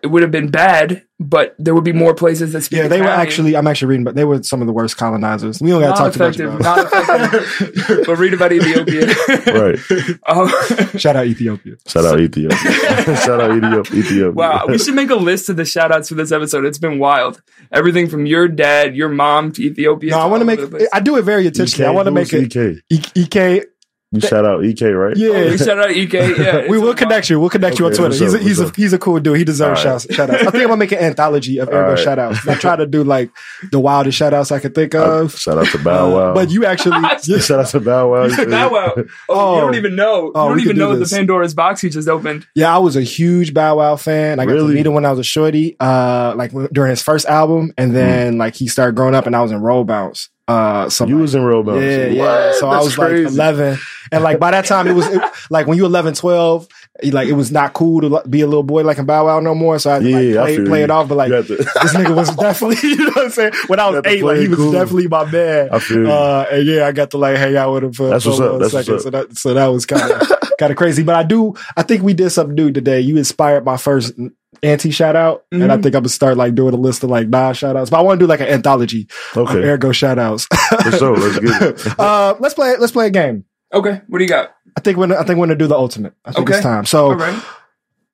it 0.01 0.07
would 0.07 0.21
have 0.21 0.31
been 0.31 0.49
bad. 0.49 1.03
But 1.19 1.55
there 1.57 1.73
would 1.73 1.85
be 1.85 1.93
more 1.93 2.13
places 2.13 2.51
that 2.51 2.63
speak. 2.63 2.79
Yeah, 2.79 2.87
they 2.89 2.99
were 2.99 3.07
actually. 3.07 3.55
I'm 3.55 3.65
actually 3.65 3.89
reading, 3.89 4.03
but 4.03 4.15
they 4.15 4.25
were 4.25 4.43
some 4.43 4.59
of 4.59 4.67
the 4.67 4.73
worst 4.73 4.97
colonizers. 4.97 5.61
We 5.61 5.69
don't 5.69 5.81
got 5.81 6.11
to 6.11 6.17
talk 6.17 6.33
too 6.35 6.47
much 6.49 6.59
about. 6.59 6.91
not 6.91 6.91
effective. 6.91 8.03
but 8.05 8.17
read 8.17 8.33
about 8.33 8.51
Ethiopia. 8.51 9.05
right. 9.53 9.79
Um. 10.27 10.49
Shout 10.99 11.15
out 11.15 11.25
Ethiopia. 11.27 11.75
Shout 11.87 12.05
out 12.05 12.19
Ethiopia. 12.19 12.57
Shout 13.15 13.39
out 13.39 13.55
Ethiopia. 13.55 13.99
Ethiopia. 13.99 14.31
wow, 14.31 14.65
we 14.67 14.77
should 14.77 14.95
make 14.95 15.09
a 15.11 15.15
list 15.15 15.47
of 15.49 15.55
the 15.55 15.65
shout 15.65 15.91
outs 15.91 16.09
for 16.09 16.15
this 16.15 16.31
episode. 16.31 16.65
It's 16.65 16.77
been 16.77 16.99
wild. 16.99 17.41
Everything 17.71 18.09
from 18.09 18.25
your 18.25 18.47
dad, 18.49 18.95
your 18.95 19.09
mom 19.09 19.51
to 19.53 19.63
Ethiopia. 19.63 20.11
No, 20.11 20.19
I 20.19 20.25
want 20.25 20.41
to 20.41 20.45
make. 20.45 20.59
over 20.59 20.67
the 20.67 20.77
place. 20.77 20.89
I 20.91 20.99
do 20.99 21.15
it 21.17 21.21
very 21.21 21.47
intentionally. 21.47 21.87
I 21.87 21.91
want 21.91 22.07
to 22.07 22.11
make 22.11 22.33
it 22.33 22.55
EK. 22.55 22.81
E- 22.89 23.01
EK. 23.15 23.63
You 24.13 24.21
shout 24.21 24.45
out 24.45 24.63
EK, 24.63 24.85
right? 24.91 25.17
Yeah, 25.17 25.29
Oh, 25.29 25.49
we 25.49 25.57
shout 25.57 25.79
out 25.79 25.89
EK. 25.91 26.35
Yeah, 26.37 26.67
we 26.69 26.77
will 26.77 26.93
connect 26.93 27.29
you. 27.29 27.39
We'll 27.39 27.49
connect 27.49 27.79
you 27.79 27.85
on 27.87 27.91
Twitter. 27.93 28.09
what's 28.09 28.19
He's 28.19 28.33
a, 28.33 28.37
up, 28.37 28.43
he's 28.43 28.59
a 28.59 28.63
what's 28.63 28.69
up? 28.71 28.75
he's 28.75 28.93
a 28.93 28.99
cool 28.99 29.19
dude. 29.19 29.37
He 29.37 29.43
deserves 29.43 29.79
All 29.83 29.91
right. 29.91 29.99
shouts, 30.01 30.13
shout 30.15 30.29
outs. 30.29 30.41
I 30.41 30.51
think 30.51 30.55
I'm 30.63 30.67
gonna 30.69 30.77
make 30.77 30.91
an 30.91 30.99
anthology 30.99 31.57
of 31.57 31.67
Ergo 31.69 31.89
right. 31.89 31.99
shout 31.99 32.19
outs. 32.19 32.47
I 32.47 32.55
try 32.55 32.75
to 32.75 32.85
do 32.85 33.03
like 33.03 33.31
the 33.71 33.79
wildest 33.79 34.17
shout 34.17 34.33
outs 34.33 34.51
I 34.51 34.59
can 34.59 34.71
think 34.71 34.93
Uh, 34.93 35.21
of. 35.23 35.35
shout 35.37 35.57
out 35.57 35.65
to 35.67 35.77
Bow 35.79 36.13
Wow. 36.13 36.33
But 36.35 36.51
you 36.51 36.63
actually, 36.65 36.97
yeah. 37.23 37.39
shout 37.39 37.59
out 37.59 37.67
to 37.67 37.79
Bow 37.79 38.11
Wow. 38.11 38.25
you 38.25 38.35
feel? 38.35 38.49
Bow 38.49 38.71
Wow. 38.71 38.93
Oh, 38.97 39.03
Oh. 39.29 39.55
you 39.55 39.61
don't 39.61 39.75
even 39.75 39.95
know. 39.95 40.31
Oh, 40.35 40.43
you 40.43 40.49
don't 40.49 40.59
even 40.61 40.75
do 40.75 40.79
know 40.81 40.95
this. 40.95 41.09
the 41.09 41.15
Pandora's 41.17 41.53
box 41.55 41.81
he 41.81 41.89
just 41.89 42.07
opened. 42.07 42.45
yeah, 42.55 42.73
I 42.73 42.77
was 42.77 42.95
a 42.95 43.01
huge 43.01 43.53
Bow 43.53 43.77
Wow 43.77 43.95
fan. 43.95 44.39
I 44.39 44.45
got 44.45 44.51
to 44.51 44.55
Really? 44.57 44.75
meet 44.75 44.85
him 44.85 44.93
when 44.93 45.05
I 45.05 45.09
was 45.09 45.19
a 45.19 45.23
shorty, 45.23 45.75
uh, 45.79 46.33
like 46.35 46.51
during 46.71 46.91
his 46.91 47.01
first 47.01 47.25
album, 47.25 47.73
and 47.79 47.95
then 47.95 48.37
like 48.37 48.53
he 48.55 48.67
started 48.67 48.95
growing 48.95 49.15
up, 49.15 49.25
and 49.25 49.35
I 49.35 49.41
was 49.41 49.51
in 49.51 49.59
Roll 49.61 49.83
Bounce. 49.83 50.29
Uh, 50.47 50.89
so 50.89 51.05
You 51.07 51.15
like- 51.15 51.21
was 51.21 51.35
in 51.35 51.43
Roll 51.43 51.63
Bounce. 51.63 51.81
Yeah, 51.83 52.05
yeah. 52.07 52.21
What? 52.47 52.55
So 52.55 52.67
I 52.69 52.79
was 52.81 52.95
crazy. 52.95 53.23
like 53.23 53.33
11. 53.33 53.77
And 54.11 54.23
like 54.23 54.39
by 54.39 54.51
that 54.51 54.65
time, 54.65 54.87
it 54.87 54.93
was 54.93 55.07
it, 55.07 55.21
like 55.49 55.67
when 55.67 55.77
you 55.77 55.85
11, 55.85 56.13
12, 56.15 56.67
like 57.11 57.27
it 57.29 57.33
was 57.33 57.49
not 57.51 57.73
cool 57.73 58.01
to 58.01 58.21
be 58.29 58.41
a 58.41 58.45
little 58.45 58.61
boy 58.63 58.83
like 58.83 58.97
in 58.97 59.05
Bow 59.05 59.25
Wow 59.25 59.39
no 59.39 59.55
more. 59.55 59.79
So 59.79 59.89
I 59.89 59.93
had 59.95 60.03
to 60.03 60.09
Yeah, 60.09 60.41
like, 60.41 60.55
play, 60.57 60.65
play 60.65 60.83
it 60.83 60.91
off. 60.91 61.07
But 61.07 61.15
like 61.15 61.29
to- 61.29 61.43
this 61.55 61.93
nigga 61.93 62.13
was 62.13 62.35
definitely, 62.35 62.77
you 62.89 62.97
know 62.97 63.05
what 63.11 63.25
I'm 63.25 63.31
saying? 63.31 63.53
When 63.67 63.79
I 63.79 63.89
was 63.89 64.01
eight, 64.05 64.21
like 64.23 64.37
he 64.39 64.49
was 64.49 64.57
cool. 64.57 64.71
definitely 64.73 65.07
my 65.07 65.31
man. 65.31 65.69
I 65.71 65.79
feel 65.79 65.99
you. 66.03 66.11
Uh, 66.11 66.45
and 66.51 66.65
yeah, 66.67 66.87
I 66.87 66.91
got 66.91 67.11
to 67.11 67.17
like 67.17 67.37
hang 67.37 67.55
out 67.55 67.73
with 67.73 67.85
him 67.85 67.93
for, 67.93 68.09
That's 68.09 68.25
for 68.25 68.31
what's 68.31 68.39
a 68.41 68.43
up. 68.43 68.51
little 68.51 68.59
That's 68.69 68.73
what's 68.73 68.85
second. 68.85 68.95
up. 68.95 69.01
So 69.01 69.09
that, 69.11 69.37
so 69.37 69.53
that 69.53 69.67
was 69.67 69.85
kind 69.85 70.11
of, 70.11 70.27
kind 70.59 70.71
of 70.71 70.77
crazy. 70.77 71.03
But 71.03 71.15
I 71.15 71.23
do, 71.23 71.53
I 71.77 71.83
think 71.83 72.03
we 72.03 72.13
did 72.13 72.29
something 72.31 72.55
new 72.55 72.71
today. 72.71 72.99
You 73.01 73.17
inspired 73.17 73.65
my 73.65 73.77
first 73.77 74.13
anti 74.61 74.91
shout 74.91 75.15
out. 75.15 75.43
And 75.51 75.63
I 75.71 75.77
Mhm. 75.77 75.83
think 75.83 75.95
I'm 75.95 76.01
gonna 76.03 76.09
start 76.09 76.37
like 76.37 76.55
doing 76.55 76.73
a 76.73 76.77
list 76.77 77.03
of 77.03 77.09
like 77.09 77.27
non 77.27 77.53
shout 77.53 77.75
outs. 77.75 77.89
But 77.89 77.97
I 77.99 78.01
want 78.01 78.19
to 78.19 78.23
do 78.25 78.29
like 78.29 78.39
an 78.39 78.47
anthology 78.47 79.07
of 79.35 79.49
Okay. 79.49 79.59
Ergo 79.63 79.91
shout 79.91 80.19
outs. 80.19 80.47
For 80.83 80.91
sure. 80.91 81.17
Let's 81.17 81.39
get 81.39 81.61
it. 81.87 81.99
uh, 81.99 82.35
let's 82.39 82.53
play. 82.53 82.75
Let's 82.77 82.91
play 82.93 83.07
a 83.07 83.11
game. 83.11 83.45
Okay, 83.73 84.01
what 84.07 84.19
do 84.19 84.23
you 84.23 84.29
got? 84.29 84.51
I 84.77 84.81
think 84.81 84.97
we're. 84.97 85.11
I 85.17 85.23
think 85.23 85.39
we're 85.39 85.47
gonna 85.47 85.55
do 85.55 85.67
the 85.67 85.75
ultimate. 85.75 86.13
I 86.25 86.31
think 86.31 86.47
Okay. 86.47 86.57
it's 86.57 86.63
time. 86.63 86.85
So 86.85 87.05
All 87.07 87.15
right. 87.15 87.43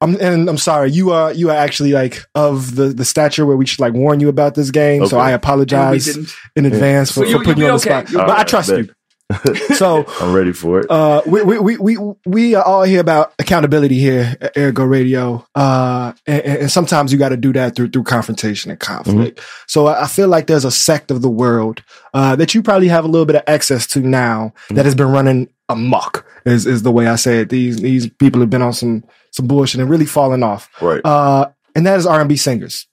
I'm. 0.02 0.16
And 0.22 0.50
I'm 0.50 0.58
sorry. 0.58 0.92
You 0.92 1.12
are. 1.12 1.34
You 1.34 1.50
are 1.50 1.56
actually 1.58 1.92
like 1.92 2.24
of 2.34 2.76
the 2.78 2.86
the 2.88 3.04
stature 3.04 3.46
where 3.46 3.58
we 3.58 3.66
should 3.66 3.82
like 3.82 3.94
warn 3.94 4.22
you 4.22 4.30
about 4.30 4.56
this 4.56 4.72
game. 4.72 5.06
So 5.08 5.18
I 5.20 5.32
apologize 5.32 6.08
in 6.56 6.66
advance 6.66 7.12
for, 7.12 7.22
Well, 7.22 7.30
you- 7.30 7.38
for 7.40 7.44
putting 7.44 7.60
you'll 7.64 7.72
on 7.72 7.76
be 7.78 7.84
the 7.84 7.90
spot. 7.90 8.10
You'll 8.10 8.22
But 8.22 8.36
be 8.36 8.40
I 8.40 8.44
trust 8.46 8.70
okay. 8.70 8.82
you. 8.84 8.94
So 9.76 10.06
I'm 10.22 10.34
ready 10.34 10.54
for 10.54 10.80
it. 10.80 10.90
uh, 10.90 11.22
we, 11.28 11.44
we, 11.44 11.60
we, 11.60 11.78
we, 11.78 11.98
we 12.26 12.56
are 12.56 12.64
all 12.64 12.84
here 12.84 13.00
about 13.00 13.34
accountability 13.38 14.00
here 14.00 14.36
at 14.42 14.58
Ergo 14.58 14.84
Radio. 14.84 15.46
Uh, 15.54 16.14
and, 16.26 16.42
and 16.44 16.72
sometimes 16.72 17.12
you 17.14 17.20
got 17.20 17.30
to 17.30 17.38
do 17.38 17.54
that 17.54 17.76
through, 17.76 17.90
through 17.90 18.04
confrontation 18.04 18.72
and 18.72 18.80
conflict. 18.80 19.40
So 19.68 19.88
I 19.88 20.04
I 20.04 20.08
feel 20.08 20.28
like 20.28 20.48
there's 20.48 20.66
a 20.66 20.72
sect 20.72 21.12
of 21.12 21.22
the 21.22 21.30
world, 21.30 21.84
uh, 22.14 22.36
that 22.38 22.56
you 22.56 22.64
probably 22.64 22.88
have 22.88 23.06
a 23.06 23.08
little 23.08 23.26
bit 23.28 23.36
of 23.36 23.44
access 23.46 23.86
to 23.88 24.00
now 24.00 24.54
that 24.72 24.86
has 24.86 24.96
been 24.96 25.10
running 25.12 25.48
amok 25.70 26.26
is, 26.46 26.66
is 26.66 26.82
the 26.82 26.92
way 26.92 27.08
I 27.08 27.16
say 27.16 27.42
it. 27.42 27.50
These, 27.50 27.78
these 27.78 28.10
people 28.10 28.42
have 28.42 28.50
been 28.50 28.64
on 28.64 28.74
some, 28.74 29.04
some 29.32 29.46
bullshit 29.46 29.80
and 29.82 29.90
really 29.90 30.06
falling 30.08 30.42
off. 30.42 30.70
right. 30.82 31.02
Uh, 31.06 31.50
and 31.80 31.88
that 31.88 31.98
is 31.98 32.06
R&B 32.06 32.36
singers. 32.36 32.88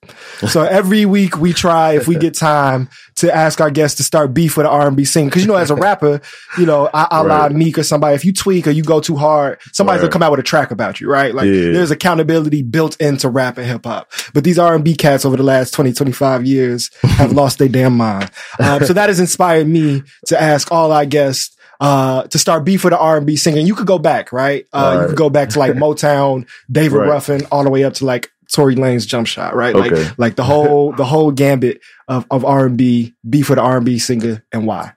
So 0.49 0.63
every 0.63 1.05
week 1.05 1.37
we 1.37 1.53
try, 1.53 1.93
if 1.93 2.07
we 2.07 2.15
get 2.15 2.33
time, 2.37 2.89
to 3.17 3.33
ask 3.35 3.59
our 3.61 3.69
guests 3.71 3.97
to 3.97 4.03
start 4.03 4.33
beef 4.33 4.57
with 4.57 4.65
an 4.67 4.71
R&B 4.71 5.03
singer. 5.03 5.29
Cause 5.31 5.41
you 5.41 5.47
know, 5.47 5.55
as 5.55 5.69
a 5.71 5.75
rapper, 5.87 6.21
you 6.57 6.65
know, 6.65 6.89
I, 6.93 7.21
la 7.21 7.43
Right. 7.43 7.51
Meek 7.51 7.77
or 7.77 7.83
somebody, 7.83 8.15
if 8.15 8.23
you 8.25 8.31
tweak 8.33 8.67
or 8.67 8.71
you 8.71 8.83
go 8.83 8.99
too 9.01 9.15
hard, 9.15 9.59
somebody's 9.73 10.01
gonna 10.01 10.11
come 10.11 10.23
out 10.23 10.31
with 10.31 10.39
a 10.39 10.43
track 10.43 10.71
about 10.71 10.99
you, 11.01 11.09
right? 11.09 11.33
Like 11.35 11.47
Yeah. 11.47 11.71
there's 11.73 11.91
accountability 11.91 12.61
built 12.63 12.95
into 13.01 13.29
rap 13.29 13.57
and 13.57 13.67
hip 13.67 13.85
hop. 13.85 14.09
But 14.33 14.43
these 14.43 14.57
R&B 14.59 14.95
cats 14.95 15.25
over 15.25 15.35
the 15.35 15.43
last 15.43 15.73
20, 15.73 15.93
25 15.93 16.45
years 16.45 16.89
have 17.03 17.31
lost 17.33 17.57
their 17.59 17.67
damn 17.69 17.97
mind. 17.97 18.31
Um, 18.59 18.83
so 18.85 18.93
that 18.93 19.09
has 19.09 19.19
inspired 19.19 19.67
me 19.67 20.03
to 20.27 20.39
ask 20.41 20.71
all 20.71 20.91
our 20.91 21.05
guests 21.05 21.55
uh, 21.79 22.23
to 22.23 22.39
start 22.39 22.63
beef 22.65 22.83
with 22.83 22.93
an 22.93 22.99
R&B 22.99 23.35
singer. 23.35 23.57
And 23.59 23.67
you 23.67 23.75
could 23.75 23.85
go 23.87 23.99
back, 23.99 24.31
right? 24.31 24.65
Uh, 24.73 24.99
you 25.01 25.07
could 25.09 25.17
go 25.17 25.29
back 25.29 25.49
to 25.49 25.59
like 25.59 25.73
Motown, 25.73 26.47
David 26.71 26.97
Right. 26.97 27.09
Ruffin, 27.09 27.45
all 27.51 27.63
the 27.63 27.69
way 27.69 27.83
up 27.83 27.93
to 27.95 28.05
like 28.05 28.31
Tory 28.53 28.75
Lanez 28.75 29.05
jump 29.07 29.27
shot, 29.27 29.55
right? 29.55 29.75
Okay. 29.75 30.03
Like, 30.03 30.17
like 30.19 30.35
the 30.35 30.43
whole, 30.43 30.93
the 30.93 31.05
whole 31.05 31.31
gambit 31.31 31.81
of, 32.07 32.25
of 32.31 32.45
R&B, 32.45 33.13
beef 33.29 33.49
with 33.49 33.59
an 33.59 33.65
R&B 33.65 33.99
singer 33.99 34.43
and 34.51 34.65
why. 34.65 34.93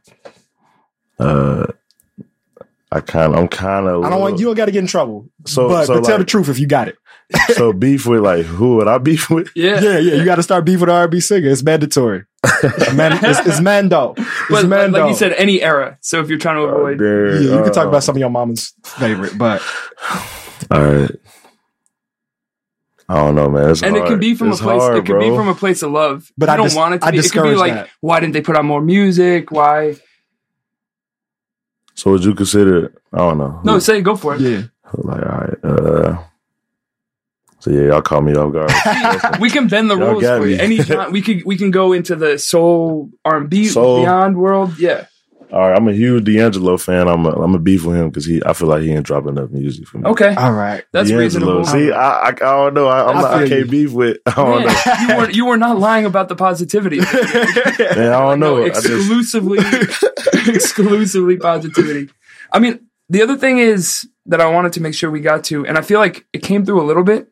Uh, 1.19 1.67
I 2.93 3.01
kind 3.01 3.33
of, 3.35 3.39
I'm 3.39 3.49
kind 3.49 3.87
of. 3.87 4.05
I 4.05 4.11
don't 4.11 4.21
want, 4.21 4.39
you 4.39 4.47
don't 4.47 4.57
got 4.57 4.67
to 4.67 4.73
get 4.73 4.81
in 4.81 4.87
trouble. 4.87 5.29
So- 5.47 5.69
but, 5.69 5.87
so 5.87 5.95
but 5.95 6.05
tell 6.05 6.17
like- 6.17 6.27
the 6.27 6.31
truth 6.31 6.49
if 6.49 6.59
you 6.59 6.67
got 6.67 6.89
it. 6.89 6.97
so 7.55 7.73
beef 7.73 8.07
with 8.07 8.23
like 8.23 8.45
who 8.45 8.75
would 8.75 8.89
I 8.89 8.99
beef 8.99 9.31
with? 9.31 9.51
Yeah. 9.55 9.81
Yeah, 9.81 9.99
yeah, 9.99 10.15
you 10.15 10.25
got 10.25 10.37
to 10.37 10.43
start 10.43 10.65
beef 10.65 10.81
with 10.81 10.89
an 10.89 10.97
R&B 10.97 11.21
singer. 11.21 11.49
It's 11.49 11.63
mandatory. 11.63 12.25
Man, 12.95 13.13
it's, 13.25 13.39
it's 13.47 13.61
Mando. 13.63 14.15
It's 14.17 14.29
But 14.49 14.55
like, 14.65 14.67
Mando. 14.67 14.99
like 15.03 15.11
you 15.11 15.17
said, 15.17 15.35
any 15.35 15.63
era. 15.63 15.97
So 16.01 16.21
if 16.21 16.29
you're 16.29 16.39
trying 16.41 16.57
to 16.57 16.63
Oh, 16.63 16.75
avoid, 16.87 16.99
damn. 16.99 17.43
yeah, 17.45 17.57
you 17.57 17.63
can 17.63 17.73
talk 17.73 17.85
Uh, 17.87 17.91
about 17.91 18.03
some 18.03 18.17
of 18.17 18.21
your 18.21 18.31
mama's 18.31 18.73
favorite, 18.85 19.39
but 19.39 19.63
All 20.73 20.83
right. 20.85 21.11
I 23.11 23.15
don't 23.17 23.35
know, 23.35 23.49
man. 23.51 23.71
It's 23.71 23.83
and 23.83 23.97
it 23.97 24.01
hard. 24.01 24.11
can 24.13 24.21
be 24.21 24.35
from 24.37 24.51
It's 24.53 24.61
a 24.61 24.63
place. 24.63 24.81
hard, 24.81 24.99
it 24.99 25.05
can 25.05 25.19
be 25.19 25.31
from 25.35 25.49
a 25.49 25.55
place 25.55 25.83
of 25.83 25.91
love. 25.91 26.31
But 26.39 26.49
you 26.49 26.53
I 26.53 26.57
don't 26.57 26.67
dis- 26.67 26.77
want 26.77 26.95
it 26.95 27.01
to 27.01 27.07
I 27.07 27.11
be. 27.11 27.17
It 27.19 27.23
could 27.23 27.23
be 27.23 27.51
discourage 27.51 27.59
like, 27.59 27.73
that. 27.75 27.89
why 28.01 28.21
didn't 28.21 28.35
they 28.35 28.41
put 28.41 28.57
out 28.57 28.65
more 28.65 28.81
music? 28.81 29.51
Why? 29.51 29.97
So 31.95 32.13
would 32.13 32.25
you 32.25 32.35
consider? 32.35 32.95
I 33.13 33.19
don't 33.19 33.39
know. 33.39 33.61
No, 33.65 33.79
say 33.81 34.01
go 34.01 34.15
for 34.17 34.37
it. 34.37 34.41
yeah. 34.41 34.63
Like, 34.95 35.23
all 35.23 35.39
right, 35.39 35.65
uh, 35.65 36.19
so 37.61 37.71
yeah, 37.71 37.83
y'all 37.89 38.03
call 38.03 38.23
me 38.23 38.35
off 38.35 38.53
guard. 38.53 39.39
we 39.41 39.51
can 39.51 39.69
bend 39.69 39.91
the 39.91 39.97
Y'all 39.97 40.11
rules 40.13 40.23
got 40.23 40.41
for 40.41 40.47
you. 40.49 40.57
Any 40.57 40.79
time 40.79 41.13
we 41.13 41.21
could 41.21 41.45
we 41.45 41.57
can 41.57 41.71
go 41.71 41.93
into 41.93 42.17
the 42.17 42.39
soul 42.39 43.11
R 43.25 43.37
and 43.39 43.51
B 43.51 43.67
Soul. 43.67 44.01
beyond 44.03 44.37
world. 44.39 44.79
Yeah. 44.79 45.07
All 45.53 45.61
right, 45.69 45.77
I'm 45.77 45.89
a 45.89 45.93
huge 45.93 46.25
D'Angelo 46.25 46.77
fan. 46.77 47.09
I'm 47.09 47.27
a, 47.27 47.31
I'm 47.31 47.55
a 47.55 47.59
beef 47.59 47.85
with 47.85 47.97
him 47.97 48.09
because 48.11 48.25
he, 48.25 48.43
I 48.45 48.53
feel 48.53 48.69
like 48.69 48.83
he 48.83 48.93
ain't 48.93 49.05
dropping 49.07 49.31
enough 49.31 49.51
music 49.51 49.87
for 49.89 49.99
me. 49.99 50.09
Okay. 50.11 50.35
All 50.35 50.53
right. 50.53 50.85
That's 50.93 51.09
D'Angelo. 51.09 51.59
reasonable. 51.59 51.65
See, 51.65 51.91
I, 51.93 52.11
I, 52.21 52.29
I 52.29 52.33
don't 52.33 52.75
know. 52.75 52.87
I, 52.89 53.11
I'm 53.11 53.17
I 53.19 53.21
not, 53.23 53.35
I 53.35 53.39
can't 53.49 53.61
you. 53.61 53.67
beef 53.67 53.93
with. 53.93 54.19
I 54.27 54.31
don't 54.35 54.65
know. 54.67 55.07
You 55.09 55.17
were 55.17 55.31
you 55.31 55.47
were 55.47 55.57
not 55.57 55.79
lying 55.79 56.05
about 56.05 56.29
the 56.29 56.37
positivity. 56.37 56.99
Man, 57.01 57.09
I 58.13 58.21
don't 58.21 58.41
know. 58.41 58.57
No, 58.59 58.63
exclusively 58.63 59.59
exclusively 60.47 61.37
positivity. 61.37 62.11
I 62.53 62.59
mean, 62.59 62.81
the 63.09 63.23
other 63.23 63.37
thing 63.37 63.59
is 63.59 64.09
that 64.27 64.41
I 64.41 64.47
wanted 64.51 64.73
to 64.75 64.81
make 64.83 64.95
sure 64.95 65.11
we 65.11 65.21
got 65.21 65.45
to, 65.45 65.67
and 65.67 65.77
I 65.79 65.83
feel 65.83 65.99
like 65.99 66.27
it 66.33 66.43
came 66.43 66.65
through 66.65 66.81
a 66.81 66.87
little 66.87 67.03
bit, 67.05 67.29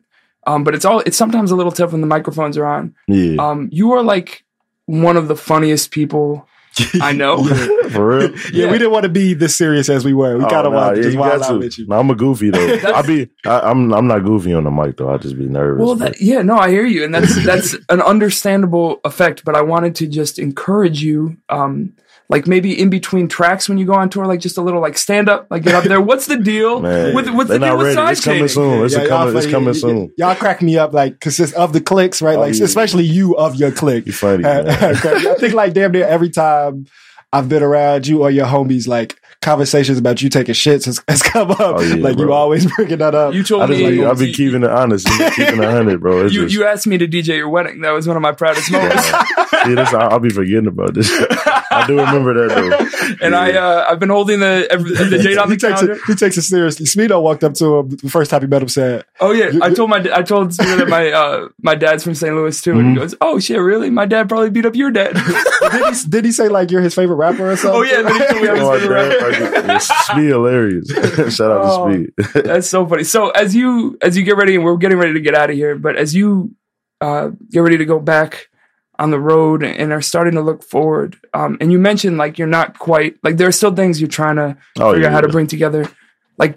um, 0.47 0.63
but 0.63 0.75
it's 0.75 0.85
all 0.85 0.99
it's 1.01 1.17
sometimes 1.17 1.51
a 1.51 1.55
little 1.55 1.71
tough 1.71 1.91
when 1.91 2.01
the 2.01 2.07
microphones 2.07 2.57
are 2.57 2.65
on. 2.65 2.95
yeah, 3.07 3.41
Um, 3.41 3.69
you 3.71 3.93
are 3.93 4.03
like 4.03 4.43
one 4.85 5.17
of 5.17 5.27
the 5.27 5.35
funniest 5.35 5.91
people 5.91 6.47
I 7.01 7.11
know. 7.13 7.43
for 7.89 8.07
real. 8.17 8.29
Yeah, 8.53 8.71
we 8.71 8.77
didn't 8.77 8.91
want 8.91 9.03
to 9.03 9.09
be 9.09 9.33
this 9.33 9.55
serious 9.55 9.89
as 9.89 10.03
we 10.05 10.13
were. 10.13 10.37
We 10.37 10.43
Oh, 10.45 10.49
kind 10.49 10.65
of 10.67 10.73
nah, 10.73 10.79
wanted 10.87 10.95
to 10.95 10.97
yeah, 10.97 11.03
just 11.03 11.13
you 11.15 11.19
wild 11.19 11.39
got 11.41 11.49
out 11.49 11.53
to. 11.53 11.59
with 11.59 11.77
you. 11.79 11.87
No, 11.87 11.99
I'm 11.99 12.09
a 12.09 12.15
goofy 12.15 12.49
though. 12.49 12.67
That's- 12.77 12.85
I 12.93 13.01
be, 13.07 13.29
I, 13.45 13.59
I'm, 13.61 13.93
I'm 13.93 14.07
not 14.07 14.23
goofy 14.23 14.53
on 14.53 14.63
the 14.63 14.71
mic 14.71 14.97
though. 14.97 15.09
I 15.13 15.17
just 15.17 15.37
be 15.37 15.45
nervous. 15.47 15.83
Well, 15.85 15.95
that, 15.95 16.21
yeah, 16.21 16.41
no, 16.41 16.55
I 16.57 16.69
hear 16.69 16.85
you, 16.85 17.03
and 17.03 17.13
that's 17.13 17.43
that's 17.45 17.75
an 17.89 18.01
understandable 18.01 18.99
effect. 19.03 19.43
But 19.45 19.55
I 19.55 19.61
wanted 19.61 19.95
to 19.95 20.07
just 20.07 20.39
encourage 20.39 21.01
you, 21.03 21.37
um, 21.49 21.93
like 22.29 22.45
maybe 22.45 22.79
in 22.79 22.91
between 22.91 23.27
tracks 23.27 23.67
when 23.67 23.79
you 23.79 23.85
go 23.87 23.93
on 23.95 24.07
tour, 24.09 24.25
like 24.27 24.39
just 24.39 24.57
a 24.57 24.61
little 24.61 24.79
like 24.81 24.97
stand 24.99 25.27
up, 25.29 25.47
like 25.49 25.63
get 25.63 25.73
up 25.73 25.83
there. 25.83 25.99
What's 25.99 26.27
the 26.27 26.37
deal 26.37 26.79
Man, 26.81 27.15
with 27.15 27.27
what's 27.29 27.49
they 27.49 27.57
the 27.57 27.65
deal 27.65 27.69
not 27.69 27.77
with 27.79 27.85
ready. 27.87 27.95
side 27.95 28.11
It's 28.11 28.23
coming 28.23 28.47
soon. 28.47 28.85
It's 28.85 28.93
Yeah, 28.95 29.07
coming. 29.07 29.35
It's 29.35 29.47
coming 29.47 29.73
soon. 29.73 30.13
Y'all 30.15 30.35
crack 30.35 30.61
me 30.61 30.77
up 30.77 30.93
like 30.93 31.19
consist 31.19 31.55
of 31.55 31.73
the 31.73 31.81
clicks, 31.81 32.21
right? 32.21 32.37
Oh, 32.37 32.41
like 32.41 32.55
yeah. 32.55 32.65
especially 32.65 33.03
you 33.05 33.35
of 33.35 33.55
your 33.55 33.71
clique. 33.71 34.05
You 34.05 34.13
funny, 34.13 34.43
Uh, 34.43 34.63
man. 34.63 34.75
I 34.79 35.35
think 35.39 35.53
like 35.55 35.73
damn 35.73 35.91
near 35.91 36.05
every 36.05 36.29
time 36.29 36.85
I've 37.33 37.49
been 37.49 37.63
around 37.63 38.05
you 38.07 38.21
or 38.21 38.29
your 38.31 38.45
homies, 38.45 38.87
like 38.87 39.19
conversations 39.41 39.97
about 39.97 40.21
you 40.21 40.27
taking 40.29 40.53
shits 40.53 40.85
has, 40.85 41.01
has 41.07 41.21
come 41.23 41.49
up. 41.51 41.59
Oh, 41.61 41.81
yeah, 41.81 41.95
like 41.95 42.17
you 42.19 42.33
always 42.33 42.65
bringing 42.75 42.97
that 42.99 43.15
up. 43.15 43.33
You 43.33 43.41
told 43.43 43.63
I 43.63 43.67
just 43.67 43.79
me 43.79 44.03
like, 44.03 44.17
I 44.17 44.19
be 44.19 44.33
keeping 44.33 44.63
it 44.63 44.69
honest, 44.69 45.07
you 45.07 45.17
know, 45.17 45.29
keeping 45.31 45.63
it 45.63 45.69
hundred, 45.69 46.01
bro. 46.01 46.25
It's 46.25 46.33
you, 46.33 46.43
just, 46.43 46.53
you 46.55 46.65
asked 46.65 46.85
me 46.87 46.97
to 46.97 47.07
DJ 47.07 47.37
your 47.37 47.49
wedding. 47.49 47.81
That 47.81 47.91
was 47.91 48.07
one 48.07 48.17
of 48.17 48.21
my 48.21 48.33
proudest 48.33 48.69
moments. 48.71 49.07
see, 49.63 49.75
this, 49.75 49.93
I'll 49.93 50.19
be 50.19 50.29
forgetting 50.29 50.67
about 50.67 50.93
this. 50.93 51.09
I 51.83 51.87
do 51.87 51.97
remember 51.99 52.33
that 52.47 52.55
though. 52.55 53.15
and 53.25 53.35
I 53.35 53.51
uh, 53.53 53.85
I've 53.89 53.99
been 53.99 54.09
holding 54.09 54.39
the 54.39 54.67
every, 54.69 54.91
the 54.93 55.17
date 55.23 55.37
on 55.37 55.49
he 55.49 55.55
the 55.55 55.67
takes 55.67 55.79
calendar. 55.81 55.93
it. 55.93 56.01
He 56.07 56.15
takes 56.15 56.37
it 56.37 56.41
seriously. 56.43 56.85
Smino 56.85 57.21
walked 57.21 57.43
up 57.43 57.53
to 57.55 57.79
him 57.79 57.89
the 57.89 58.09
first 58.09 58.31
time 58.31 58.41
he 58.41 58.47
met 58.47 58.61
him. 58.61 58.67
Said, 58.67 59.05
Oh 59.19 59.31
yeah, 59.31 59.51
I 59.61 59.73
told 59.73 59.89
my 59.89 59.97
I 60.13 60.21
told 60.23 60.53
Steven 60.53 60.79
that 60.79 60.87
my 60.89 61.11
uh, 61.11 61.49
my 61.61 61.75
dad's 61.75 62.03
from 62.03 62.15
St. 62.15 62.33
Louis 62.35 62.59
too, 62.61 62.71
and 62.71 62.79
Mm-hmm. 62.81 62.89
he 62.91 62.95
goes, 62.99 63.15
"Oh 63.21 63.39
shit, 63.39 63.59
really? 63.59 63.89
My 63.89 64.05
dad 64.05 64.29
probably 64.29 64.49
beat 64.49 64.65
up 64.65 64.75
your 64.75 64.91
dad." 64.91 65.13
did, 65.71 65.95
he, 65.95 66.09
"Did 66.09 66.25
he 66.25 66.31
say 66.31 66.47
like 66.47 66.71
you're 66.71 66.81
his 66.81 66.95
favorite 66.95 67.15
rapper 67.17 67.51
or 67.51 67.55
something?" 67.55 67.79
oh 67.79 67.83
yeah, 67.83 67.99
and 67.99 68.07
then 68.07 68.15
he 68.15 68.27
told 68.27 68.41
me 68.41 68.47
I 68.49 68.53
was 68.53 68.61
Oh, 68.61 68.79
favorite 68.79 69.51
rapper. 69.65 69.79
Speed 69.79 70.23
hilarious. 70.29 70.87
Shout 71.35 71.51
out 71.51 71.61
Oh. 71.63 71.87
to 71.89 71.93
Speed. 72.23 72.43
That's 72.45 72.69
so 72.69 72.85
funny. 72.85 73.03
So 73.03 73.29
as 73.31 73.55
you 73.55 73.97
as 74.01 74.17
you 74.17 74.23
get 74.23 74.37
ready, 74.37 74.55
and 74.55 74.63
we're 74.63 74.77
getting 74.77 74.97
ready 74.97 75.13
to 75.13 75.19
get 75.21 75.35
out 75.35 75.49
of 75.49 75.55
here, 75.55 75.75
but 75.77 75.95
as 75.95 76.13
you 76.15 76.55
uh, 77.01 77.29
get 77.51 77.59
ready 77.59 77.77
to 77.77 77.85
go 77.85 77.97
back 77.99 78.48
on 78.99 79.09
the 79.11 79.19
road 79.19 79.63
and 79.63 79.91
are 79.91 80.01
starting 80.01 80.33
to 80.35 80.41
look 80.41 80.61
forward, 80.63 81.17
um, 81.33 81.57
and 81.61 81.71
you 81.71 81.79
mentioned 81.79 82.17
like 82.17 82.37
you're 82.37 82.47
not 82.47 82.77
quite 82.77 83.17
like 83.23 83.37
there 83.37 83.47
are 83.47 83.51
still 83.51 83.73
things 83.73 83.99
you're 83.99 84.07
trying 84.07 84.35
to 84.35 84.57
Oh, 84.77 84.93
figure 84.93 85.07
out 85.07 85.13
how 85.13 85.21
to 85.21 85.29
bring 85.29 85.47
together, 85.47 85.89
like 86.37 86.55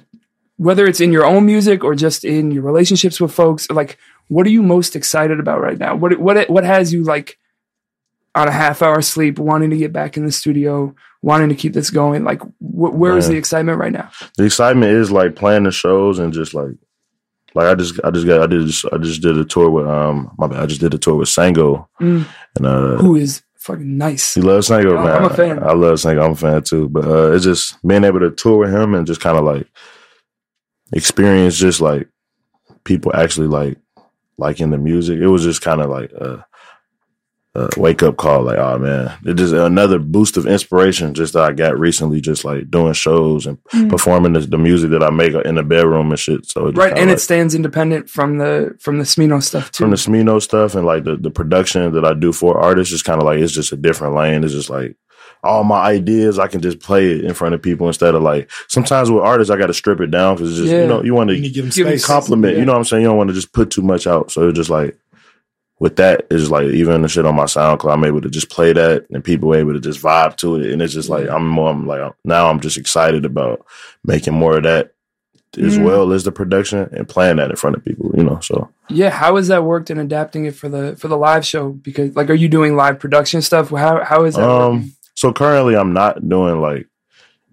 whether 0.57 0.85
it's 0.87 1.01
in 1.01 1.13
your 1.13 1.25
own 1.25 1.47
music 1.47 1.83
or 1.85 1.95
just 1.95 2.25
in 2.25 2.51
your 2.51 2.63
relationships 2.63 3.21
with 3.21 3.33
folks. 3.33 3.71
Like, 3.71 3.97
what 4.29 4.47
are 4.47 4.51
you 4.51 4.63
most 4.63 4.95
excited 4.97 5.41
about 5.41 5.61
right 5.61 5.79
now? 5.79 5.95
What 5.97 6.19
what 6.19 6.51
what 6.51 6.65
has 6.65 6.93
you 6.93 7.05
like 7.05 7.39
on 8.35 8.49
a 8.49 8.53
half 8.53 8.83
hour 8.83 9.03
sleep, 9.03 9.39
wanting 9.39 9.71
to 9.71 9.77
get 9.77 9.93
back 9.93 10.17
in 10.17 10.25
the 10.25 10.33
studio, 10.33 10.95
wanting 11.21 11.49
to 11.51 11.55
keep 11.55 11.73
this 11.75 11.91
going? 11.91 12.25
Like, 12.25 12.41
wh- 12.59 12.95
where 12.95 13.17
is 13.17 13.27
Man. 13.27 13.33
the 13.35 13.39
excitement 13.39 13.79
right 13.79 13.93
now? 13.93 14.11
the 14.37 14.45
excitement 14.45 14.93
is 14.93 15.11
like 15.11 15.37
playing 15.37 15.65
the 15.65 15.71
shows 15.73 16.19
and 16.19 16.33
just 16.33 16.55
like 16.55 16.73
like 17.55 17.67
I 17.67 17.75
just 17.75 18.01
I 18.05 18.11
just 18.11 18.27
got 18.27 18.43
I 18.43 18.47
did 18.47 18.67
just, 18.67 18.85
I 18.93 18.99
just 18.99 19.23
did 19.23 19.37
a 19.39 19.45
tour 19.45 19.71
with 19.71 19.87
um 19.87 20.35
my 20.39 20.47
bad 20.47 20.61
I 20.61 20.67
just 20.67 20.81
did 20.81 20.95
a 20.95 20.99
tour 20.99 21.17
with 21.17 21.29
Sango 21.29 21.87
Mm. 22.01 22.27
and 22.57 22.67
uh 22.67 22.97
Who 22.99 23.17
is 23.17 23.43
fucking 23.59 23.97
nice? 23.99 24.35
he 24.35 24.41
loves 24.41 24.69
Sango 24.69 24.95
man 25.05 25.17
I'm 25.17 25.25
a 25.31 25.35
fan. 25.35 25.59
I, 25.59 25.69
I 25.69 25.73
love 25.75 25.95
Sango 25.99 26.25
I'm 26.25 26.33
a 26.33 26.37
fan 26.37 26.63
too 26.63 26.89
but 26.89 27.05
uh 27.05 27.33
it's 27.33 27.45
just 27.45 27.77
being 27.87 28.05
able 28.05 28.21
to 28.21 28.31
tour 28.31 28.59
with 28.59 28.73
him 28.75 28.95
and 28.95 29.07
just 29.07 29.21
kind 29.21 29.39
of 29.39 29.45
like 29.45 29.67
experience 30.93 31.57
just 31.57 31.81
like 31.81 32.09
people 32.85 33.15
actually 33.15 33.47
like 33.47 33.79
liking 34.39 34.71
the 34.71 34.79
music 34.79 35.19
it 35.19 35.29
was 35.29 35.43
just 35.45 35.63
kind 35.63 35.81
of 35.81 35.89
like 35.91 36.11
uh 36.21 36.39
uh, 37.55 37.69
wake 37.77 38.03
up 38.03 38.17
call, 38.17 38.43
like, 38.43 38.57
oh 38.59 38.79
man, 38.79 39.13
it 39.27 39.35
just 39.35 39.53
another 39.53 39.99
boost 39.99 40.39
of 40.39 40.47
inspiration 40.47 41.13
just 41.13 41.35
that 41.35 41.43
I 41.43 41.53
got 41.53 41.79
recently, 41.79 42.21
just 42.21 42.45
like 42.47 42.71
doing 42.71 42.95
shows 42.95 43.47
and 43.47 43.59
Mm. 43.75 43.91
performing 43.91 44.33
the, 44.33 44.41
the 44.41 44.57
music 44.59 44.91
that 44.91 45.03
I 45.03 45.11
make 45.11 45.35
in 45.35 45.57
the 45.57 45.63
bedroom 45.63 46.11
and 46.11 46.19
shit. 46.19 46.47
So 46.47 46.69
it 46.69 46.77
Right, 46.79 46.97
and 46.97 47.09
like, 47.09 47.17
it 47.17 47.21
stands 47.21 47.55
independent 47.55 48.09
from 48.09 48.39
the 48.39 48.75
from 48.81 48.97
the 48.99 49.05
Smino 49.05 49.43
stuff 49.43 49.71
too. 49.71 49.85
from 49.85 49.91
the 49.91 49.97
Smino 49.97 50.41
stuff 50.41 50.75
and 50.75 50.87
like 50.87 51.05
the, 51.05 51.17
the 51.17 51.31
production 51.31 51.93
that 51.93 52.05
I 52.07 52.15
do 52.15 52.33
for 52.33 52.59
artists, 52.59 52.95
is 52.95 53.03
kind 53.03 53.21
of 53.21 53.27
like 53.27 53.39
it's 53.39 53.53
just 53.53 53.73
a 53.73 53.77
different 53.77 54.15
lane. 54.15 54.45
It's 54.45 54.55
just 54.55 54.71
like 54.71 54.97
all 55.45 55.65
my 55.65 55.81
ideas, 55.81 56.39
I 56.39 56.47
can 56.47 56.61
just 56.63 56.81
play 56.81 57.11
it 57.13 57.25
in 57.25 57.35
front 57.35 57.55
of 57.55 57.61
people 57.61 57.87
instead 57.89 58.15
of 58.15 58.23
like 58.23 58.51
sometimes 58.69 59.11
with 59.11 59.23
artists, 59.25 59.51
I 59.51 59.57
got 59.59 59.67
to 59.67 59.75
strip 59.75 60.01
it 60.01 60.11
down 60.11 60.37
because 60.37 60.57
just 60.57 60.71
Yeah. 60.73 60.83
you 60.83 60.87
know 60.87 61.03
you 61.05 61.15
want 61.15 61.29
to 61.31 61.37
to 61.37 61.49
give 61.51 61.65
him 61.65 61.71
Give 61.71 61.87
space. 61.87 62.07
compliment. 62.07 62.55
Yeah. 62.55 62.61
You 62.61 62.65
know 62.65 62.73
what 62.73 62.79
I'm 62.79 62.85
saying? 62.85 63.03
You 63.03 63.09
don't 63.09 63.19
want 63.19 63.29
to 63.29 63.35
just 63.35 63.53
put 63.53 63.71
too 63.71 63.83
much 63.83 64.07
out. 64.07 64.31
So 64.31 64.49
it's 64.49 64.57
just 64.57 64.71
like 64.71 64.97
with 65.83 65.97
that 65.97 66.29
is 66.31 66.49
like 66.49 66.67
even 66.69 67.03
the 67.03 67.09
shit 67.09 67.27
on 67.27 67.35
my 67.35 67.45
SoundCloud, 67.47 67.93
I'm 67.93 68.05
able 68.05 68.21
to 68.21 68.31
just 68.31 68.49
play 68.51 68.73
that 68.73 69.05
and 69.11 69.25
people 69.25 69.53
are 69.53 69.59
able 69.59 69.73
to 69.73 69.81
just 69.81 70.01
vibe 70.01 70.37
to 70.37 70.55
it. 70.55 70.71
And 70.71 70.81
it's 70.81 70.95
just 70.95 71.09
like 71.09 71.29
I'm 71.29 71.45
more 71.49 71.71
I'm 71.71 71.89
like 71.89 72.13
now 72.25 72.49
I'm 72.49 72.61
just 72.61 72.79
excited 72.79 73.25
about 73.25 73.67
making 74.05 74.35
more 74.35 74.57
of 74.59 74.63
that 74.63 74.95
as 75.59 75.77
Mm. 75.77 75.85
well 75.85 76.13
as 76.13 76.23
the 76.23 76.31
production 76.33 76.89
and 76.93 77.09
playing 77.09 77.37
that 77.39 77.51
in 77.51 77.57
front 77.57 77.77
of 77.77 77.85
people, 77.85 78.13
you 78.17 78.23
know. 78.23 78.39
So 78.41 78.71
yeah, 78.89 79.11
how 79.11 79.35
has 79.37 79.49
that 79.49 79.65
worked 79.65 79.91
in 79.91 79.99
adapting 79.99 80.45
it 80.47 80.55
for 80.55 80.69
the 80.69 80.95
for 80.97 81.09
the 81.09 81.17
live 81.17 81.45
show? 81.45 81.71
Because 81.71 82.15
like, 82.15 82.31
are 82.31 82.35
you 82.35 82.49
doing 82.49 82.77
live 82.77 83.01
production 83.01 83.43
stuff? 83.43 83.71
How 83.71 84.05
how 84.05 84.25
is 84.25 84.37
that? 84.37 84.49
Um, 84.49 84.75
working? 84.77 84.93
so 85.15 85.33
currently 85.33 85.75
I'm 85.77 85.93
not 85.93 86.27
doing 86.29 86.61
like 86.61 86.87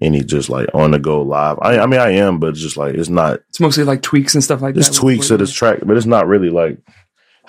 any 0.02 0.22
just 0.24 0.50
like 0.50 0.70
on 0.76 0.92
the 0.92 1.00
go 1.00 1.24
live. 1.24 1.58
I 1.64 1.80
I 1.80 1.88
mean 1.88 2.00
I 2.00 2.12
am, 2.12 2.40
but 2.40 2.50
it's 2.52 2.62
just 2.62 2.78
like 2.78 2.94
it's 2.94 3.10
not 3.10 3.40
It's 3.50 3.60
mostly 3.60 3.84
like 3.86 4.02
tweaks 4.04 4.36
and 4.36 4.44
stuff 4.44 4.62
like 4.62 4.78
it's 4.78 4.86
that. 4.86 4.92
It's 4.92 5.00
tweaks 5.00 5.32
of 5.32 5.40
this 5.40 5.52
track, 5.52 5.80
but 5.84 5.98
it's 5.98 6.06
not 6.06 6.28
really 6.28 6.50
like 6.52 6.78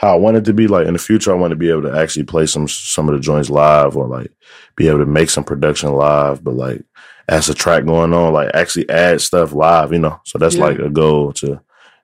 how 0.00 0.14
I 0.14 0.18
want 0.18 0.38
it 0.38 0.46
to 0.46 0.54
be. 0.54 0.66
Like 0.66 0.86
in 0.86 0.94
the 0.94 0.98
future, 0.98 1.30
I 1.30 1.34
want 1.36 1.50
to 1.50 1.56
be 1.56 1.68
able 1.68 1.82
to 1.82 1.92
actually 1.94 2.24
play 2.24 2.46
some 2.46 2.66
some 2.68 3.06
of 3.08 3.14
the 3.14 3.20
joints 3.20 3.50
live, 3.50 3.96
or 3.96 4.06
like 4.06 4.32
be 4.74 4.88
able 4.88 5.00
to 5.00 5.06
make 5.06 5.28
some 5.28 5.44
production 5.44 5.92
live. 5.92 6.42
But 6.42 6.54
like 6.54 6.82
as 7.28 7.50
a 7.50 7.54
track 7.54 7.84
going 7.84 8.14
on, 8.14 8.32
like 8.32 8.50
actually 8.54 8.88
add 8.88 9.20
stuff 9.20 9.52
live, 9.52 9.92
you 9.92 9.98
know. 9.98 10.18
So 10.24 10.38
that's 10.38 10.54
Yeah. 10.56 10.64
like 10.64 10.78
a 10.78 10.88
goal 10.88 11.32
to 11.34 11.60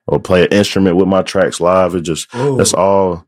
or 0.07 0.19
play 0.19 0.43
an 0.43 0.47
instrument 0.51 0.95
with 0.95 1.07
my 1.07 1.21
tracks 1.21 1.59
live. 1.59 1.93
It 1.95 2.01
just 2.01 2.31
that's 2.31 2.73
all. 2.73 3.25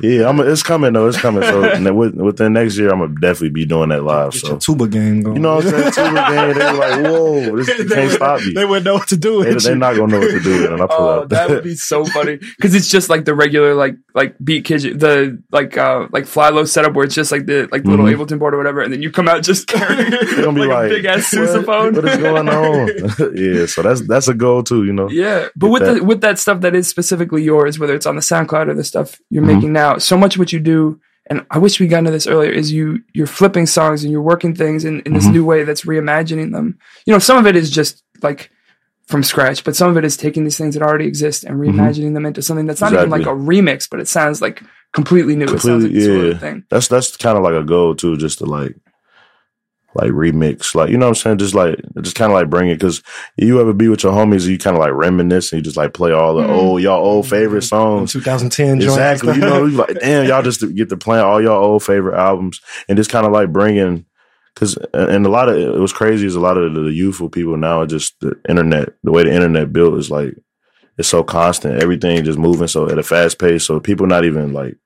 Yeah, 0.00 0.28
I'm. 0.28 0.40
It's 0.40 0.62
coming 0.62 0.92
though. 0.92 1.06
It's 1.08 1.20
coming. 1.20 1.42
So 1.42 1.92
with- 1.94 2.14
within 2.14 2.52
next 2.54 2.76
year, 2.78 2.90
I'm 2.90 2.98
gonna 3.00 3.14
definitely 3.20 3.50
be 3.50 3.64
doing 3.66 3.90
that 3.90 4.02
live. 4.04 4.32
Get 4.32 4.40
So 4.42 4.48
your 4.48 4.58
tuba 4.58 4.88
game 4.88 5.22
going. 5.22 5.36
you 5.36 5.42
know 5.42 5.56
what 5.56 5.66
I'm 5.66 5.70
saying? 5.70 5.92
Tuba 5.92 6.30
game, 6.30 6.58
they 6.58 6.72
were 6.72 6.78
like, 6.78 7.04
"Whoa, 7.04 7.56
this 7.56 7.66
they 7.78 7.84
can't 7.94 8.10
stop 8.12 8.40
you." 8.42 8.52
They 8.54 8.64
wouldn't 8.64 8.84
know 8.86 8.94
what 8.94 9.08
to 9.08 9.16
do. 9.16 9.44
They, 9.44 9.54
they're 9.54 9.76
not 9.76 9.96
gonna 9.96 10.12
know 10.12 10.18
what 10.20 10.30
to 10.30 10.40
do. 10.40 10.72
And 10.72 10.82
I 10.82 10.86
pull 10.86 10.96
Oh, 11.00 11.20
out 11.20 11.28
that 11.30 11.48
would 11.50 11.64
be 11.64 11.74
so 11.74 12.04
funny 12.04 12.36
because 12.36 12.74
it's 12.74 12.88
just 12.88 13.08
like 13.08 13.24
the 13.24 13.34
regular 13.34 13.74
like 13.74 13.96
like 14.14 14.34
beat 14.42 14.64
kid 14.64 14.80
the 15.00 15.40
like 15.52 15.76
uh 15.76 16.08
like 16.12 16.24
FlyLo 16.24 16.66
setup 16.66 16.94
where 16.94 17.04
it's 17.04 17.14
just 17.14 17.30
like 17.32 17.46
the 17.46 17.68
like 17.70 17.82
the 17.84 17.90
little 17.90 18.06
Mhm. 18.06 18.16
Ableton 18.16 18.38
board 18.38 18.54
or 18.54 18.58
whatever, 18.58 18.80
and 18.80 18.92
then 18.92 19.02
you 19.02 19.10
come 19.10 19.28
out 19.28 19.42
just 19.42 19.66
carrying 19.68 20.10
They're 20.10 20.44
gonna 20.44 20.52
be 20.52 20.60
like, 20.66 20.68
like, 20.70 20.86
a 20.90 20.94
big 20.94 21.04
ass 21.04 21.32
sousaphone. 21.32 21.94
What 21.94 22.04
is 22.08 22.16
going 22.18 22.48
on? 22.48 23.36
yeah, 23.36 23.66
so 23.66 23.82
that's 23.82 24.00
that's 24.06 24.28
a 24.28 24.34
goal 24.34 24.62
too, 24.62 24.84
you 24.84 24.92
know. 24.92 25.08
Yeah, 25.10 25.48
but 25.56 25.66
Get 25.68 25.72
with 25.72 25.82
that. 25.82 25.94
the, 25.94 25.99
with 26.00 26.20
that 26.22 26.38
stuff 26.38 26.60
that 26.62 26.74
is 26.74 26.88
specifically 26.88 27.42
yours, 27.42 27.78
whether 27.78 27.94
it's 27.94 28.06
on 28.06 28.16
the 28.16 28.22
SoundCloud 28.22 28.68
or 28.68 28.74
the 28.74 28.84
stuff 28.84 29.18
you're 29.30 29.42
Mhm. 29.42 29.54
making 29.54 29.72
now, 29.72 29.98
so 29.98 30.16
much 30.16 30.36
of 30.36 30.38
what 30.40 30.52
you 30.52 30.60
do, 30.60 31.00
and 31.28 31.44
I 31.50 31.58
wish 31.58 31.78
we 31.80 31.86
got 31.86 31.98
into 32.00 32.10
this 32.10 32.26
earlier, 32.26 32.50
is 32.50 32.72
you 32.72 33.00
you're 33.12 33.26
flipping 33.26 33.66
songs 33.66 34.02
and 34.02 34.10
you're 34.12 34.22
working 34.22 34.54
things 34.54 34.84
in, 34.84 35.00
in 35.00 35.12
this 35.14 35.26
Mhm. 35.26 35.32
new 35.32 35.44
way 35.44 35.64
that's 35.64 35.84
reimagining 35.84 36.52
them. 36.52 36.78
You 37.06 37.12
know, 37.12 37.18
some 37.18 37.36
of 37.38 37.46
it 37.46 37.56
is 37.56 37.70
just 37.70 38.02
like 38.22 38.50
from 39.06 39.22
scratch, 39.22 39.64
but 39.64 39.74
some 39.74 39.90
of 39.90 39.96
it 39.96 40.04
is 40.04 40.16
taking 40.16 40.44
these 40.44 40.56
things 40.56 40.74
that 40.74 40.82
already 40.84 41.06
exist 41.06 41.42
and 41.44 41.58
reimagining 41.60 42.14
them 42.14 42.24
into 42.26 42.42
something 42.42 42.66
that's 42.66 42.80
not 42.80 42.92
even 42.92 43.10
like 43.10 43.22
a 43.26 43.30
Mm-hmm. 43.30 43.48
Remix, 43.48 43.88
but 43.90 43.98
it 44.00 44.06
sounds 44.08 44.40
like 44.40 44.62
completely 44.92 45.34
new. 45.36 45.44
it 45.46 45.60
sounds 45.60 45.64
like 45.84 45.92
Completely, 45.92 45.98
this 45.98 46.06
sort 46.06 46.24
yeah. 46.26 46.30
of 46.32 46.40
thing. 46.40 46.64
That's 46.70 46.88
that's 46.88 47.16
kind 47.16 47.36
of 47.36 47.42
like 47.44 47.54
a 47.54 47.64
goal 47.64 47.94
too, 47.94 48.16
just 48.16 48.38
to 48.38 48.44
like 48.46 48.74
like 49.94 50.10
remix, 50.12 50.74
like 50.74 50.90
you 50.90 50.96
know 50.96 51.06
what 51.06 51.10
I'm 51.10 51.14
saying, 51.22 51.38
just 51.38 51.54
like 51.54 51.76
just 52.02 52.14
kind 52.16 52.30
of 52.30 52.34
like 52.38 52.48
bring 52.48 52.68
it 52.70 52.74
because 52.76 53.02
you 53.36 53.60
ever 53.60 53.72
be 53.72 53.88
with 53.88 54.02
your 54.04 54.12
homies, 54.12 54.46
you 54.46 54.56
kind 54.56 54.76
of 54.76 54.80
like 54.80 54.92
reminisce 54.92 55.52
and 55.52 55.58
you 55.58 55.64
just 55.64 55.76
like 55.76 55.92
play 55.94 56.12
all 56.12 56.34
the 56.36 56.44
Mhm. 56.44 56.50
old 56.50 56.82
y'all 56.82 57.04
old 57.04 57.28
favorite 57.28 57.62
songs. 57.62 58.12
2010 58.12 58.80
joint 58.80 58.90
Exactly, 58.92 59.34
you 59.34 59.40
know, 59.40 59.64
like 59.64 59.98
damn, 60.00 60.26
y'all 60.26 60.42
just 60.42 60.60
get 60.76 60.88
to 60.90 60.96
play 60.96 61.18
all 61.18 61.42
y'all 61.42 61.64
old 61.64 61.82
favorite 61.82 62.16
albums 62.16 62.60
and 62.88 62.96
just 62.96 63.10
kind 63.10 63.26
of 63.26 63.32
like 63.32 63.52
bringing. 63.52 64.04
Cause 64.56 64.76
and 64.92 65.24
a 65.24 65.28
lot 65.30 65.48
of 65.48 65.56
it 65.56 65.78
was 65.78 65.92
crazy. 65.92 66.26
Is 66.26 66.34
a 66.34 66.40
lot 66.40 66.56
of 66.58 66.74
the 66.74 66.82
youthful 66.92 67.28
people 67.30 67.56
now 67.56 67.80
are 67.82 67.86
just 67.86 68.14
the 68.20 68.36
internet. 68.48 68.90
The 69.04 69.12
way 69.12 69.22
the 69.24 69.32
internet 69.32 69.72
built 69.72 69.96
is 69.98 70.10
like 70.10 70.34
it's 70.98 71.08
so 71.08 71.22
constant. 71.22 71.80
Everything 71.82 72.22
just 72.24 72.38
moving 72.38 72.66
so 72.68 72.88
at 72.90 72.98
a 72.98 73.02
fast 73.02 73.38
pace. 73.38 73.64
So 73.64 73.80
people 73.80 74.06
not 74.06 74.24
even 74.24 74.52
like 74.52 74.76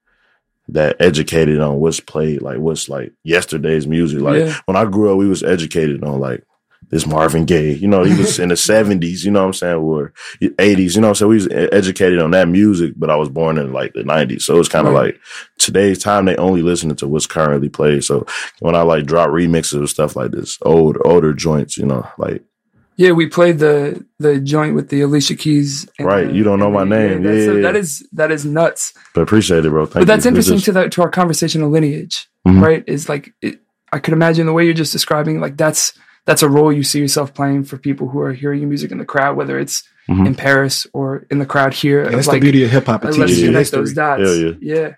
that 0.68 0.96
educated 1.00 1.60
on 1.60 1.76
what's 1.76 2.00
played, 2.00 2.42
like 2.42 2.58
what's 2.58 2.88
like 2.88 3.12
yesterday's 3.22 3.86
music. 3.86 4.20
Like 4.20 4.40
Yeah. 4.40 4.54
when 4.64 4.76
I 4.76 4.84
grew 4.86 5.10
up, 5.12 5.18
we 5.18 5.28
was 5.28 5.42
educated 5.42 6.02
on 6.04 6.20
like 6.20 6.42
this 6.90 7.06
Marvin 7.06 7.44
Gaye. 7.44 7.72
You 7.72 7.88
know, 7.88 8.02
he 8.04 8.16
was 8.16 8.38
in 8.40 8.48
the 8.50 8.56
seventies. 8.56 9.24
You 9.24 9.30
know 9.30 9.40
what 9.40 9.46
I'm 9.48 9.52
saying? 9.54 9.76
Or 9.76 10.12
eighties. 10.58 10.94
You 10.94 11.00
know 11.00 11.08
what 11.08 11.20
I'm 11.22 11.28
saying? 11.28 11.28
We 11.30 11.34
was 11.36 11.48
educated 11.72 12.18
on 12.20 12.30
that 12.32 12.48
music, 12.48 12.94
but 12.96 13.10
I 13.10 13.16
was 13.16 13.28
born 13.28 13.58
in 13.58 13.72
like 13.72 13.92
the 13.94 14.04
nineties, 14.04 14.44
so 14.44 14.58
it's 14.58 14.68
kind 14.68 14.86
of 14.86 14.94
Right. 14.94 15.14
like 15.14 15.20
today's 15.58 15.98
time. 15.98 16.24
They 16.26 16.36
only 16.36 16.62
listening 16.62 16.96
to 16.96 17.08
what's 17.08 17.26
currently 17.26 17.68
played. 17.68 18.04
So 18.04 18.26
when 18.60 18.74
I 18.74 18.82
like 18.82 19.04
drop 19.06 19.30
remixes 19.30 19.82
of 19.82 19.90
stuff 19.90 20.16
like 20.16 20.30
this, 20.30 20.58
old 20.62 20.96
older 21.04 21.32
joints, 21.34 21.76
you 21.76 21.86
know, 21.86 22.06
like 22.18 22.42
Yeah, 22.96 23.10
we 23.12 23.26
played 23.26 23.58
the 23.58 24.04
the 24.18 24.38
joint 24.40 24.74
with 24.74 24.88
the 24.88 25.00
Alicia 25.00 25.34
Keys. 25.36 25.88
and 25.98 26.06
Right, 26.06 26.28
the- 26.28 26.34
you 26.34 26.44
don't 26.44 26.58
know 26.60 26.70
my 26.70 26.84
name. 26.84 27.22
that's 27.22 27.36
Yeah, 27.46 27.52
yeah, 27.54 27.60
that 27.62 27.74
yeah. 27.74 27.80
is 27.80 28.08
that 28.12 28.30
is 28.30 28.44
nuts. 28.44 28.92
but 29.14 29.22
appreciate 29.22 29.64
it, 29.64 29.70
bro. 29.70 29.86
Thank 29.86 30.02
but 30.02 30.06
that's 30.06 30.24
you. 30.24 30.28
Interesting 30.30 30.56
just- 30.56 30.64
to 30.66 30.72
that 30.72 30.92
to 30.92 31.02
our 31.02 31.10
conversation 31.10 31.62
of 31.62 31.70
lineage, 31.70 32.28
Mhm. 32.46 32.62
right? 32.62 32.84
Is 32.86 33.08
like 33.08 33.32
it, 33.42 33.60
I 33.92 33.98
could 33.98 34.14
imagine 34.14 34.46
the 34.46 34.52
way 34.52 34.64
you're 34.64 34.74
just 34.74 34.92
describing, 34.92 35.40
like 35.40 35.56
that's 35.56 35.92
that's 36.26 36.42
a 36.42 36.48
role 36.48 36.72
you 36.72 36.82
see 36.82 37.00
yourself 37.00 37.34
playing 37.34 37.64
for 37.64 37.76
people 37.76 38.08
who 38.08 38.20
are 38.20 38.32
hearing 38.32 38.60
your 38.60 38.68
music 38.68 38.90
in 38.90 38.98
the 38.98 39.04
crowd, 39.04 39.36
whether 39.36 39.58
it's 39.58 39.82
Mhm. 40.08 40.26
in 40.26 40.34
Paris 40.34 40.86
or 40.92 41.26
in 41.30 41.38
the 41.38 41.44
crowd 41.46 41.74
here. 41.74 42.02
And 42.02 42.14
of, 42.14 42.26
like, 42.26 42.36
the 42.36 42.40
beauty 42.40 42.64
of 42.64 42.70
hip 42.70 42.86
hop. 42.86 43.04
Let's 43.04 43.16
connect 43.16 43.70
those 43.72 43.92
dots. 43.92 44.22
Hell 44.22 44.54
yeah. 44.60 44.92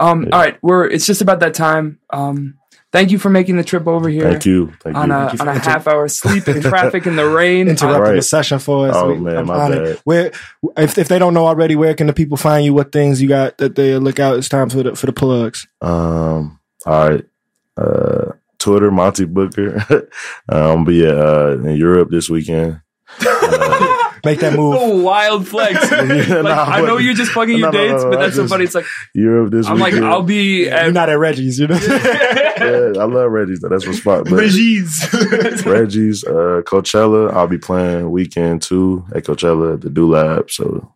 Um, 0.00 0.22
Yeah. 0.24 0.28
All 0.32 0.40
right, 0.40 0.56
we're 0.62 0.86
it's 0.86 1.06
just 1.06 1.20
about 1.22 1.40
that 1.40 1.54
time. 1.54 1.98
Um, 2.10 2.54
thank 2.92 3.10
you 3.10 3.18
for 3.18 3.30
making 3.30 3.56
the 3.56 3.64
trip 3.64 3.86
over 3.86 4.08
here. 4.08 4.22
Thank 4.30 4.46
you. 4.46 4.72
Thank 4.82 4.96
On 4.96 5.08
you. 5.08 5.14
a, 5.14 5.32
you 5.32 5.38
on 5.40 5.48
a 5.48 5.52
inter- 5.54 5.70
half 5.70 5.86
hour 5.86 6.08
sleep 6.08 6.48
in 6.48 6.60
traffic 6.62 7.06
in 7.06 7.16
the 7.16 7.28
rain. 7.28 7.68
interrupting 7.70 8.02
Right. 8.02 8.16
the 8.16 8.22
session 8.22 8.58
for 8.58 8.88
us. 8.88 8.96
Oh, 8.96 9.08
We- 9.08 9.18
man, 9.18 9.36
I'm 9.38 9.46
my 9.46 9.68
bad. 9.70 10.00
Where, 10.04 10.32
if 10.76 10.98
if 10.98 11.08
they 11.08 11.18
don't 11.18 11.34
know 11.34 11.46
already, 11.46 11.76
where 11.76 11.94
can 11.94 12.06
the 12.06 12.12
people 12.12 12.36
find 12.36 12.64
you? 12.64 12.74
What 12.74 12.92
things 12.92 13.20
you 13.22 13.28
got 13.28 13.58
that 13.58 13.74
they 13.76 13.96
look 13.98 14.18
out? 14.18 14.36
It's 14.38 14.48
time 14.48 14.68
for 14.70 14.82
the 14.82 14.94
for 14.96 15.06
the 15.06 15.12
plugs. 15.12 15.66
Um. 15.80 16.58
All 16.86 17.08
right. 17.10 17.24
Uh, 17.76 18.32
Twitter, 18.58 18.90
Monte 18.90 19.24
Booker. 19.26 19.76
um. 20.48 20.84
But 20.84 20.94
yeah, 20.94 21.10
uh, 21.10 21.58
in 21.62 21.76
Europe 21.76 22.10
this 22.10 22.28
weekend. 22.30 22.80
Uh, 23.20 23.97
Make 24.24 24.40
that 24.40 24.54
move. 24.54 24.74
Oh, 24.78 25.02
wild 25.02 25.46
flex. 25.48 25.78
Yeah, 25.90 26.36
like, 26.36 26.44
nah, 26.44 26.64
I 26.64 26.80
know 26.82 26.96
you're 26.98 27.14
just 27.14 27.32
fucking 27.32 27.56
your 27.58 27.70
No, 27.72 27.78
no, 27.78 27.86
no, 27.86 27.92
dates, 27.92 28.04
no, 28.04 28.10
but 28.10 28.18
I 28.18 28.22
that's 28.22 28.36
so 28.36 28.46
funny. 28.48 28.64
It's 28.64 28.74
like 28.74 28.86
Europe 29.14 29.50
this 29.52 29.66
I'm 29.66 29.78
like. 29.78 29.94
I'll 29.94 30.22
be 30.22 30.64
You're 30.64 30.92
not 30.92 31.08
at 31.08 31.18
Reggie's, 31.18 31.58
you 31.58 31.66
know. 31.68 31.76
yeah, 31.76 32.92
I 33.00 33.04
love 33.04 33.30
Reggie's. 33.30 33.60
Though. 33.60 33.68
That's 33.68 33.86
my 33.86 33.92
spot. 33.92 34.24
But 34.24 34.32
Reggie's, 34.32 36.24
uh, 36.24 36.62
Coachella. 36.64 37.32
I'll 37.32 37.46
be 37.48 37.58
playing 37.58 38.10
weekend 38.10 38.62
two 38.62 39.04
at 39.14 39.24
Coachella 39.24 39.74
at 39.74 39.80
the 39.82 39.90
Do 39.90 40.10
Lab. 40.12 40.50
So 40.50 40.92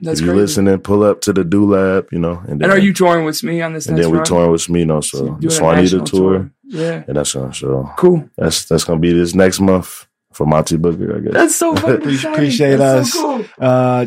That's 0.00 0.20
if 0.20 0.26
you're 0.26 0.34
crazy. 0.34 0.42
listening, 0.62 0.78
pull 0.80 1.02
up 1.02 1.20
to 1.22 1.32
the 1.32 1.44
Do 1.44 1.66
Lab. 1.74 2.08
You 2.12 2.18
know, 2.18 2.42
and 2.48 2.60
then 2.60 2.70
And 2.70 2.72
are 2.72 2.78
you 2.82 2.92
touring 2.92 3.24
with 3.24 3.42
me 3.42 3.62
on 3.62 3.72
this 3.74 3.86
and 3.86 3.98
then 3.98 4.10
we're 4.10 4.24
touring 4.24 4.50
with 4.50 4.62
Smino. 4.62 5.02
So 5.04 5.18
So 5.18 5.24
you're 5.24 5.36
the 5.38 5.46
a 5.46 5.50
Swanita 5.50 5.76
national 5.82 6.04
tour, 6.06 6.50
Yeah. 6.64 7.04
and 7.06 7.16
that's 7.16 7.32
gonna 7.34 7.52
show. 7.52 7.90
Cool. 7.96 8.28
That's 8.36 8.64
that's 8.64 8.84
gonna 8.84 9.00
be 9.00 9.12
this 9.12 9.34
next 9.34 9.60
month 9.60 10.06
for 10.32 10.46
Monte 10.46 10.76
Booker. 10.76 11.16
I 11.16 11.20
guess. 11.20 11.32
That's 11.32 11.56
so 11.56 11.74
fucking 11.76 12.10
exciting. 12.10 12.32
Appreciate 12.34 12.76
That's 12.76 13.08
us. 13.08 13.12
So 13.12 13.38
cool. 13.38 13.46
Uh, 13.58 14.06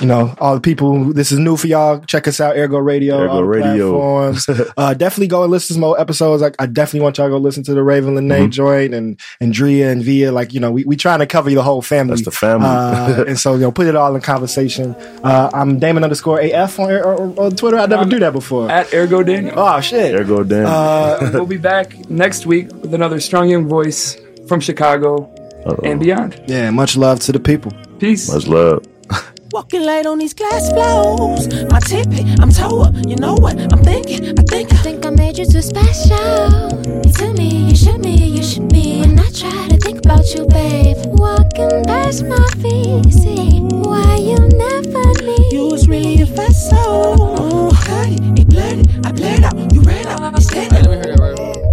you 0.00 0.06
know, 0.06 0.32
all 0.38 0.54
the 0.54 0.60
people. 0.60 1.12
This 1.12 1.32
is 1.32 1.40
new 1.40 1.56
for 1.56 1.66
y'all. 1.66 1.98
Check 1.98 2.28
us 2.28 2.40
out, 2.40 2.56
Ergo 2.56 2.78
Radio. 2.78 3.18
Ergo 3.18 3.40
Radio. 3.40 3.90
platforms. 3.90 4.48
uh, 4.76 4.94
definitely 4.94 5.26
go 5.26 5.42
and 5.42 5.50
listen 5.50 5.66
to 5.68 5.72
some 5.72 5.80
more 5.80 6.00
episodes. 6.00 6.40
Like, 6.40 6.54
I 6.60 6.66
definitely 6.66 7.00
want 7.00 7.18
y'all 7.18 7.26
to 7.26 7.30
go 7.30 7.38
listen 7.38 7.64
to 7.64 7.74
the 7.74 7.80
Ravyn 7.80 8.16
Lenae 8.16 8.46
Mhm. 8.46 8.50
joint 8.50 8.94
and 8.94 9.18
and 9.40 9.52
Drea 9.52 9.90
and 9.90 10.00
Via. 10.00 10.30
Like, 10.30 10.52
you 10.52 10.60
know, 10.60 10.70
we 10.70 10.84
we 10.84 10.94
trying 10.94 11.18
to 11.18 11.26
cover 11.26 11.50
the 11.50 11.62
whole 11.64 11.82
family. 11.82 12.12
That's 12.14 12.26
the 12.26 12.30
family. 12.30 12.68
Uh, 12.68 13.24
and 13.24 13.40
so, 13.40 13.54
you 13.54 13.60
know, 13.62 13.72
put 13.72 13.88
it 13.88 13.96
all 13.96 14.14
in 14.14 14.20
conversation. 14.20 14.94
Uh, 15.24 15.50
I'm 15.52 15.80
Damon 15.80 16.04
underscore 16.04 16.38
AF 16.42 16.78
on, 16.78 16.92
on, 16.92 17.36
on 17.36 17.56
Twitter. 17.56 17.78
I 17.78 17.86
never 17.86 18.04
do 18.04 18.20
that 18.20 18.32
before. 18.32 18.70
At 18.70 18.94
Ergo 18.94 19.24
Daniel. 19.24 19.54
Oh, 19.58 19.80
shit. 19.80 20.14
Ergo 20.14 20.44
Daniel. 20.44 20.70
Uh, 20.70 21.30
we'll 21.34 21.46
be 21.46 21.56
back 21.56 22.08
next 22.08 22.46
week 22.46 22.68
with 22.72 22.94
another 22.94 23.18
strong 23.18 23.48
young 23.48 23.66
voice 23.66 24.16
from 24.46 24.60
Chicago 24.60 25.34
Uh-oh. 25.68 25.80
and 25.84 26.00
beyond. 26.00 26.40
yeah, 26.46 26.70
much 26.70 26.96
love 26.96 27.20
to 27.20 27.32
the 27.32 27.40
people. 27.40 27.72
Peace. 27.98 28.32
Much 28.32 28.46
love. 28.46 28.84
Walking 29.52 29.82
light 29.82 30.06
on 30.06 30.18
these 30.18 30.34
glass 30.34 30.70
floors. 30.72 31.48
My 31.70 31.80
tippy, 31.80 32.24
I'm 32.40 32.50
toe. 32.50 32.90
You 33.06 33.16
know 33.16 33.34
what? 33.34 33.58
I'm 33.72 33.82
thinking, 33.82 34.38
I 34.38 34.42
think. 34.42 34.72
I 34.72 34.76
think 34.76 35.04
I 35.06 35.10
made 35.10 35.36
you 35.38 35.46
too 35.46 35.62
special. 35.62 36.70
You 37.04 37.12
tell 37.12 37.32
me 37.34 37.68
you 37.70 37.76
should 37.76 38.00
me, 38.00 38.14
you 38.16 38.42
should 38.42 38.68
be. 38.68 39.00
When 39.00 39.18
I 39.18 39.30
try 39.30 39.68
to 39.68 39.76
think 39.78 39.98
about 40.04 40.24
you, 40.34 40.46
babe, 40.46 40.96
walking 41.06 41.84
past 41.84 42.24
my 42.24 42.46
feet, 42.62 43.12
see 43.12 43.60
why 43.60 44.16
you 44.16 44.36
never 44.38 45.04
leave. 45.24 45.52
You 45.52 45.68
was 45.68 45.88
really 45.88 46.20
a 46.22 46.26
vessel. 46.26 47.70
Cut 47.72 48.08
it, 48.08 48.38
it 48.40 48.48
blurred. 48.48 49.06
I 49.06 49.12
blurred 49.12 49.44
out. 49.44 49.72
You 49.74 49.80
ran 49.82 50.06
out. 50.06 50.34
You 50.34 50.40
stand 50.42 51.67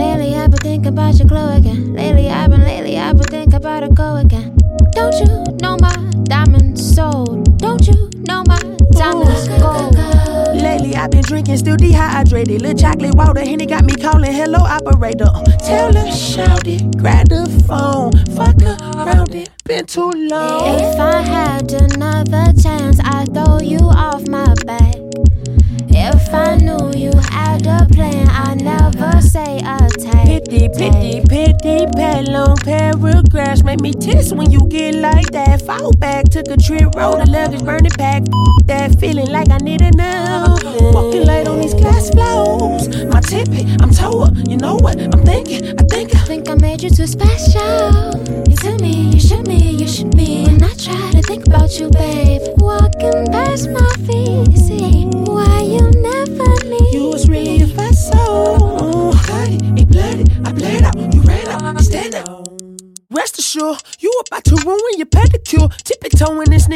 Lately 0.00 0.34
I've 0.34 0.50
been 0.50 0.60
thinking 0.60 0.86
about 0.94 1.18
your 1.18 1.28
glow 1.28 1.54
again. 1.54 1.92
Lately 1.92 2.30
I've 2.30 2.48
been, 2.48 2.62
lately 2.62 2.96
I've 2.96 3.18
been 3.18 3.26
thinking 3.26 3.54
about 3.54 3.82
it 3.82 3.94
go 3.94 4.16
again. 4.16 4.56
Don't 4.92 5.12
you 5.20 5.26
know 5.60 5.76
my 5.78 5.94
diamond 6.24 6.78
soul? 6.78 7.26
Don't 7.58 7.86
you 7.86 8.08
know 8.26 8.42
my 8.46 8.58
diamonds 8.92 9.46
gold? 9.60 9.94
Lately 10.56 10.96
I've 10.96 11.10
been 11.10 11.20
drinking, 11.20 11.58
still 11.58 11.76
dehydrated. 11.76 12.62
Little 12.62 12.78
chocolate 12.78 13.14
water, 13.14 13.40
Henny 13.40 13.66
got 13.66 13.84
me 13.84 13.94
calling. 13.94 14.32
Hello, 14.32 14.60
operator. 14.60 15.28
Tell 15.58 15.92
her, 15.92 16.10
shout 16.10 16.66
it. 16.66 16.96
Grab 16.96 17.28
the 17.28 17.44
phone. 17.68 18.12
Fuck 18.34 18.62
around 18.96 19.34
it. 19.34 19.50
Been 19.64 19.84
too 19.84 20.10
long. 20.12 20.80
If 20.80 20.98
I 20.98 21.20
had 21.20 21.72
another 21.72 22.54
chance, 22.58 22.98
I'd 23.04 23.34
throw 23.34 23.60
you 23.60 23.80
off 23.80 24.26
my 24.26 24.54
back. 24.64 24.96
If 26.02 26.32
I 26.32 26.56
knew 26.56 26.92
you 26.96 27.12
had 27.30 27.66
a 27.66 27.86
plan, 27.92 28.26
I'd 28.30 28.62
never 28.62 29.20
say 29.20 29.58
attack. 29.58 30.24
Pity, 30.24 30.70
pity, 30.70 31.20
pity, 31.28 31.86
pet 31.94 32.26
long 32.26 32.56
paragraphs 32.56 33.62
make 33.62 33.82
me 33.82 33.92
tense 33.92 34.32
when 34.32 34.50
you 34.50 34.66
get 34.68 34.94
like 34.94 35.30
that. 35.32 35.60
Fall 35.60 35.92
back, 35.98 36.30
took 36.30 36.48
a 36.48 36.56
trip, 36.56 36.94
rolled 36.96 37.20
the 37.20 37.30
luggage, 37.30 37.62
burned 37.66 37.86
it 37.86 37.98
back. 37.98 38.22
That 38.64 38.98
feeling 38.98 39.28
like 39.28 39.50
I 39.50 39.58
need 39.58 39.82
a 39.82 39.90
now. 39.90 40.56
Walking 40.80 41.26
light 41.26 41.46
on 41.46 41.60
these 41.60 41.74
glass 41.74 42.08
floors. 42.08 42.88
My 43.12 43.20
tippy, 43.20 43.66
I'm 43.82 43.90
toe. 43.90 44.30
You 44.48 44.56
know 44.56 44.76
what? 44.76 44.98
I'm 44.98 45.22
thinking, 45.22 45.78
I 45.78 45.82
think. 45.84 46.14
I 46.14 46.20
think 46.20 46.48
I 46.48 46.54
made 46.54 46.82
you 46.82 46.88
too 46.88 47.06
special. 47.06 48.16
You 48.48 48.56
tell 48.56 48.78
me 48.78 49.10
you 49.10 49.20
should 49.20 49.46
me, 49.46 49.72
you 49.72 49.86
should 49.86 50.16
be. 50.16 50.46
When 50.46 50.62
I 50.62 50.72
try 50.74 51.10
to 51.12 51.20
think 51.22 51.46
about 51.46 51.78
you, 51.78 51.90
babe, 51.90 52.40
walking 52.56 53.26
past 53.26 53.68
my 53.68 53.92
feet, 54.06 54.69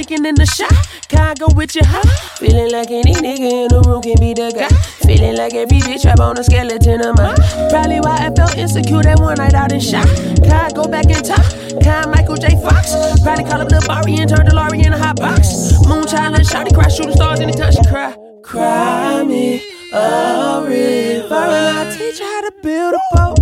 toeing 0.06 0.24
in 0.24 0.34
the 0.34 0.46
shot. 0.46 0.72
Can 1.08 1.20
I 1.20 1.34
go 1.34 1.46
with 1.54 1.74
you, 1.74 1.82
huh? 1.84 2.02
Feeling 2.36 2.72
like 2.72 2.90
any 2.90 3.14
nigga 3.14 3.64
in 3.64 3.68
the 3.68 3.80
room 3.86 4.02
can 4.02 4.18
be 4.18 4.34
the 4.34 4.52
guy. 4.52 4.68
Feeling 5.06 5.36
like 5.36 5.54
every 5.54 5.78
bitch 5.80 6.06
up 6.06 6.20
on 6.20 6.38
a 6.38 6.44
skeleton 6.44 7.00
of 7.00 7.16
mine. 7.16 7.36
Probably 7.70 8.00
why 8.00 8.26
I 8.26 8.30
felt 8.34 8.56
insecure 8.56 9.02
that 9.02 9.18
one 9.20 9.36
night 9.36 9.54
out 9.54 9.72
in 9.72 9.80
shot. 9.80 10.06
Can 10.42 10.52
I 10.52 10.70
go 10.70 10.84
back 10.84 11.06
in 11.06 11.22
time? 11.22 11.44
Can 11.80 12.04
I 12.04 12.06
Michael 12.06 12.36
J. 12.36 12.56
Fox? 12.62 12.94
Probably 13.22 13.44
call 13.44 13.60
up 13.60 13.70
Lil 13.70 13.82
Bari 13.86 14.16
and 14.16 14.28
turn 14.28 14.46
the 14.46 14.54
Laurie 14.54 14.82
in 14.82 14.92
a 14.92 14.98
hot 14.98 15.16
box. 15.16 15.72
Moonchild 15.86 16.36
and 16.36 16.46
shawty 16.46 16.74
cry, 16.74 16.88
shooting 16.88 17.14
stars 17.14 17.40
anytime 17.40 17.72
she 17.72 17.84
cry. 17.84 18.16
Cry 18.42 19.24
me 19.24 19.62
a 19.92 20.64
river 20.66 21.34
and 21.34 21.78
I 21.78 21.96
teach 21.96 22.18
you 22.18 22.26
how 22.26 22.40
to 22.42 22.52
build 22.62 22.94
a 22.94 23.00
boat. 23.14 23.38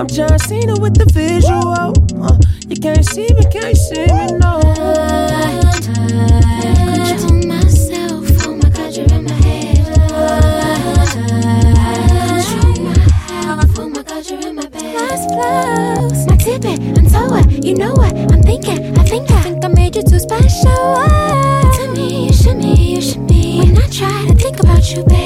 I'm 0.00 0.08
John 0.08 0.38
Cena 0.40 0.78
with 0.78 0.94
the 0.98 1.06
visual. 1.12 1.94
Uh, 2.22 2.36
you 2.68 2.76
can't 2.76 3.04
see 3.04 3.28
me, 3.32 3.44
can't 3.50 3.76
see 3.76 4.06
me, 4.06 4.38
no. 4.38 4.65
You 17.66 17.74
know 17.74 17.92
what? 17.94 18.14
I'm 18.32 18.42
thinking, 18.42 18.96
I 18.96 19.02
think 19.02 19.28
I 19.28 19.42
think 19.42 19.64
I 19.64 19.68
made 19.68 19.96
you 19.96 20.02
too 20.02 20.20
special. 20.20 20.70
Tell 21.74 21.92
me, 21.94 22.26
you 22.26 22.32
should 22.32 22.58
me, 22.58 22.94
you 22.94 23.02
should 23.02 23.26
be. 23.26 23.58
When 23.58 23.76
I 23.76 23.88
try 23.88 24.26
to 24.28 24.34
think 24.34 24.60
about 24.60 24.88
you, 24.92 25.02
babe, 25.02 25.25